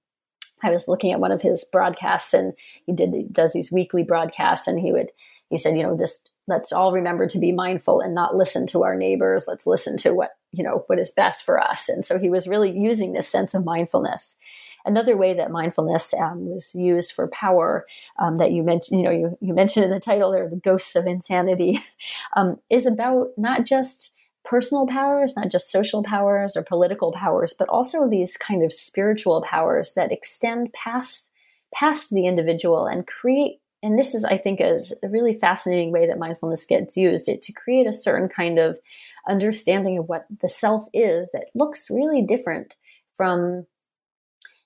I 0.64 0.70
was 0.70 0.88
looking 0.88 1.12
at 1.12 1.20
one 1.20 1.32
of 1.32 1.41
his 1.41 1.66
broadcasts 1.66 2.34
and 2.34 2.53
he 2.86 2.93
did 2.93 3.34
does 3.34 3.53
these 3.53 3.72
weekly 3.72 4.03
broadcasts 4.03 4.68
and 4.68 4.80
he 4.80 4.91
would 4.91 5.12
he 5.49 5.57
said, 5.57 5.76
you 5.76 5.84
know, 5.84 5.97
this 5.97 6.24
let's 6.48 6.72
all 6.72 6.92
remember 6.92 7.28
to 7.28 7.39
be 7.39 7.52
mindful 7.52 8.02
and 8.02 8.16
not 8.16 8.36
listen 8.36 8.68
to 8.68 8.84
our 8.84 8.96
neighbors. 8.96 9.46
Let's 9.48 9.68
listen 9.68 9.98
to 9.98 10.14
what, 10.14 10.32
you 10.52 10.64
know, 10.64 10.84
what 10.88 11.00
is 11.00 11.12
best 11.12 11.44
for 11.46 11.60
us. 11.60 11.88
And 11.88 12.06
so 12.06 12.20
he 12.20 12.30
was 12.30 12.48
really 12.48 12.72
using 12.72 13.14
this 13.14 13.28
sense 13.28 13.54
of 13.54 13.64
mindfulness. 13.64 14.38
Another 14.84 15.16
way 15.16 15.34
that 15.36 15.52
mindfulness 15.52 16.14
um, 16.16 16.48
was 16.48 16.74
used 16.74 17.12
for 17.12 17.28
power 17.28 17.86
um, 18.20 18.38
that 18.38 18.52
you 18.52 18.64
mentioned, 18.64 19.00
you 19.00 19.06
know, 19.06 19.12
you, 19.12 19.38
you 19.39 19.54
mentioned 19.54 19.86
in 19.86 19.92
the 19.92 20.00
title 20.00 20.32
there, 20.32 20.50
the 20.50 20.56
ghosts 20.56 20.96
of 20.96 21.06
insanity, 21.06 21.84
um, 22.36 22.60
is 22.70 22.88
about 22.88 23.30
not 23.38 23.66
just 23.66 24.16
personal 24.44 24.88
powers, 24.88 25.36
not 25.36 25.52
just 25.52 25.72
social 25.72 26.02
powers 26.02 26.58
or 26.58 26.64
political 26.64 27.12
powers, 27.12 27.54
but 27.58 27.70
also 27.70 28.10
these 28.10 28.38
kind 28.38 28.64
of 28.64 28.74
spiritual 28.74 29.44
powers 29.44 29.94
that 29.94 30.12
extend 30.12 30.74
past 30.74 31.34
past 31.74 32.10
the 32.10 32.28
individual 32.28 32.86
and 32.86 33.08
create 33.08 33.61
and 33.84 33.97
this 33.97 34.13
is 34.13 34.25
i 34.25 34.38
think 34.38 34.59
is 34.61 34.93
a 35.03 35.09
really 35.09 35.34
fascinating 35.34 35.91
way 35.91 36.07
that 36.07 36.19
mindfulness 36.19 36.65
gets 36.65 36.97
used 36.97 37.27
it 37.27 37.41
to 37.41 37.51
create 37.51 37.88
a 37.88 37.93
certain 37.93 38.29
kind 38.29 38.59
of 38.59 38.79
understanding 39.27 39.97
of 39.97 40.09
what 40.09 40.25
the 40.41 40.49
self 40.49 40.88
is 40.93 41.29
that 41.34 41.49
looks 41.53 41.91
really 41.91 42.21
different 42.21 42.73
from 43.11 43.65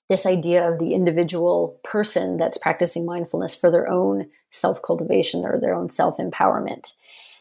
this 0.08 0.24
idea 0.24 0.70
of 0.70 0.78
the 0.78 0.94
individual 0.94 1.80
person 1.82 2.36
that's 2.36 2.58
practicing 2.58 3.04
mindfulness 3.04 3.54
for 3.54 3.70
their 3.70 3.90
own 3.90 4.26
self 4.50 4.80
cultivation 4.82 5.44
or 5.44 5.60
their 5.60 5.74
own 5.74 5.88
self 5.88 6.16
empowerment 6.18 6.92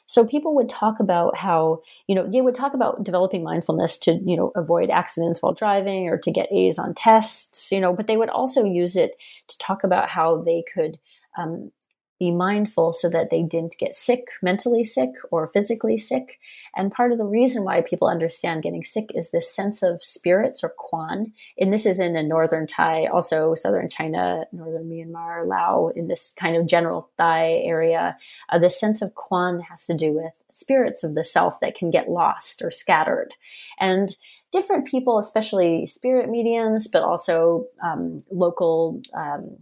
so 0.08 0.26
people 0.26 0.54
would 0.56 0.70
talk 0.70 1.00
about 1.00 1.36
how, 1.36 1.82
you 2.08 2.16
know, 2.16 2.28
they 2.28 2.42
would 2.42 2.56
talk 2.56 2.74
about 2.74 3.04
developing 3.04 3.44
mindfulness 3.44 3.98
to, 4.00 4.14
you 4.24 4.38
know, 4.38 4.52
avoid 4.56 4.90
accidents 4.90 5.42
while 5.42 5.54
driving 5.54 6.08
or 6.08 6.18
to 6.20 6.32
get 6.32 6.52
A's 6.52 6.78
on 6.78 6.94
tests, 6.94 7.72
you 7.72 7.80
know, 7.80 7.94
but 7.94 8.08
they 8.08 8.18
would 8.18 8.30
also 8.30 8.64
use 8.64 8.96
it 8.96 9.16
to 9.48 9.58
talk 9.58 9.84
about 9.84 10.10
how 10.10 10.38
they 10.38 10.64
could 10.72 11.00
um, 11.38 11.72
be 12.20 12.32
mindful 12.32 12.94
so 12.94 13.10
that 13.10 13.30
they 13.30 13.44
didn't 13.44 13.76
get 13.78 13.94
sick, 13.94 14.28
mentally 14.42 14.86
sick 14.86 15.10
or 15.32 15.48
physically 15.48 15.98
sick. 15.98 16.40
And 16.76 16.92
part 16.92 17.12
of 17.12 17.18
the 17.18 17.26
reason 17.26 17.64
why 17.64 17.82
people 17.82 18.08
understand 18.08 18.64
getting 18.64 18.84
sick 18.84 19.10
is 19.14 19.32
this 19.32 19.54
sense 19.54 19.84
of 19.84 20.04
spirits 20.04 20.64
or 20.64 20.74
kwan. 20.78 21.34
And 21.60 21.74
this 21.74 21.86
is 21.86 22.00
in 22.00 22.14
the 22.14 22.24
northern 22.24 22.68
Thai, 22.68 23.08
also 23.08 23.54
southern 23.54 23.90
China, 23.90 24.46
northern 24.54 24.90
Myanmar, 24.90 25.46
Lao, 25.46 25.92
in 25.94 26.08
this 26.08 26.32
kind 26.38 26.56
of 26.56 26.68
general 26.68 27.10
Thai 27.18 27.62
area. 27.66 28.18
Uh, 28.50 28.60
this 28.60 28.80
sense 28.80 29.02
of 29.02 29.16
kwan 29.16 29.60
has 29.60 29.86
to 29.88 29.94
do 29.94 30.14
with 30.14 30.42
spirits 30.50 31.04
of 31.04 31.16
the 31.16 31.24
self 31.24 31.60
that 31.60 31.76
can 31.76 31.92
get 31.92 32.10
lost 32.10 32.62
or 32.62 32.72
scattered. 32.72 33.34
And 33.78 34.16
different 34.54 34.88
people, 34.88 35.20
especially 35.20 35.86
spirit 35.86 36.30
mediums, 36.30 36.88
but 36.88 37.04
also 37.04 37.66
um, 37.84 38.20
local. 38.32 39.02
Um, 39.14 39.58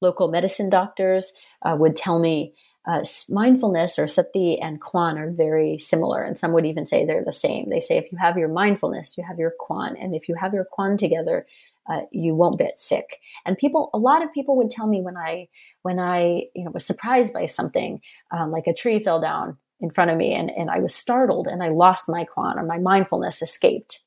local 0.00 0.28
medicine 0.28 0.70
doctors 0.70 1.32
uh, 1.62 1.76
would 1.78 1.96
tell 1.96 2.18
me 2.18 2.54
uh, 2.86 3.04
mindfulness 3.28 3.98
or 3.98 4.06
sati 4.06 4.58
and 4.58 4.80
kwan 4.80 5.18
are 5.18 5.30
very 5.30 5.78
similar 5.78 6.22
and 6.22 6.38
some 6.38 6.52
would 6.52 6.64
even 6.64 6.86
say 6.86 7.04
they're 7.04 7.24
the 7.24 7.32
same. 7.32 7.68
They 7.68 7.80
say 7.80 7.98
if 7.98 8.10
you 8.10 8.18
have 8.18 8.38
your 8.38 8.48
mindfulness 8.48 9.18
you 9.18 9.24
have 9.24 9.38
your 9.38 9.52
kwan, 9.58 9.96
and 9.96 10.14
if 10.14 10.28
you 10.28 10.34
have 10.36 10.54
your 10.54 10.64
kwan 10.64 10.96
together 10.96 11.46
uh, 11.90 12.02
you 12.10 12.34
won't 12.34 12.58
get 12.58 12.78
sick. 12.78 13.18
And 13.46 13.56
people 13.56 13.90
a 13.94 13.98
lot 13.98 14.22
of 14.22 14.32
people 14.32 14.56
would 14.56 14.70
tell 14.70 14.86
me 14.86 15.00
when 15.02 15.16
i 15.16 15.48
when 15.82 15.98
i 15.98 16.44
you 16.54 16.64
know 16.64 16.70
was 16.70 16.84
surprised 16.84 17.32
by 17.32 17.46
something 17.46 18.00
um, 18.30 18.50
like 18.50 18.66
a 18.66 18.74
tree 18.74 18.98
fell 18.98 19.20
down 19.20 19.56
in 19.80 19.90
front 19.90 20.10
of 20.10 20.16
me 20.16 20.34
and, 20.34 20.50
and 20.50 20.70
i 20.70 20.78
was 20.78 20.94
startled 20.94 21.46
and 21.46 21.62
i 21.62 21.68
lost 21.68 22.08
my 22.08 22.24
kwan 22.24 22.58
or 22.58 22.64
my 22.64 22.78
mindfulness 22.78 23.42
escaped 23.42 24.00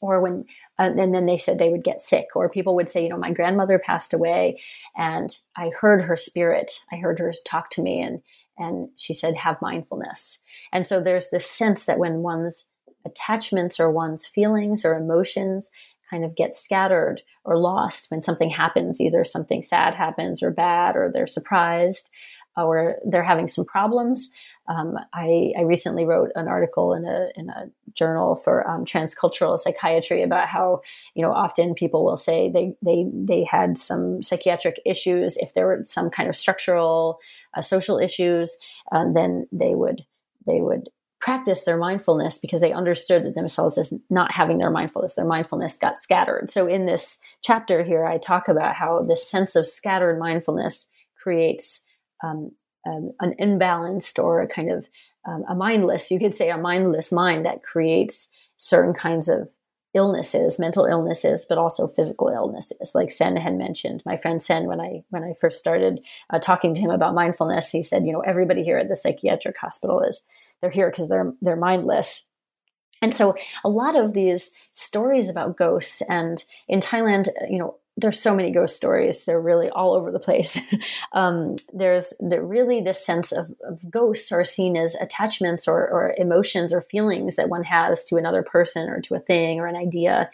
or 0.00 0.20
when 0.20 0.44
uh, 0.78 0.90
and 0.96 1.14
then 1.14 1.26
they 1.26 1.36
said 1.36 1.58
they 1.58 1.70
would 1.70 1.84
get 1.84 2.00
sick 2.00 2.28
or 2.34 2.48
people 2.48 2.74
would 2.74 2.88
say 2.88 3.02
you 3.02 3.08
know 3.08 3.16
my 3.16 3.32
grandmother 3.32 3.78
passed 3.78 4.12
away 4.12 4.60
and 4.96 5.36
i 5.56 5.70
heard 5.80 6.02
her 6.02 6.16
spirit. 6.16 6.80
I 6.92 6.96
heard 6.96 7.18
her 7.18 7.32
talk 7.46 7.70
to 7.70 7.82
me 7.82 8.00
and 8.00 8.22
and 8.58 8.88
she 8.96 9.14
said 9.14 9.36
have 9.36 9.62
mindfulness. 9.62 10.42
And 10.72 10.86
so 10.86 11.00
there's 11.00 11.30
this 11.30 11.46
sense 11.46 11.86
that 11.86 11.98
when 11.98 12.22
one's 12.22 12.72
attachments 13.06 13.78
or 13.78 13.90
one's 13.90 14.26
feelings 14.26 14.84
or 14.84 14.94
emotions 14.94 15.70
kind 16.10 16.24
of 16.24 16.34
get 16.34 16.54
scattered 16.54 17.22
or 17.44 17.56
lost 17.56 18.10
when 18.10 18.22
something 18.22 18.50
happens 18.50 19.00
either 19.00 19.24
something 19.24 19.62
sad 19.62 19.94
happens 19.94 20.42
or 20.42 20.50
bad 20.50 20.96
or 20.96 21.10
they're 21.12 21.26
surprised 21.26 22.10
or 22.56 22.96
they're 23.06 23.22
having 23.22 23.46
some 23.46 23.64
problems 23.64 24.32
um, 24.68 24.98
I, 25.14 25.52
I, 25.58 25.62
recently 25.62 26.04
wrote 26.04 26.30
an 26.34 26.46
article 26.46 26.92
in 26.92 27.06
a 27.06 27.28
in 27.34 27.48
a 27.48 27.70
journal 27.94 28.34
for 28.34 28.68
um, 28.68 28.84
transcultural 28.84 29.58
psychiatry 29.58 30.22
about 30.22 30.48
how 30.48 30.82
you 31.14 31.22
know 31.22 31.32
often 31.32 31.74
people 31.74 32.04
will 32.04 32.18
say 32.18 32.50
they 32.50 32.74
they 32.82 33.06
they 33.12 33.44
had 33.44 33.78
some 33.78 34.22
psychiatric 34.22 34.80
issues 34.84 35.36
if 35.38 35.54
there 35.54 35.66
were 35.66 35.80
some 35.84 36.10
kind 36.10 36.28
of 36.28 36.36
structural 36.36 37.18
uh, 37.54 37.62
social 37.62 37.98
issues, 37.98 38.56
uh, 38.92 39.04
then 39.12 39.46
they 39.50 39.74
would 39.74 40.04
they 40.46 40.60
would 40.60 40.90
practice 41.20 41.64
their 41.64 41.76
mindfulness 41.76 42.38
because 42.38 42.60
they 42.60 42.72
understood 42.72 43.34
themselves 43.34 43.76
as 43.76 43.92
not 44.08 44.32
having 44.32 44.58
their 44.58 44.70
mindfulness. 44.70 45.14
Their 45.14 45.24
mindfulness 45.24 45.76
got 45.76 45.96
scattered. 45.96 46.50
So 46.50 46.66
in 46.66 46.86
this 46.86 47.18
chapter 47.42 47.82
here, 47.82 48.06
I 48.06 48.18
talk 48.18 48.48
about 48.48 48.76
how 48.76 49.02
this 49.02 49.28
sense 49.28 49.56
of 49.56 49.66
scattered 49.66 50.18
mindfulness 50.18 50.90
creates 51.16 51.84
um, 52.22 52.52
um, 52.88 53.12
an 53.20 53.34
imbalanced 53.40 54.22
or 54.22 54.40
a 54.40 54.48
kind 54.48 54.70
of 54.70 54.88
um, 55.26 55.44
a 55.48 55.54
mindless, 55.54 56.10
you 56.10 56.18
could 56.18 56.34
say 56.34 56.50
a 56.50 56.56
mindless 56.56 57.12
mind 57.12 57.44
that 57.44 57.62
creates 57.62 58.30
certain 58.56 58.94
kinds 58.94 59.28
of 59.28 59.50
illnesses, 59.94 60.58
mental 60.58 60.84
illnesses, 60.84 61.46
but 61.48 61.58
also 61.58 61.86
physical 61.86 62.28
illnesses. 62.28 62.92
Like 62.94 63.10
Sen 63.10 63.36
had 63.36 63.56
mentioned, 63.56 64.02
my 64.04 64.16
friend 64.16 64.40
Sen, 64.40 64.66
when 64.66 64.80
I 64.80 65.02
when 65.10 65.24
I 65.24 65.32
first 65.40 65.58
started 65.58 66.00
uh, 66.30 66.38
talking 66.38 66.74
to 66.74 66.80
him 66.80 66.90
about 66.90 67.14
mindfulness, 67.14 67.70
he 67.70 67.82
said, 67.82 68.06
you 68.06 68.12
know, 68.12 68.20
everybody 68.20 68.62
here 68.62 68.78
at 68.78 68.88
the 68.88 68.96
psychiatric 68.96 69.56
hospital 69.58 70.02
is 70.02 70.26
they're 70.60 70.70
here 70.70 70.90
because 70.90 71.08
they're 71.08 71.32
they're 71.40 71.56
mindless. 71.56 72.28
And 73.00 73.14
so 73.14 73.36
a 73.64 73.68
lot 73.68 73.96
of 73.96 74.12
these 74.12 74.52
stories 74.72 75.28
about 75.28 75.56
ghosts 75.56 76.02
and 76.08 76.42
in 76.66 76.80
Thailand, 76.80 77.28
you 77.48 77.58
know, 77.58 77.77
there's 78.00 78.20
so 78.20 78.34
many 78.34 78.52
ghost 78.52 78.76
stories. 78.76 79.24
They're 79.24 79.40
really 79.40 79.68
all 79.70 79.94
over 79.94 80.12
the 80.12 80.20
place. 80.20 80.58
um, 81.12 81.56
there's 81.72 82.14
the, 82.20 82.40
really 82.40 82.80
this 82.80 83.04
sense 83.04 83.32
of, 83.32 83.52
of, 83.64 83.90
ghosts 83.90 84.30
are 84.30 84.44
seen 84.44 84.76
as 84.76 84.94
attachments 84.94 85.66
or, 85.66 85.88
or, 85.88 86.14
emotions 86.16 86.72
or 86.72 86.82
feelings 86.82 87.34
that 87.36 87.48
one 87.48 87.64
has 87.64 88.04
to 88.04 88.16
another 88.16 88.42
person 88.42 88.88
or 88.88 89.00
to 89.00 89.16
a 89.16 89.20
thing 89.20 89.58
or 89.58 89.66
an 89.66 89.76
idea 89.76 90.30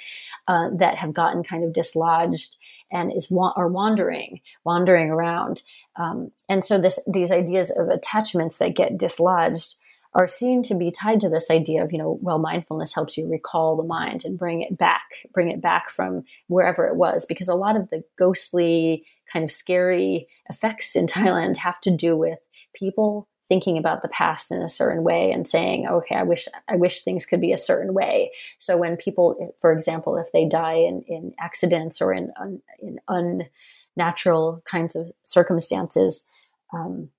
uh, 0.46 0.68
that 0.74 0.98
have 0.98 1.14
gotten 1.14 1.42
kind 1.42 1.64
of 1.64 1.72
dislodged 1.72 2.56
and 2.92 3.10
is 3.12 3.30
wa- 3.30 3.54
are 3.56 3.68
wandering, 3.68 4.40
wandering 4.64 5.10
around. 5.10 5.62
Um, 5.96 6.32
and 6.48 6.62
so 6.62 6.78
this 6.78 6.98
these 7.06 7.32
ideas 7.32 7.70
of 7.70 7.88
attachments 7.88 8.58
that 8.58 8.76
get 8.76 8.98
dislodged 8.98 9.76
are 10.14 10.28
seen 10.28 10.62
to 10.62 10.74
be 10.74 10.90
tied 10.90 11.20
to 11.20 11.28
this 11.28 11.50
idea 11.50 11.82
of, 11.82 11.92
you 11.92 11.98
know, 11.98 12.18
well, 12.22 12.38
mindfulness 12.38 12.94
helps 12.94 13.16
you 13.16 13.28
recall 13.28 13.76
the 13.76 13.82
mind 13.82 14.24
and 14.24 14.38
bring 14.38 14.62
it 14.62 14.78
back, 14.78 15.02
bring 15.32 15.48
it 15.48 15.60
back 15.60 15.90
from 15.90 16.22
wherever 16.46 16.86
it 16.86 16.96
was. 16.96 17.26
Because 17.26 17.48
a 17.48 17.54
lot 17.54 17.76
of 17.76 17.90
the 17.90 18.04
ghostly, 18.16 19.04
kind 19.32 19.44
of 19.44 19.50
scary 19.50 20.28
effects 20.48 20.94
in 20.94 21.06
Thailand 21.08 21.56
have 21.58 21.80
to 21.82 21.90
do 21.90 22.16
with 22.16 22.38
people 22.74 23.28
thinking 23.48 23.76
about 23.76 24.02
the 24.02 24.08
past 24.08 24.50
in 24.50 24.62
a 24.62 24.68
certain 24.68 25.02
way 25.02 25.30
and 25.30 25.46
saying, 25.46 25.86
okay, 25.86 26.14
I 26.14 26.22
wish 26.22 26.48
I 26.68 26.76
wish 26.76 27.02
things 27.02 27.26
could 27.26 27.40
be 27.40 27.52
a 27.52 27.58
certain 27.58 27.92
way. 27.92 28.30
So 28.58 28.76
when 28.76 28.96
people, 28.96 29.54
for 29.60 29.72
example, 29.72 30.16
if 30.16 30.32
they 30.32 30.48
die 30.48 30.76
in, 30.76 31.02
in 31.06 31.32
accidents 31.38 32.00
or 32.00 32.12
in, 32.14 32.32
un, 32.40 32.62
in 32.80 32.98
unnatural 33.96 34.62
kinds 34.64 34.96
of 34.96 35.12
circumstances, 35.24 36.26
um, 36.72 37.10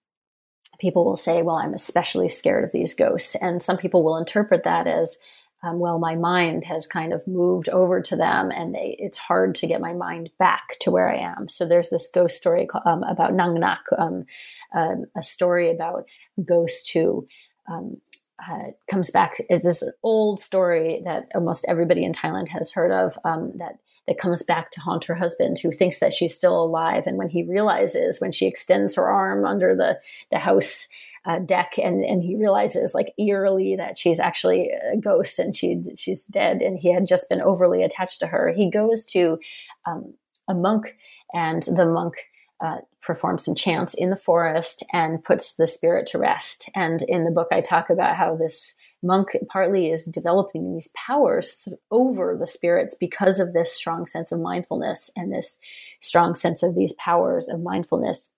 people 0.79 1.05
will 1.05 1.17
say, 1.17 1.41
well, 1.41 1.57
I'm 1.57 1.73
especially 1.73 2.29
scared 2.29 2.63
of 2.63 2.71
these 2.71 2.93
ghosts. 2.93 3.35
And 3.35 3.61
some 3.61 3.77
people 3.77 4.03
will 4.03 4.17
interpret 4.17 4.63
that 4.63 4.87
as, 4.87 5.17
um, 5.63 5.79
well, 5.79 5.99
my 5.99 6.15
mind 6.15 6.65
has 6.65 6.87
kind 6.87 7.13
of 7.13 7.25
moved 7.27 7.69
over 7.69 8.01
to 8.01 8.15
them 8.15 8.51
and 8.51 8.73
they, 8.73 8.95
it's 8.99 9.17
hard 9.17 9.55
to 9.55 9.67
get 9.67 9.81
my 9.81 9.93
mind 9.93 10.29
back 10.37 10.77
to 10.81 10.91
where 10.91 11.09
I 11.09 11.17
am. 11.17 11.49
So 11.49 11.65
there's 11.65 11.89
this 11.89 12.09
ghost 12.13 12.37
story 12.37 12.67
um, 12.85 13.03
about 13.03 13.33
Nang 13.33 13.59
Nak, 13.59 13.81
um, 13.97 14.25
uh, 14.75 14.95
a 15.17 15.23
story 15.23 15.71
about 15.71 16.05
ghosts 16.43 16.89
who 16.91 17.27
um, 17.71 17.97
uh, 18.39 18.71
comes 18.89 19.11
back 19.11 19.41
is 19.49 19.63
this 19.63 19.83
old 20.03 20.41
story 20.41 21.01
that 21.05 21.27
almost 21.33 21.65
everybody 21.67 22.03
in 22.03 22.11
Thailand 22.11 22.49
has 22.49 22.71
heard 22.71 22.91
of 22.91 23.17
um, 23.23 23.53
that 23.55 23.77
that 24.07 24.17
comes 24.17 24.43
back 24.43 24.71
to 24.71 24.81
haunt 24.81 25.05
her 25.05 25.15
husband 25.15 25.57
who 25.59 25.71
thinks 25.71 25.99
that 25.99 26.13
she's 26.13 26.35
still 26.35 26.61
alive. 26.61 27.03
And 27.07 27.17
when 27.17 27.29
he 27.29 27.43
realizes 27.43 28.21
when 28.21 28.31
she 28.31 28.45
extends 28.45 28.95
her 28.95 29.09
arm 29.09 29.45
under 29.45 29.75
the 29.75 29.99
the 30.31 30.39
house 30.39 30.87
uh, 31.25 31.39
deck 31.39 31.73
and 31.77 32.03
and 32.03 32.23
he 32.23 32.35
realizes 32.35 32.93
like 32.93 33.13
eerily 33.17 33.75
that 33.75 33.97
she's 33.97 34.19
actually 34.19 34.69
a 34.93 34.97
ghost 34.97 35.39
and 35.39 35.55
she 35.55 35.81
she's 35.97 36.25
dead 36.25 36.61
and 36.61 36.77
he 36.77 36.93
had 36.93 37.07
just 37.07 37.27
been 37.29 37.41
overly 37.41 37.81
attached 37.83 38.19
to 38.19 38.27
her 38.27 38.53
he 38.55 38.69
goes 38.69 39.05
to 39.05 39.39
um, 39.85 40.13
a 40.47 40.53
monk 40.53 40.95
and 41.33 41.63
the 41.63 41.85
monk 41.85 42.13
uh, 42.61 42.77
performs 43.01 43.43
some 43.43 43.55
chants 43.55 43.93
in 43.95 44.11
the 44.11 44.15
forest 44.15 44.83
and 44.93 45.23
puts 45.23 45.55
the 45.55 45.67
spirit 45.67 46.07
to 46.07 46.17
rest. 46.17 46.69
And 46.75 47.01
in 47.07 47.25
the 47.25 47.31
book 47.31 47.47
i 47.51 47.59
talk 47.59 47.89
about 47.89 48.15
how 48.15 48.35
this 48.35 48.75
monk 49.05 49.29
partly 49.47 49.89
is 49.89 50.05
developing 50.05 50.73
these 50.73 50.89
powers 50.95 51.67
over 51.91 52.35
the 52.37 52.47
spirits 52.47 52.95
because 52.95 53.39
of 53.39 53.53
this 53.53 53.73
strong 53.73 54.07
sense 54.07 54.31
of 54.31 54.39
mindfulness 54.39 55.11
and 55.15 55.31
this 55.31 55.59
strong 56.01 56.35
sense 56.35 56.63
of 56.63 56.75
these 56.75 56.93
powers 56.93 57.47
of 57.47 57.61
mindfulness 57.61 58.31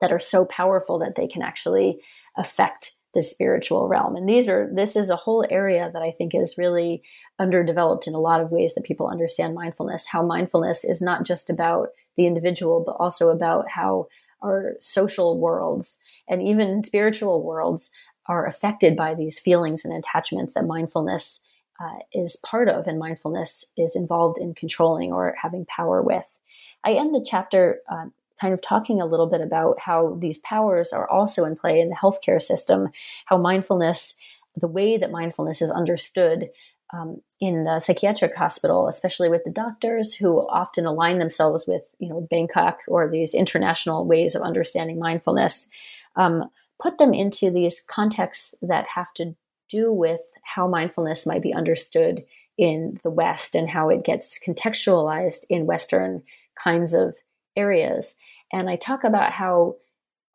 that 0.00 0.12
are 0.12 0.20
so 0.20 0.44
powerful 0.44 0.98
that 0.98 1.16
they 1.16 1.26
can 1.26 1.42
actually 1.42 2.00
affect 2.36 2.92
the 3.14 3.22
spiritual 3.22 3.88
realm. 3.88 4.16
And 4.16 4.28
these 4.28 4.48
are 4.48 4.70
this 4.72 4.94
is 4.94 5.10
a 5.10 5.16
whole 5.16 5.44
area 5.50 5.90
that 5.92 6.02
i 6.02 6.10
think 6.10 6.34
is 6.34 6.58
really 6.58 7.02
underdeveloped 7.38 8.06
in 8.06 8.14
a 8.14 8.20
lot 8.20 8.40
of 8.40 8.52
ways 8.52 8.74
that 8.74 8.84
people 8.84 9.08
understand 9.08 9.54
mindfulness 9.54 10.06
how 10.06 10.22
mindfulness 10.22 10.84
is 10.84 11.00
not 11.00 11.24
just 11.24 11.48
about 11.48 11.88
the 12.16 12.26
individual 12.26 12.82
but 12.84 12.96
also 12.98 13.30
about 13.30 13.68
how 13.70 14.06
our 14.42 14.76
social 14.80 15.40
worlds 15.40 15.98
and 16.28 16.42
even 16.42 16.84
spiritual 16.84 17.42
worlds 17.42 17.90
are 18.28 18.46
affected 18.46 18.96
by 18.96 19.14
these 19.14 19.38
feelings 19.38 19.84
and 19.84 19.94
attachments 19.94 20.54
that 20.54 20.66
mindfulness 20.66 21.44
uh, 21.80 21.98
is 22.12 22.36
part 22.36 22.68
of 22.68 22.86
and 22.86 22.98
mindfulness 22.98 23.64
is 23.76 23.94
involved 23.94 24.38
in 24.38 24.54
controlling 24.54 25.12
or 25.12 25.34
having 25.40 25.64
power 25.66 26.02
with. 26.02 26.38
I 26.84 26.92
end 26.92 27.14
the 27.14 27.24
chapter 27.24 27.80
uh, 27.90 28.06
kind 28.40 28.54
of 28.54 28.62
talking 28.62 29.00
a 29.00 29.06
little 29.06 29.26
bit 29.26 29.40
about 29.40 29.80
how 29.80 30.16
these 30.20 30.38
powers 30.38 30.92
are 30.92 31.08
also 31.08 31.44
in 31.44 31.56
play 31.56 31.80
in 31.80 31.88
the 31.88 31.96
healthcare 31.96 32.40
system, 32.40 32.88
how 33.26 33.36
mindfulness, 33.36 34.14
the 34.56 34.68
way 34.68 34.96
that 34.96 35.10
mindfulness 35.10 35.62
is 35.62 35.70
understood 35.70 36.50
um, 36.92 37.20
in 37.40 37.64
the 37.64 37.80
psychiatric 37.80 38.34
hospital, 38.34 38.88
especially 38.88 39.28
with 39.28 39.44
the 39.44 39.50
doctors 39.50 40.14
who 40.14 40.38
often 40.48 40.86
align 40.86 41.18
themselves 41.18 41.66
with, 41.66 41.82
you 41.98 42.08
know, 42.08 42.26
Bangkok 42.30 42.80
or 42.88 43.08
these 43.08 43.34
international 43.34 44.06
ways 44.06 44.34
of 44.34 44.42
understanding 44.42 44.98
mindfulness. 44.98 45.68
Um, 46.16 46.50
put 46.80 46.98
them 46.98 47.12
into 47.12 47.50
these 47.50 47.80
contexts 47.80 48.54
that 48.62 48.86
have 48.94 49.12
to 49.14 49.34
do 49.68 49.92
with 49.92 50.20
how 50.42 50.66
mindfulness 50.66 51.26
might 51.26 51.42
be 51.42 51.52
understood 51.52 52.24
in 52.56 52.98
the 53.02 53.10
West 53.10 53.54
and 53.54 53.68
how 53.68 53.88
it 53.88 54.04
gets 54.04 54.38
contextualized 54.44 55.44
in 55.48 55.66
Western 55.66 56.22
kinds 56.62 56.92
of 56.92 57.14
areas. 57.56 58.18
And 58.52 58.68
I 58.68 58.76
talk 58.76 59.04
about 59.04 59.32
how 59.32 59.76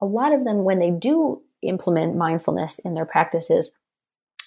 a 0.02 0.06
lot 0.06 0.34
of 0.34 0.44
them, 0.44 0.64
when 0.64 0.80
they 0.80 0.92
do 0.92 1.42
implement 1.62 2.16
mindfulness 2.16 2.80
in 2.80 2.94
their 2.94 3.06
practices, 3.06 3.72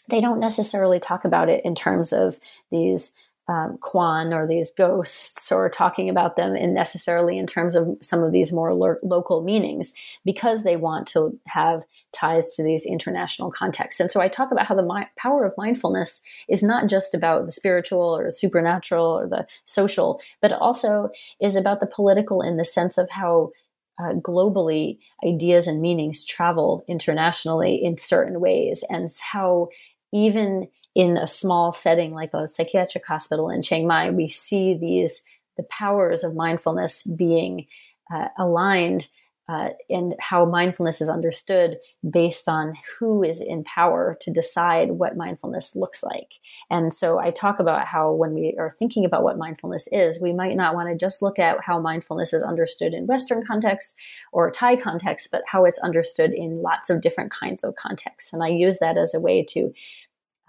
they 0.08 0.20
don't 0.20 0.40
necessarily 0.40 1.00
talk 1.00 1.24
about 1.24 1.48
it 1.48 1.64
in 1.64 1.74
terms 1.74 2.12
of 2.12 2.38
these 2.70 3.14
um, 3.48 3.78
Kwan 3.80 4.34
or 4.34 4.46
these 4.46 4.70
ghosts 4.70 5.52
or 5.52 5.68
talking 5.68 6.08
about 6.08 6.34
them 6.36 6.56
in 6.56 6.74
necessarily 6.74 7.38
in 7.38 7.46
terms 7.46 7.76
of 7.76 7.96
some 8.00 8.24
of 8.24 8.32
these 8.32 8.52
more 8.52 8.74
lo- 8.74 8.96
local 9.04 9.42
meanings 9.42 9.94
because 10.24 10.64
they 10.64 10.76
want 10.76 11.06
to 11.08 11.38
have 11.46 11.84
ties 12.12 12.56
to 12.56 12.64
these 12.64 12.84
international 12.84 13.52
contexts. 13.52 14.00
And 14.00 14.10
so 14.10 14.20
I 14.20 14.28
talk 14.28 14.50
about 14.50 14.66
how 14.66 14.74
the 14.74 14.82
mi- 14.82 15.06
power 15.16 15.44
of 15.44 15.54
mindfulness 15.56 16.22
is 16.48 16.62
not 16.62 16.88
just 16.88 17.14
about 17.14 17.46
the 17.46 17.52
spiritual 17.52 18.00
or 18.00 18.24
the 18.24 18.32
supernatural 18.32 19.06
or 19.06 19.28
the 19.28 19.46
social, 19.64 20.20
but 20.42 20.52
also 20.52 21.10
is 21.40 21.54
about 21.54 21.78
the 21.78 21.86
political 21.86 22.42
in 22.42 22.56
the 22.56 22.64
sense 22.64 22.98
of 22.98 23.08
how 23.10 23.52
uh, 23.98 24.12
globally 24.14 24.98
ideas 25.24 25.66
and 25.66 25.80
meanings 25.80 26.24
travel 26.24 26.84
internationally 26.88 27.76
in 27.76 27.96
certain 27.96 28.40
ways 28.40 28.84
and 28.90 29.08
how 29.32 29.68
even 30.16 30.66
in 30.94 31.18
a 31.18 31.26
small 31.26 31.72
setting 31.72 32.14
like 32.14 32.32
a 32.32 32.48
psychiatric 32.48 33.06
hospital 33.06 33.50
in 33.50 33.60
Chiang 33.60 33.86
Mai, 33.86 34.10
we 34.10 34.28
see 34.28 34.74
these 34.74 35.22
the 35.58 35.62
powers 35.64 36.24
of 36.24 36.34
mindfulness 36.34 37.02
being 37.02 37.66
uh, 38.12 38.28
aligned 38.38 39.08
uh, 39.48 39.68
and 39.88 40.14
how 40.18 40.44
mindfulness 40.44 41.00
is 41.00 41.08
understood 41.08 41.78
based 42.08 42.48
on 42.48 42.74
who 42.98 43.22
is 43.22 43.40
in 43.40 43.62
power 43.62 44.16
to 44.20 44.32
decide 44.32 44.90
what 44.90 45.16
mindfulness 45.16 45.76
looks 45.76 46.02
like. 46.02 46.32
And 46.68 46.92
so 46.92 47.20
I 47.20 47.30
talk 47.30 47.60
about 47.60 47.86
how 47.86 48.12
when 48.12 48.34
we 48.34 48.56
are 48.58 48.74
thinking 48.76 49.04
about 49.04 49.22
what 49.22 49.38
mindfulness 49.38 49.88
is, 49.92 50.20
we 50.20 50.32
might 50.32 50.56
not 50.56 50.74
want 50.74 50.88
to 50.88 50.96
just 50.96 51.22
look 51.22 51.38
at 51.38 51.60
how 51.64 51.78
mindfulness 51.78 52.32
is 52.32 52.42
understood 52.42 52.92
in 52.92 53.06
Western 53.06 53.46
context 53.46 53.94
or 54.32 54.50
Thai 54.50 54.76
context, 54.76 55.28
but 55.30 55.42
how 55.46 55.64
it's 55.64 55.78
understood 55.78 56.32
in 56.32 56.60
lots 56.60 56.90
of 56.90 57.00
different 57.00 57.30
kinds 57.30 57.62
of 57.62 57.76
contexts. 57.76 58.32
And 58.32 58.42
I 58.42 58.48
use 58.48 58.80
that 58.80 58.98
as 58.98 59.14
a 59.14 59.20
way 59.20 59.44
to 59.50 59.72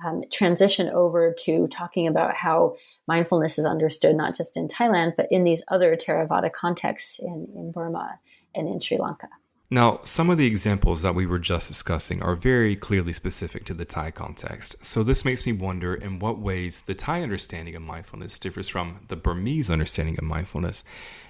um, 0.05 0.23
transition 0.31 0.89
over 0.89 1.33
to 1.45 1.67
talking 1.67 2.07
about 2.07 2.35
how 2.35 2.75
mindfulness 3.07 3.57
is 3.57 3.65
understood 3.65 4.15
not 4.15 4.35
just 4.35 4.57
in 4.57 4.67
Thailand, 4.67 5.15
but 5.15 5.27
in 5.31 5.43
these 5.43 5.63
other 5.69 5.95
Theravada 5.95 6.51
contexts 6.51 7.19
in, 7.19 7.47
in 7.55 7.71
Burma 7.71 8.19
and 8.53 8.67
in 8.67 8.79
Sri 8.79 8.97
Lanka. 8.97 9.29
Now, 9.69 9.99
some 10.03 10.29
of 10.29 10.37
the 10.37 10.45
examples 10.45 11.01
that 11.01 11.13
we 11.13 11.25
were 11.25 11.39
just 11.39 11.67
discussing 11.67 12.21
are 12.23 12.35
very 12.35 12.73
clearly 12.73 13.11
specific 13.11 13.65
to 13.65 13.73
the 13.73 13.83
Thai 13.83 14.11
context. 14.11 14.77
So, 14.83 15.03
this 15.03 15.25
makes 15.25 15.45
me 15.45 15.51
wonder 15.51 15.93
in 15.93 16.19
what 16.19 16.39
ways 16.39 16.83
the 16.83 16.93
Thai 16.93 17.21
understanding 17.21 17.75
of 17.75 17.81
mindfulness 17.81 18.39
differs 18.39 18.69
from 18.69 19.01
the 19.09 19.17
Burmese 19.17 19.69
understanding 19.69 20.15
of 20.17 20.23
mindfulness, 20.23 20.85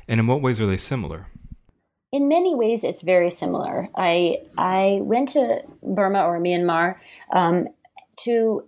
and 0.07 0.20
in 0.20 0.28
what 0.28 0.43
ways 0.43 0.61
are 0.61 0.68
they 0.68 0.78
similar? 0.78 1.28
In 2.11 2.28
many 2.28 2.55
ways, 2.55 2.84
it's 2.84 3.01
very 3.01 3.32
similar. 3.32 3.89
I 3.95 4.43
I 4.55 4.99
went 5.01 5.30
to 5.30 5.63
Burma 5.82 6.24
or 6.24 6.39
Myanmar 6.39 6.97
um, 7.34 7.68
to 8.24 8.63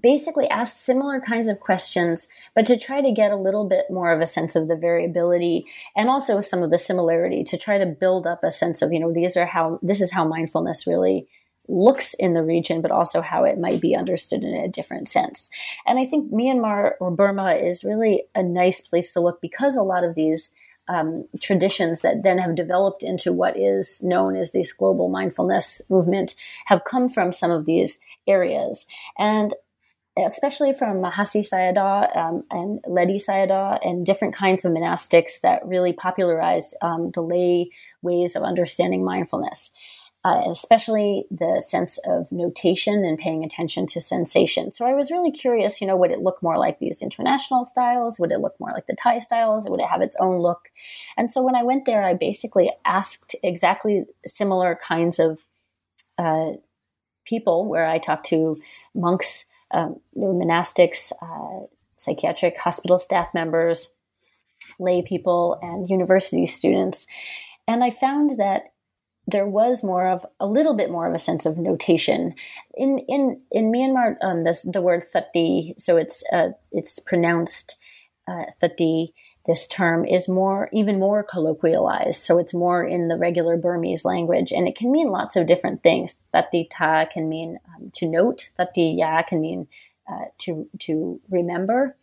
basically 0.00 0.48
ask 0.48 0.76
similar 0.76 1.20
kinds 1.20 1.48
of 1.48 1.60
questions, 1.60 2.28
but 2.54 2.66
to 2.66 2.78
try 2.78 3.00
to 3.00 3.12
get 3.12 3.32
a 3.32 3.36
little 3.36 3.68
bit 3.68 3.86
more 3.90 4.12
of 4.12 4.20
a 4.20 4.26
sense 4.26 4.54
of 4.54 4.68
the 4.68 4.76
variability 4.76 5.66
and 5.96 6.08
also 6.08 6.40
some 6.40 6.62
of 6.62 6.70
the 6.70 6.78
similarity 6.78 7.42
to 7.44 7.58
try 7.58 7.78
to 7.78 7.86
build 7.86 8.26
up 8.26 8.44
a 8.44 8.52
sense 8.52 8.82
of, 8.82 8.92
you 8.92 9.00
know, 9.00 9.12
these 9.12 9.36
are 9.36 9.46
how, 9.46 9.78
this 9.82 10.00
is 10.00 10.12
how 10.12 10.26
mindfulness 10.26 10.86
really 10.86 11.26
looks 11.68 12.14
in 12.14 12.32
the 12.32 12.42
region, 12.42 12.80
but 12.80 12.90
also 12.90 13.20
how 13.20 13.44
it 13.44 13.58
might 13.58 13.80
be 13.80 13.94
understood 13.94 14.42
in 14.42 14.54
a 14.54 14.68
different 14.68 15.06
sense. 15.06 15.50
And 15.86 15.98
I 15.98 16.06
think 16.06 16.32
Myanmar 16.32 16.92
or 17.00 17.10
Burma 17.10 17.52
is 17.54 17.84
really 17.84 18.24
a 18.34 18.42
nice 18.42 18.80
place 18.80 19.12
to 19.12 19.20
look 19.20 19.40
because 19.40 19.76
a 19.76 19.82
lot 19.82 20.04
of 20.04 20.14
these 20.14 20.54
um, 20.88 21.26
traditions 21.40 22.00
that 22.00 22.22
then 22.22 22.38
have 22.38 22.54
developed 22.54 23.02
into 23.02 23.32
what 23.32 23.58
is 23.58 24.02
known 24.02 24.36
as 24.36 24.52
this 24.52 24.72
global 24.72 25.10
mindfulness 25.10 25.82
movement 25.90 26.34
have 26.64 26.84
come 26.84 27.10
from 27.10 27.32
some 27.32 27.50
of 27.50 27.66
these 27.66 28.00
areas. 28.28 28.86
And 29.18 29.54
especially 30.16 30.72
from 30.72 30.96
Mahasi 30.96 31.48
Sayadaw 31.48 32.16
um, 32.16 32.42
and 32.50 32.82
Ledi 32.84 33.16
Sayadaw 33.16 33.78
and 33.82 34.04
different 34.04 34.34
kinds 34.34 34.64
of 34.64 34.72
monastics 34.72 35.40
that 35.42 35.62
really 35.64 35.92
popularized 35.92 36.76
um, 36.82 37.12
the 37.14 37.22
lay 37.22 37.70
ways 38.02 38.34
of 38.34 38.42
understanding 38.42 39.04
mindfulness 39.04 39.72
uh, 40.24 40.42
especially 40.50 41.24
the 41.30 41.62
sense 41.64 41.98
of 42.04 42.30
notation 42.32 43.04
and 43.04 43.18
paying 43.18 43.44
attention 43.44 43.86
to 43.86 44.00
sensation. 44.00 44.70
So 44.70 44.84
I 44.84 44.92
was 44.92 45.10
really 45.10 45.30
curious, 45.30 45.80
you 45.80 45.86
know, 45.86 45.96
would 45.96 46.10
it 46.10 46.18
look 46.20 46.42
more 46.42 46.58
like 46.58 46.80
these 46.80 47.00
international 47.02 47.64
styles? 47.64 48.18
Would 48.18 48.32
it 48.32 48.40
look 48.40 48.54
more 48.58 48.72
like 48.72 48.86
the 48.86 48.96
Thai 48.96 49.20
styles? 49.20 49.68
Would 49.68 49.80
it 49.80 49.88
have 49.88 50.02
its 50.02 50.16
own 50.18 50.38
look? 50.40 50.70
And 51.16 51.30
so 51.30 51.40
when 51.40 51.54
I 51.54 51.62
went 51.62 51.86
there, 51.86 52.04
I 52.04 52.14
basically 52.14 52.70
asked 52.84 53.36
exactly 53.42 54.04
similar 54.26 54.78
kinds 54.86 55.18
of 55.20 55.44
uh, 56.18 56.58
people 57.28 57.68
where 57.68 57.86
I 57.86 57.98
talked 57.98 58.26
to 58.26 58.60
monks, 58.94 59.44
um, 59.70 60.00
monastics, 60.16 61.12
uh, 61.22 61.66
psychiatric 61.96 62.56
hospital 62.56 62.98
staff 62.98 63.28
members, 63.34 63.94
lay 64.78 65.02
people, 65.02 65.58
and 65.62 65.88
university 65.88 66.46
students. 66.46 67.06
And 67.66 67.84
I 67.84 67.90
found 67.90 68.38
that 68.38 68.72
there 69.26 69.46
was 69.46 69.84
more 69.84 70.08
of 70.08 70.24
a 70.40 70.46
little 70.46 70.74
bit 70.74 70.90
more 70.90 71.06
of 71.06 71.14
a 71.14 71.18
sense 71.18 71.44
of 71.44 71.58
notation 71.58 72.34
in 72.74 72.98
in 73.08 73.42
in 73.50 73.70
Myanmar. 73.70 74.16
Um, 74.22 74.44
this 74.44 74.62
the 74.62 74.80
word 74.80 75.02
thati, 75.14 75.74
so 75.78 75.98
it's 75.98 76.24
uh, 76.32 76.50
it's 76.72 76.98
pronounced 76.98 77.76
uh, 78.26 78.46
thati. 78.62 79.12
This 79.48 79.66
term 79.66 80.04
is 80.04 80.28
more 80.28 80.68
even 80.74 80.98
more 80.98 81.24
colloquialized, 81.24 82.16
so 82.16 82.38
it's 82.38 82.52
more 82.52 82.84
in 82.84 83.08
the 83.08 83.16
regular 83.16 83.56
Burmese 83.56 84.04
language, 84.04 84.52
and 84.52 84.68
it 84.68 84.76
can 84.76 84.92
mean 84.92 85.08
lots 85.08 85.36
of 85.36 85.46
different 85.46 85.82
things. 85.82 86.22
Thati 86.34 86.68
ta 86.70 87.06
can 87.06 87.30
mean 87.30 87.58
um, 87.74 87.90
to 87.94 88.06
note. 88.06 88.50
Thati 88.58 88.98
ya 88.98 89.22
can 89.22 89.40
mean 89.40 89.66
uh, 90.06 90.26
to 90.40 90.68
to 90.80 91.18
remember. 91.30 91.96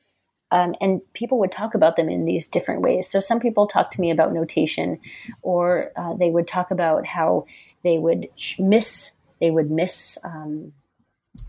Um, 0.51 0.73
and 0.81 1.01
people 1.13 1.37
would 1.37 1.51
talk 1.51 1.75
about 1.75 1.97
them 1.97 2.09
in 2.09 2.25
these 2.25 2.47
different 2.47 2.81
ways. 2.81 3.07
So 3.07 3.19
some 3.19 3.39
people 3.39 3.67
talk 3.67 3.91
to 3.91 4.01
me 4.01 4.09
about 4.09 4.33
notation, 4.33 4.97
or 5.43 5.91
uh, 5.95 6.15
they 6.15 6.31
would 6.31 6.47
talk 6.47 6.71
about 6.71 7.05
how 7.05 7.45
they 7.83 7.99
would 7.99 8.27
miss 8.57 9.11
they 9.39 9.51
would 9.51 9.69
miss 9.69 10.17
um, 10.23 10.73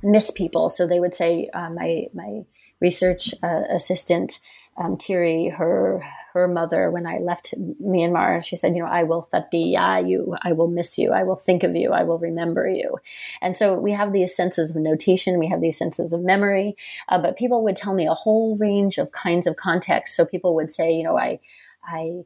miss 0.03 0.30
people. 0.30 0.68
So 0.68 0.86
they 0.86 1.01
would 1.01 1.14
say, 1.14 1.49
uh, 1.55 1.70
my 1.70 2.09
my 2.12 2.44
research 2.82 3.32
uh, 3.42 3.62
assistant 3.70 4.40
um, 4.79 4.99
her 5.09 6.03
her 6.37 6.49
mother, 6.49 6.91
when 6.91 7.07
I 7.07 7.16
left 7.16 7.55
Myanmar, 7.83 8.45
she 8.45 8.57
said, 8.57 8.77
you 8.77 8.83
know, 8.83 8.89
I 8.89 9.05
will 9.05 9.27
thatiya 9.33 10.07
you, 10.07 10.37
I 10.43 10.53
will 10.53 10.68
miss 10.68 10.99
you, 10.99 11.12
I 11.12 11.22
will 11.22 11.37
think 11.37 11.62
of 11.62 11.74
you, 11.74 11.93
I 11.93 12.03
will 12.03 12.18
remember 12.18 12.68
you. 12.68 12.99
And 13.41 13.57
so 13.57 13.72
we 13.72 13.93
have 13.93 14.12
these 14.12 14.37
senses 14.37 14.70
of 14.70 14.77
notation, 14.77 15.39
we 15.39 15.49
have 15.49 15.62
these 15.62 15.79
senses 15.79 16.12
of 16.12 16.20
memory, 16.20 16.77
uh, 17.09 17.16
but 17.16 17.39
people 17.39 17.64
would 17.64 17.74
tell 17.74 17.95
me 17.95 18.07
a 18.07 18.12
whole 18.12 18.55
range 18.59 18.99
of 18.99 19.12
kinds 19.12 19.47
of 19.47 19.57
contexts. 19.57 20.14
So 20.14 20.27
people 20.27 20.55
would 20.57 20.70
say, 20.70 20.93
you 20.93 21.05
know, 21.05 21.16
I, 21.16 21.41
I, 21.83 22.24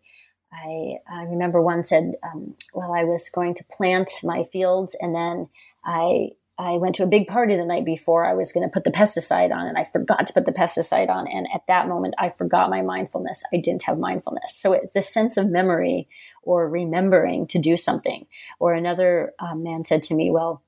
I, 0.52 0.96
I 1.08 1.22
remember 1.26 1.62
one 1.62 1.84
said, 1.84 2.14
um, 2.24 2.56
well, 2.74 2.92
I 2.92 3.04
was 3.04 3.28
going 3.28 3.54
to 3.54 3.64
plant 3.70 4.10
my 4.24 4.42
fields 4.52 4.96
and 5.00 5.14
then 5.14 5.48
I 5.84 6.30
I 6.60 6.76
went 6.76 6.94
to 6.96 7.02
a 7.02 7.08
big 7.08 7.26
party 7.26 7.56
the 7.56 7.64
night 7.64 7.86
before 7.86 8.26
I 8.26 8.34
was 8.34 8.52
going 8.52 8.68
to 8.68 8.72
put 8.72 8.84
the 8.84 8.90
pesticide 8.90 9.50
on 9.50 9.66
and 9.66 9.78
I 9.78 9.88
forgot 9.90 10.26
to 10.26 10.32
put 10.34 10.44
the 10.44 10.52
pesticide 10.52 11.08
on. 11.08 11.26
And 11.26 11.48
at 11.54 11.66
that 11.68 11.88
moment, 11.88 12.14
I 12.18 12.28
forgot 12.28 12.68
my 12.68 12.82
mindfulness. 12.82 13.42
I 13.52 13.56
didn't 13.56 13.84
have 13.84 13.98
mindfulness. 13.98 14.54
So 14.56 14.74
it's 14.74 14.92
this 14.92 15.12
sense 15.12 15.38
of 15.38 15.48
memory 15.48 16.06
or 16.42 16.68
remembering 16.68 17.46
to 17.48 17.58
do 17.58 17.78
something. 17.78 18.26
Or 18.58 18.74
another 18.74 19.32
um, 19.38 19.62
man 19.62 19.84
said 19.86 20.02
to 20.04 20.14
me, 20.14 20.30
well, 20.30 20.62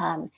um, 0.00 0.32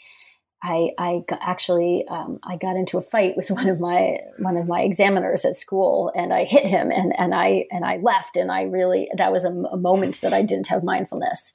I, 0.62 0.90
I 0.96 1.24
actually 1.40 2.06
um, 2.08 2.38
I 2.44 2.56
got 2.56 2.76
into 2.76 2.98
a 2.98 3.02
fight 3.02 3.36
with 3.36 3.50
one 3.50 3.68
of 3.68 3.80
my 3.80 4.18
one 4.38 4.56
of 4.56 4.68
my 4.68 4.82
examiners 4.82 5.44
at 5.44 5.56
school, 5.56 6.12
and 6.14 6.32
I 6.32 6.44
hit 6.44 6.64
him, 6.64 6.92
and 6.92 7.12
and 7.18 7.34
I 7.34 7.66
and 7.72 7.84
I 7.84 7.96
left, 7.96 8.36
and 8.36 8.50
I 8.52 8.62
really 8.62 9.10
that 9.16 9.32
was 9.32 9.44
a, 9.44 9.50
a 9.50 9.76
moment 9.76 10.20
that 10.20 10.32
I 10.32 10.42
didn't 10.42 10.68
have 10.68 10.84
mindfulness, 10.84 11.52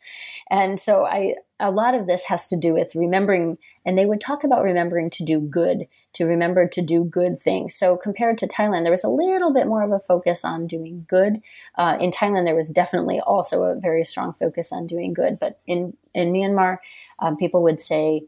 and 0.50 0.78
so 0.78 1.06
I 1.06 1.36
a 1.60 1.72
lot 1.72 1.96
of 1.96 2.06
this 2.06 2.26
has 2.26 2.50
to 2.50 2.58
do 2.58 2.74
with 2.74 2.96
remembering, 2.96 3.58
and 3.86 3.98
they 3.98 4.06
would 4.06 4.22
talk 4.22 4.44
about 4.44 4.64
remembering 4.64 5.10
to 5.12 5.24
do 5.24 5.40
good, 5.40 5.88
to 6.14 6.26
remember 6.26 6.68
to 6.68 6.82
do 6.82 7.04
good 7.04 7.40
things. 7.40 7.76
So 7.76 7.98
compared 7.98 8.38
to 8.40 8.48
Thailand, 8.48 8.84
there 8.84 8.92
was 8.92 9.04
a 9.04 9.10
little 9.10 9.54
bit 9.54 9.68
more 9.68 9.84
of 9.84 9.92
a 9.92 10.00
focus 10.00 10.46
on 10.46 10.68
doing 10.68 11.06
good. 11.10 11.42
Uh, 11.76 11.98
in 12.00 12.12
Thailand, 12.12 12.46
there 12.46 12.56
was 12.56 12.70
definitely 12.70 13.20
also 13.20 13.64
a 13.64 13.80
very 13.80 14.04
strong 14.04 14.34
focus 14.34 14.72
on 14.72 14.88
doing 14.88 15.14
good, 15.14 15.40
but 15.40 15.60
in 15.66 15.96
in 16.14 16.32
Myanmar, 16.32 16.78
um, 17.20 17.38
people 17.38 17.64
would 17.64 17.80
say 17.80 18.22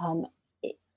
um, 0.00 0.26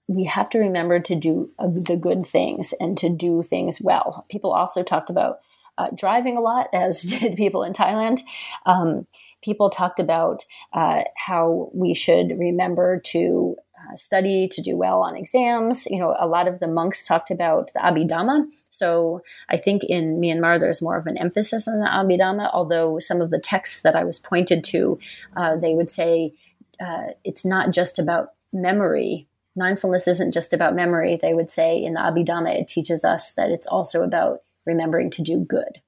we 0.08 0.24
have 0.24 0.50
to 0.50 0.60
remember 0.60 1.00
to 1.00 1.16
do 1.16 1.52
uh, 1.60 1.68
the 1.68 1.98
good 1.98 2.26
things 2.26 2.74
and 2.80 2.98
to 2.98 3.10
do 3.10 3.44
things 3.44 3.82
well. 3.82 4.26
People 4.30 4.54
also 4.54 4.84
talked 4.84 5.10
about 5.10 5.40
uh, 5.78 5.90
driving 5.94 6.38
a 6.38 6.42
lot, 6.42 6.70
as 6.74 7.02
did 7.20 7.36
people 7.36 7.64
in 7.64 7.74
Thailand. 7.74 8.22
Um, 8.66 9.06
people 9.42 9.70
talked 9.70 10.00
about 10.00 10.44
uh, 10.74 11.02
how 11.16 11.70
we 11.74 11.94
should 11.94 12.38
remember 12.38 13.00
to 13.06 13.56
uh, 13.78 13.96
study 13.96 14.48
to 14.48 14.62
do 14.62 14.76
well 14.76 15.02
on 15.02 15.16
exams. 15.16 15.86
You 15.86 16.00
know, 16.00 16.16
a 16.20 16.28
lot 16.28 16.48
of 16.48 16.60
the 16.60 16.68
monks 16.68 17.06
talked 17.06 17.30
about 17.30 17.72
the 17.74 17.80
Abhidhamma. 17.80 18.46
So 18.72 19.22
I 19.50 19.58
think 19.58 19.84
in 19.84 20.20
Myanmar 20.20 20.60
there's 20.60 20.82
more 20.82 20.98
of 20.98 21.06
an 21.06 21.18
emphasis 21.18 21.68
on 21.68 21.80
the 21.80 21.86
Abhidhamma, 21.86 22.50
although 22.54 23.00
some 23.00 23.22
of 23.22 23.30
the 23.30 23.40
texts 23.40 23.84
that 23.84 23.96
I 23.96 24.04
was 24.04 24.20
pointed 24.20 24.64
to, 24.66 25.00
uh, 25.36 25.58
they 25.58 25.76
would 25.76 25.90
say 25.90 26.34
uh, 26.80 27.12
it's 27.24 27.46
not 27.46 27.72
just 27.72 28.00
about 28.00 28.30
memory. 28.52 29.28
Mindfulness 29.56 30.08
isn't 30.08 30.34
just 30.34 30.54
about 30.54 30.76
memory. 30.76 31.18
They 31.22 31.34
would 31.34 31.50
say 31.50 31.82
in 31.82 31.94
the 31.94 32.00
Abhidhamma, 32.00 32.60
it 32.60 32.68
teaches 32.68 33.04
us 33.04 33.34
that 33.34 33.52
it's 33.52 33.68
also 33.68 34.04
about 34.04 34.42
remembering 34.66 35.10
to 35.12 35.22
do 35.22 35.40
good, 35.40 35.82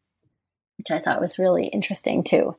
which 0.77 0.91
I 0.91 0.99
thought 0.99 1.21
was 1.21 1.39
really 1.39 1.67
interesting 1.67 2.23
too. 2.23 2.55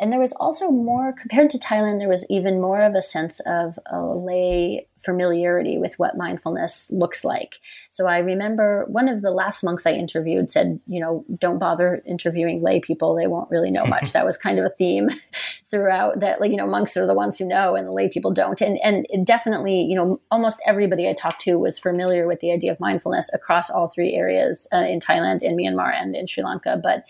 And 0.00 0.12
there 0.12 0.20
was 0.20 0.32
also 0.32 0.70
more, 0.70 1.12
compared 1.12 1.50
to 1.50 1.58
Thailand, 1.58 2.00
there 2.00 2.08
was 2.08 2.26
even 2.28 2.60
more 2.60 2.80
of 2.80 2.94
a 2.94 3.02
sense 3.02 3.40
of 3.46 3.78
a 3.86 4.02
lay 4.04 4.88
familiarity 5.04 5.78
with 5.78 5.98
what 5.98 6.16
mindfulness 6.16 6.90
looks 6.90 7.24
like. 7.24 7.60
So 7.90 8.06
I 8.06 8.18
remember 8.18 8.84
one 8.86 9.08
of 9.08 9.22
the 9.22 9.30
last 9.30 9.62
monks 9.62 9.86
I 9.86 9.92
interviewed 9.92 10.50
said, 10.50 10.80
you 10.86 11.00
know, 11.00 11.24
don't 11.38 11.58
bother 11.58 12.02
interviewing 12.06 12.62
lay 12.62 12.80
people. 12.80 13.14
They 13.14 13.26
won't 13.26 13.50
really 13.50 13.70
know 13.70 13.86
much. 13.86 14.12
that 14.14 14.24
was 14.24 14.36
kind 14.36 14.58
of 14.58 14.64
a 14.64 14.70
theme 14.70 15.10
throughout 15.70 16.20
that, 16.20 16.40
like, 16.40 16.50
you 16.50 16.56
know, 16.56 16.66
monks 16.66 16.96
are 16.96 17.06
the 17.06 17.14
ones 17.14 17.38
who 17.38 17.46
know 17.46 17.76
and 17.76 17.86
the 17.86 17.92
lay 17.92 18.08
people 18.08 18.30
don't. 18.30 18.60
And, 18.60 18.78
and 18.82 19.26
definitely, 19.26 19.82
you 19.82 19.94
know, 19.94 20.20
almost 20.30 20.60
everybody 20.66 21.08
I 21.08 21.12
talked 21.12 21.40
to 21.42 21.58
was 21.58 21.78
familiar 21.78 22.26
with 22.26 22.40
the 22.40 22.52
idea 22.52 22.72
of 22.72 22.80
mindfulness 22.80 23.30
across 23.32 23.70
all 23.70 23.88
three 23.88 24.14
areas 24.14 24.66
uh, 24.72 24.78
in 24.78 25.00
Thailand, 25.00 25.42
in 25.42 25.56
Myanmar, 25.56 25.92
and 25.94 26.16
in 26.16 26.26
Sri 26.26 26.42
Lanka. 26.42 26.80
But 26.82 27.04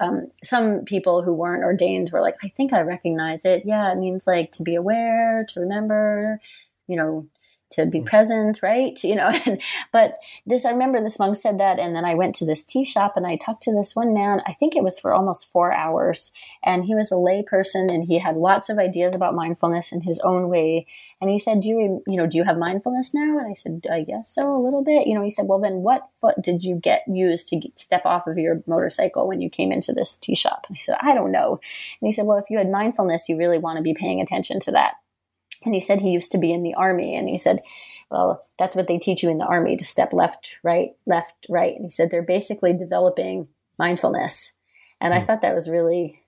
um, 0.00 0.30
some 0.42 0.84
people 0.84 1.22
who 1.22 1.32
weren't 1.32 1.64
ordained 1.64 2.10
were 2.12 2.20
like, 2.20 2.36
I 2.42 2.48
think 2.48 2.72
I 2.72 2.80
recognize 2.80 3.44
it. 3.44 3.62
Yeah, 3.64 3.90
it 3.92 3.98
means 3.98 4.26
like 4.26 4.52
to 4.52 4.62
be 4.62 4.74
aware, 4.74 5.46
to 5.48 5.60
remember, 5.60 6.40
you 6.86 6.96
know, 6.96 7.26
to 7.70 7.86
be 7.86 8.00
mm. 8.00 8.06
present, 8.06 8.62
right? 8.62 8.98
You 9.06 9.14
know, 9.14 9.30
and, 9.46 9.62
but 9.92 10.16
this, 10.46 10.64
I 10.64 10.72
remember 10.72 11.00
this 11.00 11.20
monk 11.20 11.36
said 11.36 11.58
that. 11.58 11.78
And 11.78 11.94
then 11.94 12.04
I 12.04 12.16
went 12.16 12.34
to 12.36 12.44
this 12.44 12.64
tea 12.64 12.84
shop 12.84 13.12
and 13.14 13.24
I 13.24 13.36
talked 13.36 13.62
to 13.62 13.72
this 13.72 13.94
one 13.94 14.12
man. 14.12 14.40
I 14.46 14.52
think 14.52 14.74
it 14.74 14.82
was 14.82 14.98
for 14.98 15.14
almost 15.14 15.46
four 15.46 15.72
hours. 15.72 16.32
And 16.64 16.84
he 16.84 16.94
was 16.96 17.12
a 17.12 17.16
lay 17.16 17.44
person 17.44 17.88
and 17.88 18.02
he 18.02 18.18
had 18.18 18.36
lots 18.36 18.68
of 18.68 18.78
ideas 18.78 19.14
about 19.14 19.36
mindfulness 19.36 19.92
in 19.92 20.00
his 20.00 20.18
own 20.20 20.48
way. 20.48 20.86
And 21.20 21.30
he 21.30 21.38
said, 21.38 21.60
Do 21.60 21.68
you, 21.68 22.02
you 22.08 22.16
know, 22.16 22.26
do 22.26 22.36
you 22.36 22.42
have 22.42 22.58
mindfulness 22.58 23.14
now? 23.14 23.38
And 23.38 23.46
I 23.48 23.52
said, 23.52 23.86
I 23.90 24.02
guess 24.02 24.34
so, 24.34 24.56
a 24.56 24.62
little 24.62 24.82
bit. 24.82 25.06
You 25.06 25.14
know, 25.14 25.22
he 25.22 25.30
said, 25.30 25.46
Well, 25.46 25.60
then 25.60 25.76
what 25.76 26.08
foot 26.20 26.34
did 26.42 26.64
you 26.64 26.74
get 26.74 27.04
used 27.06 27.46
to 27.48 27.60
get, 27.60 27.78
step 27.78 28.04
off 28.04 28.26
of 28.26 28.38
your 28.38 28.62
motorcycle 28.66 29.28
when 29.28 29.40
you 29.40 29.48
came 29.48 29.70
into 29.70 29.92
this 29.92 30.18
tea 30.18 30.34
shop? 30.34 30.66
And 30.68 30.76
I 30.76 30.78
said, 30.78 30.96
I 31.00 31.14
don't 31.14 31.30
know. 31.30 31.60
And 32.00 32.08
he 32.08 32.12
said, 32.12 32.26
Well, 32.26 32.38
if 32.38 32.50
you 32.50 32.58
had 32.58 32.70
mindfulness, 32.70 33.28
you 33.28 33.38
really 33.38 33.58
want 33.58 33.76
to 33.76 33.82
be 33.82 33.94
paying 33.94 34.20
attention 34.20 34.58
to 34.60 34.72
that. 34.72 34.94
And 35.64 35.74
he 35.74 35.80
said 35.80 36.00
he 36.00 36.10
used 36.10 36.32
to 36.32 36.38
be 36.38 36.52
in 36.52 36.62
the 36.62 36.74
army. 36.74 37.16
And 37.16 37.28
he 37.28 37.38
said, 37.38 37.62
well, 38.10 38.44
that's 38.58 38.76
what 38.76 38.86
they 38.86 38.98
teach 38.98 39.22
you 39.22 39.30
in 39.30 39.38
the 39.38 39.46
army 39.46 39.76
to 39.76 39.84
step 39.84 40.12
left, 40.12 40.58
right, 40.62 40.90
left, 41.06 41.46
right. 41.48 41.74
And 41.74 41.86
he 41.86 41.90
said 41.90 42.10
they're 42.10 42.22
basically 42.22 42.72
developing 42.72 43.48
mindfulness. 43.78 44.58
And 45.00 45.12
mm. 45.12 45.16
I 45.16 45.20
hmm. 45.20 45.26
thought 45.26 45.42
that 45.42 45.54
was 45.54 45.68
really 45.68 46.22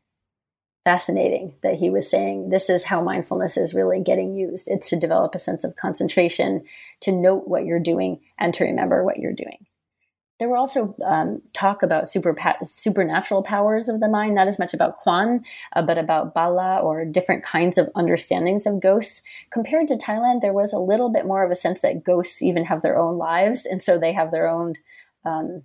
fascinating 0.85 1.55
that 1.63 1.75
he 1.75 1.91
was 1.91 2.11
saying 2.11 2.49
this 2.49 2.71
is 2.71 2.85
how 2.85 3.03
mindfulness 3.03 3.57
is 3.57 3.75
really 3.75 4.01
getting 4.01 4.35
used. 4.35 4.69
It's 4.69 4.89
to 4.91 4.99
develop 4.99 5.35
a 5.35 5.39
sense 5.39 5.63
of 5.63 5.77
concentration, 5.77 6.65
to 7.01 7.13
note 7.13 7.47
what 7.47 7.65
you're 7.65 7.79
doing, 7.79 8.21
and 8.39 8.55
to 8.55 8.65
remember 8.65 9.05
what 9.05 9.19
you're 9.19 9.33
doing. 9.33 9.67
There 10.39 10.48
were 10.48 10.56
also 10.56 10.94
um, 11.05 11.43
talk 11.52 11.82
about 11.82 12.09
super 12.09 12.35
supernatural 12.65 13.43
powers 13.43 13.89
of 13.89 14.01
the 14.01 14.09
mind, 14.09 14.36
not 14.36 14.47
as 14.47 14.59
much 14.59 14.73
about 14.73 14.97
Kwan, 14.97 15.44
uh, 15.74 15.82
but 15.82 15.98
about 15.98 16.32
Bala 16.32 16.78
or 16.78 17.05
different 17.05 17.43
kinds 17.43 17.77
of 17.77 17.90
understandings 17.97 18.65
of 18.65 18.81
ghosts. 18.81 19.23
Compared 19.51 19.89
to 19.89 19.97
Thailand, 19.97 20.40
there 20.40 20.52
was 20.52 20.73
a 20.73 20.78
little 20.78 21.10
bit 21.10 21.27
more 21.27 21.43
of 21.43 21.51
a 21.51 21.56
sense 21.56 21.81
that 21.81 22.05
ghosts 22.05 22.40
even 22.40 22.65
have 22.66 22.82
their 22.82 22.98
own 22.98 23.15
lives, 23.15 23.66
and 23.66 23.82
so 23.82 23.98
they 23.98 24.12
have 24.12 24.31
their 24.31 24.48
own 24.48 24.74
um, 25.24 25.62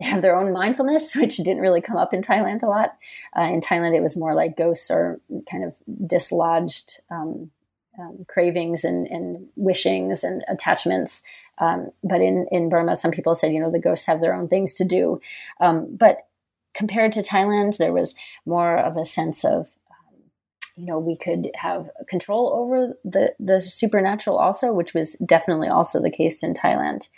have 0.00 0.22
their 0.22 0.36
own 0.36 0.52
mindfulness, 0.52 1.14
which 1.16 1.38
didn't 1.38 1.60
really 1.60 1.80
come 1.80 1.96
up 1.96 2.14
in 2.14 2.20
Thailand 2.20 2.62
a 2.62 2.66
lot. 2.66 2.96
Uh, 3.36 3.42
in 3.42 3.60
Thailand, 3.60 3.96
it 3.96 4.02
was 4.02 4.16
more 4.16 4.34
like 4.34 4.56
ghosts 4.56 4.90
are 4.92 5.20
kind 5.50 5.64
of 5.64 5.74
dislodged 6.06 7.00
um, 7.10 7.50
um 7.98 8.24
cravings 8.28 8.84
and, 8.84 9.08
and 9.08 9.48
wishings 9.56 10.22
and 10.22 10.44
attachments 10.46 11.24
Um, 11.60 11.90
but 12.04 12.20
in, 12.20 12.46
in 12.50 12.68
Burma, 12.68 12.96
some 12.96 13.10
people 13.10 13.34
said, 13.34 13.52
you 13.52 13.60
know, 13.60 13.70
the 13.70 13.78
ghosts 13.78 14.06
have 14.06 14.20
their 14.20 14.34
own 14.34 14.48
things 14.48 14.74
to 14.74 14.84
do. 14.84 15.20
Um, 15.60 15.88
but 15.96 16.26
compared 16.74 17.12
to 17.12 17.22
Thailand, 17.22 17.78
there 17.78 17.92
was 17.92 18.14
more 18.46 18.78
of 18.78 18.96
a 18.96 19.04
sense 19.04 19.44
of, 19.44 19.74
um, 19.90 20.30
you 20.76 20.86
know, 20.86 20.98
we 20.98 21.16
could 21.16 21.50
have 21.56 21.90
control 22.08 22.52
over 22.54 22.96
the, 23.04 23.34
the 23.40 23.60
supernatural 23.60 24.38
also, 24.38 24.72
which 24.72 24.94
was 24.94 25.14
definitely 25.14 25.68
also 25.68 26.00
the 26.00 26.10
case 26.10 26.42
in 26.42 26.54
Thailand. 26.54 27.08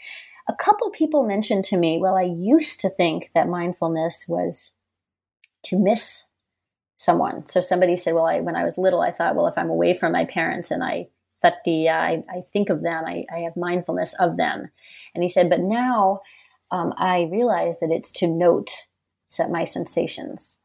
A 0.48 0.54
couple 0.54 0.90
people 0.90 1.26
mentioned 1.26 1.64
to 1.66 1.76
me, 1.76 1.98
well, 1.98 2.16
I 2.16 2.22
used 2.22 2.80
to 2.80 2.88
think 2.88 3.30
that 3.34 3.48
mindfulness 3.48 4.24
was 4.26 4.72
to 5.64 5.78
miss 5.78 6.24
someone. 6.96 7.46
So 7.46 7.60
somebody 7.60 7.96
said, 7.96 8.14
well, 8.14 8.26
I, 8.26 8.40
when 8.40 8.56
I 8.56 8.64
was 8.64 8.78
little, 8.78 9.00
I 9.00 9.10
thought, 9.10 9.34
well, 9.34 9.46
if 9.46 9.56
I'm 9.56 9.70
away 9.70 9.94
from 9.94 10.12
my 10.12 10.24
parents 10.24 10.70
and 10.70 10.82
I 10.82 11.08
the 11.64 11.88
I, 11.88 12.24
I 12.30 12.42
think 12.52 12.70
of 12.70 12.82
them, 12.82 13.04
I, 13.06 13.24
I 13.32 13.38
have 13.40 13.56
mindfulness 13.56 14.14
of 14.14 14.36
them. 14.36 14.70
And 15.14 15.22
he 15.22 15.28
said, 15.28 15.48
but 15.48 15.60
now 15.60 16.20
um, 16.70 16.92
I 16.96 17.28
realize 17.30 17.80
that 17.80 17.90
it's 17.90 18.12
to 18.12 18.26
note 18.26 18.70
my 19.48 19.64
sensations. 19.64 20.58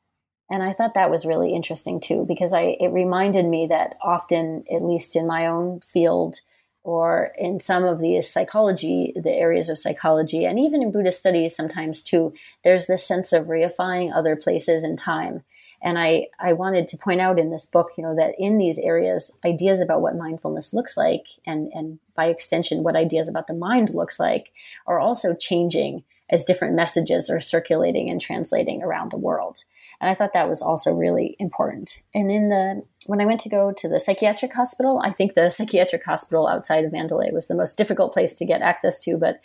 And 0.50 0.62
I 0.62 0.74
thought 0.74 0.94
that 0.94 1.10
was 1.10 1.26
really 1.26 1.54
interesting 1.54 2.00
too, 2.00 2.26
because 2.28 2.54
I 2.54 2.78
it 2.80 2.92
reminded 2.92 3.46
me 3.46 3.68
that 3.68 3.96
often, 4.02 4.64
at 4.72 4.84
least 4.84 5.16
in 5.16 5.26
my 5.26 5.48
own 5.48 5.82
field, 5.82 6.42
or 6.84 7.32
in 7.36 7.60
some 7.60 7.84
of 7.84 8.00
the 8.00 8.22
psychology, 8.22 9.12
the 9.16 9.32
areas 9.32 9.70
of 9.70 9.80
psychology, 9.80 10.46
and 10.46 10.60
even 10.60 10.84
in 10.84 10.92
Buddhist 10.92 11.20
studies 11.20 11.56
sometimes 11.56 12.04
too, 12.04 12.32
there's 12.64 12.86
this 12.86 13.04
sense 13.04 13.34
of 13.34 13.48
reifying 13.48 14.16
other 14.16 14.36
places 14.36 14.84
in 14.84 14.96
time. 14.96 15.44
And 15.86 16.00
I, 16.00 16.30
I 16.40 16.54
wanted 16.54 16.88
to 16.90 16.98
point 16.98 17.22
out 17.22 17.38
in 17.38 17.52
this 17.52 17.68
book, 17.68 17.92
you 17.96 18.04
know, 18.04 18.16
that 18.16 18.34
in 18.40 18.58
these 18.58 18.80
areas, 18.80 19.38
ideas 19.46 19.80
about 19.80 20.02
what 20.02 20.18
mindfulness 20.18 20.74
looks 20.74 20.98
like, 20.98 21.28
and, 21.46 21.72
and 21.74 22.00
by 22.16 22.26
extension, 22.26 22.82
what 22.82 22.96
ideas 22.96 23.30
about 23.30 23.46
the 23.46 23.54
mind 23.54 23.94
looks 23.94 24.20
like, 24.20 24.52
are 24.88 25.00
also 25.00 25.36
changing 25.36 26.04
as 26.28 26.44
different 26.44 26.74
messages 26.74 27.30
are 27.30 27.40
circulating 27.40 28.10
and 28.10 28.20
translating 28.20 28.82
around 28.82 29.12
the 29.12 29.18
world. 29.18 29.64
And 30.02 30.10
I 30.10 30.16
thought 30.16 30.34
that 30.34 30.50
was 30.50 30.62
also 30.62 30.92
really 30.92 31.36
important. 31.38 32.02
And 32.16 32.32
in 32.32 32.50
the 32.50 32.84
when 33.06 33.22
I 33.22 33.26
went 33.28 33.40
to 33.42 33.50
go 33.50 33.72
to 33.72 33.88
the 33.88 34.00
psychiatric 34.00 34.54
hospital, 34.54 35.00
I 35.04 35.12
think 35.12 35.36
the 35.36 35.50
psychiatric 35.52 36.04
hospital 36.04 36.48
outside 36.48 36.84
of 36.84 36.92
Mandalay 36.92 37.32
was 37.32 37.48
the 37.48 37.56
most 37.56 37.78
difficult 37.78 38.12
place 38.12 38.34
to 38.36 38.46
get 38.46 38.64
access 38.64 39.00
to. 39.02 39.18
But 39.18 39.40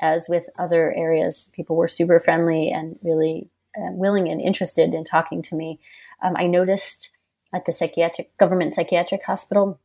as 0.00 0.28
with 0.28 0.48
other 0.58 0.92
areas, 0.92 1.52
people 1.54 1.76
were 1.76 1.86
super 1.86 2.18
friendly 2.18 2.70
and 2.70 2.98
really 3.02 3.48
willing 3.76 4.28
and 4.28 4.40
interested 4.40 4.94
in 4.94 5.04
talking 5.04 5.42
to 5.42 5.54
me. 5.54 5.80
Um, 6.22 6.36
I 6.36 6.46
noticed 6.46 7.10
at 7.52 7.64
the 7.64 7.72
psychiatric 7.72 8.36
government 8.36 8.74
psychiatric 8.74 9.22
hospital 9.24 9.78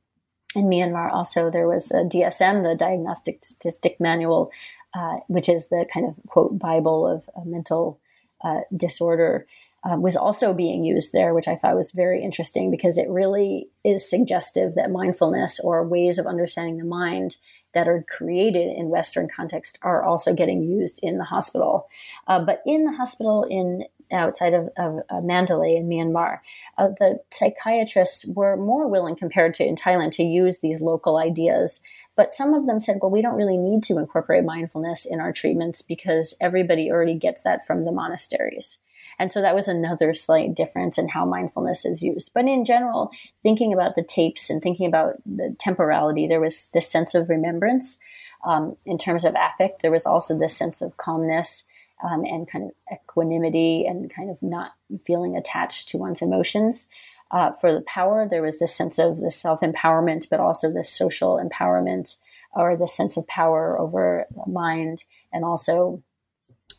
in 0.56 0.66
Myanmar 0.66 1.11
also 1.11 1.49
there 1.49 1.68
was 1.68 1.91
a 1.91 2.03
DSM, 2.03 2.64
the 2.64 2.76
Diagnostic 2.76 3.44
Statistic 3.44 3.99
Manual, 3.99 4.52
uh, 4.94 5.18
which 5.28 5.48
is 5.48 5.70
the 5.70 5.86
kind 5.91 6.07
of 6.07 6.20
quote 6.28 6.57
Bible 6.57 7.07
of 7.07 7.30
mental 7.45 7.99
uh, 8.44 8.61
disorder. 8.76 9.45
Uh, 9.82 9.95
was 9.95 10.18
also 10.18 10.53
being 10.53 10.84
used 10.84 11.14
there, 11.14 11.34
which 11.34 11.48
I 11.48 11.56
thought 11.56 11.78
was 11.78 11.91
very 11.91 12.22
interesting 12.22 12.70
because 12.70 12.98
it 12.98 13.10
really 13.10 13.70
is 13.86 14.10
suggestive 14.10 14.76
that 14.76 14.91
mindfulness 14.91 15.57
or 15.57 15.88
ways 15.88 16.20
of 16.20 16.28
understanding 16.28 16.80
the 16.80 16.84
mind 16.84 17.38
that 17.74 17.88
are 17.88 18.06
created 18.10 18.76
in 18.76 18.90
Western 18.90 19.28
context 19.28 19.78
are 19.82 20.04
also 20.04 20.34
getting 20.34 20.64
used 20.64 21.00
in 21.04 21.18
the 21.18 21.26
hospital. 21.26 21.88
Uh, 22.28 22.40
but 22.40 22.62
in 22.66 22.86
the 22.86 22.94
hospital 22.94 23.44
in 23.44 23.86
outside 24.12 24.54
of, 24.54 24.70
of 24.78 25.00
uh, 25.10 25.22
Mandalay 25.22 25.76
in 25.76 25.88
Myanmar, 25.88 26.40
uh, 26.78 26.88
the 27.00 27.20
psychiatrists 27.32 28.26
were 28.26 28.58
more 28.58 28.88
willing 28.88 29.16
compared 29.16 29.54
to 29.56 29.66
in 29.66 29.76
Thailand 29.76 30.12
to 30.14 30.24
use 30.24 30.60
these 30.60 30.82
local 30.82 31.18
ideas. 31.18 31.82
But 32.16 32.36
some 32.36 32.54
of 32.54 32.66
them 32.66 32.80
said, 32.80 32.98
well, 33.02 33.12
we 33.12 33.22
don't 33.22 33.38
really 33.38 33.58
need 33.58 33.84
to 33.84 33.98
incorporate 33.98 34.44
mindfulness 34.44 35.06
in 35.06 35.22
our 35.22 35.32
treatments 35.32 35.82
because 35.82 36.36
everybody 36.41 36.91
already 36.91 37.16
gets 37.16 37.44
that 37.44 37.66
from 37.66 37.86
the 37.86 37.91
monasteries. 37.91 38.80
And 39.20 39.32
so 39.32 39.41
that 39.41 39.54
was 39.54 39.68
another 39.68 40.14
slight 40.14 40.56
difference 40.56 40.98
in 40.98 41.10
how 41.10 41.26
mindfulness 41.26 41.86
is 41.86 42.02
used. 42.02 42.32
But 42.34 42.46
in 42.46 42.64
general, 42.64 43.12
thinking 43.44 43.74
about 43.74 43.96
the 43.96 44.04
tapes 44.04 44.50
and 44.50 44.62
thinking 44.62 44.88
about 44.88 45.16
the 45.26 45.56
temporality, 45.60 46.26
there 46.26 46.40
was 46.40 46.70
this 46.74 46.90
sense 46.90 47.14
of 47.14 47.30
remembrance. 47.30 48.00
Um, 48.46 48.76
in 48.86 48.98
terms 48.98 49.26
of 49.26 49.36
affect, 49.38 49.82
there 49.82 49.91
was 49.91 50.06
also 50.06 50.38
this 50.38 50.56
sense 50.56 50.82
of 50.82 50.96
calmness 50.96 51.68
um, 52.02 52.24
and 52.24 52.50
kind 52.50 52.64
of 52.64 52.72
equanimity 52.91 53.86
and 53.86 54.10
kind 54.10 54.30
of 54.30 54.41
not 54.41 54.72
feeling 55.06 55.36
attached 55.36 55.90
to 55.90 55.98
one's 55.98 56.22
emotions. 56.22 56.90
Uh, 57.32 57.52
for 57.52 57.74
the 57.74 57.82
power, 57.82 58.26
there 58.28 58.41
was 58.41 58.58
this 58.58 58.74
sense 58.74 58.98
of 58.98 59.18
the 59.18 59.32
self 59.32 59.60
empowerment, 59.60 60.28
but 60.30 60.40
also 60.40 60.72
the 60.72 60.84
social 60.84 61.38
empowerment 61.38 62.22
or 62.54 62.76
the 62.76 62.88
sense 62.88 63.18
of 63.18 63.28
power 63.28 63.80
over 63.80 64.26
mind 64.48 65.04
and 65.32 65.46
also 65.46 66.02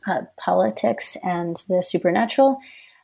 uh, 0.07 0.23
politics 0.37 1.17
and 1.23 1.57
the 1.69 1.83
supernatural. 1.83 2.59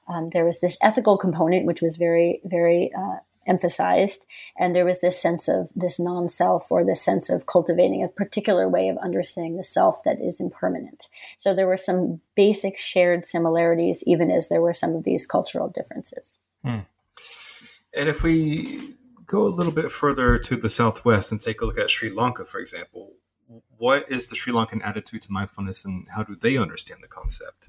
Um, 0.08 0.30
there 0.30 0.44
was 0.44 0.60
this 0.60 0.78
ethical 0.82 1.18
component, 1.18 1.66
which 1.66 1.82
was 1.82 1.96
very, 1.96 2.40
very 2.44 2.92
uh, 2.96 3.16
emphasized. 3.46 4.26
And 4.58 4.74
there 4.74 4.84
was 4.84 5.00
this 5.00 5.20
sense 5.20 5.48
of 5.48 5.70
this 5.74 5.98
non 5.98 6.28
self 6.28 6.70
or 6.70 6.84
this 6.84 7.02
sense 7.02 7.30
of 7.30 7.46
cultivating 7.46 8.02
a 8.02 8.08
particular 8.08 8.68
way 8.68 8.88
of 8.88 8.98
understanding 8.98 9.56
the 9.56 9.64
self 9.64 10.02
that 10.04 10.20
is 10.20 10.40
impermanent. 10.40 11.08
So 11.38 11.54
there 11.54 11.66
were 11.66 11.76
some 11.76 12.20
basic 12.34 12.76
shared 12.76 13.24
similarities, 13.24 14.02
even 14.06 14.30
as 14.30 14.48
there 14.48 14.60
were 14.60 14.72
some 14.72 14.94
of 14.94 15.04
these 15.04 15.26
cultural 15.26 15.68
differences. 15.68 16.38
Hmm. 16.64 16.80
And 17.96 18.08
if 18.08 18.22
we 18.22 18.94
go 19.26 19.46
a 19.46 19.48
little 19.48 19.72
bit 19.72 19.90
further 19.90 20.38
to 20.38 20.56
the 20.56 20.68
southwest 20.68 21.32
and 21.32 21.40
take 21.40 21.60
a 21.60 21.66
look 21.66 21.78
at 21.78 21.90
Sri 21.90 22.10
Lanka, 22.10 22.44
for 22.44 22.60
example, 22.60 23.14
what 23.76 24.10
is 24.10 24.28
the 24.28 24.36
Sri 24.36 24.52
Lankan 24.52 24.84
attitude 24.84 25.22
to 25.22 25.32
mindfulness 25.32 25.84
and 25.84 26.06
how 26.14 26.22
do 26.22 26.34
they 26.34 26.56
understand 26.56 27.00
the 27.02 27.08
concept? 27.08 27.68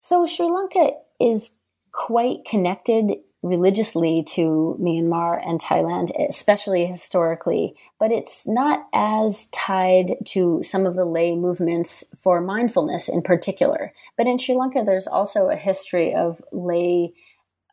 So, 0.00 0.26
Sri 0.26 0.46
Lanka 0.46 0.92
is 1.20 1.50
quite 1.92 2.44
connected 2.44 3.16
religiously 3.42 4.22
to 4.24 4.76
Myanmar 4.80 5.40
and 5.46 5.60
Thailand, 5.60 6.10
especially 6.28 6.86
historically, 6.86 7.74
but 7.98 8.10
it's 8.10 8.46
not 8.46 8.86
as 8.92 9.46
tied 9.46 10.16
to 10.26 10.62
some 10.62 10.84
of 10.84 10.96
the 10.96 11.04
lay 11.04 11.36
movements 11.36 12.04
for 12.16 12.40
mindfulness 12.40 13.08
in 13.08 13.22
particular. 13.22 13.92
But 14.16 14.26
in 14.26 14.38
Sri 14.38 14.56
Lanka, 14.56 14.82
there's 14.84 15.06
also 15.06 15.48
a 15.48 15.56
history 15.56 16.14
of 16.14 16.42
lay 16.52 17.14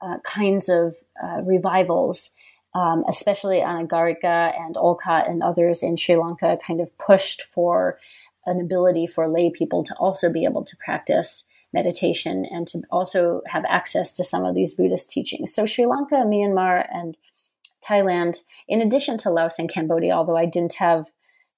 uh, 0.02 0.18
kinds 0.24 0.70
of 0.70 0.96
uh, 1.22 1.42
revivals 1.44 2.32
um, 2.76 3.04
especially 3.08 3.60
Anagarika 3.60 4.58
and 4.60 4.76
Olcott 4.78 5.28
and 5.28 5.44
others 5.44 5.84
in 5.84 5.98
Sri 5.98 6.16
Lanka, 6.16 6.58
kind 6.66 6.82
of 6.82 6.98
pushed 6.98 7.44
for 7.44 8.00
an 8.46 8.60
ability 8.60 9.08
for 9.08 9.28
lay 9.28 9.50
people 9.50 9.84
to 9.84 9.96
also 9.96 10.32
be 10.32 10.46
able 10.46 10.64
to 10.64 10.78
practice 10.78 11.48
meditation 11.72 12.46
and 12.46 12.68
to 12.68 12.82
also 12.92 13.42
have 13.48 13.66
access 13.68 14.14
to 14.14 14.24
some 14.24 14.46
of 14.46 14.56
these 14.56 14.76
Buddhist 14.76 15.10
teachings. 15.10 15.54
So, 15.54 15.66
Sri 15.66 15.86
Lanka, 15.86 16.16
Myanmar, 16.16 16.88
and 16.92 17.18
Thailand, 17.84 18.40
in 18.68 18.82
addition 18.82 19.18
to 19.20 19.30
Laos 19.30 19.60
and 19.60 19.70
Cambodia, 19.70 20.14
although 20.14 20.38
I 20.38 20.46
didn't 20.46 20.76
have 20.76 21.12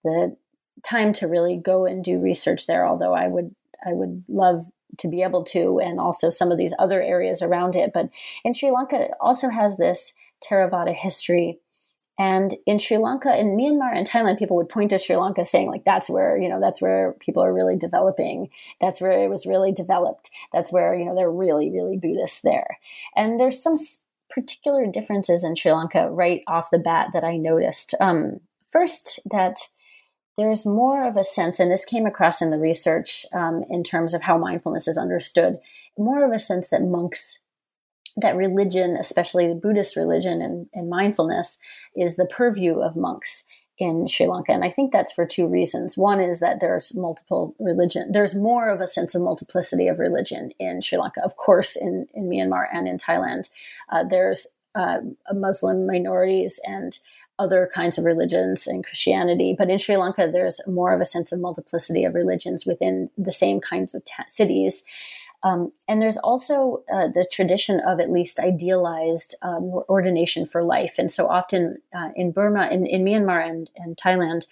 the 0.04 0.36
time 0.84 1.14
to 1.14 1.28
really 1.28 1.58
go 1.58 1.86
and 1.86 2.04
do 2.04 2.20
research 2.20 2.68
there, 2.68 2.88
although 2.88 3.14
I 3.14 3.28
would 3.28 3.56
I 3.86 3.94
would 3.94 4.24
love 4.28 4.66
to 4.98 5.08
be 5.10 5.22
able 5.22 5.44
to, 5.44 5.80
and 5.80 6.00
also 6.00 6.30
some 6.30 6.52
of 6.52 6.58
these 6.58 6.74
other 6.80 7.02
areas 7.02 7.42
around 7.42 7.76
it. 7.76 7.92
But 7.94 8.10
in 8.44 8.54
Sri 8.54 8.72
Lanka, 8.72 9.04
it 9.04 9.12
also 9.20 9.50
has 9.50 9.78
this 9.78 10.14
Theravada 10.44 10.94
history. 10.94 11.60
And 12.18 12.56
in 12.66 12.80
Sri 12.80 12.98
Lanka, 12.98 13.38
in 13.38 13.58
Myanmar 13.58 13.94
and 13.94 14.08
Thailand, 14.08 14.40
people 14.40 14.56
would 14.56 14.70
point 14.70 14.92
to 14.92 15.00
Sri 15.00 15.18
Lanka 15.18 15.44
saying, 15.44 15.68
like, 15.68 15.84
that's 15.84 16.10
where, 16.10 16.38
you 16.38 16.48
know, 16.48 16.62
that's 16.62 16.82
where 16.82 17.14
people 17.20 17.44
are 17.44 17.54
really 17.54 17.78
developing. 17.78 18.50
That's 18.80 19.02
where 19.02 19.12
it 19.12 19.30
was 19.30 19.46
really 19.46 19.74
developed. 19.74 20.30
That's 20.54 20.72
where, 20.72 20.96
you 20.96 21.04
know, 21.04 21.14
they're 21.14 21.30
really, 21.30 21.70
really 21.72 21.98
Buddhist 21.98 22.42
there. 22.44 22.78
And 23.18 23.38
there's 23.38 23.62
some 23.62 23.76
particular 24.30 24.86
differences 24.86 25.44
in 25.44 25.56
Sri 25.56 25.74
Lanka 25.74 26.10
right 26.10 26.42
off 26.48 26.72
the 26.72 26.80
bat 26.80 27.10
that 27.12 27.26
I 27.26 27.36
noticed. 27.36 27.94
Um, 28.00 28.40
first, 28.70 29.20
that 29.32 29.58
there's 30.38 30.66
more 30.66 31.08
of 31.08 31.16
a 31.18 31.24
sense, 31.24 31.60
and 31.60 31.72
this 31.72 31.86
came 31.86 32.06
across 32.06 32.42
in 32.42 32.52
the 32.52 32.60
research 32.60 33.26
um, 33.34 33.64
in 33.70 33.84
terms 33.84 34.14
of 34.14 34.24
how 34.24 34.38
mindfulness 34.38 34.88
is 34.88 34.98
understood, 34.98 35.60
more 35.98 36.26
of 36.26 36.32
a 36.32 36.40
sense 36.40 36.70
that 36.70 36.82
monks 36.82 37.45
that 38.18 38.36
religion, 38.36 38.96
especially 38.98 39.48
the 39.48 39.56
Buddhist 39.56 39.96
religion 39.96 40.42
and, 40.42 40.68
and 40.74 40.90
mindfulness, 40.90 41.60
is 41.96 42.16
the 42.16 42.26
purview 42.26 42.80
of 42.80 42.96
monks 42.96 43.46
in 43.78 44.08
Sri 44.08 44.26
Lanka. 44.26 44.54
And 44.54 44.64
I 44.64 44.70
think 44.70 44.92
that's 44.92 45.12
for 45.12 45.26
two 45.26 45.48
reasons. 45.48 45.98
One 45.98 46.22
is 46.22 46.40
that 46.40 46.62
there's 46.62 46.96
multiple 46.96 47.56
religion, 47.60 48.12
there's 48.14 48.34
more 48.34 48.70
of 48.70 48.80
a 48.80 48.88
sense 48.88 49.16
of 49.16 49.22
multiplicity 49.22 49.88
of 49.88 50.00
religion 50.00 50.52
in 50.60 50.82
Sri 50.82 50.98
Lanka. 50.98 51.22
Of 51.24 51.36
course, 51.36 51.76
in, 51.76 52.08
in 52.14 52.30
Myanmar 52.30 52.68
and 52.72 52.88
in 52.88 52.98
Thailand, 52.98 53.50
uh, 53.90 54.04
there's 54.04 54.48
uh, 54.76 55.00
Muslim 55.34 55.86
minorities 55.86 56.60
and 56.66 56.98
other 57.38 57.70
kinds 57.74 57.98
of 57.98 58.06
religions 58.06 58.66
and 58.66 58.86
Christianity. 58.86 59.56
But 59.58 59.70
in 59.70 59.78
Sri 59.78 59.98
Lanka, 59.98 60.30
there's 60.32 60.62
more 60.68 60.94
of 60.94 61.02
a 61.02 61.06
sense 61.06 61.32
of 61.32 61.40
multiplicity 61.40 62.06
of 62.06 62.16
religions 62.16 62.66
within 62.66 63.10
the 63.18 63.32
same 63.32 63.60
kinds 63.60 63.94
of 63.94 64.04
cities. 64.28 64.86
Um, 65.46 65.72
and 65.88 66.02
there's 66.02 66.18
also 66.18 66.84
uh, 66.92 67.08
the 67.08 67.28
tradition 67.32 67.80
of 67.82 68.00
at 68.00 68.12
least 68.12 68.40
idealized 68.40 69.36
um, 69.44 69.66
ordination 69.88 70.48
for 70.48 70.64
life. 70.64 70.96
And 70.98 71.12
so 71.12 71.28
often 71.28 71.78
uh, 71.96 72.10
in 72.16 72.32
Burma, 72.32 72.68
in, 72.72 72.88
in 72.88 73.06
Myanmar 73.06 73.48
and, 73.48 73.70
and 73.76 73.96
Thailand, 73.96 74.48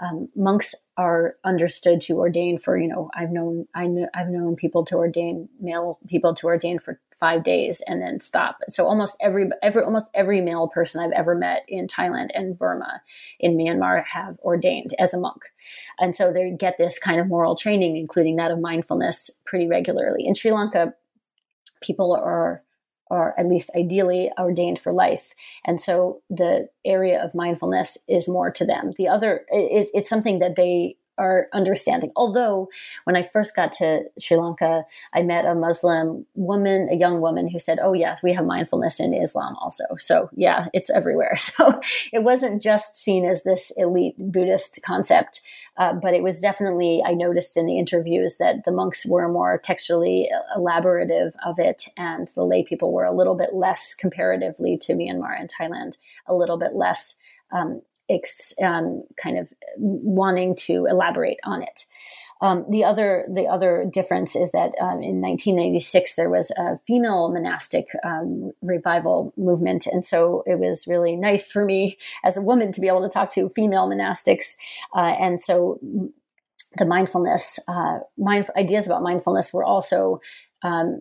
um, 0.00 0.28
monks 0.36 0.74
are 0.96 1.36
understood 1.44 2.00
to 2.02 2.18
ordain 2.18 2.58
for 2.58 2.76
you 2.76 2.86
know 2.86 3.10
I've 3.14 3.30
known 3.30 3.66
I 3.74 3.86
know 3.86 4.08
I've 4.14 4.28
known 4.28 4.54
people 4.54 4.84
to 4.86 4.96
ordain 4.96 5.48
male 5.60 5.98
people 6.06 6.34
to 6.36 6.46
ordain 6.46 6.78
for 6.78 7.00
five 7.14 7.42
days 7.42 7.82
and 7.86 8.00
then 8.00 8.20
stop. 8.20 8.58
So 8.68 8.86
almost 8.86 9.16
every 9.20 9.50
every 9.62 9.82
almost 9.82 10.10
every 10.14 10.40
male 10.40 10.68
person 10.68 11.02
I've 11.02 11.18
ever 11.18 11.34
met 11.34 11.64
in 11.66 11.88
Thailand 11.88 12.28
and 12.34 12.56
Burma 12.56 13.02
in 13.40 13.56
Myanmar 13.56 14.04
have 14.04 14.38
ordained 14.40 14.94
as 14.98 15.14
a 15.14 15.18
monk, 15.18 15.42
and 15.98 16.14
so 16.14 16.32
they 16.32 16.50
get 16.50 16.78
this 16.78 16.98
kind 16.98 17.20
of 17.20 17.26
moral 17.26 17.56
training, 17.56 17.96
including 17.96 18.36
that 18.36 18.52
of 18.52 18.60
mindfulness, 18.60 19.30
pretty 19.44 19.66
regularly. 19.66 20.26
In 20.26 20.34
Sri 20.34 20.52
Lanka, 20.52 20.94
people 21.80 22.14
are 22.14 22.62
or 23.10 23.38
at 23.38 23.46
least 23.46 23.70
ideally 23.76 24.30
ordained 24.38 24.78
for 24.78 24.92
life. 24.92 25.34
And 25.64 25.80
so 25.80 26.22
the 26.30 26.68
area 26.84 27.22
of 27.22 27.34
mindfulness 27.34 27.98
is 28.08 28.28
more 28.28 28.50
to 28.50 28.64
them. 28.64 28.92
The 28.96 29.08
other 29.08 29.46
is 29.52 29.90
it's 29.94 30.08
something 30.08 30.38
that 30.40 30.56
they 30.56 30.96
are 31.18 31.48
understanding. 31.52 32.10
Although 32.16 32.68
when 33.04 33.16
I 33.16 33.22
first 33.22 33.54
got 33.54 33.72
to 33.72 34.04
Sri 34.18 34.36
Lanka, 34.36 34.84
I 35.12 35.22
met 35.22 35.44
a 35.44 35.54
Muslim 35.54 36.26
woman, 36.34 36.88
a 36.90 36.96
young 36.96 37.20
woman 37.20 37.48
who 37.48 37.58
said, 37.58 37.78
"Oh 37.82 37.92
yes, 37.92 38.22
we 38.22 38.32
have 38.32 38.46
mindfulness 38.46 39.00
in 39.00 39.12
Islam 39.12 39.56
also." 39.60 39.84
So 39.98 40.30
yeah, 40.34 40.68
it's 40.72 40.90
everywhere. 40.90 41.36
So 41.58 41.80
it 42.12 42.22
wasn't 42.22 42.62
just 42.62 42.94
seen 42.94 43.24
as 43.24 43.42
this 43.42 43.72
elite 43.76 44.14
Buddhist 44.16 44.78
concept. 44.84 45.40
Uh, 45.78 45.92
but 45.94 46.12
it 46.12 46.24
was 46.24 46.40
definitely, 46.40 47.00
I 47.06 47.14
noticed 47.14 47.56
in 47.56 47.66
the 47.66 47.78
interviews 47.78 48.36
that 48.38 48.64
the 48.64 48.72
monks 48.72 49.06
were 49.06 49.28
more 49.28 49.58
textually 49.62 50.28
elaborative 50.56 51.32
of 51.46 51.58
it, 51.58 51.84
and 51.96 52.26
the 52.34 52.44
lay 52.44 52.64
people 52.64 52.92
were 52.92 53.04
a 53.04 53.14
little 53.14 53.36
bit 53.36 53.54
less, 53.54 53.94
comparatively 53.94 54.76
to 54.78 54.94
Myanmar 54.94 55.38
and 55.38 55.48
Thailand, 55.48 55.96
a 56.26 56.34
little 56.34 56.58
bit 56.58 56.74
less 56.74 57.14
um, 57.52 57.80
ex, 58.10 58.54
um, 58.60 59.04
kind 59.22 59.38
of 59.38 59.52
wanting 59.76 60.56
to 60.56 60.86
elaborate 60.86 61.38
on 61.44 61.62
it. 61.62 61.84
Um, 62.40 62.64
the 62.70 62.84
other 62.84 63.26
the 63.32 63.46
other 63.46 63.84
difference 63.90 64.36
is 64.36 64.52
that 64.52 64.72
um, 64.80 65.02
in 65.02 65.20
1996 65.20 66.14
there 66.14 66.30
was 66.30 66.50
a 66.52 66.78
female 66.86 67.32
monastic 67.32 67.88
um, 68.04 68.52
revival 68.62 69.32
movement, 69.36 69.86
and 69.86 70.04
so 70.04 70.42
it 70.46 70.58
was 70.58 70.86
really 70.86 71.16
nice 71.16 71.50
for 71.50 71.64
me 71.64 71.98
as 72.24 72.36
a 72.36 72.42
woman 72.42 72.72
to 72.72 72.80
be 72.80 72.88
able 72.88 73.02
to 73.02 73.08
talk 73.08 73.32
to 73.32 73.48
female 73.48 73.88
monastics, 73.88 74.56
uh, 74.94 75.14
and 75.20 75.40
so 75.40 75.80
the 76.76 76.86
mindfulness 76.86 77.58
uh, 77.66 77.98
mind, 78.16 78.46
ideas 78.56 78.86
about 78.86 79.02
mindfulness 79.02 79.52
were 79.52 79.64
also 79.64 80.20
um, 80.62 81.00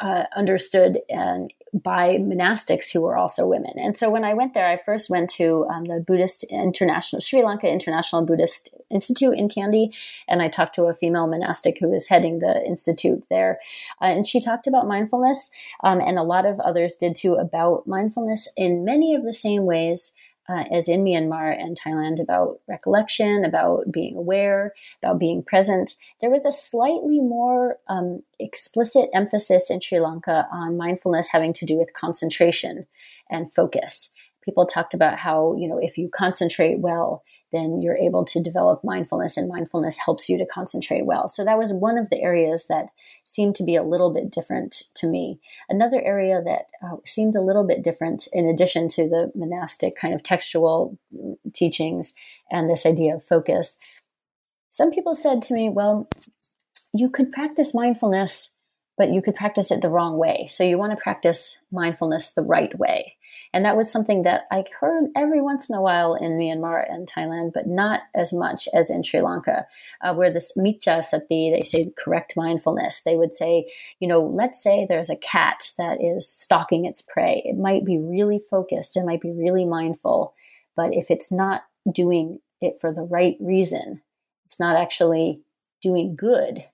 uh, 0.00 0.24
understood 0.34 0.98
and 1.08 1.52
by 1.72 2.18
monastics 2.18 2.92
who 2.92 3.00
were 3.02 3.16
also 3.16 3.48
women. 3.48 3.72
And 3.76 3.96
so 3.96 4.08
when 4.08 4.22
I 4.22 4.32
went 4.32 4.54
there, 4.54 4.68
I 4.68 4.76
first 4.76 5.10
went 5.10 5.28
to 5.30 5.66
um, 5.66 5.84
the 5.84 5.98
Buddhist 5.98 6.44
International 6.44 7.20
Sri 7.20 7.42
Lanka 7.42 7.68
International 7.68 8.24
Buddhist 8.24 8.72
Institute 8.90 9.34
in 9.36 9.48
Kandy, 9.48 9.94
and 10.28 10.40
I 10.40 10.48
talked 10.48 10.76
to 10.76 10.84
a 10.84 10.94
female 10.94 11.26
monastic 11.26 11.78
who 11.80 11.88
was 11.88 12.06
heading 12.06 12.38
the 12.38 12.64
institute 12.64 13.24
there, 13.28 13.58
uh, 14.00 14.04
and 14.04 14.26
she 14.26 14.40
talked 14.40 14.68
about 14.68 14.86
mindfulness, 14.86 15.50
um, 15.82 16.00
and 16.00 16.16
a 16.16 16.22
lot 16.22 16.46
of 16.46 16.60
others 16.60 16.94
did 16.94 17.16
too 17.16 17.34
about 17.34 17.86
mindfulness 17.86 18.48
in 18.56 18.84
many 18.84 19.14
of 19.14 19.24
the 19.24 19.32
same 19.32 19.64
ways 19.64 20.14
uh, 20.48 20.64
as 20.70 20.88
in 20.88 21.04
Myanmar 21.04 21.58
and 21.58 21.78
Thailand 21.78 22.20
about 22.20 22.60
recollection, 22.68 23.44
about 23.44 23.90
being 23.90 24.16
aware, 24.16 24.74
about 25.02 25.18
being 25.18 25.42
present. 25.42 25.94
There 26.20 26.30
was 26.30 26.44
a 26.44 26.52
slightly 26.52 27.20
more 27.20 27.78
um, 27.88 28.22
explicit 28.38 29.08
emphasis 29.14 29.70
in 29.70 29.80
Sri 29.80 30.00
Lanka 30.00 30.46
on 30.52 30.76
mindfulness 30.76 31.28
having 31.30 31.52
to 31.54 31.66
do 31.66 31.76
with 31.76 31.94
concentration 31.94 32.86
and 33.30 33.52
focus. 33.52 34.12
People 34.44 34.66
talked 34.66 34.92
about 34.92 35.18
how, 35.18 35.56
you 35.58 35.66
know, 35.66 35.78
if 35.78 35.96
you 35.96 36.10
concentrate 36.14 36.78
well, 36.78 37.24
then 37.54 37.80
you're 37.80 37.96
able 37.96 38.24
to 38.24 38.42
develop 38.42 38.82
mindfulness, 38.82 39.36
and 39.36 39.48
mindfulness 39.48 39.98
helps 39.98 40.28
you 40.28 40.36
to 40.38 40.46
concentrate 40.46 41.06
well. 41.06 41.28
So 41.28 41.44
that 41.44 41.58
was 41.58 41.72
one 41.72 41.96
of 41.96 42.10
the 42.10 42.20
areas 42.20 42.66
that 42.66 42.90
seemed 43.24 43.54
to 43.56 43.64
be 43.64 43.76
a 43.76 43.82
little 43.82 44.12
bit 44.12 44.30
different 44.30 44.84
to 44.94 45.06
me. 45.06 45.40
Another 45.68 46.02
area 46.02 46.42
that 46.42 46.66
uh, 46.82 46.96
seemed 47.04 47.36
a 47.36 47.40
little 47.40 47.66
bit 47.66 47.82
different, 47.82 48.26
in 48.32 48.48
addition 48.48 48.88
to 48.88 49.08
the 49.08 49.30
monastic 49.34 49.96
kind 49.96 50.14
of 50.14 50.22
textual 50.22 50.98
teachings 51.52 52.14
and 52.50 52.68
this 52.68 52.84
idea 52.84 53.14
of 53.14 53.24
focus, 53.24 53.78
some 54.70 54.90
people 54.90 55.14
said 55.14 55.40
to 55.42 55.54
me, 55.54 55.68
well, 55.68 56.08
you 56.92 57.08
could 57.08 57.32
practice 57.32 57.74
mindfulness, 57.74 58.53
but 58.96 59.12
you 59.12 59.20
could 59.20 59.34
practice 59.34 59.70
it 59.70 59.82
the 59.82 59.88
wrong 59.88 60.18
way. 60.18 60.46
So 60.48 60.64
you 60.64 60.78
want 60.78 60.96
to 60.96 61.02
practice 61.02 61.60
mindfulness 61.72 62.30
the 62.30 62.42
right 62.42 62.76
way. 62.78 63.16
And 63.52 63.64
that 63.64 63.76
was 63.76 63.90
something 63.90 64.22
that 64.22 64.42
I 64.50 64.64
heard 64.80 65.10
every 65.16 65.40
once 65.40 65.68
in 65.68 65.76
a 65.76 65.82
while 65.82 66.14
in 66.14 66.38
Myanmar 66.38 66.84
and 66.88 67.08
Thailand, 67.08 67.52
but 67.52 67.66
not 67.66 68.02
as 68.14 68.32
much 68.32 68.68
as 68.74 68.90
in 68.90 69.02
Sri 69.02 69.20
Lanka, 69.20 69.66
uh, 70.00 70.14
where 70.14 70.32
this 70.32 70.52
micca 70.56 71.02
sati, 71.02 71.52
they 71.52 71.62
say 71.62 71.92
correct 71.96 72.34
mindfulness. 72.36 73.02
They 73.02 73.16
would 73.16 73.32
say, 73.32 73.70
you 74.00 74.08
know, 74.08 74.20
let's 74.20 74.62
say 74.62 74.86
there's 74.88 75.10
a 75.10 75.16
cat 75.16 75.70
that 75.78 76.02
is 76.02 76.28
stalking 76.28 76.84
its 76.84 77.02
prey. 77.02 77.42
It 77.44 77.56
might 77.56 77.84
be 77.84 77.98
really 77.98 78.40
focused, 78.50 78.96
it 78.96 79.04
might 79.04 79.20
be 79.20 79.32
really 79.32 79.64
mindful, 79.64 80.34
but 80.76 80.92
if 80.92 81.10
it's 81.10 81.32
not 81.32 81.62
doing 81.90 82.40
it 82.60 82.80
for 82.80 82.92
the 82.92 83.02
right 83.02 83.36
reason, 83.40 84.02
it's 84.44 84.58
not 84.60 84.76
actually 84.76 85.42
doing 85.80 86.16
good 86.16 86.64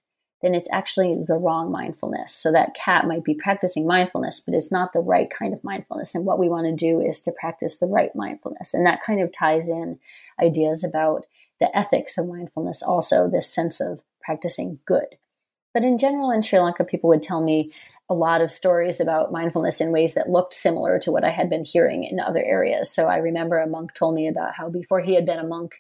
then 0.43 0.55
it's 0.55 0.71
actually 0.73 1.17
the 1.27 1.37
wrong 1.37 1.71
mindfulness. 1.71 2.35
So 2.35 2.51
that 2.53 2.75
cat 2.75 3.07
might 3.07 3.25
be 3.25 3.35
practicing 3.35 3.87
mindfulness, 3.87 4.41
but 4.41 4.55
it's 4.55 4.73
not 4.73 4.93
the 4.93 5.01
right 5.01 5.29
kind 5.31 5.53
of 5.53 5.63
mindfulness. 5.63 6.15
And 6.15 6.25
what 6.25 6.39
we 6.39 6.49
want 6.49 6.67
to 6.67 6.75
do 6.75 7.01
is 7.01 7.21
to 7.23 7.33
practice 7.39 7.79
the 7.79 7.87
right 7.87 8.15
mindfulness. 8.15 8.73
And 8.73 8.87
that 8.87 9.03
kind 9.03 9.21
of 9.21 9.33
ties 9.33 9.69
in 9.69 9.99
ideas 10.43 10.83
about 10.83 11.27
the 11.61 11.77
ethics 11.77 12.17
of 12.17 12.27
mindfulness, 12.27 12.83
also 12.83 13.29
this 13.29 13.53
sense 13.53 13.81
of 13.81 14.01
practicing 14.23 14.79
good. 14.87 15.17
But 15.73 15.85
in 15.85 15.99
general, 15.99 16.33
in 16.33 16.43
Sri 16.43 16.59
Lanka, 16.59 16.85
people 16.85 17.09
would 17.11 17.23
tell 17.23 17.43
me 17.43 17.73
a 18.09 18.15
lot 18.15 18.41
of 18.41 18.51
stories 18.51 18.99
about 18.99 19.31
mindfulness 19.31 19.81
in 19.81 19.93
ways 19.93 20.15
that 20.15 20.29
looked 20.29 20.53
similar 20.53 20.99
to 20.99 21.13
what 21.13 21.23
I 21.23 21.31
had 21.31 21.49
been 21.49 21.65
hearing 21.65 22.03
in 22.03 22.19
other 22.19 22.43
areas. 22.43 22.91
So 22.91 23.07
I 23.07 23.19
remember 23.19 23.59
a 23.59 23.69
monk 23.69 23.95
told 23.95 24.17
me 24.17 24.27
about 24.27 24.55
how 24.57 24.69
before 24.69 25.01
he 25.01 25.15
had 25.15 25.27
been 25.27 25.39
a 25.39 25.47
monk, 25.47 25.75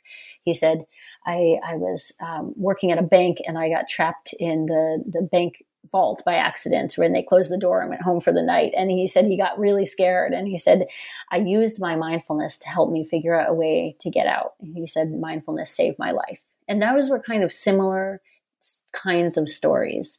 he 0.45 0.55
said, 0.55 0.85
I, 1.27 1.59
I 1.67 1.77
was 1.77 2.13
um, 2.21 2.55
working 2.57 2.91
at 2.91 2.99
a 2.99 3.03
bank 3.03 3.39
and 3.47 3.59
I 3.59 3.69
got 3.69 3.89
trapped 3.89 4.35
in 4.39 4.67
the, 4.67 5.05
the 5.07 5.23
bank 5.23 5.65
vault 5.91 6.23
by 6.25 6.35
accident 6.35 6.95
when 6.97 7.13
they 7.13 7.23
closed 7.23 7.51
the 7.51 7.59
door 7.59 7.81
and 7.81 7.91
went 7.91 8.03
home 8.03 8.21
for 8.21 8.33
the 8.33 8.43
night. 8.43 8.73
And 8.77 8.91
he 8.91 9.07
said 9.07 9.27
he 9.27 9.37
got 9.37 9.59
really 9.59 9.87
scared. 9.87 10.33
And 10.33 10.47
he 10.47 10.59
said, 10.59 10.87
I 11.31 11.39
used 11.39 11.81
my 11.81 11.97
mindfulness 11.97 12.59
to 12.61 12.69
help 12.69 12.91
me 12.91 13.05
figure 13.05 13.39
out 13.39 13.51
a 13.51 13.55
way 13.55 13.97
to 14.01 14.11
get 14.11 14.27
out. 14.27 14.55
And 14.61 14.75
he 14.75 14.87
said, 14.87 15.13
mindfulness 15.13 15.71
saved 15.71 15.99
my 15.99 16.13
life. 16.13 16.41
And 16.69 16.81
those 16.81 17.11
were 17.11 17.21
kind 17.21 17.43
of 17.43 17.53
similar 17.53 18.21
kinds 18.93 19.37
of 19.37 19.49
stories 19.49 20.19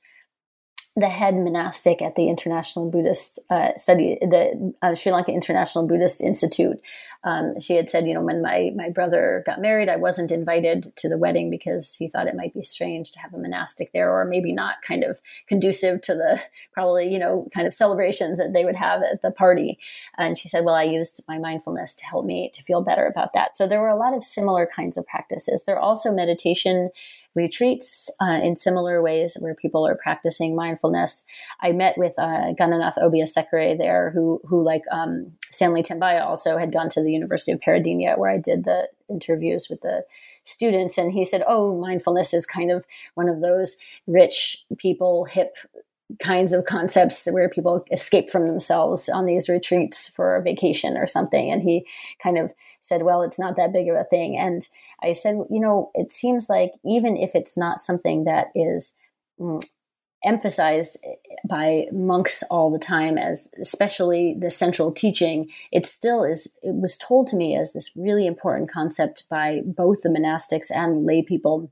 the 0.96 1.08
head 1.08 1.36
monastic 1.36 2.02
at 2.02 2.16
the 2.16 2.28
International 2.28 2.90
Buddhist 2.90 3.40
uh, 3.50 3.70
Study, 3.78 4.18
the 4.22 4.74
uh, 4.82 4.94
Sri 4.94 5.12
Lanka 5.12 5.32
International 5.32 5.88
Buddhist 5.88 6.22
Institute. 6.22 6.82
Um, 7.24 7.60
she 7.60 7.76
had 7.76 7.90
said, 7.90 8.08
you 8.08 8.14
know, 8.14 8.22
when 8.22 8.42
my 8.42 8.72
my 8.76 8.90
brother 8.90 9.44
got 9.46 9.62
married, 9.62 9.90
I 9.90 9.96
wasn't 9.96 10.32
invited 10.32 10.92
to 10.98 11.08
the 11.08 11.18
wedding 11.18 11.50
because 11.50 11.96
he 11.96 12.08
thought 12.08 12.28
it 12.28 12.36
might 12.36 12.54
be 12.54 12.64
strange 12.64 13.12
to 13.12 13.20
have 13.20 13.34
a 13.34 13.38
monastic 13.38 13.94
there, 13.94 14.12
or 14.12 14.26
maybe 14.26 14.52
not 14.52 14.82
kind 14.82 15.04
of 15.04 15.22
conducive 15.48 16.02
to 16.02 16.14
the 16.14 16.42
probably 16.74 17.08
you 17.12 17.20
know 17.20 17.48
kind 17.54 17.68
of 17.68 17.74
celebrations 17.74 18.38
that 18.38 18.54
they 18.54 18.66
would 18.66 18.76
have 18.76 19.02
at 19.02 19.22
the 19.22 19.32
party. 19.32 19.80
And 20.18 20.38
she 20.38 20.50
said, 20.50 20.66
well, 20.66 20.76
I 20.76 20.84
used 20.84 21.24
my 21.28 21.38
mindfulness 21.38 21.96
to 21.96 22.06
help 22.06 22.26
me 22.26 22.50
to 22.54 22.64
feel 22.64 22.82
better 22.82 23.06
about 23.06 23.34
that. 23.34 23.56
So 23.56 23.68
there 23.68 23.82
were 23.82 23.88
a 23.88 23.98
lot 23.98 24.16
of 24.16 24.24
similar 24.24 24.66
kinds 24.66 24.98
of 24.98 25.06
practices. 25.06 25.64
There 25.64 25.78
are 25.78 25.80
also 25.80 26.12
meditation 26.12 26.90
retreats 27.36 28.10
uh, 28.22 28.40
in 28.44 28.56
similar 28.56 29.02
ways 29.02 29.38
where 29.40 29.56
people 29.56 29.88
are 29.88 29.96
practicing 29.96 30.56
mindfulness. 30.56 31.26
I 31.62 31.72
met 31.72 31.98
with 31.98 32.14
uh, 32.18 32.54
Gananath 32.60 32.98
Obeyesekere 32.98 33.78
there, 33.78 34.12
who 34.12 34.42
who 34.46 34.62
like 34.62 34.84
um, 34.92 35.34
Stanley 35.50 35.84
Tambiah 35.84 36.26
also 36.26 36.58
had 36.58 36.74
gone 36.74 36.90
to 36.90 37.04
the 37.04 37.12
University 37.12 37.52
of 37.52 37.60
Peradeniya, 37.60 38.18
where 38.18 38.30
I 38.30 38.38
did 38.38 38.66
the 38.66 38.90
interviews 39.10 39.68
with 39.70 39.82
the 39.82 40.06
students, 40.44 40.98
and 40.98 41.14
he 41.14 41.24
said, 41.24 41.44
"Oh, 41.48 41.78
mindfulness 41.78 42.34
is 42.34 42.46
kind 42.46 42.72
of 42.72 42.86
one 43.16 43.30
of 43.30 43.42
those 43.42 43.78
rich 44.08 44.66
people, 44.78 45.26
hip." 45.26 45.56
kinds 46.20 46.52
of 46.52 46.66
concepts 46.66 47.26
where 47.32 47.48
people 47.48 47.86
escape 47.90 48.30
from 48.30 48.48
themselves 48.48 49.08
on 49.08 49.26
these 49.26 49.48
retreats 49.48 50.10
for 50.10 50.36
a 50.36 50.42
vacation 50.42 50.98
or 50.98 51.08
something 51.08 51.50
and 51.50 51.62
he 51.62 51.88
kind 52.22 52.38
of 52.38 52.52
said 52.82 53.04
well 53.04 53.22
it's 53.22 53.40
not 53.40 53.56
that 53.56 53.72
big 53.72 53.88
of 53.88 53.96
a 53.96 54.04
thing 54.04 54.38
and 54.38 54.68
I 55.04 55.14
said, 55.14 55.36
you 55.50 55.60
know, 55.60 55.92
it 55.94 56.12
seems 56.12 56.50
like 56.50 56.74
even 56.86 57.18
if 57.18 57.36
it's 57.36 57.58
not 57.58 57.80
something 57.80 58.26
that 58.26 58.48
is 58.56 58.96
mm, 59.40 59.64
emphasized 60.24 61.04
by 61.48 61.88
monks 61.92 62.44
all 62.52 62.72
the 62.72 62.80
time 62.80 63.18
as 63.18 63.50
especially 63.60 64.36
the 64.40 64.52
central 64.52 64.92
teaching 64.92 65.50
it 65.72 65.84
still 65.84 66.24
is 66.24 66.56
it 66.62 66.76
was 66.76 66.96
told 66.98 67.26
to 67.28 67.36
me 67.36 67.56
as 67.56 67.74
this 67.74 67.92
really 67.96 68.28
important 68.28 68.72
concept 68.72 69.24
by 69.32 69.62
both 69.66 70.04
the 70.04 70.10
monastics 70.10 70.70
and 70.70 71.08
lay 71.08 71.24
people 71.24 71.72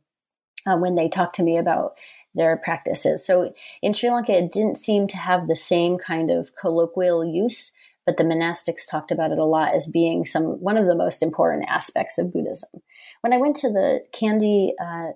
uh, 0.66 0.76
when 0.76 0.96
they 0.96 1.08
talked 1.08 1.36
to 1.36 1.44
me 1.44 1.58
about 1.58 1.94
their 2.34 2.58
practices 2.58 3.24
so 3.24 3.54
in 3.84 3.94
sri 3.94 4.10
lanka 4.10 4.36
it 4.36 4.52
didn't 4.52 4.78
seem 4.78 5.06
to 5.06 5.18
have 5.18 5.48
the 5.48 5.56
same 5.56 6.00
kind 6.00 6.32
of 6.32 6.56
colloquial 6.56 7.24
use 7.24 7.72
but 8.10 8.18
the 8.18 8.24
monastics 8.24 8.90
talked 8.90 9.12
about 9.12 9.32
it 9.32 9.38
a 9.38 9.46
lot 9.46 9.76
as 9.76 9.88
being 9.88 10.26
some 10.26 10.60
one 10.60 10.78
of 10.78 10.88
the 10.88 10.96
most 10.96 11.22
important 11.22 11.70
aspects 11.70 12.18
of 12.18 12.34
Buddhism. 12.34 12.82
When 13.22 13.34
I 13.34 13.38
went 13.38 13.56
to 13.58 13.70
the 13.70 14.02
Kandy 14.14 14.72
uh, 14.82 15.14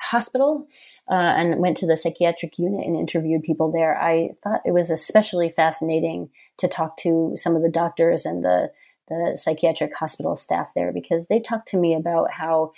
hospital 0.00 0.68
uh, 1.10 1.14
and 1.14 1.60
went 1.60 1.76
to 1.78 1.86
the 1.86 1.96
psychiatric 1.96 2.58
unit 2.58 2.86
and 2.86 2.96
interviewed 2.96 3.42
people 3.42 3.70
there, 3.70 3.98
I 4.00 4.30
thought 4.42 4.60
it 4.64 4.72
was 4.72 4.90
especially 4.90 5.50
fascinating 5.50 6.30
to 6.58 6.68
talk 6.68 6.96
to 6.98 7.32
some 7.36 7.56
of 7.56 7.62
the 7.62 7.70
doctors 7.70 8.26
and 8.26 8.44
the 8.44 8.70
the 9.08 9.38
psychiatric 9.40 9.96
hospital 9.96 10.36
staff 10.36 10.72
there 10.74 10.92
because 10.92 11.28
they 11.28 11.40
talked 11.40 11.66
to 11.68 11.78
me 11.78 11.94
about 11.94 12.30
how 12.30 12.72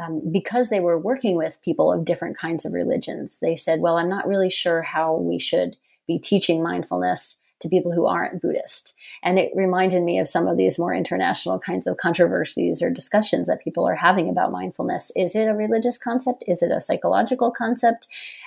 um, 0.00 0.22
because 0.32 0.70
they 0.70 0.80
were 0.80 0.98
working 0.98 1.36
with 1.36 1.62
people 1.62 1.92
of 1.92 2.04
different 2.04 2.36
kinds 2.36 2.64
of 2.64 2.72
religions, 2.72 3.38
they 3.40 3.56
said, 3.56 3.80
Well, 3.80 3.96
I'm 3.96 4.08
not 4.08 4.26
really 4.26 4.50
sure 4.50 4.82
how 4.82 5.16
we 5.16 5.38
should 5.38 5.76
be 6.06 6.18
teaching 6.18 6.62
mindfulness 6.62 7.40
to 7.60 7.68
people 7.68 7.92
who 7.92 8.06
aren't 8.06 8.40
Buddhist. 8.40 8.94
And 9.22 9.38
it 9.38 9.52
reminded 9.54 10.02
me 10.02 10.18
of 10.18 10.28
some 10.28 10.46
of 10.46 10.56
these 10.56 10.78
more 10.78 10.94
international 10.94 11.58
kinds 11.58 11.86
of 11.86 11.96
controversies 11.96 12.82
or 12.82 12.90
discussions 12.90 13.48
that 13.48 13.62
people 13.62 13.86
are 13.86 13.96
having 13.96 14.28
about 14.28 14.52
mindfulness. 14.52 15.10
Is 15.16 15.34
it 15.34 15.48
a 15.48 15.54
religious 15.54 15.98
concept? 15.98 16.44
Is 16.46 16.62
it 16.62 16.70
a 16.70 16.80
psychological 16.80 17.50
concept? 17.50 18.06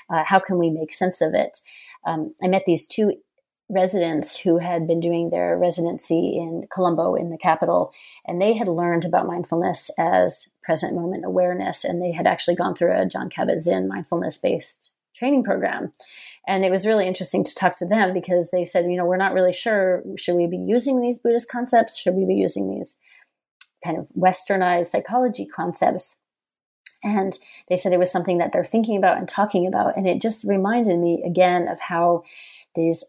Uh, 0.09 0.23
how 0.25 0.39
can 0.39 0.57
we 0.57 0.69
make 0.69 0.93
sense 0.93 1.21
of 1.21 1.33
it? 1.33 1.59
Um, 2.05 2.33
I 2.41 2.47
met 2.47 2.63
these 2.65 2.87
two 2.87 3.13
residents 3.69 4.37
who 4.37 4.57
had 4.57 4.85
been 4.85 4.99
doing 4.99 5.29
their 5.29 5.57
residency 5.57 6.37
in 6.37 6.67
Colombo 6.73 7.15
in 7.15 7.29
the 7.29 7.37
capital, 7.37 7.93
and 8.25 8.41
they 8.41 8.53
had 8.53 8.67
learned 8.67 9.05
about 9.05 9.27
mindfulness 9.27 9.89
as 9.97 10.53
present 10.61 10.93
moment 10.93 11.25
awareness, 11.25 11.83
and 11.83 12.01
they 12.01 12.11
had 12.11 12.27
actually 12.27 12.55
gone 12.55 12.75
through 12.75 12.93
a 12.93 13.05
Jon 13.05 13.29
Kabat-Zinn 13.29 13.87
mindfulness 13.87 14.37
based 14.37 14.91
training 15.15 15.43
program. 15.43 15.91
And 16.47 16.65
it 16.65 16.71
was 16.71 16.87
really 16.87 17.07
interesting 17.07 17.43
to 17.43 17.55
talk 17.55 17.75
to 17.77 17.85
them 17.85 18.13
because 18.13 18.49
they 18.49 18.65
said, 18.65 18.85
you 18.85 18.97
know, 18.97 19.05
we're 19.05 19.17
not 19.17 19.33
really 19.33 19.53
sure. 19.53 20.03
Should 20.17 20.35
we 20.35 20.47
be 20.47 20.57
using 20.57 20.99
these 20.99 21.19
Buddhist 21.19 21.49
concepts? 21.49 21.97
Should 21.97 22.15
we 22.15 22.25
be 22.25 22.35
using 22.35 22.69
these 22.69 22.97
kind 23.83 23.97
of 23.97 24.07
westernized 24.17 24.87
psychology 24.87 25.45
concepts? 25.45 26.19
And 27.03 27.37
they 27.67 27.75
said 27.75 27.93
it 27.93 27.99
was 27.99 28.11
something 28.11 28.39
that 28.39 28.51
they're 28.51 28.65
thinking 28.65 28.97
about 28.97 29.17
and 29.17 29.27
talking 29.27 29.67
about. 29.67 29.97
And 29.97 30.07
it 30.07 30.21
just 30.21 30.43
reminded 30.43 30.99
me 30.99 31.23
again 31.25 31.67
of 31.67 31.79
how 31.79 32.23
these 32.75 33.03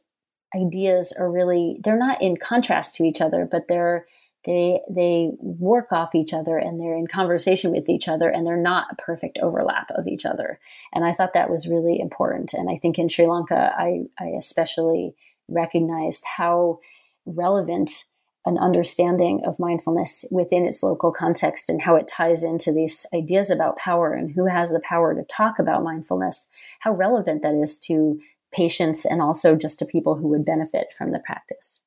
ideas 0.55 1.13
are 1.13 1.31
really 1.31 1.79
they're 1.83 1.99
not 1.99 2.21
in 2.21 2.37
contrast 2.37 2.95
to 2.95 3.05
each 3.05 3.21
other 3.21 3.49
but 3.51 3.69
they're 3.69 4.07
they 4.45 4.81
they 4.91 5.31
work 5.39 5.93
off 5.93 6.15
each 6.15 6.33
other 6.33 6.59
and 6.59 6.81
they're 6.81 6.97
in 6.97 7.07
conversation 7.07 7.71
with 7.71 7.89
each 7.89 8.09
other 8.09 8.29
and 8.29 8.47
they're 8.47 8.57
not 8.57 8.87
a 8.91 8.97
perfect 8.97 9.39
overlap 9.43 9.91
of 9.93 10.07
each 10.07 10.25
other 10.25 10.59
and 10.93 11.05
i 11.05 11.13
thought 11.13 11.33
that 11.33 11.51
was 11.51 11.69
really 11.69 12.01
important 12.01 12.53
and 12.53 12.71
i 12.71 12.77
think 12.77 12.99
in 12.99 13.09
sri 13.09 13.27
lanka 13.27 13.73
i 13.77 14.03
i 14.19 14.27
especially 14.39 15.15
recognized 15.49 16.25
how 16.37 16.79
relevant 17.27 18.05
an 18.45 18.59
understanding 18.59 19.41
of 19.45 19.61
mindfulness 19.61 20.25
within 20.33 20.67
its 20.67 20.83
local 20.83 21.13
context 21.13 21.69
and 21.69 21.83
how 21.83 21.95
it 21.95 22.09
ties 22.09 22.43
into 22.43 22.73
these 22.73 23.07
ideas 23.15 23.51
about 23.51 23.77
power 23.77 24.13
and 24.13 24.33
who 24.33 24.47
has 24.47 24.73
the 24.73 24.81
power 24.81 25.15
to 25.15 25.23
talk 25.25 25.59
about 25.59 25.85
mindfulness 25.85 26.51
how 26.81 26.93
relevant 26.93 27.43
that 27.43 27.55
is 27.55 27.79
to 27.79 28.19
patients 28.53 29.05
and 29.05 29.21
also 29.21 29.57
just 29.57 29.79
to 29.79 29.87
people 29.87 30.17
who 30.17 30.29
would 30.29 30.45
benefit 30.45 30.93
from 30.97 31.11
the 31.11 31.19
practice. 31.19 31.81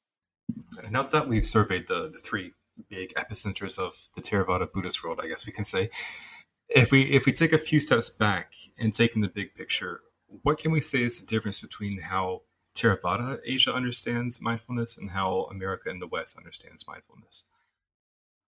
Now 0.92 1.04
that 1.04 1.28
we've 1.28 1.46
surveyed 1.46 1.88
the, 1.88 2.10
the 2.12 2.20
three 2.24 2.54
big 2.90 3.14
epicenters 3.14 3.80
of 3.80 3.94
the 4.16 4.22
Theravada 4.22 4.72
Buddhist 4.72 5.04
world, 5.04 5.20
I 5.24 5.28
guess 5.28 5.46
we 5.46 5.54
can 5.54 5.64
say, 5.64 5.90
if 6.70 6.92
we 6.92 7.04
if 7.04 7.26
we 7.26 7.32
take 7.32 7.54
a 7.54 7.58
few 7.58 7.80
steps 7.80 8.10
back 8.10 8.54
and 8.78 8.94
take 8.94 9.16
in 9.16 9.22
the 9.22 9.30
big 9.30 9.54
picture, 9.56 10.02
what 10.44 10.58
can 10.58 10.72
we 10.72 10.82
say 10.82 11.02
is 11.02 11.20
the 11.20 11.26
difference 11.26 11.60
between 11.60 12.00
how 12.00 12.42
Theravada 12.76 13.40
Asia 13.46 13.74
understands 13.74 14.42
mindfulness 14.42 14.98
and 14.98 15.12
how 15.12 15.48
America 15.52 15.90
and 15.90 16.02
the 16.02 16.08
West 16.08 16.38
understands 16.38 16.86
mindfulness? 16.88 17.46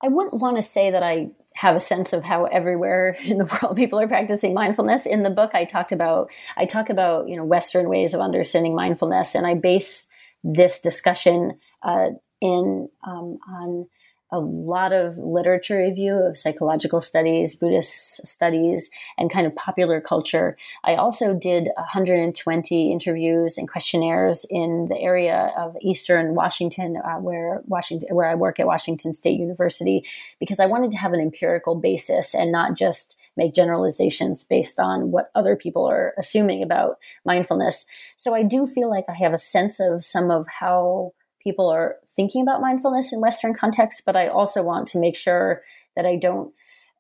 I 0.03 0.09
wouldn't 0.09 0.41
want 0.41 0.57
to 0.57 0.63
say 0.63 0.91
that 0.91 1.03
I 1.03 1.31
have 1.55 1.77
a 1.77 1.81
sense 1.81 2.13
of 2.13 2.25
how 2.25 2.45
everywhere 2.45 3.17
in 3.25 3.39
the 3.39 3.45
world 3.45 3.77
people 3.77 4.01
are 4.01 4.09
practicing 4.09 4.55
mindfulness. 4.55 5.07
In 5.07 5.23
the 5.23 5.31
book, 5.31 5.55
I 5.55 5.65
talked 5.65 5.93
about 5.93 6.31
I 6.57 6.67
talk 6.67 6.91
about 6.91 7.29
you 7.29 7.37
know 7.37 7.45
Western 7.45 7.89
ways 7.89 8.15
of 8.15 8.21
understanding 8.21 8.75
mindfulness, 8.75 9.35
and 9.35 9.47
I 9.47 9.55
base 9.55 10.09
this 10.43 10.81
discussion 10.81 11.59
uh, 11.85 12.11
in 12.41 12.89
um, 13.07 13.39
on 13.49 13.87
a 14.35 14.41
lot 14.41 14.93
of 14.93 15.17
literature 15.17 15.79
review 15.79 16.15
of 16.15 16.37
psychological 16.37 17.01
studies, 17.01 17.55
Buddhist 17.55 18.27
studies, 18.27 18.91
and 19.17 19.31
kind 19.31 19.47
of 19.47 19.55
popular 19.55 20.01
culture. 20.01 20.57
I 20.83 20.97
also 20.97 21.35
did 21.35 21.69
120 21.77 22.93
interviews 22.93 23.57
and 23.57 23.69
questionnaires 23.69 24.45
in 24.51 24.87
the 24.89 24.99
area 24.99 25.53
of 25.57 25.77
Eastern 25.81 26.35
Washington, 26.35 26.97
uh, 26.97 27.21
where 27.21 27.63
Washington, 27.67 28.15
where 28.15 28.29
I 28.29 28.35
work 28.35 28.59
at 28.59 28.67
Washington 28.67 29.13
State 29.13 29.39
University, 29.39 30.05
because 30.41 30.59
I 30.59 30.67
wanted 30.67 30.91
to 30.93 30.99
have 30.99 31.13
an 31.13 31.21
empirical 31.21 31.77
basis 31.77 32.35
and 32.35 32.51
not 32.51 32.77
just 32.77 33.21
make 33.37 33.55
generalizations 33.55 34.43
based 34.43 34.81
on 34.81 35.13
what 35.13 35.31
other 35.35 35.55
people 35.55 35.85
are 35.89 36.13
assuming 36.19 36.63
about 36.63 36.99
mindfulness. 37.25 37.87
So 38.17 38.35
I 38.35 38.43
do 38.43 38.67
feel 38.67 38.91
like 38.91 39.05
I 39.09 39.15
have 39.15 39.33
a 39.33 39.39
sense 39.39 39.79
of 39.79 40.05
some 40.05 40.31
of 40.31 40.47
how 40.61 41.13
people 41.45 41.69
are 41.69 41.97
thinking 42.17 42.43
about 42.43 42.61
mindfulness 42.61 43.13
in 43.13 43.21
Western 43.21 43.55
contexts, 43.55 44.03
but 44.05 44.17
I 44.17 44.29
also 44.29 44.63
want 44.63 44.89
to 44.89 44.99
make 44.99 45.17
sure 45.17 45.63
that 45.95 46.07
I 46.07 46.17
don't 46.17 46.53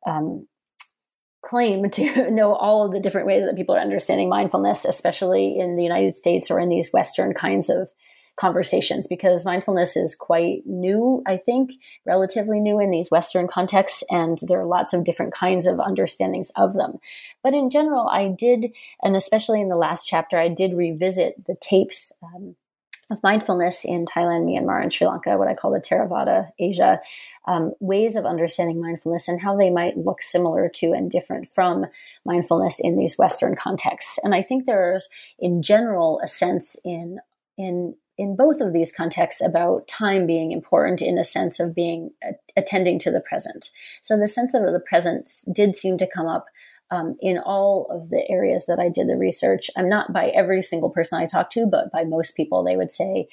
um, 0.06 0.46
claim 1.42 1.90
to 1.90 2.30
know 2.30 2.54
all 2.54 2.84
of 2.84 2.92
the 2.92 3.00
different 3.00 3.26
ways 3.26 3.44
that 3.44 3.56
people 3.56 3.74
are 3.74 3.80
understanding 3.80 4.28
mindfulness, 4.28 4.84
especially 4.84 5.58
in 5.58 5.76
the 5.76 5.82
United 5.82 6.14
States 6.14 6.50
or 6.50 6.60
in 6.60 6.68
these 6.68 6.92
Western 6.92 7.32
kinds 7.34 7.68
of 7.68 7.90
conversations, 8.36 9.06
because 9.06 9.44
mindfulness 9.44 9.96
is 9.96 10.16
quite 10.16 10.66
new, 10.66 11.22
I 11.24 11.36
think, 11.36 11.70
relatively 12.04 12.58
new 12.58 12.80
in 12.80 12.90
these 12.90 13.08
Western 13.08 13.46
contexts, 13.46 14.02
and 14.10 14.38
there 14.48 14.60
are 14.60 14.66
lots 14.66 14.92
of 14.92 15.04
different 15.04 15.32
kinds 15.32 15.66
of 15.66 15.78
understandings 15.78 16.50
of 16.56 16.74
them. 16.74 16.98
But 17.44 17.54
in 17.54 17.70
general, 17.70 18.08
I 18.08 18.28
did, 18.28 18.72
and 19.02 19.14
especially 19.14 19.60
in 19.60 19.68
the 19.68 19.76
last 19.76 20.04
chapter, 20.08 20.36
I 20.36 20.48
did 20.48 20.74
revisit 20.74 21.46
the 21.46 21.54
tapes. 21.54 22.12
Um, 22.22 22.56
of 23.10 23.22
mindfulness 23.22 23.84
in 23.84 24.06
Thailand, 24.06 24.46
Myanmar, 24.46 24.82
and 24.82 24.92
Sri 24.92 25.06
Lanka, 25.06 25.36
what 25.36 25.48
I 25.48 25.54
call 25.54 25.72
the 25.72 25.80
Theravada 25.80 26.50
Asia, 26.58 27.00
um, 27.46 27.72
ways 27.80 28.16
of 28.16 28.24
understanding 28.24 28.80
mindfulness 28.80 29.28
and 29.28 29.40
how 29.40 29.56
they 29.56 29.70
might 29.70 29.96
look 29.96 30.22
similar 30.22 30.68
to 30.76 30.92
and 30.92 31.10
different 31.10 31.48
from 31.48 31.86
mindfulness 32.24 32.80
in 32.80 32.96
these 32.96 33.18
Western 33.18 33.54
contexts. 33.54 34.18
And 34.24 34.34
I 34.34 34.42
think 34.42 34.64
there's, 34.64 35.08
in 35.38 35.62
general, 35.62 36.20
a 36.22 36.28
sense 36.28 36.76
in 36.84 37.20
in 37.56 37.94
in 38.16 38.36
both 38.36 38.60
of 38.60 38.72
these 38.72 38.92
contexts 38.92 39.42
about 39.42 39.88
time 39.88 40.26
being 40.26 40.52
important 40.52 41.02
in 41.02 41.16
the 41.16 41.24
sense 41.24 41.58
of 41.58 41.74
being 41.74 42.12
uh, 42.26 42.32
attending 42.56 42.98
to 43.00 43.10
the 43.10 43.20
present. 43.20 43.70
So 44.02 44.16
the 44.16 44.28
sense 44.28 44.54
of 44.54 44.62
the 44.62 44.80
present 44.80 45.28
did 45.52 45.74
seem 45.74 45.98
to 45.98 46.06
come 46.06 46.26
up 46.26 46.46
um, 46.94 47.16
in 47.20 47.38
all 47.38 47.88
of 47.90 48.10
the 48.10 48.24
areas 48.30 48.66
that 48.66 48.78
I 48.78 48.88
did 48.88 49.08
the 49.08 49.16
research. 49.16 49.68
I'm 49.76 49.88
not 49.88 50.12
by 50.12 50.28
every 50.28 50.62
single 50.62 50.90
person 50.90 51.18
I 51.18 51.26
talked 51.26 51.52
to, 51.52 51.66
but 51.66 51.90
by 51.90 52.04
most 52.04 52.36
people, 52.36 52.62
they 52.62 52.76
would 52.76 52.90
say 52.90 53.26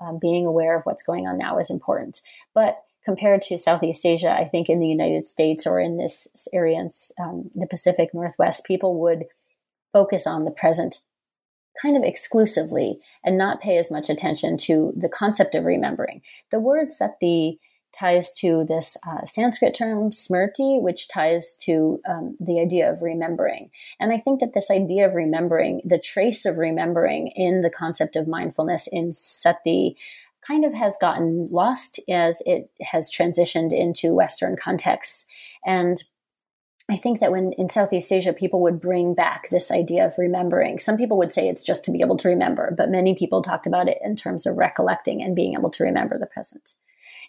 um, 0.00 0.18
being 0.20 0.46
aware 0.46 0.76
of 0.76 0.82
what's 0.84 1.04
going 1.04 1.26
on 1.26 1.38
now 1.38 1.58
is 1.58 1.70
important. 1.70 2.20
But 2.54 2.82
compared 3.04 3.42
to 3.42 3.58
Southeast 3.58 4.04
Asia, 4.04 4.32
I 4.32 4.46
think 4.46 4.68
in 4.68 4.80
the 4.80 4.88
United 4.88 5.28
States 5.28 5.66
or 5.66 5.78
in 5.78 5.96
this 5.96 6.48
area, 6.52 6.80
in 6.80 6.88
um, 7.22 7.50
the 7.54 7.68
Pacific 7.68 8.12
Northwest, 8.12 8.64
people 8.64 9.00
would 9.00 9.26
focus 9.92 10.26
on 10.26 10.44
the 10.44 10.50
present 10.50 10.98
kind 11.80 11.96
of 11.96 12.02
exclusively 12.02 12.98
and 13.24 13.38
not 13.38 13.60
pay 13.60 13.78
as 13.78 13.90
much 13.90 14.08
attention 14.08 14.56
to 14.56 14.92
the 14.96 15.08
concept 15.08 15.54
of 15.54 15.64
remembering. 15.64 16.22
The 16.50 16.58
words 16.58 16.98
word 17.00 17.10
sati 17.10 17.60
ties 17.98 18.32
to 18.34 18.64
this 18.64 18.96
uh, 19.06 19.24
Sanskrit 19.24 19.74
term 19.74 20.10
smriti, 20.10 20.80
which 20.82 21.08
ties 21.08 21.56
to 21.62 22.00
um, 22.08 22.36
the 22.40 22.60
idea 22.60 22.90
of 22.90 23.02
remembering. 23.02 23.70
And 24.00 24.12
I 24.12 24.18
think 24.18 24.40
that 24.40 24.52
this 24.52 24.70
idea 24.70 25.06
of 25.06 25.14
remembering, 25.14 25.80
the 25.84 25.98
trace 25.98 26.44
of 26.44 26.58
remembering 26.58 27.28
in 27.28 27.60
the 27.60 27.70
concept 27.70 28.16
of 28.16 28.28
mindfulness 28.28 28.88
in 28.90 29.12
sati, 29.12 29.96
kind 30.46 30.64
of 30.64 30.74
has 30.74 30.96
gotten 31.00 31.48
lost 31.50 32.00
as 32.08 32.42
it 32.44 32.70
has 32.82 33.10
transitioned 33.10 33.72
into 33.72 34.14
Western 34.14 34.56
contexts. 34.56 35.26
And 35.64 36.02
I 36.90 36.96
think 36.96 37.20
that 37.20 37.32
when 37.32 37.52
in 37.52 37.70
Southeast 37.70 38.12
Asia, 38.12 38.34
people 38.34 38.60
would 38.60 38.78
bring 38.78 39.14
back 39.14 39.48
this 39.48 39.70
idea 39.70 40.04
of 40.04 40.18
remembering. 40.18 40.78
Some 40.78 40.98
people 40.98 41.16
would 41.16 41.32
say 41.32 41.48
it's 41.48 41.64
just 41.64 41.82
to 41.86 41.90
be 41.90 42.02
able 42.02 42.18
to 42.18 42.28
remember, 42.28 42.74
but 42.76 42.90
many 42.90 43.14
people 43.14 43.40
talked 43.40 43.66
about 43.66 43.88
it 43.88 43.98
in 44.04 44.16
terms 44.16 44.44
of 44.44 44.58
recollecting 44.58 45.22
and 45.22 45.34
being 45.34 45.54
able 45.54 45.70
to 45.70 45.84
remember 45.84 46.18
the 46.18 46.26
present. 46.26 46.74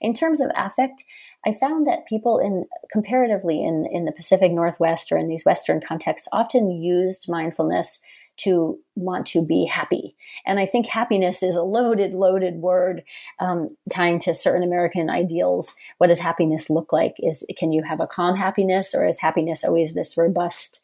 In 0.05 0.13
terms 0.13 0.39
of 0.39 0.51
affect, 0.55 1.03
I 1.47 1.51
found 1.51 1.87
that 1.87 2.05
people 2.07 2.37
in 2.37 2.65
comparatively 2.91 3.63
in, 3.63 3.87
in 3.91 4.05
the 4.05 4.11
Pacific 4.11 4.51
Northwest 4.51 5.11
or 5.11 5.17
in 5.17 5.27
these 5.27 5.43
Western 5.43 5.81
contexts 5.81 6.27
often 6.31 6.69
used 6.69 7.25
mindfulness 7.27 8.01
to 8.37 8.77
want 8.95 9.25
to 9.25 9.43
be 9.43 9.65
happy. 9.65 10.15
And 10.45 10.59
I 10.59 10.67
think 10.67 10.85
happiness 10.85 11.41
is 11.41 11.55
a 11.55 11.63
loaded, 11.63 12.13
loaded 12.13 12.57
word 12.57 13.03
um, 13.39 13.75
tying 13.89 14.19
to 14.19 14.35
certain 14.35 14.61
American 14.61 15.09
ideals. 15.09 15.73
What 15.97 16.07
does 16.07 16.19
happiness 16.19 16.69
look 16.69 16.93
like? 16.93 17.15
Is 17.17 17.43
can 17.57 17.71
you 17.71 17.81
have 17.81 17.99
a 17.99 18.05
calm 18.05 18.35
happiness, 18.35 18.93
or 18.93 19.07
is 19.07 19.19
happiness 19.19 19.63
always 19.63 19.95
this 19.95 20.17
robust 20.17 20.83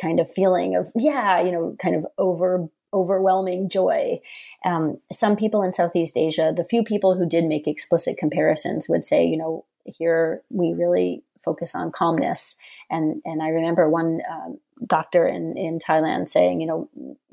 kind 0.00 0.20
of 0.20 0.32
feeling 0.32 0.76
of 0.76 0.92
yeah, 0.94 1.42
you 1.42 1.50
know, 1.50 1.74
kind 1.82 1.96
of 1.96 2.06
over 2.18 2.68
overwhelming 2.92 3.68
joy. 3.68 4.20
Um, 4.64 4.98
some 5.12 5.36
people 5.36 5.62
in 5.62 5.72
Southeast 5.72 6.16
Asia, 6.16 6.52
the 6.56 6.64
few 6.64 6.82
people 6.82 7.16
who 7.16 7.26
did 7.26 7.44
make 7.44 7.66
explicit 7.66 8.16
comparisons, 8.16 8.88
would 8.88 9.04
say, 9.04 9.24
you 9.24 9.36
know, 9.36 9.64
here 9.84 10.42
we 10.50 10.72
really 10.72 11.22
focus 11.38 11.74
on 11.74 11.92
calmness. 11.92 12.56
And 12.90 13.22
and 13.24 13.42
I 13.42 13.48
remember 13.48 13.88
one 13.88 14.20
um, 14.30 14.58
doctor 14.86 15.26
in 15.26 15.56
in 15.56 15.78
Thailand 15.78 16.28
saying, 16.28 16.60
you 16.60 16.66
know, 16.66 16.88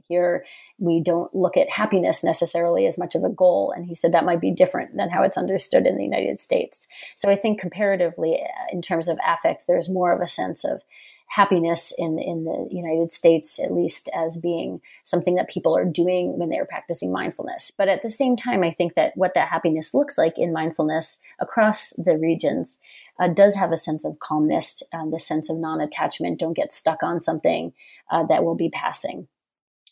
here 0.07 0.45
we 0.79 1.01
don't 1.01 1.33
look 1.35 1.57
at 1.57 1.69
happiness 1.69 2.23
necessarily 2.23 2.87
as 2.87 2.97
much 2.97 3.15
of 3.15 3.23
a 3.23 3.29
goal, 3.29 3.73
and 3.75 3.85
he 3.85 3.95
said 3.95 4.13
that 4.13 4.25
might 4.25 4.41
be 4.41 4.51
different 4.51 4.95
than 4.95 5.09
how 5.09 5.23
it's 5.23 5.37
understood 5.37 5.85
in 5.85 5.97
the 5.97 6.03
United 6.03 6.39
States. 6.39 6.87
So 7.15 7.29
I 7.29 7.35
think 7.35 7.59
comparatively, 7.59 8.41
uh, 8.41 8.65
in 8.71 8.81
terms 8.81 9.07
of 9.07 9.19
affect, 9.25 9.67
there's 9.67 9.89
more 9.89 10.13
of 10.13 10.21
a 10.21 10.27
sense 10.27 10.63
of 10.63 10.83
happiness 11.27 11.93
in 11.97 12.17
in 12.19 12.45
the 12.45 12.67
United 12.71 13.11
States, 13.11 13.59
at 13.59 13.73
least 13.73 14.09
as 14.15 14.37
being 14.37 14.81
something 15.03 15.35
that 15.35 15.49
people 15.49 15.77
are 15.77 15.85
doing 15.85 16.37
when 16.37 16.49
they're 16.49 16.65
practicing 16.65 17.11
mindfulness. 17.11 17.71
But 17.71 17.89
at 17.89 18.01
the 18.01 18.09
same 18.09 18.35
time, 18.35 18.63
I 18.63 18.71
think 18.71 18.95
that 18.95 19.13
what 19.15 19.33
that 19.33 19.49
happiness 19.49 19.93
looks 19.93 20.17
like 20.17 20.37
in 20.37 20.53
mindfulness 20.53 21.19
across 21.39 21.91
the 21.91 22.17
regions 22.17 22.79
uh, 23.19 23.27
does 23.27 23.55
have 23.55 23.71
a 23.71 23.77
sense 23.77 24.05
of 24.05 24.19
calmness, 24.19 24.83
um, 24.93 25.11
the 25.11 25.19
sense 25.19 25.49
of 25.49 25.57
non-attachment. 25.57 26.39
Don't 26.39 26.53
get 26.53 26.71
stuck 26.71 27.03
on 27.03 27.19
something 27.19 27.73
uh, 28.09 28.25
that 28.27 28.43
will 28.43 28.55
be 28.55 28.69
passing. 28.69 29.27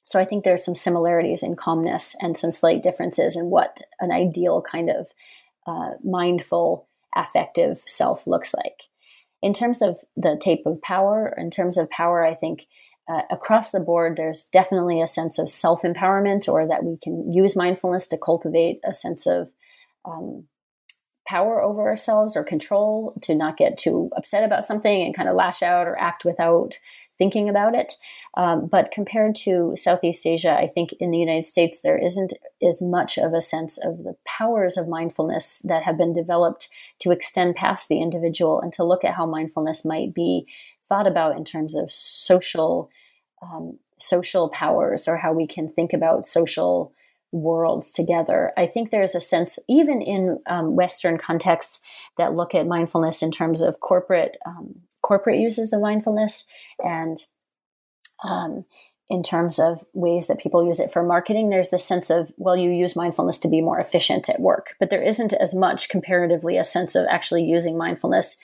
So 0.05 0.19
I 0.19 0.25
think 0.25 0.43
there's 0.43 0.63
some 0.63 0.75
similarities 0.75 1.41
in 1.41 1.55
calmness 1.55 2.15
and 2.21 2.37
some 2.37 2.51
slight 2.51 2.83
differences 2.83 3.35
in 3.35 3.49
what 3.49 3.81
an 3.99 4.11
ideal 4.11 4.61
kind 4.61 4.89
of 4.89 5.07
uh, 5.65 5.95
mindful 6.03 6.87
affective 7.15 7.81
self 7.87 8.27
looks 8.27 8.53
like 8.53 8.83
in 9.41 9.53
terms 9.53 9.81
of 9.81 9.97
the 10.15 10.37
tape 10.41 10.65
of 10.65 10.81
power, 10.81 11.33
in 11.37 11.51
terms 11.51 11.77
of 11.77 11.89
power, 11.89 12.25
I 12.25 12.33
think 12.33 12.65
uh, 13.07 13.21
across 13.29 13.71
the 13.71 13.79
board, 13.79 14.17
there's 14.17 14.47
definitely 14.47 15.01
a 15.01 15.07
sense 15.07 15.37
of 15.37 15.49
self 15.49 15.83
empowerment, 15.83 16.47
or 16.47 16.67
that 16.67 16.83
we 16.83 16.97
can 17.01 17.31
use 17.31 17.55
mindfulness 17.55 18.07
to 18.09 18.17
cultivate 18.17 18.79
a 18.83 18.93
sense 18.93 19.27
of 19.27 19.51
um, 20.05 20.45
power 21.27 21.61
over 21.61 21.87
ourselves 21.87 22.35
or 22.35 22.43
control, 22.43 23.13
to 23.21 23.35
not 23.35 23.57
get 23.57 23.77
too 23.77 24.09
upset 24.17 24.43
about 24.43 24.65
something 24.65 25.03
and 25.03 25.15
kind 25.15 25.29
of 25.29 25.35
lash 25.35 25.61
out 25.61 25.87
or 25.87 25.97
act 25.99 26.25
without 26.25 26.75
thinking 27.17 27.49
about 27.49 27.75
it. 27.75 27.93
Um, 28.37 28.67
but 28.67 28.91
compared 28.91 29.35
to 29.37 29.73
Southeast 29.77 30.27
Asia, 30.27 30.53
I 30.53 30.67
think 30.67 30.93
in 30.99 31.11
the 31.11 31.17
United 31.17 31.45
States, 31.45 31.81
there 31.81 31.97
isn't 31.97 32.33
as 32.61 32.81
much 32.81 33.17
of 33.17 33.33
a 33.33 33.41
sense 33.41 33.77
of 33.77 34.03
the 34.03 34.17
powers 34.25 34.77
of 34.77 34.89
mindfulness 34.89 35.59
that 35.59 35.83
have 35.83 35.97
been 35.97 36.11
developed 36.11 36.67
to 36.99 37.11
extend 37.11 37.55
past 37.55 37.87
the 37.87 38.01
individual 38.01 38.59
and 38.59 38.73
to 38.73 38.83
look 38.83 39.05
at 39.05 39.13
how 39.13 39.25
mindfulness 39.25 39.85
might 39.85 40.13
be 40.13 40.45
thought 40.83 41.07
about 41.07 41.37
in 41.37 41.45
terms 41.45 41.75
of 41.75 41.91
social 41.91 42.89
um, 43.41 43.79
social 43.97 44.49
powers 44.49 45.07
or 45.07 45.17
how 45.17 45.31
we 45.31 45.47
can 45.47 45.69
think 45.69 45.93
about 45.93 46.25
social 46.25 46.93
worlds 47.31 47.91
together. 47.91 48.51
I 48.57 48.65
think 48.65 48.89
there's 48.89 49.15
a 49.15 49.21
sense, 49.21 49.59
even 49.67 50.01
in 50.01 50.39
um, 50.47 50.75
Western 50.75 51.17
contexts, 51.17 51.81
that 52.17 52.33
look 52.33 52.53
at 52.53 52.67
mindfulness 52.67 53.21
in 53.21 53.31
terms 53.31 53.61
of 53.61 53.79
corporate 53.79 54.37
um, 54.45 54.75
corporate 55.01 55.39
uses 55.39 55.71
of 55.71 55.81
mindfulness 55.81 56.45
and 56.83 57.23
um, 58.23 58.65
in 59.09 59.21
terms 59.21 59.59
of 59.59 59.85
ways 59.93 60.27
that 60.27 60.39
people 60.39 60.65
use 60.65 60.79
it 60.79 60.91
for 60.91 61.03
marketing, 61.03 61.49
there's 61.49 61.69
this 61.69 61.85
sense 61.85 62.09
of, 62.09 62.31
well, 62.37 62.57
you 62.57 62.71
use 62.71 62.95
mindfulness 62.95 63.37
to 63.39 63.47
be 63.47 63.61
more 63.61 63.79
efficient 63.79 64.29
at 64.29 64.39
work. 64.39 64.75
But 64.79 64.89
there 64.89 65.03
isn't 65.03 65.33
as 65.33 65.53
much 65.53 65.89
comparatively 65.89 66.57
a 66.57 66.63
sense 66.63 66.95
of 66.95 67.05
actually 67.09 67.43
using 67.43 67.77
mindfulness 67.77 68.37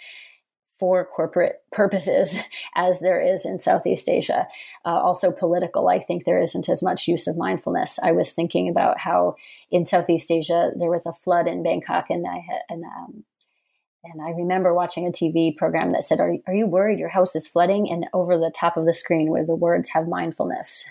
for 0.81 1.05
corporate 1.05 1.57
purposes 1.71 2.39
as 2.75 3.01
there 3.01 3.21
is 3.21 3.45
in 3.45 3.59
Southeast 3.59 4.09
Asia. 4.09 4.47
Uh, 4.85 4.89
also, 4.89 5.31
political, 5.31 5.87
I 5.87 5.99
think 5.99 6.25
there 6.25 6.41
isn't 6.41 6.69
as 6.69 6.81
much 6.81 7.07
use 7.07 7.27
of 7.27 7.37
mindfulness. 7.37 7.99
I 8.03 8.11
was 8.11 8.31
thinking 8.31 8.67
about 8.67 8.99
how 8.99 9.35
in 9.69 9.85
Southeast 9.85 10.31
Asia 10.31 10.71
there 10.75 10.89
was 10.89 11.05
a 11.05 11.13
flood 11.13 11.47
in 11.47 11.61
Bangkok, 11.63 12.09
and 12.09 12.25
I 12.27 12.37
had, 12.37 12.61
and 12.69 12.83
um, 12.83 13.23
and 14.03 14.21
I 14.21 14.31
remember 14.31 14.73
watching 14.73 15.05
a 15.05 15.11
TV 15.11 15.55
program 15.55 15.91
that 15.91 16.03
said, 16.03 16.19
are, 16.19 16.33
are 16.47 16.53
you 16.53 16.65
worried 16.65 16.99
your 16.99 17.09
house 17.09 17.35
is 17.35 17.47
flooding? 17.47 17.89
And 17.89 18.07
over 18.13 18.37
the 18.37 18.51
top 18.53 18.75
of 18.75 18.85
the 18.85 18.93
screen 18.93 19.29
where 19.29 19.45
the 19.45 19.55
words 19.55 19.89
have 19.89 20.07
mindfulness. 20.07 20.85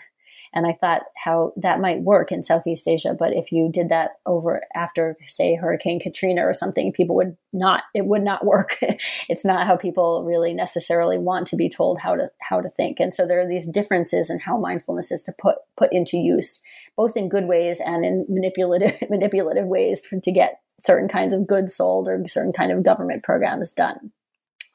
And 0.52 0.66
I 0.66 0.72
thought 0.72 1.02
how 1.16 1.52
that 1.56 1.80
might 1.80 2.02
work 2.02 2.32
in 2.32 2.42
Southeast 2.42 2.88
Asia. 2.88 3.14
But 3.16 3.32
if 3.32 3.52
you 3.52 3.70
did 3.72 3.88
that 3.90 4.18
over 4.26 4.62
after, 4.74 5.16
say, 5.26 5.54
Hurricane 5.54 6.00
Katrina 6.00 6.42
or 6.42 6.52
something, 6.52 6.92
people 6.92 7.14
would 7.16 7.36
not, 7.52 7.84
it 7.94 8.06
would 8.06 8.22
not 8.22 8.44
work. 8.44 8.78
it's 9.28 9.44
not 9.44 9.66
how 9.66 9.76
people 9.76 10.24
really 10.24 10.52
necessarily 10.52 11.18
want 11.18 11.46
to 11.48 11.56
be 11.56 11.68
told 11.68 12.00
how 12.00 12.16
to, 12.16 12.30
how 12.40 12.60
to 12.60 12.68
think. 12.68 12.98
And 12.98 13.14
so 13.14 13.26
there 13.26 13.40
are 13.40 13.48
these 13.48 13.66
differences 13.66 14.28
in 14.28 14.40
how 14.40 14.58
mindfulness 14.58 15.12
is 15.12 15.22
to 15.24 15.32
put, 15.38 15.56
put 15.76 15.92
into 15.92 16.16
use, 16.16 16.60
both 16.96 17.16
in 17.16 17.28
good 17.28 17.46
ways 17.46 17.80
and 17.80 18.04
in 18.04 18.26
manipulative, 18.28 18.96
manipulative 19.10 19.66
ways 19.66 20.02
to 20.22 20.32
get 20.32 20.60
certain 20.80 21.08
kinds 21.08 21.34
of 21.34 21.46
goods 21.46 21.76
sold 21.76 22.08
or 22.08 22.26
certain 22.26 22.52
kind 22.52 22.72
of 22.72 22.82
government 22.82 23.22
programs 23.22 23.72
done. 23.72 24.10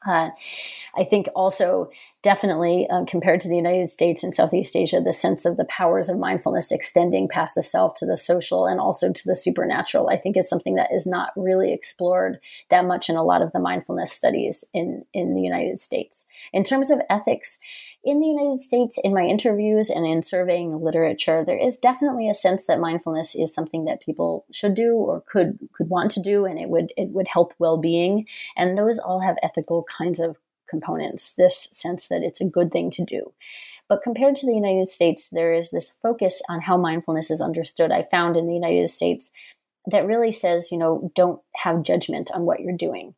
Uh, 0.06 0.30
I 0.96 1.04
think 1.04 1.28
also 1.34 1.90
definitely 2.22 2.88
uh, 2.88 3.04
compared 3.06 3.40
to 3.40 3.48
the 3.48 3.56
United 3.56 3.88
States 3.88 4.22
and 4.22 4.34
Southeast 4.34 4.76
Asia, 4.76 5.00
the 5.00 5.12
sense 5.12 5.44
of 5.44 5.56
the 5.56 5.64
powers 5.64 6.08
of 6.08 6.18
mindfulness 6.18 6.72
extending 6.72 7.28
past 7.28 7.54
the 7.54 7.62
self 7.62 7.94
to 7.94 8.06
the 8.06 8.16
social 8.16 8.66
and 8.66 8.80
also 8.80 9.12
to 9.12 9.22
the 9.24 9.36
supernatural, 9.36 10.08
I 10.08 10.16
think 10.16 10.36
is 10.36 10.48
something 10.48 10.74
that 10.74 10.92
is 10.92 11.06
not 11.06 11.30
really 11.36 11.72
explored 11.72 12.40
that 12.68 12.84
much 12.84 13.08
in 13.08 13.16
a 13.16 13.24
lot 13.24 13.42
of 13.42 13.52
the 13.52 13.60
mindfulness 13.60 14.12
studies 14.12 14.64
in, 14.74 15.04
in 15.14 15.34
the 15.34 15.42
United 15.42 15.78
States. 15.78 16.26
In 16.52 16.64
terms 16.64 16.90
of 16.90 17.00
ethics, 17.08 17.58
in 18.06 18.20
the 18.20 18.28
United 18.28 18.60
States, 18.60 18.98
in 19.02 19.12
my 19.12 19.22
interviews 19.22 19.90
and 19.90 20.06
in 20.06 20.22
surveying 20.22 20.78
literature, 20.78 21.44
there 21.44 21.58
is 21.58 21.76
definitely 21.76 22.30
a 22.30 22.34
sense 22.34 22.66
that 22.66 22.78
mindfulness 22.78 23.34
is 23.34 23.52
something 23.52 23.84
that 23.86 24.00
people 24.00 24.46
should 24.52 24.74
do 24.74 24.94
or 24.94 25.24
could 25.26 25.58
could 25.72 25.88
want 25.90 26.12
to 26.12 26.22
do, 26.22 26.44
and 26.44 26.56
it 26.58 26.68
would 26.68 26.92
it 26.96 27.08
would 27.08 27.26
help 27.26 27.52
well 27.58 27.76
being. 27.76 28.26
And 28.56 28.78
those 28.78 29.00
all 29.00 29.20
have 29.20 29.36
ethical 29.42 29.84
kinds 29.84 30.20
of 30.20 30.38
components. 30.68 31.34
This 31.34 31.68
sense 31.72 32.06
that 32.06 32.22
it's 32.22 32.40
a 32.40 32.48
good 32.48 32.70
thing 32.70 32.92
to 32.92 33.04
do. 33.04 33.32
But 33.88 34.02
compared 34.02 34.36
to 34.36 34.46
the 34.46 34.54
United 34.54 34.88
States, 34.88 35.28
there 35.30 35.52
is 35.52 35.70
this 35.70 35.92
focus 36.00 36.40
on 36.48 36.60
how 36.60 36.76
mindfulness 36.76 37.30
is 37.30 37.40
understood. 37.40 37.90
I 37.90 38.04
found 38.04 38.36
in 38.36 38.46
the 38.46 38.54
United 38.54 38.88
States 38.88 39.32
that 39.86 40.06
really 40.06 40.32
says, 40.32 40.70
you 40.70 40.78
know, 40.78 41.10
don't 41.16 41.40
have 41.56 41.82
judgment 41.82 42.30
on 42.32 42.42
what 42.42 42.60
you're 42.60 42.76
doing. 42.76 43.14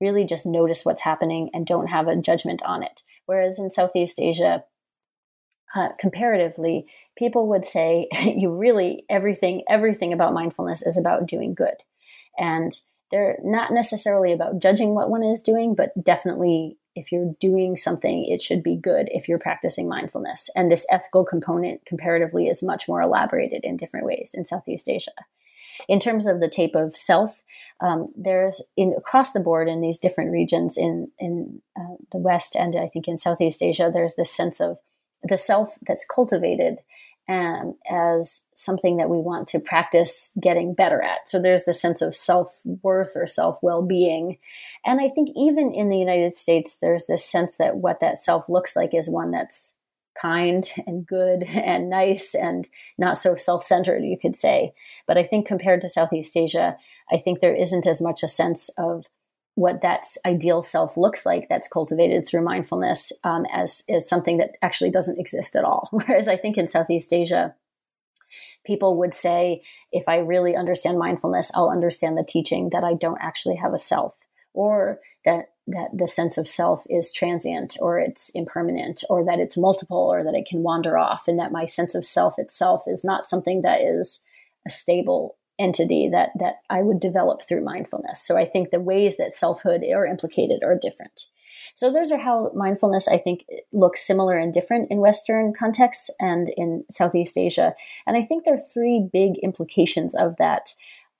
Really 0.00 0.24
just 0.24 0.46
notice 0.46 0.84
what's 0.84 1.02
happening 1.02 1.50
and 1.54 1.66
don't 1.66 1.88
have 1.88 2.08
a 2.08 2.16
judgment 2.16 2.62
on 2.62 2.82
it. 2.82 3.02
Whereas 3.28 3.58
in 3.58 3.70
Southeast 3.70 4.18
Asia, 4.18 4.64
uh, 5.74 5.90
comparatively, 6.00 6.86
people 7.14 7.46
would 7.48 7.66
say 7.66 8.08
you 8.24 8.56
really 8.56 9.04
everything 9.10 9.64
everything 9.68 10.14
about 10.14 10.32
mindfulness 10.32 10.80
is 10.80 10.96
about 10.96 11.26
doing 11.26 11.52
good, 11.52 11.74
and 12.38 12.72
they're 13.10 13.38
not 13.44 13.70
necessarily 13.70 14.32
about 14.32 14.60
judging 14.60 14.94
what 14.94 15.10
one 15.10 15.22
is 15.22 15.42
doing, 15.42 15.74
but 15.74 15.92
definitely 16.02 16.78
if 16.94 17.12
you're 17.12 17.34
doing 17.38 17.76
something, 17.76 18.24
it 18.24 18.40
should 18.40 18.62
be 18.62 18.76
good 18.76 19.08
if 19.10 19.28
you're 19.28 19.38
practicing 19.38 19.90
mindfulness. 19.90 20.48
And 20.56 20.72
this 20.72 20.86
ethical 20.90 21.22
component, 21.22 21.84
comparatively, 21.84 22.48
is 22.48 22.62
much 22.62 22.88
more 22.88 23.02
elaborated 23.02 23.62
in 23.62 23.76
different 23.76 24.06
ways 24.06 24.30
in 24.32 24.46
Southeast 24.46 24.88
Asia. 24.88 25.12
In 25.88 26.00
terms 26.00 26.26
of 26.26 26.40
the 26.40 26.48
tape 26.48 26.74
of 26.74 26.96
self, 26.96 27.40
um, 27.80 28.12
there's 28.16 28.62
in 28.76 28.94
across 28.96 29.32
the 29.32 29.40
board 29.40 29.68
in 29.68 29.80
these 29.80 29.98
different 29.98 30.30
regions 30.30 30.76
in 30.76 31.10
in 31.18 31.62
uh, 31.78 31.96
the 32.12 32.18
West 32.18 32.56
and 32.56 32.76
I 32.76 32.88
think 32.88 33.08
in 33.08 33.18
Southeast 33.18 33.62
Asia, 33.62 33.90
there's 33.92 34.14
this 34.16 34.34
sense 34.34 34.60
of 34.60 34.78
the 35.22 35.38
self 35.38 35.76
that's 35.86 36.06
cultivated 36.06 36.78
um, 37.28 37.74
as 37.90 38.46
something 38.54 38.96
that 38.96 39.10
we 39.10 39.18
want 39.18 39.46
to 39.48 39.60
practice 39.60 40.32
getting 40.40 40.74
better 40.74 41.02
at. 41.02 41.28
So 41.28 41.40
there's 41.40 41.64
the 41.64 41.74
sense 41.74 42.00
of 42.00 42.16
self 42.16 42.54
worth 42.82 43.12
or 43.16 43.26
self 43.26 43.58
well 43.62 43.82
being. 43.82 44.38
And 44.84 45.00
I 45.00 45.08
think 45.08 45.30
even 45.36 45.72
in 45.72 45.90
the 45.90 45.98
United 45.98 46.34
States, 46.34 46.76
there's 46.76 47.06
this 47.06 47.24
sense 47.24 47.58
that 47.58 47.76
what 47.76 48.00
that 48.00 48.18
self 48.18 48.48
looks 48.48 48.74
like 48.74 48.94
is 48.94 49.10
one 49.10 49.30
that's 49.30 49.77
kind 50.20 50.70
and 50.86 51.06
good 51.06 51.42
and 51.44 51.90
nice 51.90 52.34
and 52.34 52.68
not 52.96 53.18
so 53.18 53.34
self 53.34 53.64
centered, 53.64 54.04
you 54.04 54.18
could 54.20 54.36
say. 54.36 54.72
But 55.06 55.18
I 55.18 55.22
think 55.22 55.46
compared 55.46 55.80
to 55.82 55.88
Southeast 55.88 56.36
Asia, 56.36 56.76
I 57.10 57.18
think 57.18 57.40
there 57.40 57.54
isn't 57.54 57.86
as 57.86 58.00
much 58.00 58.22
a 58.22 58.28
sense 58.28 58.68
of 58.78 59.06
what 59.54 59.80
that 59.80 60.06
ideal 60.24 60.62
self 60.62 60.96
looks 60.96 61.26
like 61.26 61.48
that's 61.48 61.66
cultivated 61.66 62.26
through 62.26 62.44
mindfulness 62.44 63.12
um, 63.24 63.44
as 63.52 63.82
is 63.88 64.08
something 64.08 64.36
that 64.36 64.52
actually 64.62 64.90
doesn't 64.90 65.18
exist 65.18 65.56
at 65.56 65.64
all. 65.64 65.88
Whereas 65.92 66.28
I 66.28 66.36
think 66.36 66.56
in 66.56 66.68
Southeast 66.68 67.12
Asia, 67.12 67.54
people 68.64 68.98
would 68.98 69.14
say, 69.14 69.62
if 69.90 70.08
I 70.08 70.18
really 70.18 70.54
understand 70.54 70.98
mindfulness, 70.98 71.50
I'll 71.54 71.70
understand 71.70 72.16
the 72.16 72.24
teaching 72.26 72.70
that 72.70 72.84
I 72.84 72.94
don't 72.94 73.18
actually 73.20 73.56
have 73.56 73.72
a 73.72 73.78
self, 73.78 74.26
or 74.54 75.00
that 75.24 75.46
that 75.68 75.90
the 75.92 76.08
sense 76.08 76.38
of 76.38 76.48
self 76.48 76.84
is 76.88 77.12
transient 77.12 77.76
or 77.80 77.98
it's 77.98 78.30
impermanent 78.30 79.04
or 79.10 79.24
that 79.24 79.38
it's 79.38 79.56
multiple 79.56 80.10
or 80.12 80.24
that 80.24 80.34
it 80.34 80.46
can 80.46 80.62
wander 80.62 80.98
off 80.98 81.28
and 81.28 81.38
that 81.38 81.52
my 81.52 81.64
sense 81.64 81.94
of 81.94 82.04
self 82.04 82.38
itself 82.38 82.84
is 82.86 83.04
not 83.04 83.26
something 83.26 83.62
that 83.62 83.80
is 83.80 84.24
a 84.66 84.70
stable 84.70 85.36
entity 85.58 86.08
that 86.08 86.30
that 86.38 86.60
I 86.70 86.82
would 86.82 87.00
develop 87.00 87.42
through 87.42 87.64
mindfulness. 87.64 88.22
So 88.22 88.36
I 88.36 88.44
think 88.44 88.70
the 88.70 88.80
ways 88.80 89.16
that 89.16 89.34
selfhood 89.34 89.82
are 89.92 90.06
implicated 90.06 90.62
are 90.62 90.78
different. 90.78 91.24
So 91.74 91.92
those 91.92 92.10
are 92.12 92.18
how 92.18 92.50
mindfulness, 92.54 93.08
I 93.08 93.18
think, 93.18 93.44
looks 93.72 94.06
similar 94.06 94.36
and 94.36 94.52
different 94.52 94.90
in 94.90 94.98
Western 94.98 95.52
contexts 95.52 96.10
and 96.18 96.48
in 96.56 96.84
Southeast 96.90 97.36
Asia. 97.36 97.74
And 98.06 98.16
I 98.16 98.22
think 98.22 98.44
there 98.44 98.54
are 98.54 98.72
three 98.72 99.08
big 99.12 99.38
implications 99.42 100.14
of 100.14 100.36
that. 100.38 100.70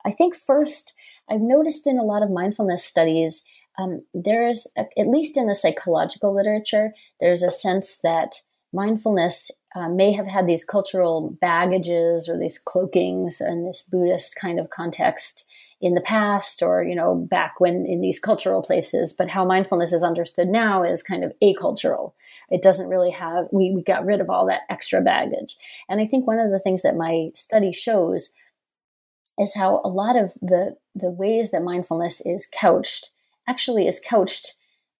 I 0.04 0.10
think 0.10 0.34
first, 0.34 0.94
I've 1.28 1.40
noticed 1.40 1.86
in 1.86 1.98
a 1.98 2.04
lot 2.04 2.22
of 2.22 2.30
mindfulness 2.30 2.84
studies, 2.84 3.44
um, 3.78 4.02
there's, 4.12 4.66
a, 4.76 4.86
at 4.98 5.06
least 5.06 5.36
in 5.36 5.46
the 5.46 5.54
psychological 5.54 6.34
literature, 6.34 6.92
there's 7.20 7.42
a 7.42 7.50
sense 7.50 7.98
that 7.98 8.36
mindfulness 8.72 9.50
uh, 9.74 9.88
may 9.88 10.12
have 10.12 10.26
had 10.26 10.46
these 10.46 10.64
cultural 10.64 11.36
baggages 11.40 12.28
or 12.28 12.38
these 12.38 12.58
cloakings 12.58 13.40
in 13.40 13.64
this 13.64 13.82
Buddhist 13.82 14.36
kind 14.36 14.58
of 14.58 14.70
context 14.70 15.48
in 15.80 15.94
the 15.94 16.00
past 16.00 16.60
or 16.60 16.82
you 16.82 16.94
know 16.94 17.14
back 17.14 17.60
when 17.60 17.86
in 17.86 18.00
these 18.00 18.18
cultural 18.18 18.62
places 18.62 19.12
but 19.12 19.28
how 19.28 19.44
mindfulness 19.44 19.92
is 19.92 20.02
understood 20.02 20.48
now 20.48 20.82
is 20.82 21.02
kind 21.02 21.22
of 21.22 21.32
acultural. 21.42 22.16
It 22.50 22.62
doesn't 22.62 22.88
really 22.88 23.12
have 23.12 23.46
we, 23.52 23.70
we 23.72 23.82
got 23.82 24.04
rid 24.04 24.20
of 24.20 24.28
all 24.28 24.46
that 24.46 24.62
extra 24.68 25.00
baggage. 25.00 25.56
And 25.88 26.00
i 26.00 26.04
think 26.04 26.26
one 26.26 26.40
of 26.40 26.50
the 26.50 26.58
things 26.58 26.82
that 26.82 26.96
my 26.96 27.30
study 27.34 27.72
shows 27.72 28.34
is 29.38 29.54
how 29.54 29.80
a 29.84 29.88
lot 29.88 30.16
of 30.16 30.32
the 30.42 30.76
the 30.96 31.10
ways 31.10 31.52
that 31.52 31.62
mindfulness 31.62 32.20
is 32.22 32.48
couched 32.52 33.10
actually 33.48 33.86
is 33.86 34.00
couched 34.00 34.52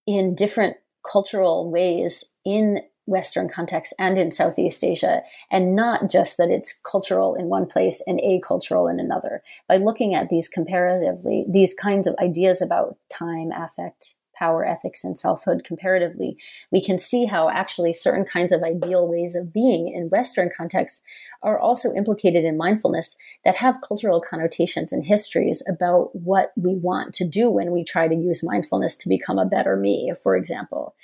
in 0.07 0.35
different 0.35 0.77
cultural 1.11 1.71
ways 1.71 2.25
in 2.45 2.81
Western 3.07 3.49
context 3.49 3.95
and 3.99 4.19
in 4.19 4.31
Southeast 4.31 4.85
Asia, 4.85 5.23
and 5.51 5.75
not 5.75 6.11
just 6.11 6.37
that 6.37 6.51
it's 6.51 6.79
cultural 6.85 7.35
in 7.35 7.47
one 7.47 7.67
place 7.67 8.03
and 8.07 8.21
acultural 8.21 8.87
in 8.87 9.01
another. 9.01 9.43
By 9.67 9.79
looking 9.79 10.15
at 10.15 10.29
these 10.29 10.49
comparatively, 10.49 11.47
these 11.49 11.73
kinds 11.73 12.07
of 12.07 12.15
ideas 12.23 12.61
about 12.61 12.99
time, 13.11 13.51
affect, 13.51 14.18
power 14.39 14.65
ethics 14.65 15.05
and 15.05 15.19
selfhood 15.19 15.65
comparatively, 15.65 16.37
we 16.71 16.83
can 16.83 16.99
see 16.99 17.25
how 17.25 17.49
actually 17.49 17.93
certain 17.93 18.25
kinds 18.25 18.53
of 18.53 18.63
ideal 18.63 19.09
ways 19.09 19.35
of 19.35 19.53
being 19.53 19.89
in 19.89 20.11
Western 20.11 20.51
contexts 20.55 21.03
are 21.43 21.59
also 21.59 21.93
implicated 21.93 22.45
in 22.45 22.57
mindfulness 22.57 23.17
that 23.45 23.57
have 23.57 23.81
cultural 23.87 24.21
connotations 24.21 24.93
and 24.93 25.05
histories 25.05 25.63
about 25.69 26.15
what 26.15 26.53
we 26.57 26.75
want 26.75 27.15
to 27.15 27.27
do 27.27 27.51
when 27.51 27.73
we 27.73 27.85
try 27.85 28.07
to 28.07 28.15
use 28.15 28.45
mindfulness 28.45 28.97
to 28.97 29.09
become 29.09 29.39
a 29.39 29.47
better 29.47 29.77
me, 29.77 30.13
for 30.23 30.37
example. 30.37 30.95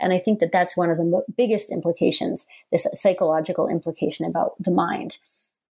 And 0.00 0.12
I 0.12 0.18
think 0.18 0.40
that 0.40 0.52
that's 0.52 0.76
one 0.76 0.90
of 0.90 0.98
the 0.98 1.22
biggest 1.36 1.72
implications, 1.72 2.46
this 2.70 2.86
psychological 2.92 3.68
implication 3.68 4.26
about 4.26 4.52
the 4.58 4.70
mind 4.70 5.18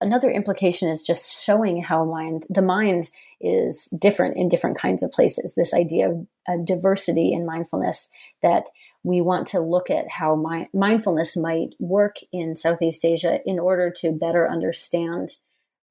another 0.01 0.31
implication 0.31 0.89
is 0.89 1.03
just 1.03 1.45
showing 1.45 1.83
how 1.83 2.05
mind 2.05 2.47
the 2.49 2.63
mind 2.63 3.11
is 3.41 3.87
different 3.99 4.37
in 4.37 4.49
different 4.49 4.77
kinds 4.77 5.03
of 5.03 5.13
places. 5.13 5.55
This 5.55 5.75
idea 5.75 6.11
of, 6.11 6.27
diversity 6.65 7.35
in 7.35 7.45
mindfulness 7.45 8.09
that 8.41 8.71
we 9.03 9.21
want 9.21 9.47
to 9.47 9.61
look 9.61 9.91
at 9.91 10.11
how 10.11 10.35
mi- 10.35 10.67
mindfulness 10.73 11.37
might 11.37 11.75
work 11.79 12.17
in 12.33 12.57
southeast 12.57 13.05
asia 13.05 13.41
in 13.45 13.59
order 13.59 13.93
to 13.95 14.13
better 14.13 14.51
understand 14.51 15.29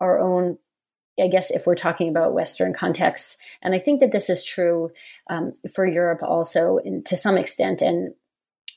our 0.02 0.19
own 0.19 0.57
I 1.19 1.28
guess 1.28 1.52
if 1.52 1.65
we're 1.65 1.76
talking 1.76 2.10
about 2.10 2.34
Western 2.34 2.74
contexts, 2.74 3.38
and 3.64 3.74
I 3.74 3.80
think 3.80 4.02
that 4.02 4.11
this 4.11 4.30
is 4.30 4.44
true 4.44 4.91
um, 5.30 5.53
for 5.74 5.86
Europe 5.86 6.22
also 6.22 6.78
in, 6.78 7.03
to 7.06 7.18
some 7.18 7.38
extent, 7.38 7.82
and 7.82 8.14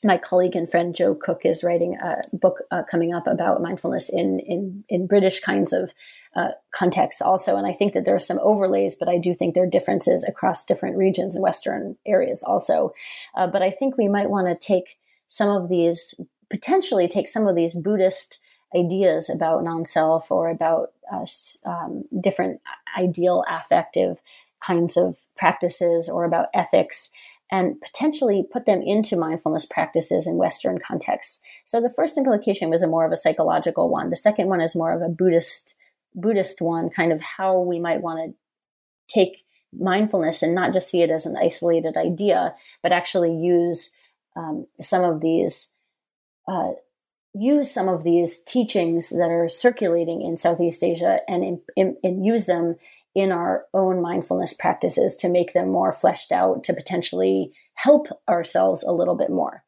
my 0.03 0.17
colleague 0.17 0.55
and 0.55 0.69
friend 0.69 0.95
Jo 0.95 1.13
Cook 1.13 1.41
is 1.45 1.63
writing 1.63 1.95
a 1.95 2.21
book 2.33 2.63
uh, 2.71 2.83
coming 2.89 3.13
up 3.13 3.27
about 3.27 3.61
mindfulness 3.61 4.09
in 4.09 4.39
in 4.39 4.83
in 4.89 5.07
British 5.07 5.39
kinds 5.39 5.73
of 5.73 5.93
uh, 6.35 6.49
contexts 6.71 7.21
also, 7.21 7.57
and 7.57 7.67
I 7.67 7.73
think 7.73 7.93
that 7.93 8.05
there 8.05 8.15
are 8.15 8.19
some 8.19 8.39
overlays, 8.41 8.95
but 8.95 9.09
I 9.09 9.17
do 9.17 9.33
think 9.33 9.53
there 9.53 9.63
are 9.63 9.69
differences 9.69 10.23
across 10.23 10.65
different 10.65 10.97
regions 10.97 11.35
and 11.35 11.43
Western 11.43 11.97
areas 12.05 12.41
also. 12.41 12.93
Uh, 13.35 13.47
but 13.47 13.61
I 13.61 13.69
think 13.69 13.97
we 13.97 14.07
might 14.07 14.29
want 14.29 14.47
to 14.47 14.55
take 14.55 14.97
some 15.27 15.49
of 15.49 15.69
these 15.69 16.15
potentially 16.49 17.07
take 17.07 17.27
some 17.27 17.47
of 17.47 17.55
these 17.55 17.75
Buddhist 17.75 18.43
ideas 18.75 19.29
about 19.29 19.63
non-self 19.63 20.31
or 20.31 20.49
about 20.49 20.91
uh, 21.11 21.25
um, 21.65 22.03
different 22.19 22.61
ideal 22.97 23.43
affective 23.49 24.21
kinds 24.61 24.95
of 24.95 25.17
practices 25.37 26.07
or 26.07 26.23
about 26.23 26.47
ethics 26.53 27.11
and 27.51 27.79
potentially 27.81 28.45
put 28.49 28.65
them 28.65 28.81
into 28.81 29.17
mindfulness 29.17 29.65
practices 29.65 30.25
in 30.25 30.37
Western 30.37 30.79
contexts. 30.79 31.41
So 31.65 31.81
the 31.81 31.93
first 31.93 32.17
implication 32.17 32.69
was 32.69 32.81
a 32.81 32.87
more 32.87 33.05
of 33.05 33.11
a 33.11 33.17
psychological 33.17 33.89
one. 33.89 34.09
The 34.09 34.15
second 34.15 34.47
one 34.47 34.61
is 34.61 34.75
more 34.75 34.93
of 34.93 35.01
a 35.01 35.09
Buddhist 35.09 35.75
Buddhist 36.13 36.61
one, 36.61 36.89
kind 36.89 37.11
of 37.13 37.21
how 37.21 37.61
we 37.61 37.79
might 37.79 38.01
want 38.01 38.19
to 38.19 38.35
take 39.13 39.45
mindfulness 39.73 40.43
and 40.43 40.53
not 40.53 40.73
just 40.73 40.89
see 40.89 41.01
it 41.01 41.09
as 41.09 41.25
an 41.25 41.37
isolated 41.37 41.95
idea, 41.95 42.55
but 42.83 42.91
actually 42.91 43.33
use 43.33 43.95
um, 44.35 44.67
some 44.81 45.03
of 45.03 45.21
these 45.21 45.73
uh, 46.47 46.71
use 47.33 47.71
some 47.71 47.87
of 47.87 48.03
these 48.03 48.43
teachings 48.43 49.09
that 49.09 49.29
are 49.29 49.47
circulating 49.47 50.21
in 50.21 50.35
Southeast 50.35 50.83
Asia 50.83 51.19
and, 51.27 51.43
in, 51.43 51.61
in, 51.77 51.97
and 52.03 52.25
use 52.25 52.45
them 52.45 52.75
in 53.13 53.31
our 53.31 53.65
own 53.73 54.01
mindfulness 54.01 54.53
practices 54.53 55.15
to 55.17 55.29
make 55.29 55.53
them 55.53 55.69
more 55.69 55.91
fleshed 55.91 56.31
out 56.31 56.63
to 56.63 56.73
potentially 56.73 57.51
help 57.75 58.07
ourselves 58.29 58.83
a 58.83 58.91
little 58.91 59.15
bit 59.15 59.29
more. 59.29 59.63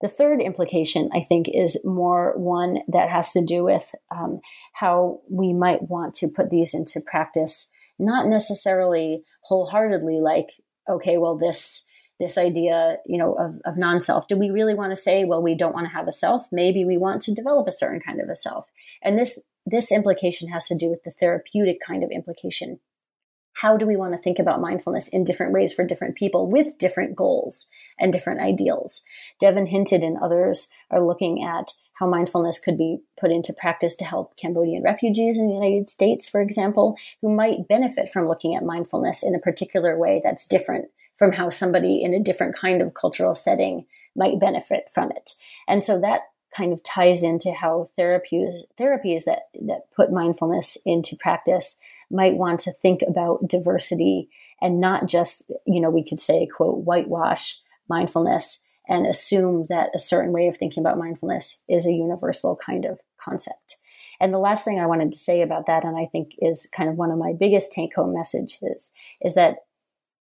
The 0.00 0.08
third 0.08 0.42
implication, 0.42 1.08
I 1.14 1.20
think, 1.20 1.48
is 1.48 1.82
more 1.84 2.34
one 2.36 2.80
that 2.88 3.10
has 3.10 3.32
to 3.32 3.44
do 3.44 3.64
with 3.64 3.94
um, 4.10 4.40
how 4.74 5.20
we 5.30 5.52
might 5.52 5.88
want 5.88 6.14
to 6.16 6.28
put 6.28 6.50
these 6.50 6.74
into 6.74 7.00
practice, 7.00 7.70
not 7.98 8.26
necessarily 8.26 9.22
wholeheartedly, 9.44 10.20
like, 10.20 10.48
okay, 10.88 11.16
well, 11.16 11.38
this 11.38 11.86
this 12.20 12.38
idea, 12.38 12.98
you 13.06 13.18
know, 13.18 13.34
of, 13.34 13.60
of 13.64 13.76
non-self. 13.76 14.28
Do 14.28 14.36
we 14.36 14.50
really 14.50 14.74
want 14.74 14.92
to 14.92 14.96
say, 14.96 15.24
well, 15.24 15.42
we 15.42 15.56
don't 15.56 15.74
want 15.74 15.88
to 15.88 15.96
have 15.96 16.06
a 16.06 16.12
self? 16.12 16.46
Maybe 16.52 16.84
we 16.84 16.96
want 16.96 17.22
to 17.22 17.34
develop 17.34 17.66
a 17.66 17.72
certain 17.72 18.00
kind 18.00 18.20
of 18.20 18.28
a 18.28 18.36
self. 18.36 18.70
And 19.02 19.18
this 19.18 19.42
this 19.66 19.90
implication 19.90 20.48
has 20.48 20.68
to 20.68 20.76
do 20.76 20.88
with 20.88 21.02
the 21.04 21.10
therapeutic 21.10 21.80
kind 21.80 22.02
of 22.02 22.10
implication. 22.10 22.80
How 23.54 23.76
do 23.76 23.86
we 23.86 23.96
want 23.96 24.12
to 24.12 24.18
think 24.20 24.38
about 24.38 24.60
mindfulness 24.60 25.08
in 25.08 25.24
different 25.24 25.52
ways 25.52 25.72
for 25.72 25.86
different 25.86 26.16
people 26.16 26.50
with 26.50 26.76
different 26.78 27.14
goals 27.14 27.66
and 27.98 28.12
different 28.12 28.40
ideals? 28.40 29.02
Devon 29.38 29.66
Hinton 29.66 30.02
and 30.02 30.18
others 30.18 30.68
are 30.90 31.04
looking 31.04 31.42
at 31.42 31.72
how 31.94 32.08
mindfulness 32.08 32.58
could 32.58 32.76
be 32.76 32.98
put 33.18 33.30
into 33.30 33.52
practice 33.52 33.94
to 33.96 34.04
help 34.04 34.36
Cambodian 34.36 34.82
refugees 34.82 35.38
in 35.38 35.46
the 35.46 35.54
United 35.54 35.88
States, 35.88 36.28
for 36.28 36.40
example, 36.40 36.98
who 37.22 37.28
might 37.34 37.68
benefit 37.68 38.08
from 38.08 38.26
looking 38.26 38.56
at 38.56 38.64
mindfulness 38.64 39.22
in 39.22 39.34
a 39.34 39.40
particular 39.40 39.96
way 39.96 40.20
that's 40.22 40.46
different 40.46 40.90
from 41.14 41.32
how 41.32 41.48
somebody 41.48 42.02
in 42.02 42.12
a 42.12 42.22
different 42.22 42.56
kind 42.56 42.82
of 42.82 42.94
cultural 42.94 43.36
setting 43.36 43.86
might 44.16 44.40
benefit 44.40 44.90
from 44.92 45.12
it. 45.12 45.34
And 45.68 45.84
so 45.84 46.00
that 46.00 46.22
kind 46.54 46.72
of 46.72 46.82
ties 46.82 47.22
into 47.22 47.52
how 47.52 47.88
therapies 47.98 48.62
therapies 48.78 49.24
that 49.24 49.48
that 49.66 49.90
put 49.94 50.12
mindfulness 50.12 50.78
into 50.84 51.16
practice 51.16 51.78
might 52.10 52.34
want 52.34 52.60
to 52.60 52.72
think 52.72 53.00
about 53.06 53.48
diversity 53.48 54.28
and 54.60 54.80
not 54.80 55.06
just 55.06 55.50
you 55.66 55.80
know 55.80 55.90
we 55.90 56.04
could 56.04 56.20
say 56.20 56.46
quote 56.46 56.78
whitewash 56.84 57.60
mindfulness 57.88 58.64
and 58.88 59.06
assume 59.06 59.66
that 59.68 59.90
a 59.94 59.98
certain 59.98 60.32
way 60.32 60.46
of 60.46 60.56
thinking 60.56 60.82
about 60.82 60.98
mindfulness 60.98 61.62
is 61.68 61.86
a 61.86 61.92
universal 61.92 62.54
kind 62.54 62.84
of 62.84 63.00
concept. 63.16 63.76
And 64.20 64.32
the 64.32 64.38
last 64.38 64.64
thing 64.64 64.78
i 64.78 64.86
wanted 64.86 65.12
to 65.12 65.18
say 65.18 65.42
about 65.42 65.66
that 65.66 65.84
and 65.84 65.96
i 65.96 66.06
think 66.06 66.34
is 66.38 66.68
kind 66.74 66.88
of 66.88 66.96
one 66.96 67.10
of 67.10 67.18
my 67.18 67.32
biggest 67.38 67.72
take 67.72 67.94
home 67.94 68.14
messages 68.14 68.90
is 69.20 69.34
that 69.34 69.56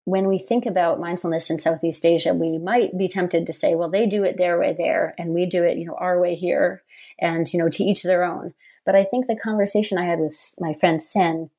when 0.04 0.26
we 0.26 0.38
think 0.38 0.66
about 0.66 0.98
mindfulness 0.98 1.48
in 1.48 1.58
Southeast 1.58 2.04
Asia, 2.04 2.34
we 2.34 2.58
might 2.58 2.98
be 2.98 3.06
tempted 3.06 3.46
to 3.46 3.52
say, 3.52 3.74
well, 3.74 3.90
they 3.90 4.06
do 4.06 4.24
it 4.24 4.36
their 4.36 4.58
way 4.58 4.74
there, 4.76 5.14
and 5.18 5.32
we 5.32 5.46
do 5.46 5.62
it, 5.62 5.78
you 5.78 5.86
know, 5.86 5.94
our 5.94 6.20
way 6.20 6.34
here, 6.34 6.82
and, 7.20 7.52
you 7.52 7.58
know, 7.58 7.68
to 7.68 7.84
each 7.84 8.02
their 8.02 8.24
own. 8.24 8.54
But 8.84 8.96
I 8.96 9.04
think 9.04 9.26
the 9.26 9.36
conversation 9.36 9.98
I 9.98 10.06
had 10.06 10.18
with 10.18 10.56
my 10.58 10.72
friend 10.74 11.00
Sen 11.00 11.50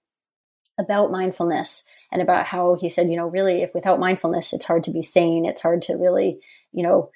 about 0.78 1.11
mindfulness 1.11 1.86
and 2.11 2.22
about 2.22 2.48
how 2.48 2.76
he 2.76 2.90
said, 2.90 3.10
you 3.10 3.15
know, 3.15 3.30
really, 3.30 3.61
if 3.61 3.74
without 3.74 3.99
mindfulness, 3.99 4.52
it's 4.52 4.65
hard 4.65 4.84
to 4.84 4.91
be 4.91 5.02
sane, 5.02 5.45
it's 5.45 5.61
hard 5.61 5.82
to 5.84 5.94
really, 5.94 6.40
you 6.74 6.84
know, 6.84 7.11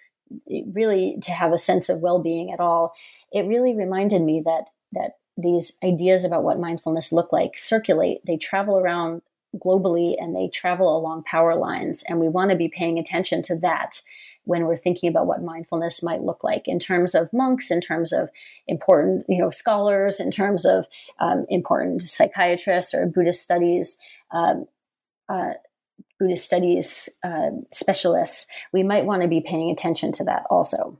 really 0.74 1.18
to 1.22 1.32
have 1.32 1.52
a 1.52 1.58
sense 1.58 1.90
of 1.90 2.00
well-being 2.00 2.52
at 2.52 2.60
all. 2.60 2.94
It 3.32 3.48
really 3.48 3.76
reminded 3.76 4.22
me 4.22 4.42
that 4.46 4.70
that 4.94 5.18
these 5.38 5.78
ideas 5.84 6.24
about 6.24 6.44
what 6.44 6.60
mindfulness 6.60 7.12
look 7.12 7.32
like 7.32 7.58
circulate 7.58 8.20
they 8.26 8.38
travel 8.38 8.78
around 8.78 9.22
globally 9.56 10.16
and 10.18 10.36
they 10.36 10.50
travel 10.50 10.98
along 10.98 11.24
power 11.24 11.56
lines. 11.56 12.04
And 12.08 12.20
we 12.20 12.30
want 12.30 12.52
to 12.52 12.58
be 12.58 12.70
paying 12.70 13.00
attention 13.00 13.42
to 13.44 13.58
that 13.60 14.02
when 14.44 14.66
we're 14.66 14.78
thinking 14.78 15.10
about 15.10 15.28
what 15.28 15.44
mindfulness 15.44 16.02
might 16.02 16.22
look 16.22 16.44
like 16.44 16.68
in 16.68 16.80
terms 16.80 17.14
of 17.14 17.34
monks, 17.34 17.70
in 17.70 17.82
terms 17.82 18.14
of 18.14 18.30
important, 18.68 19.26
you 19.28 19.42
know, 19.42 19.50
scholars, 19.50 20.20
in 20.20 20.32
terms 20.32 20.66
of 20.66 20.88
um, 21.20 21.46
important 21.50 22.02
psychiatrists 22.02 22.94
or 22.94 23.06
Buddhist 23.08 23.42
studies, 23.42 23.98
um, 24.32 24.66
uh, 25.28 25.52
Buddhist 26.20 26.46
studies 26.46 27.10
uh, 27.24 27.50
specialists. 27.74 28.48
We 28.72 28.84
might 28.84 29.06
want 29.06 29.22
to 29.22 29.28
be 29.28 29.42
paying 29.42 29.70
attention 29.70 30.12
to 30.14 30.24
that 30.24 30.46
also. 30.50 30.98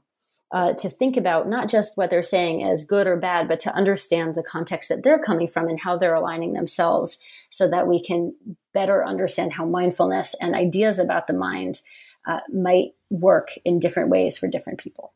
uh, 0.50 0.72
to 0.74 0.88
think 0.88 1.16
about 1.16 1.48
not 1.48 1.68
just 1.68 1.96
what 1.96 2.08
they're 2.10 2.22
saying 2.22 2.62
as 2.62 2.84
good 2.84 3.06
or 3.06 3.16
bad, 3.16 3.48
but 3.48 3.60
to 3.60 3.74
understand 3.74 4.34
the 4.34 4.42
context 4.42 4.88
that 4.88 5.02
they're 5.02 5.18
coming 5.18 5.46
from 5.46 5.68
and 5.68 5.80
how 5.80 5.96
they're 5.96 6.14
aligning 6.14 6.54
themselves 6.54 7.22
so 7.50 7.68
that 7.68 7.86
we 7.86 8.02
can 8.02 8.34
better 8.74 9.04
understand 9.04 9.52
how 9.52 9.64
mindfulness 9.64 10.34
and 10.40 10.54
ideas 10.54 10.98
about 10.98 11.26
the 11.26 11.32
mind 11.32 11.80
uh, 12.26 12.40
might 12.52 12.90
work 13.10 13.50
in 13.64 13.78
different 13.78 14.10
ways 14.10 14.36
for 14.36 14.48
different 14.48 14.78
people. 14.78 15.14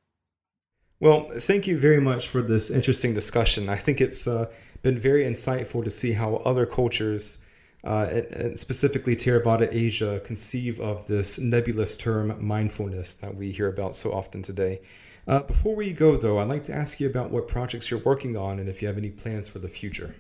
Well, 1.01 1.29
thank 1.29 1.67
you 1.67 1.77
very 1.77 2.01
much 2.01 2.29
for 2.29 2.43
this 2.43 2.71
interesting 2.71 3.13
discussion. 3.13 3.69
I 3.69 3.77
think 3.77 4.01
it's 4.01 4.27
uh, 4.27 4.53
been 4.83 4.97
very 4.97 5.25
insightful 5.25 5.83
to 5.83 5.91
see 5.91 6.13
how 6.13 6.37
other 6.37 6.65
cultures, 6.65 7.41
uh, 7.83 8.23
and 8.37 8.59
specifically 8.59 9.17
Theravada 9.17 9.69
Asia, 9.73 10.21
conceive 10.25 10.79
of 10.81 11.07
this 11.07 11.41
nebulous 11.41 11.97
term 11.97 12.37
mindfulness 12.41 13.17
that 13.17 13.35
we 13.35 13.51
hear 13.51 13.67
about 13.67 13.97
so 13.97 14.13
often 14.13 14.43
today. 14.43 14.81
Uh, 15.27 15.43
before 15.43 15.75
we 15.75 15.93
go, 15.93 16.17
though, 16.17 16.39
I'd 16.39 16.49
like 16.49 16.63
to 16.65 16.75
ask 16.75 17.01
you 17.01 17.09
about 17.09 17.31
what 17.31 17.49
projects 17.49 17.91
you're 17.91 18.01
working 18.01 18.37
on 18.37 18.59
and 18.59 18.69
if 18.69 18.81
you 18.81 18.89
have 18.89 18.99
any 18.99 19.11
plans 19.11 19.49
for 19.49 19.59
the 19.59 19.69
future. 19.69 20.15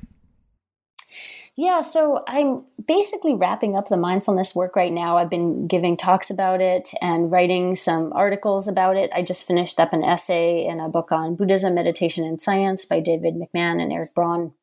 Yeah, 1.54 1.82
so 1.82 2.24
I'm 2.26 2.64
basically 2.88 3.34
wrapping 3.34 3.76
up 3.76 3.88
the 3.88 3.98
mindfulness 3.98 4.54
work 4.54 4.74
right 4.74 4.92
now. 4.92 5.18
I've 5.18 5.28
been 5.28 5.66
giving 5.66 5.98
talks 5.98 6.30
about 6.30 6.62
it 6.62 6.90
and 7.02 7.30
writing 7.30 7.76
some 7.76 8.10
articles 8.14 8.68
about 8.68 8.96
it. 8.96 9.10
I 9.14 9.20
just 9.20 9.46
finished 9.46 9.78
up 9.78 9.92
an 9.92 10.02
essay 10.02 10.64
in 10.64 10.80
a 10.80 10.88
book 10.88 11.12
on 11.12 11.36
Buddhism, 11.36 11.74
meditation, 11.74 12.24
and 12.24 12.40
science 12.40 12.86
by 12.86 13.00
David 13.00 13.34
McMahan 13.34 13.82
and 13.82 13.92
Erik 13.92 14.14
Braun. 14.14 14.54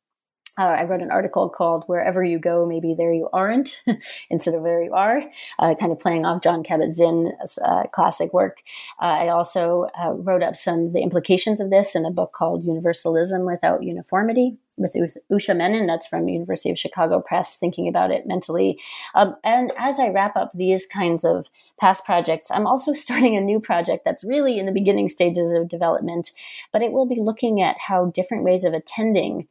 Uh, 0.57 0.63
I 0.63 0.84
wrote 0.84 1.01
an 1.01 1.11
article 1.11 1.49
called 1.49 1.84
Wherever 1.88 2.23
You 2.23 2.39
Go, 2.39 2.65
Maybe 2.65 2.93
There 2.93 3.13
You 3.13 3.30
Aren't, 3.31 3.84
instead 4.30 4.53
of 4.53 4.61
Where 4.61 4.81
You 4.81 4.93
Are, 4.93 5.21
uh, 5.59 5.76
kind 5.80 5.91
of 5.91 5.99
playing 5.99 6.26
off 6.26 6.41
Jon 6.41 6.63
Kabat-Zinn's 6.63 7.57
uh, 7.59 7.84
classic 7.91 8.34
work. 8.34 8.61
Uh, 9.01 9.05
I 9.05 9.27
also 9.30 9.88
uh, 9.99 10.13
wrote 10.13 10.43
up 10.43 10.55
some 10.55 10.88
of 10.88 10.93
the 10.93 11.01
implications 11.01 11.59
of 11.59 11.69
this 11.69 11.95
in 11.95 12.05
a 12.05 12.11
book 12.11 12.34
called 12.34 12.63
Universalism 12.63 13.45
Without 13.45 13.84
Uniformity 13.84 14.57
with 14.80 15.17
Usha 15.31 15.55
Menon, 15.55 15.85
that's 15.85 16.07
from 16.07 16.27
University 16.27 16.69
of 16.69 16.80
Chicago 16.80 17.19
Press, 17.19 17.57
thinking 17.57 17.88
about 17.88 18.11
it 18.11 18.26
mentally. 18.26 18.80
Um, 19.13 19.35
and 19.43 19.71
as 19.77 19.99
I 19.99 20.09
wrap 20.09 20.35
up 20.35 20.53
these 20.53 20.85
kinds 20.85 21.23
of 21.23 21.47
past 21.80 22.05
projects, 22.05 22.49
I'm 22.49 22.65
also 22.65 22.93
starting 22.99 23.35
a 23.35 23.41
new 23.41 23.59
project 23.59 24.05
that's 24.05 24.23
really 24.23 24.57
in 24.57 24.65
the 24.65 24.71
beginning 24.71 25.09
stages 25.09 25.51
of 25.51 25.67
development, 25.67 26.31
but 26.71 26.81
it 26.81 26.91
will 26.91 27.05
be 27.05 27.19
looking 27.19 27.61
at 27.61 27.77
how 27.88 28.05
different 28.05 28.43
ways 28.43 28.63
of 28.63 28.73
attending 28.73 29.47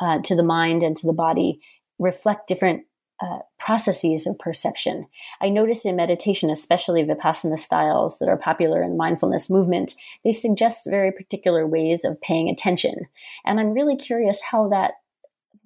uh, 0.00 0.20
to 0.22 0.34
the 0.34 0.42
mind 0.42 0.82
and 0.82 0.96
to 0.96 1.06
the 1.06 1.12
body 1.12 1.60
reflect 1.98 2.48
different 2.48 2.84
uh, 3.20 3.38
processes 3.58 4.26
of 4.26 4.38
perception. 4.38 5.06
I 5.40 5.48
notice 5.48 5.86
in 5.86 5.96
meditation, 5.96 6.50
especially 6.50 7.02
Vipassana 7.02 7.58
styles 7.58 8.18
that 8.18 8.28
are 8.28 8.36
popular 8.36 8.82
in 8.82 8.90
the 8.90 8.96
mindfulness 8.96 9.48
movement, 9.48 9.94
they 10.22 10.32
suggest 10.32 10.86
very 10.86 11.12
particular 11.12 11.66
ways 11.66 12.04
of 12.04 12.20
paying 12.20 12.50
attention. 12.50 13.06
And 13.44 13.58
I'm 13.58 13.72
really 13.72 13.96
curious 13.96 14.42
how 14.42 14.68
that 14.68 14.94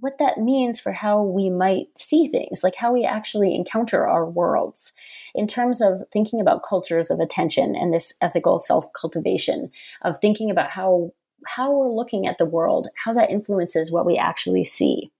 what 0.00 0.18
that 0.18 0.38
means 0.38 0.80
for 0.80 0.92
how 0.92 1.22
we 1.22 1.50
might 1.50 1.86
see 1.96 2.26
things, 2.26 2.64
like 2.64 2.74
how 2.74 2.92
we 2.92 3.04
actually 3.04 3.54
encounter 3.54 4.06
our 4.06 4.28
worlds 4.28 4.92
in 5.34 5.46
terms 5.46 5.82
of 5.82 6.02
thinking 6.10 6.40
about 6.40 6.62
cultures 6.62 7.10
of 7.10 7.20
attention 7.20 7.76
and 7.76 7.92
this 7.92 8.14
ethical 8.20 8.60
self 8.60 8.90
cultivation 8.94 9.70
of 10.02 10.18
thinking 10.18 10.50
about 10.50 10.70
how 10.70 11.12
how 11.46 11.72
we're 11.72 11.90
looking 11.90 12.26
at 12.26 12.38
the 12.38 12.46
world, 12.46 12.88
how 13.04 13.12
that 13.14 13.30
influences 13.30 13.92
what 13.92 14.06
we 14.06 14.16
actually 14.16 14.64
see. 14.64 15.10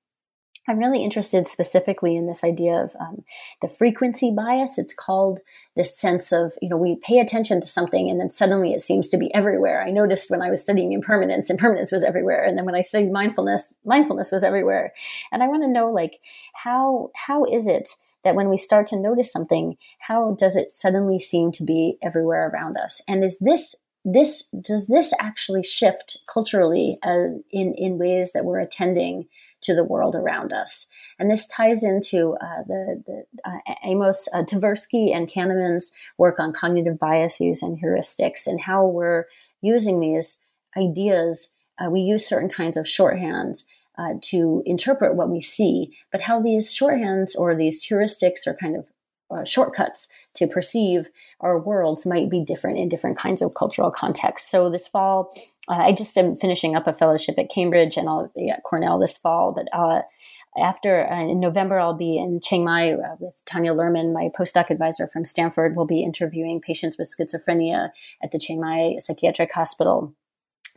I'm 0.69 0.79
really 0.79 1.03
interested 1.03 1.49
specifically 1.49 2.17
in 2.17 2.27
this 2.27 2.45
idea 2.45 2.75
of 2.75 2.95
um, 3.01 3.25
the 3.63 3.69
frequency 3.69 4.31
bias. 4.31 4.79
It's 4.79 4.95
called 4.95 5.41
this 5.75 5.99
sense 5.99 6.33
of, 6.33 6.53
you 6.61 6.69
know, 6.69 6.77
we 6.77 6.97
pay 6.97 7.19
attention 7.19 7.61
to 7.61 7.67
something 7.67 8.11
and 8.11 8.21
then 8.21 8.29
suddenly 8.29 8.73
it 8.73 8.81
seems 8.81 9.09
to 9.09 9.19
be 9.19 9.35
everywhere. 9.35 9.83
I 9.83 9.91
noticed 9.91 10.31
when 10.31 10.43
I 10.43 10.51
was 10.51 10.63
studying 10.63 10.93
impermanence, 10.93 11.51
impermanence 11.51 11.91
was 11.91 12.05
everywhere. 12.05 12.45
And 12.45 12.57
then 12.59 12.67
when 12.67 12.75
I 12.75 12.83
studied 12.83 13.11
mindfulness, 13.11 13.75
mindfulness 13.85 14.31
was 14.31 14.45
everywhere. 14.45 14.93
And 15.33 15.43
I 15.43 15.49
want 15.49 15.63
to 15.63 15.69
know, 15.69 15.91
like, 15.91 16.19
how, 16.55 17.11
how 17.17 17.45
is 17.45 17.67
it 17.67 17.89
that 18.23 18.35
when 18.35 18.51
we 18.51 18.59
start 18.59 18.87
to 18.89 19.01
notice 19.01 19.33
something, 19.33 19.77
how 19.99 20.37
does 20.39 20.57
it 20.57 20.71
suddenly 20.71 21.19
seem 21.19 21.53
to 21.53 21.65
be 21.65 21.97
everywhere 22.03 22.49
around 22.49 22.77
us? 22.77 23.01
And 23.09 23.25
is 23.25 23.39
this 23.39 23.75
this 24.05 24.49
does 24.63 24.87
this 24.87 25.13
actually 25.21 25.63
shift 25.63 26.19
culturally 26.33 26.99
uh, 27.03 27.37
in 27.51 27.75
in 27.75 27.99
ways 27.99 28.33
that 28.33 28.45
we're 28.45 28.61
attending 28.61 29.29
to 29.63 29.75
the 29.75 29.85
world 29.85 30.15
around 30.15 30.53
us? 30.53 30.87
And 31.19 31.31
this 31.31 31.47
ties 31.47 31.85
into 31.85 32.35
uh, 32.41 32.63
the, 32.67 33.03
the 33.07 33.25
uh, 33.45 33.75
Amos 33.85 34.27
uh, 34.33 34.43
Tversky 34.43 35.15
and 35.15 35.29
Kahneman's 35.29 35.93
work 36.17 36.41
on 36.41 36.55
cognitive 36.55 36.99
biases 36.99 37.63
and 37.63 37.79
heuristics 37.79 38.47
and 38.47 38.61
how 38.61 38.87
we're 38.87 39.27
using 39.61 40.01
these 40.01 40.41
ideas. 40.79 41.55
Uh, 41.79 41.91
we 41.91 42.01
use 42.01 42.27
certain 42.27 42.49
kinds 42.49 42.79
of 42.79 42.87
shorthands 42.87 43.65
uh, 43.99 44.15
to 44.23 44.63
interpret 44.65 45.15
what 45.15 45.29
we 45.29 45.43
see, 45.43 45.95
but 46.11 46.23
how 46.23 46.41
these 46.41 46.75
shorthands 46.75 47.33
or 47.37 47.55
these 47.55 47.87
heuristics 47.87 48.47
or 48.47 48.55
kind 48.55 48.77
of 48.77 48.91
uh, 49.31 49.45
shortcuts 49.45 50.09
to 50.35 50.47
perceive 50.47 51.09
our 51.41 51.59
worlds 51.59 52.07
might 52.07 52.31
be 52.31 52.45
different 52.45 52.79
in 52.79 52.89
different 52.89 53.19
kinds 53.19 53.43
of 53.43 53.55
cultural 53.55 53.91
contexts. 53.91 54.51
So 54.51 54.71
this 54.71 54.87
fall, 54.87 55.33
uh, 55.69 55.75
I 55.75 55.93
just 55.93 56.17
am 56.17 56.35
finishing 56.35 56.77
up 56.77 56.87
a 56.87 56.93
fellowship 56.93 57.39
at 57.39 57.51
Cambridge 57.51 57.97
and 57.97 58.09
I'll 58.09 58.31
be 58.35 58.49
at 58.49 58.63
Cornell 58.63 58.99
this 58.99 59.17
fall, 59.17 59.53
but 59.53 59.67
uh, 59.77 60.03
after 60.59 61.09
uh, 61.11 61.21
in 61.21 61.39
November, 61.39 61.79
I'll 61.79 61.95
be 61.95 62.19
in 62.19 62.41
Chiang 62.43 62.65
Mai 62.65 62.93
uh, 62.93 63.17
with 63.21 63.41
Tanya 63.47 63.73
Luhrmann, 63.73 64.13
my 64.13 64.31
postdoc 64.37 64.71
advisor 64.71 65.07
from 65.07 65.25
Stanford. 65.25 65.77
We'll 65.77 65.87
be 65.87 66.03
interviewing 66.03 66.61
patients 66.61 66.99
with 66.99 67.09
schizophrenia 67.09 67.91
at 68.23 68.33
the 68.33 68.39
Chiang 68.39 68.61
Mai 68.61 68.97
Psychiatric 68.99 69.53
Hospital 69.53 70.15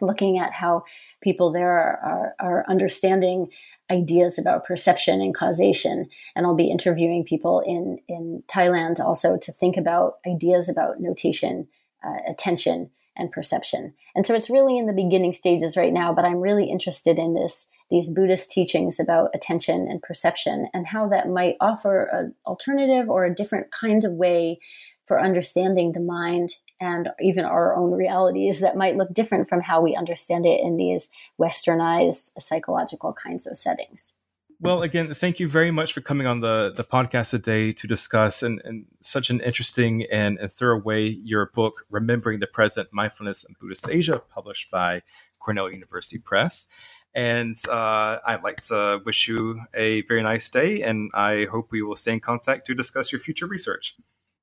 looking 0.06 0.38
at 0.38 0.54
how 0.54 0.84
people 1.22 1.52
there 1.52 1.72
are, 1.72 2.00
are, 2.04 2.36
are, 2.40 2.66
understanding 2.70 3.52
ideas 3.92 4.38
about 4.38 4.66
perception 4.66 5.22
and 5.22 5.36
causation. 5.36 6.10
And 6.36 6.46
I'll 6.46 6.56
be 6.56 6.72
interviewing 6.72 7.24
people 7.24 7.62
in, 7.66 8.00
in 8.08 8.44
Thailand 8.48 9.00
also 9.00 9.38
to 9.38 9.52
think 9.52 9.78
about 9.78 10.16
ideas 10.28 10.70
about 10.70 11.00
notation, 11.00 11.68
uh, 12.06 12.18
attention, 12.28 12.90
and 13.16 13.32
perception. 13.32 13.94
And 14.16 14.26
so 14.26 14.34
it's 14.34 14.50
really 14.50 14.78
in 14.78 14.88
the 14.88 14.94
beginning 14.94 15.34
stages 15.34 15.78
right 15.78 15.94
now, 15.94 16.14
but 16.14 16.26
I'm 16.26 16.42
really 16.42 16.70
interested 16.70 17.20
in 17.20 17.34
this 17.34 17.70
these 17.92 18.10
Buddhist 18.10 18.50
teachings 18.50 19.00
about 19.00 19.30
attention 19.36 19.88
and 19.88 20.02
perception 20.02 20.68
and 20.74 20.88
how 20.88 21.08
that 21.10 21.30
might 21.30 21.58
offer 21.62 22.10
an 22.12 22.34
alternative 22.48 23.08
or 23.08 23.24
a 23.24 23.36
different 23.36 23.72
kind 23.72 24.04
of 24.04 24.14
way 24.14 24.58
for 25.06 25.22
understanding 25.22 25.92
the 25.92 26.00
mind 26.00 26.56
and 26.84 27.10
even 27.22 27.46
our 27.46 27.76
own 27.76 27.94
realities 27.94 28.60
that 28.60 28.76
might 28.76 28.98
look 28.98 29.14
different 29.14 29.48
from 29.48 29.62
how 29.62 29.82
we 29.82 29.96
understand 29.96 30.46
it 30.46 30.60
in 30.62 30.78
these 30.78 31.10
westernized 31.40 32.42
psychological 32.42 33.14
kinds 33.14 33.48
of 33.48 33.58
settings. 33.58 34.14
Well, 34.60 34.82
again, 34.82 35.14
thank 35.14 35.40
you 35.40 35.48
very 35.48 35.72
much 35.72 35.94
for 35.94 36.02
coming 36.02 36.28
on 36.28 36.40
the, 36.40 36.74
the 36.76 36.84
podcast 36.84 37.32
today 37.32 37.74
to 37.74 37.88
discuss 37.88 38.44
in, 38.44 38.62
in 38.64 38.86
such 39.02 39.30
an 39.30 39.42
interesting 39.42 40.06
and, 40.12 40.38
and 40.40 40.52
thorough 40.52 40.80
way 40.80 41.08
your 41.08 41.48
book, 41.54 41.86
Remembering 41.90 42.40
the 42.40 42.48
Present 42.48 42.88
Mindfulness 42.94 43.44
in 43.44 43.56
Buddhist 43.60 43.90
Asia, 43.90 44.22
published 44.34 44.72
by 44.72 45.02
Cornell 45.40 45.72
University 45.72 46.18
Press. 46.18 46.68
And 47.14 47.58
uh, 47.70 48.20
I'd 48.26 48.44
like 48.44 48.62
to 48.68 49.02
wish 49.06 49.28
you 49.28 49.62
a 49.74 50.02
very 50.04 50.24
nice 50.24 50.50
day, 50.50 50.82
and 50.82 51.12
I 51.14 51.46
hope 51.52 51.72
we 51.72 51.82
will 51.82 51.96
stay 51.96 52.14
in 52.14 52.20
contact 52.20 52.66
to 52.68 52.74
discuss 52.74 53.12
your 53.12 53.20
future 53.20 53.48
research. 53.48 53.96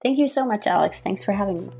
Thank 0.03 0.19
you 0.19 0.29
so 0.29 0.47
much, 0.47 0.67
Alex. 0.67 1.01
Thanks 1.01 1.25
for 1.25 1.33
having 1.33 1.67
me. 1.67 1.73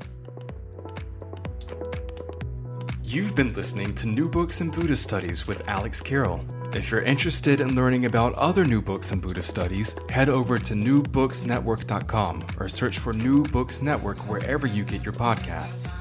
You've 3.11 3.35
been 3.35 3.51
listening 3.51 3.93
to 3.95 4.07
New 4.07 4.29
Books 4.29 4.61
in 4.61 4.69
Buddhist 4.69 5.03
Studies 5.03 5.45
with 5.45 5.67
Alex 5.67 5.99
Carroll. 5.99 6.45
If 6.73 6.89
you're 6.89 7.01
interested 7.01 7.59
in 7.59 7.75
learning 7.75 8.05
about 8.05 8.33
other 8.35 8.63
new 8.63 8.81
books 8.81 9.11
in 9.11 9.19
Buddhist 9.19 9.49
studies, 9.49 9.97
head 10.09 10.29
over 10.29 10.57
to 10.59 10.73
newbooksnetwork.com 10.73 12.47
or 12.57 12.69
search 12.69 12.99
for 12.99 13.11
New 13.11 13.43
Books 13.43 13.81
Network 13.81 14.17
wherever 14.29 14.65
you 14.65 14.85
get 14.85 15.03
your 15.03 15.13
podcasts. 15.13 15.93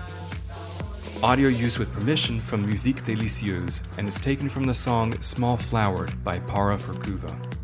Audio 1.20 1.48
used 1.48 1.80
with 1.80 1.92
permission 1.92 2.38
from 2.38 2.64
Musique 2.64 3.02
Delicieuse 3.02 3.82
and 3.98 4.06
is 4.06 4.20
taken 4.20 4.48
from 4.48 4.62
the 4.62 4.72
song 4.72 5.20
Small 5.20 5.56
Flowered 5.56 6.22
by 6.22 6.38
Para 6.38 6.78
Furkova. 6.78 7.59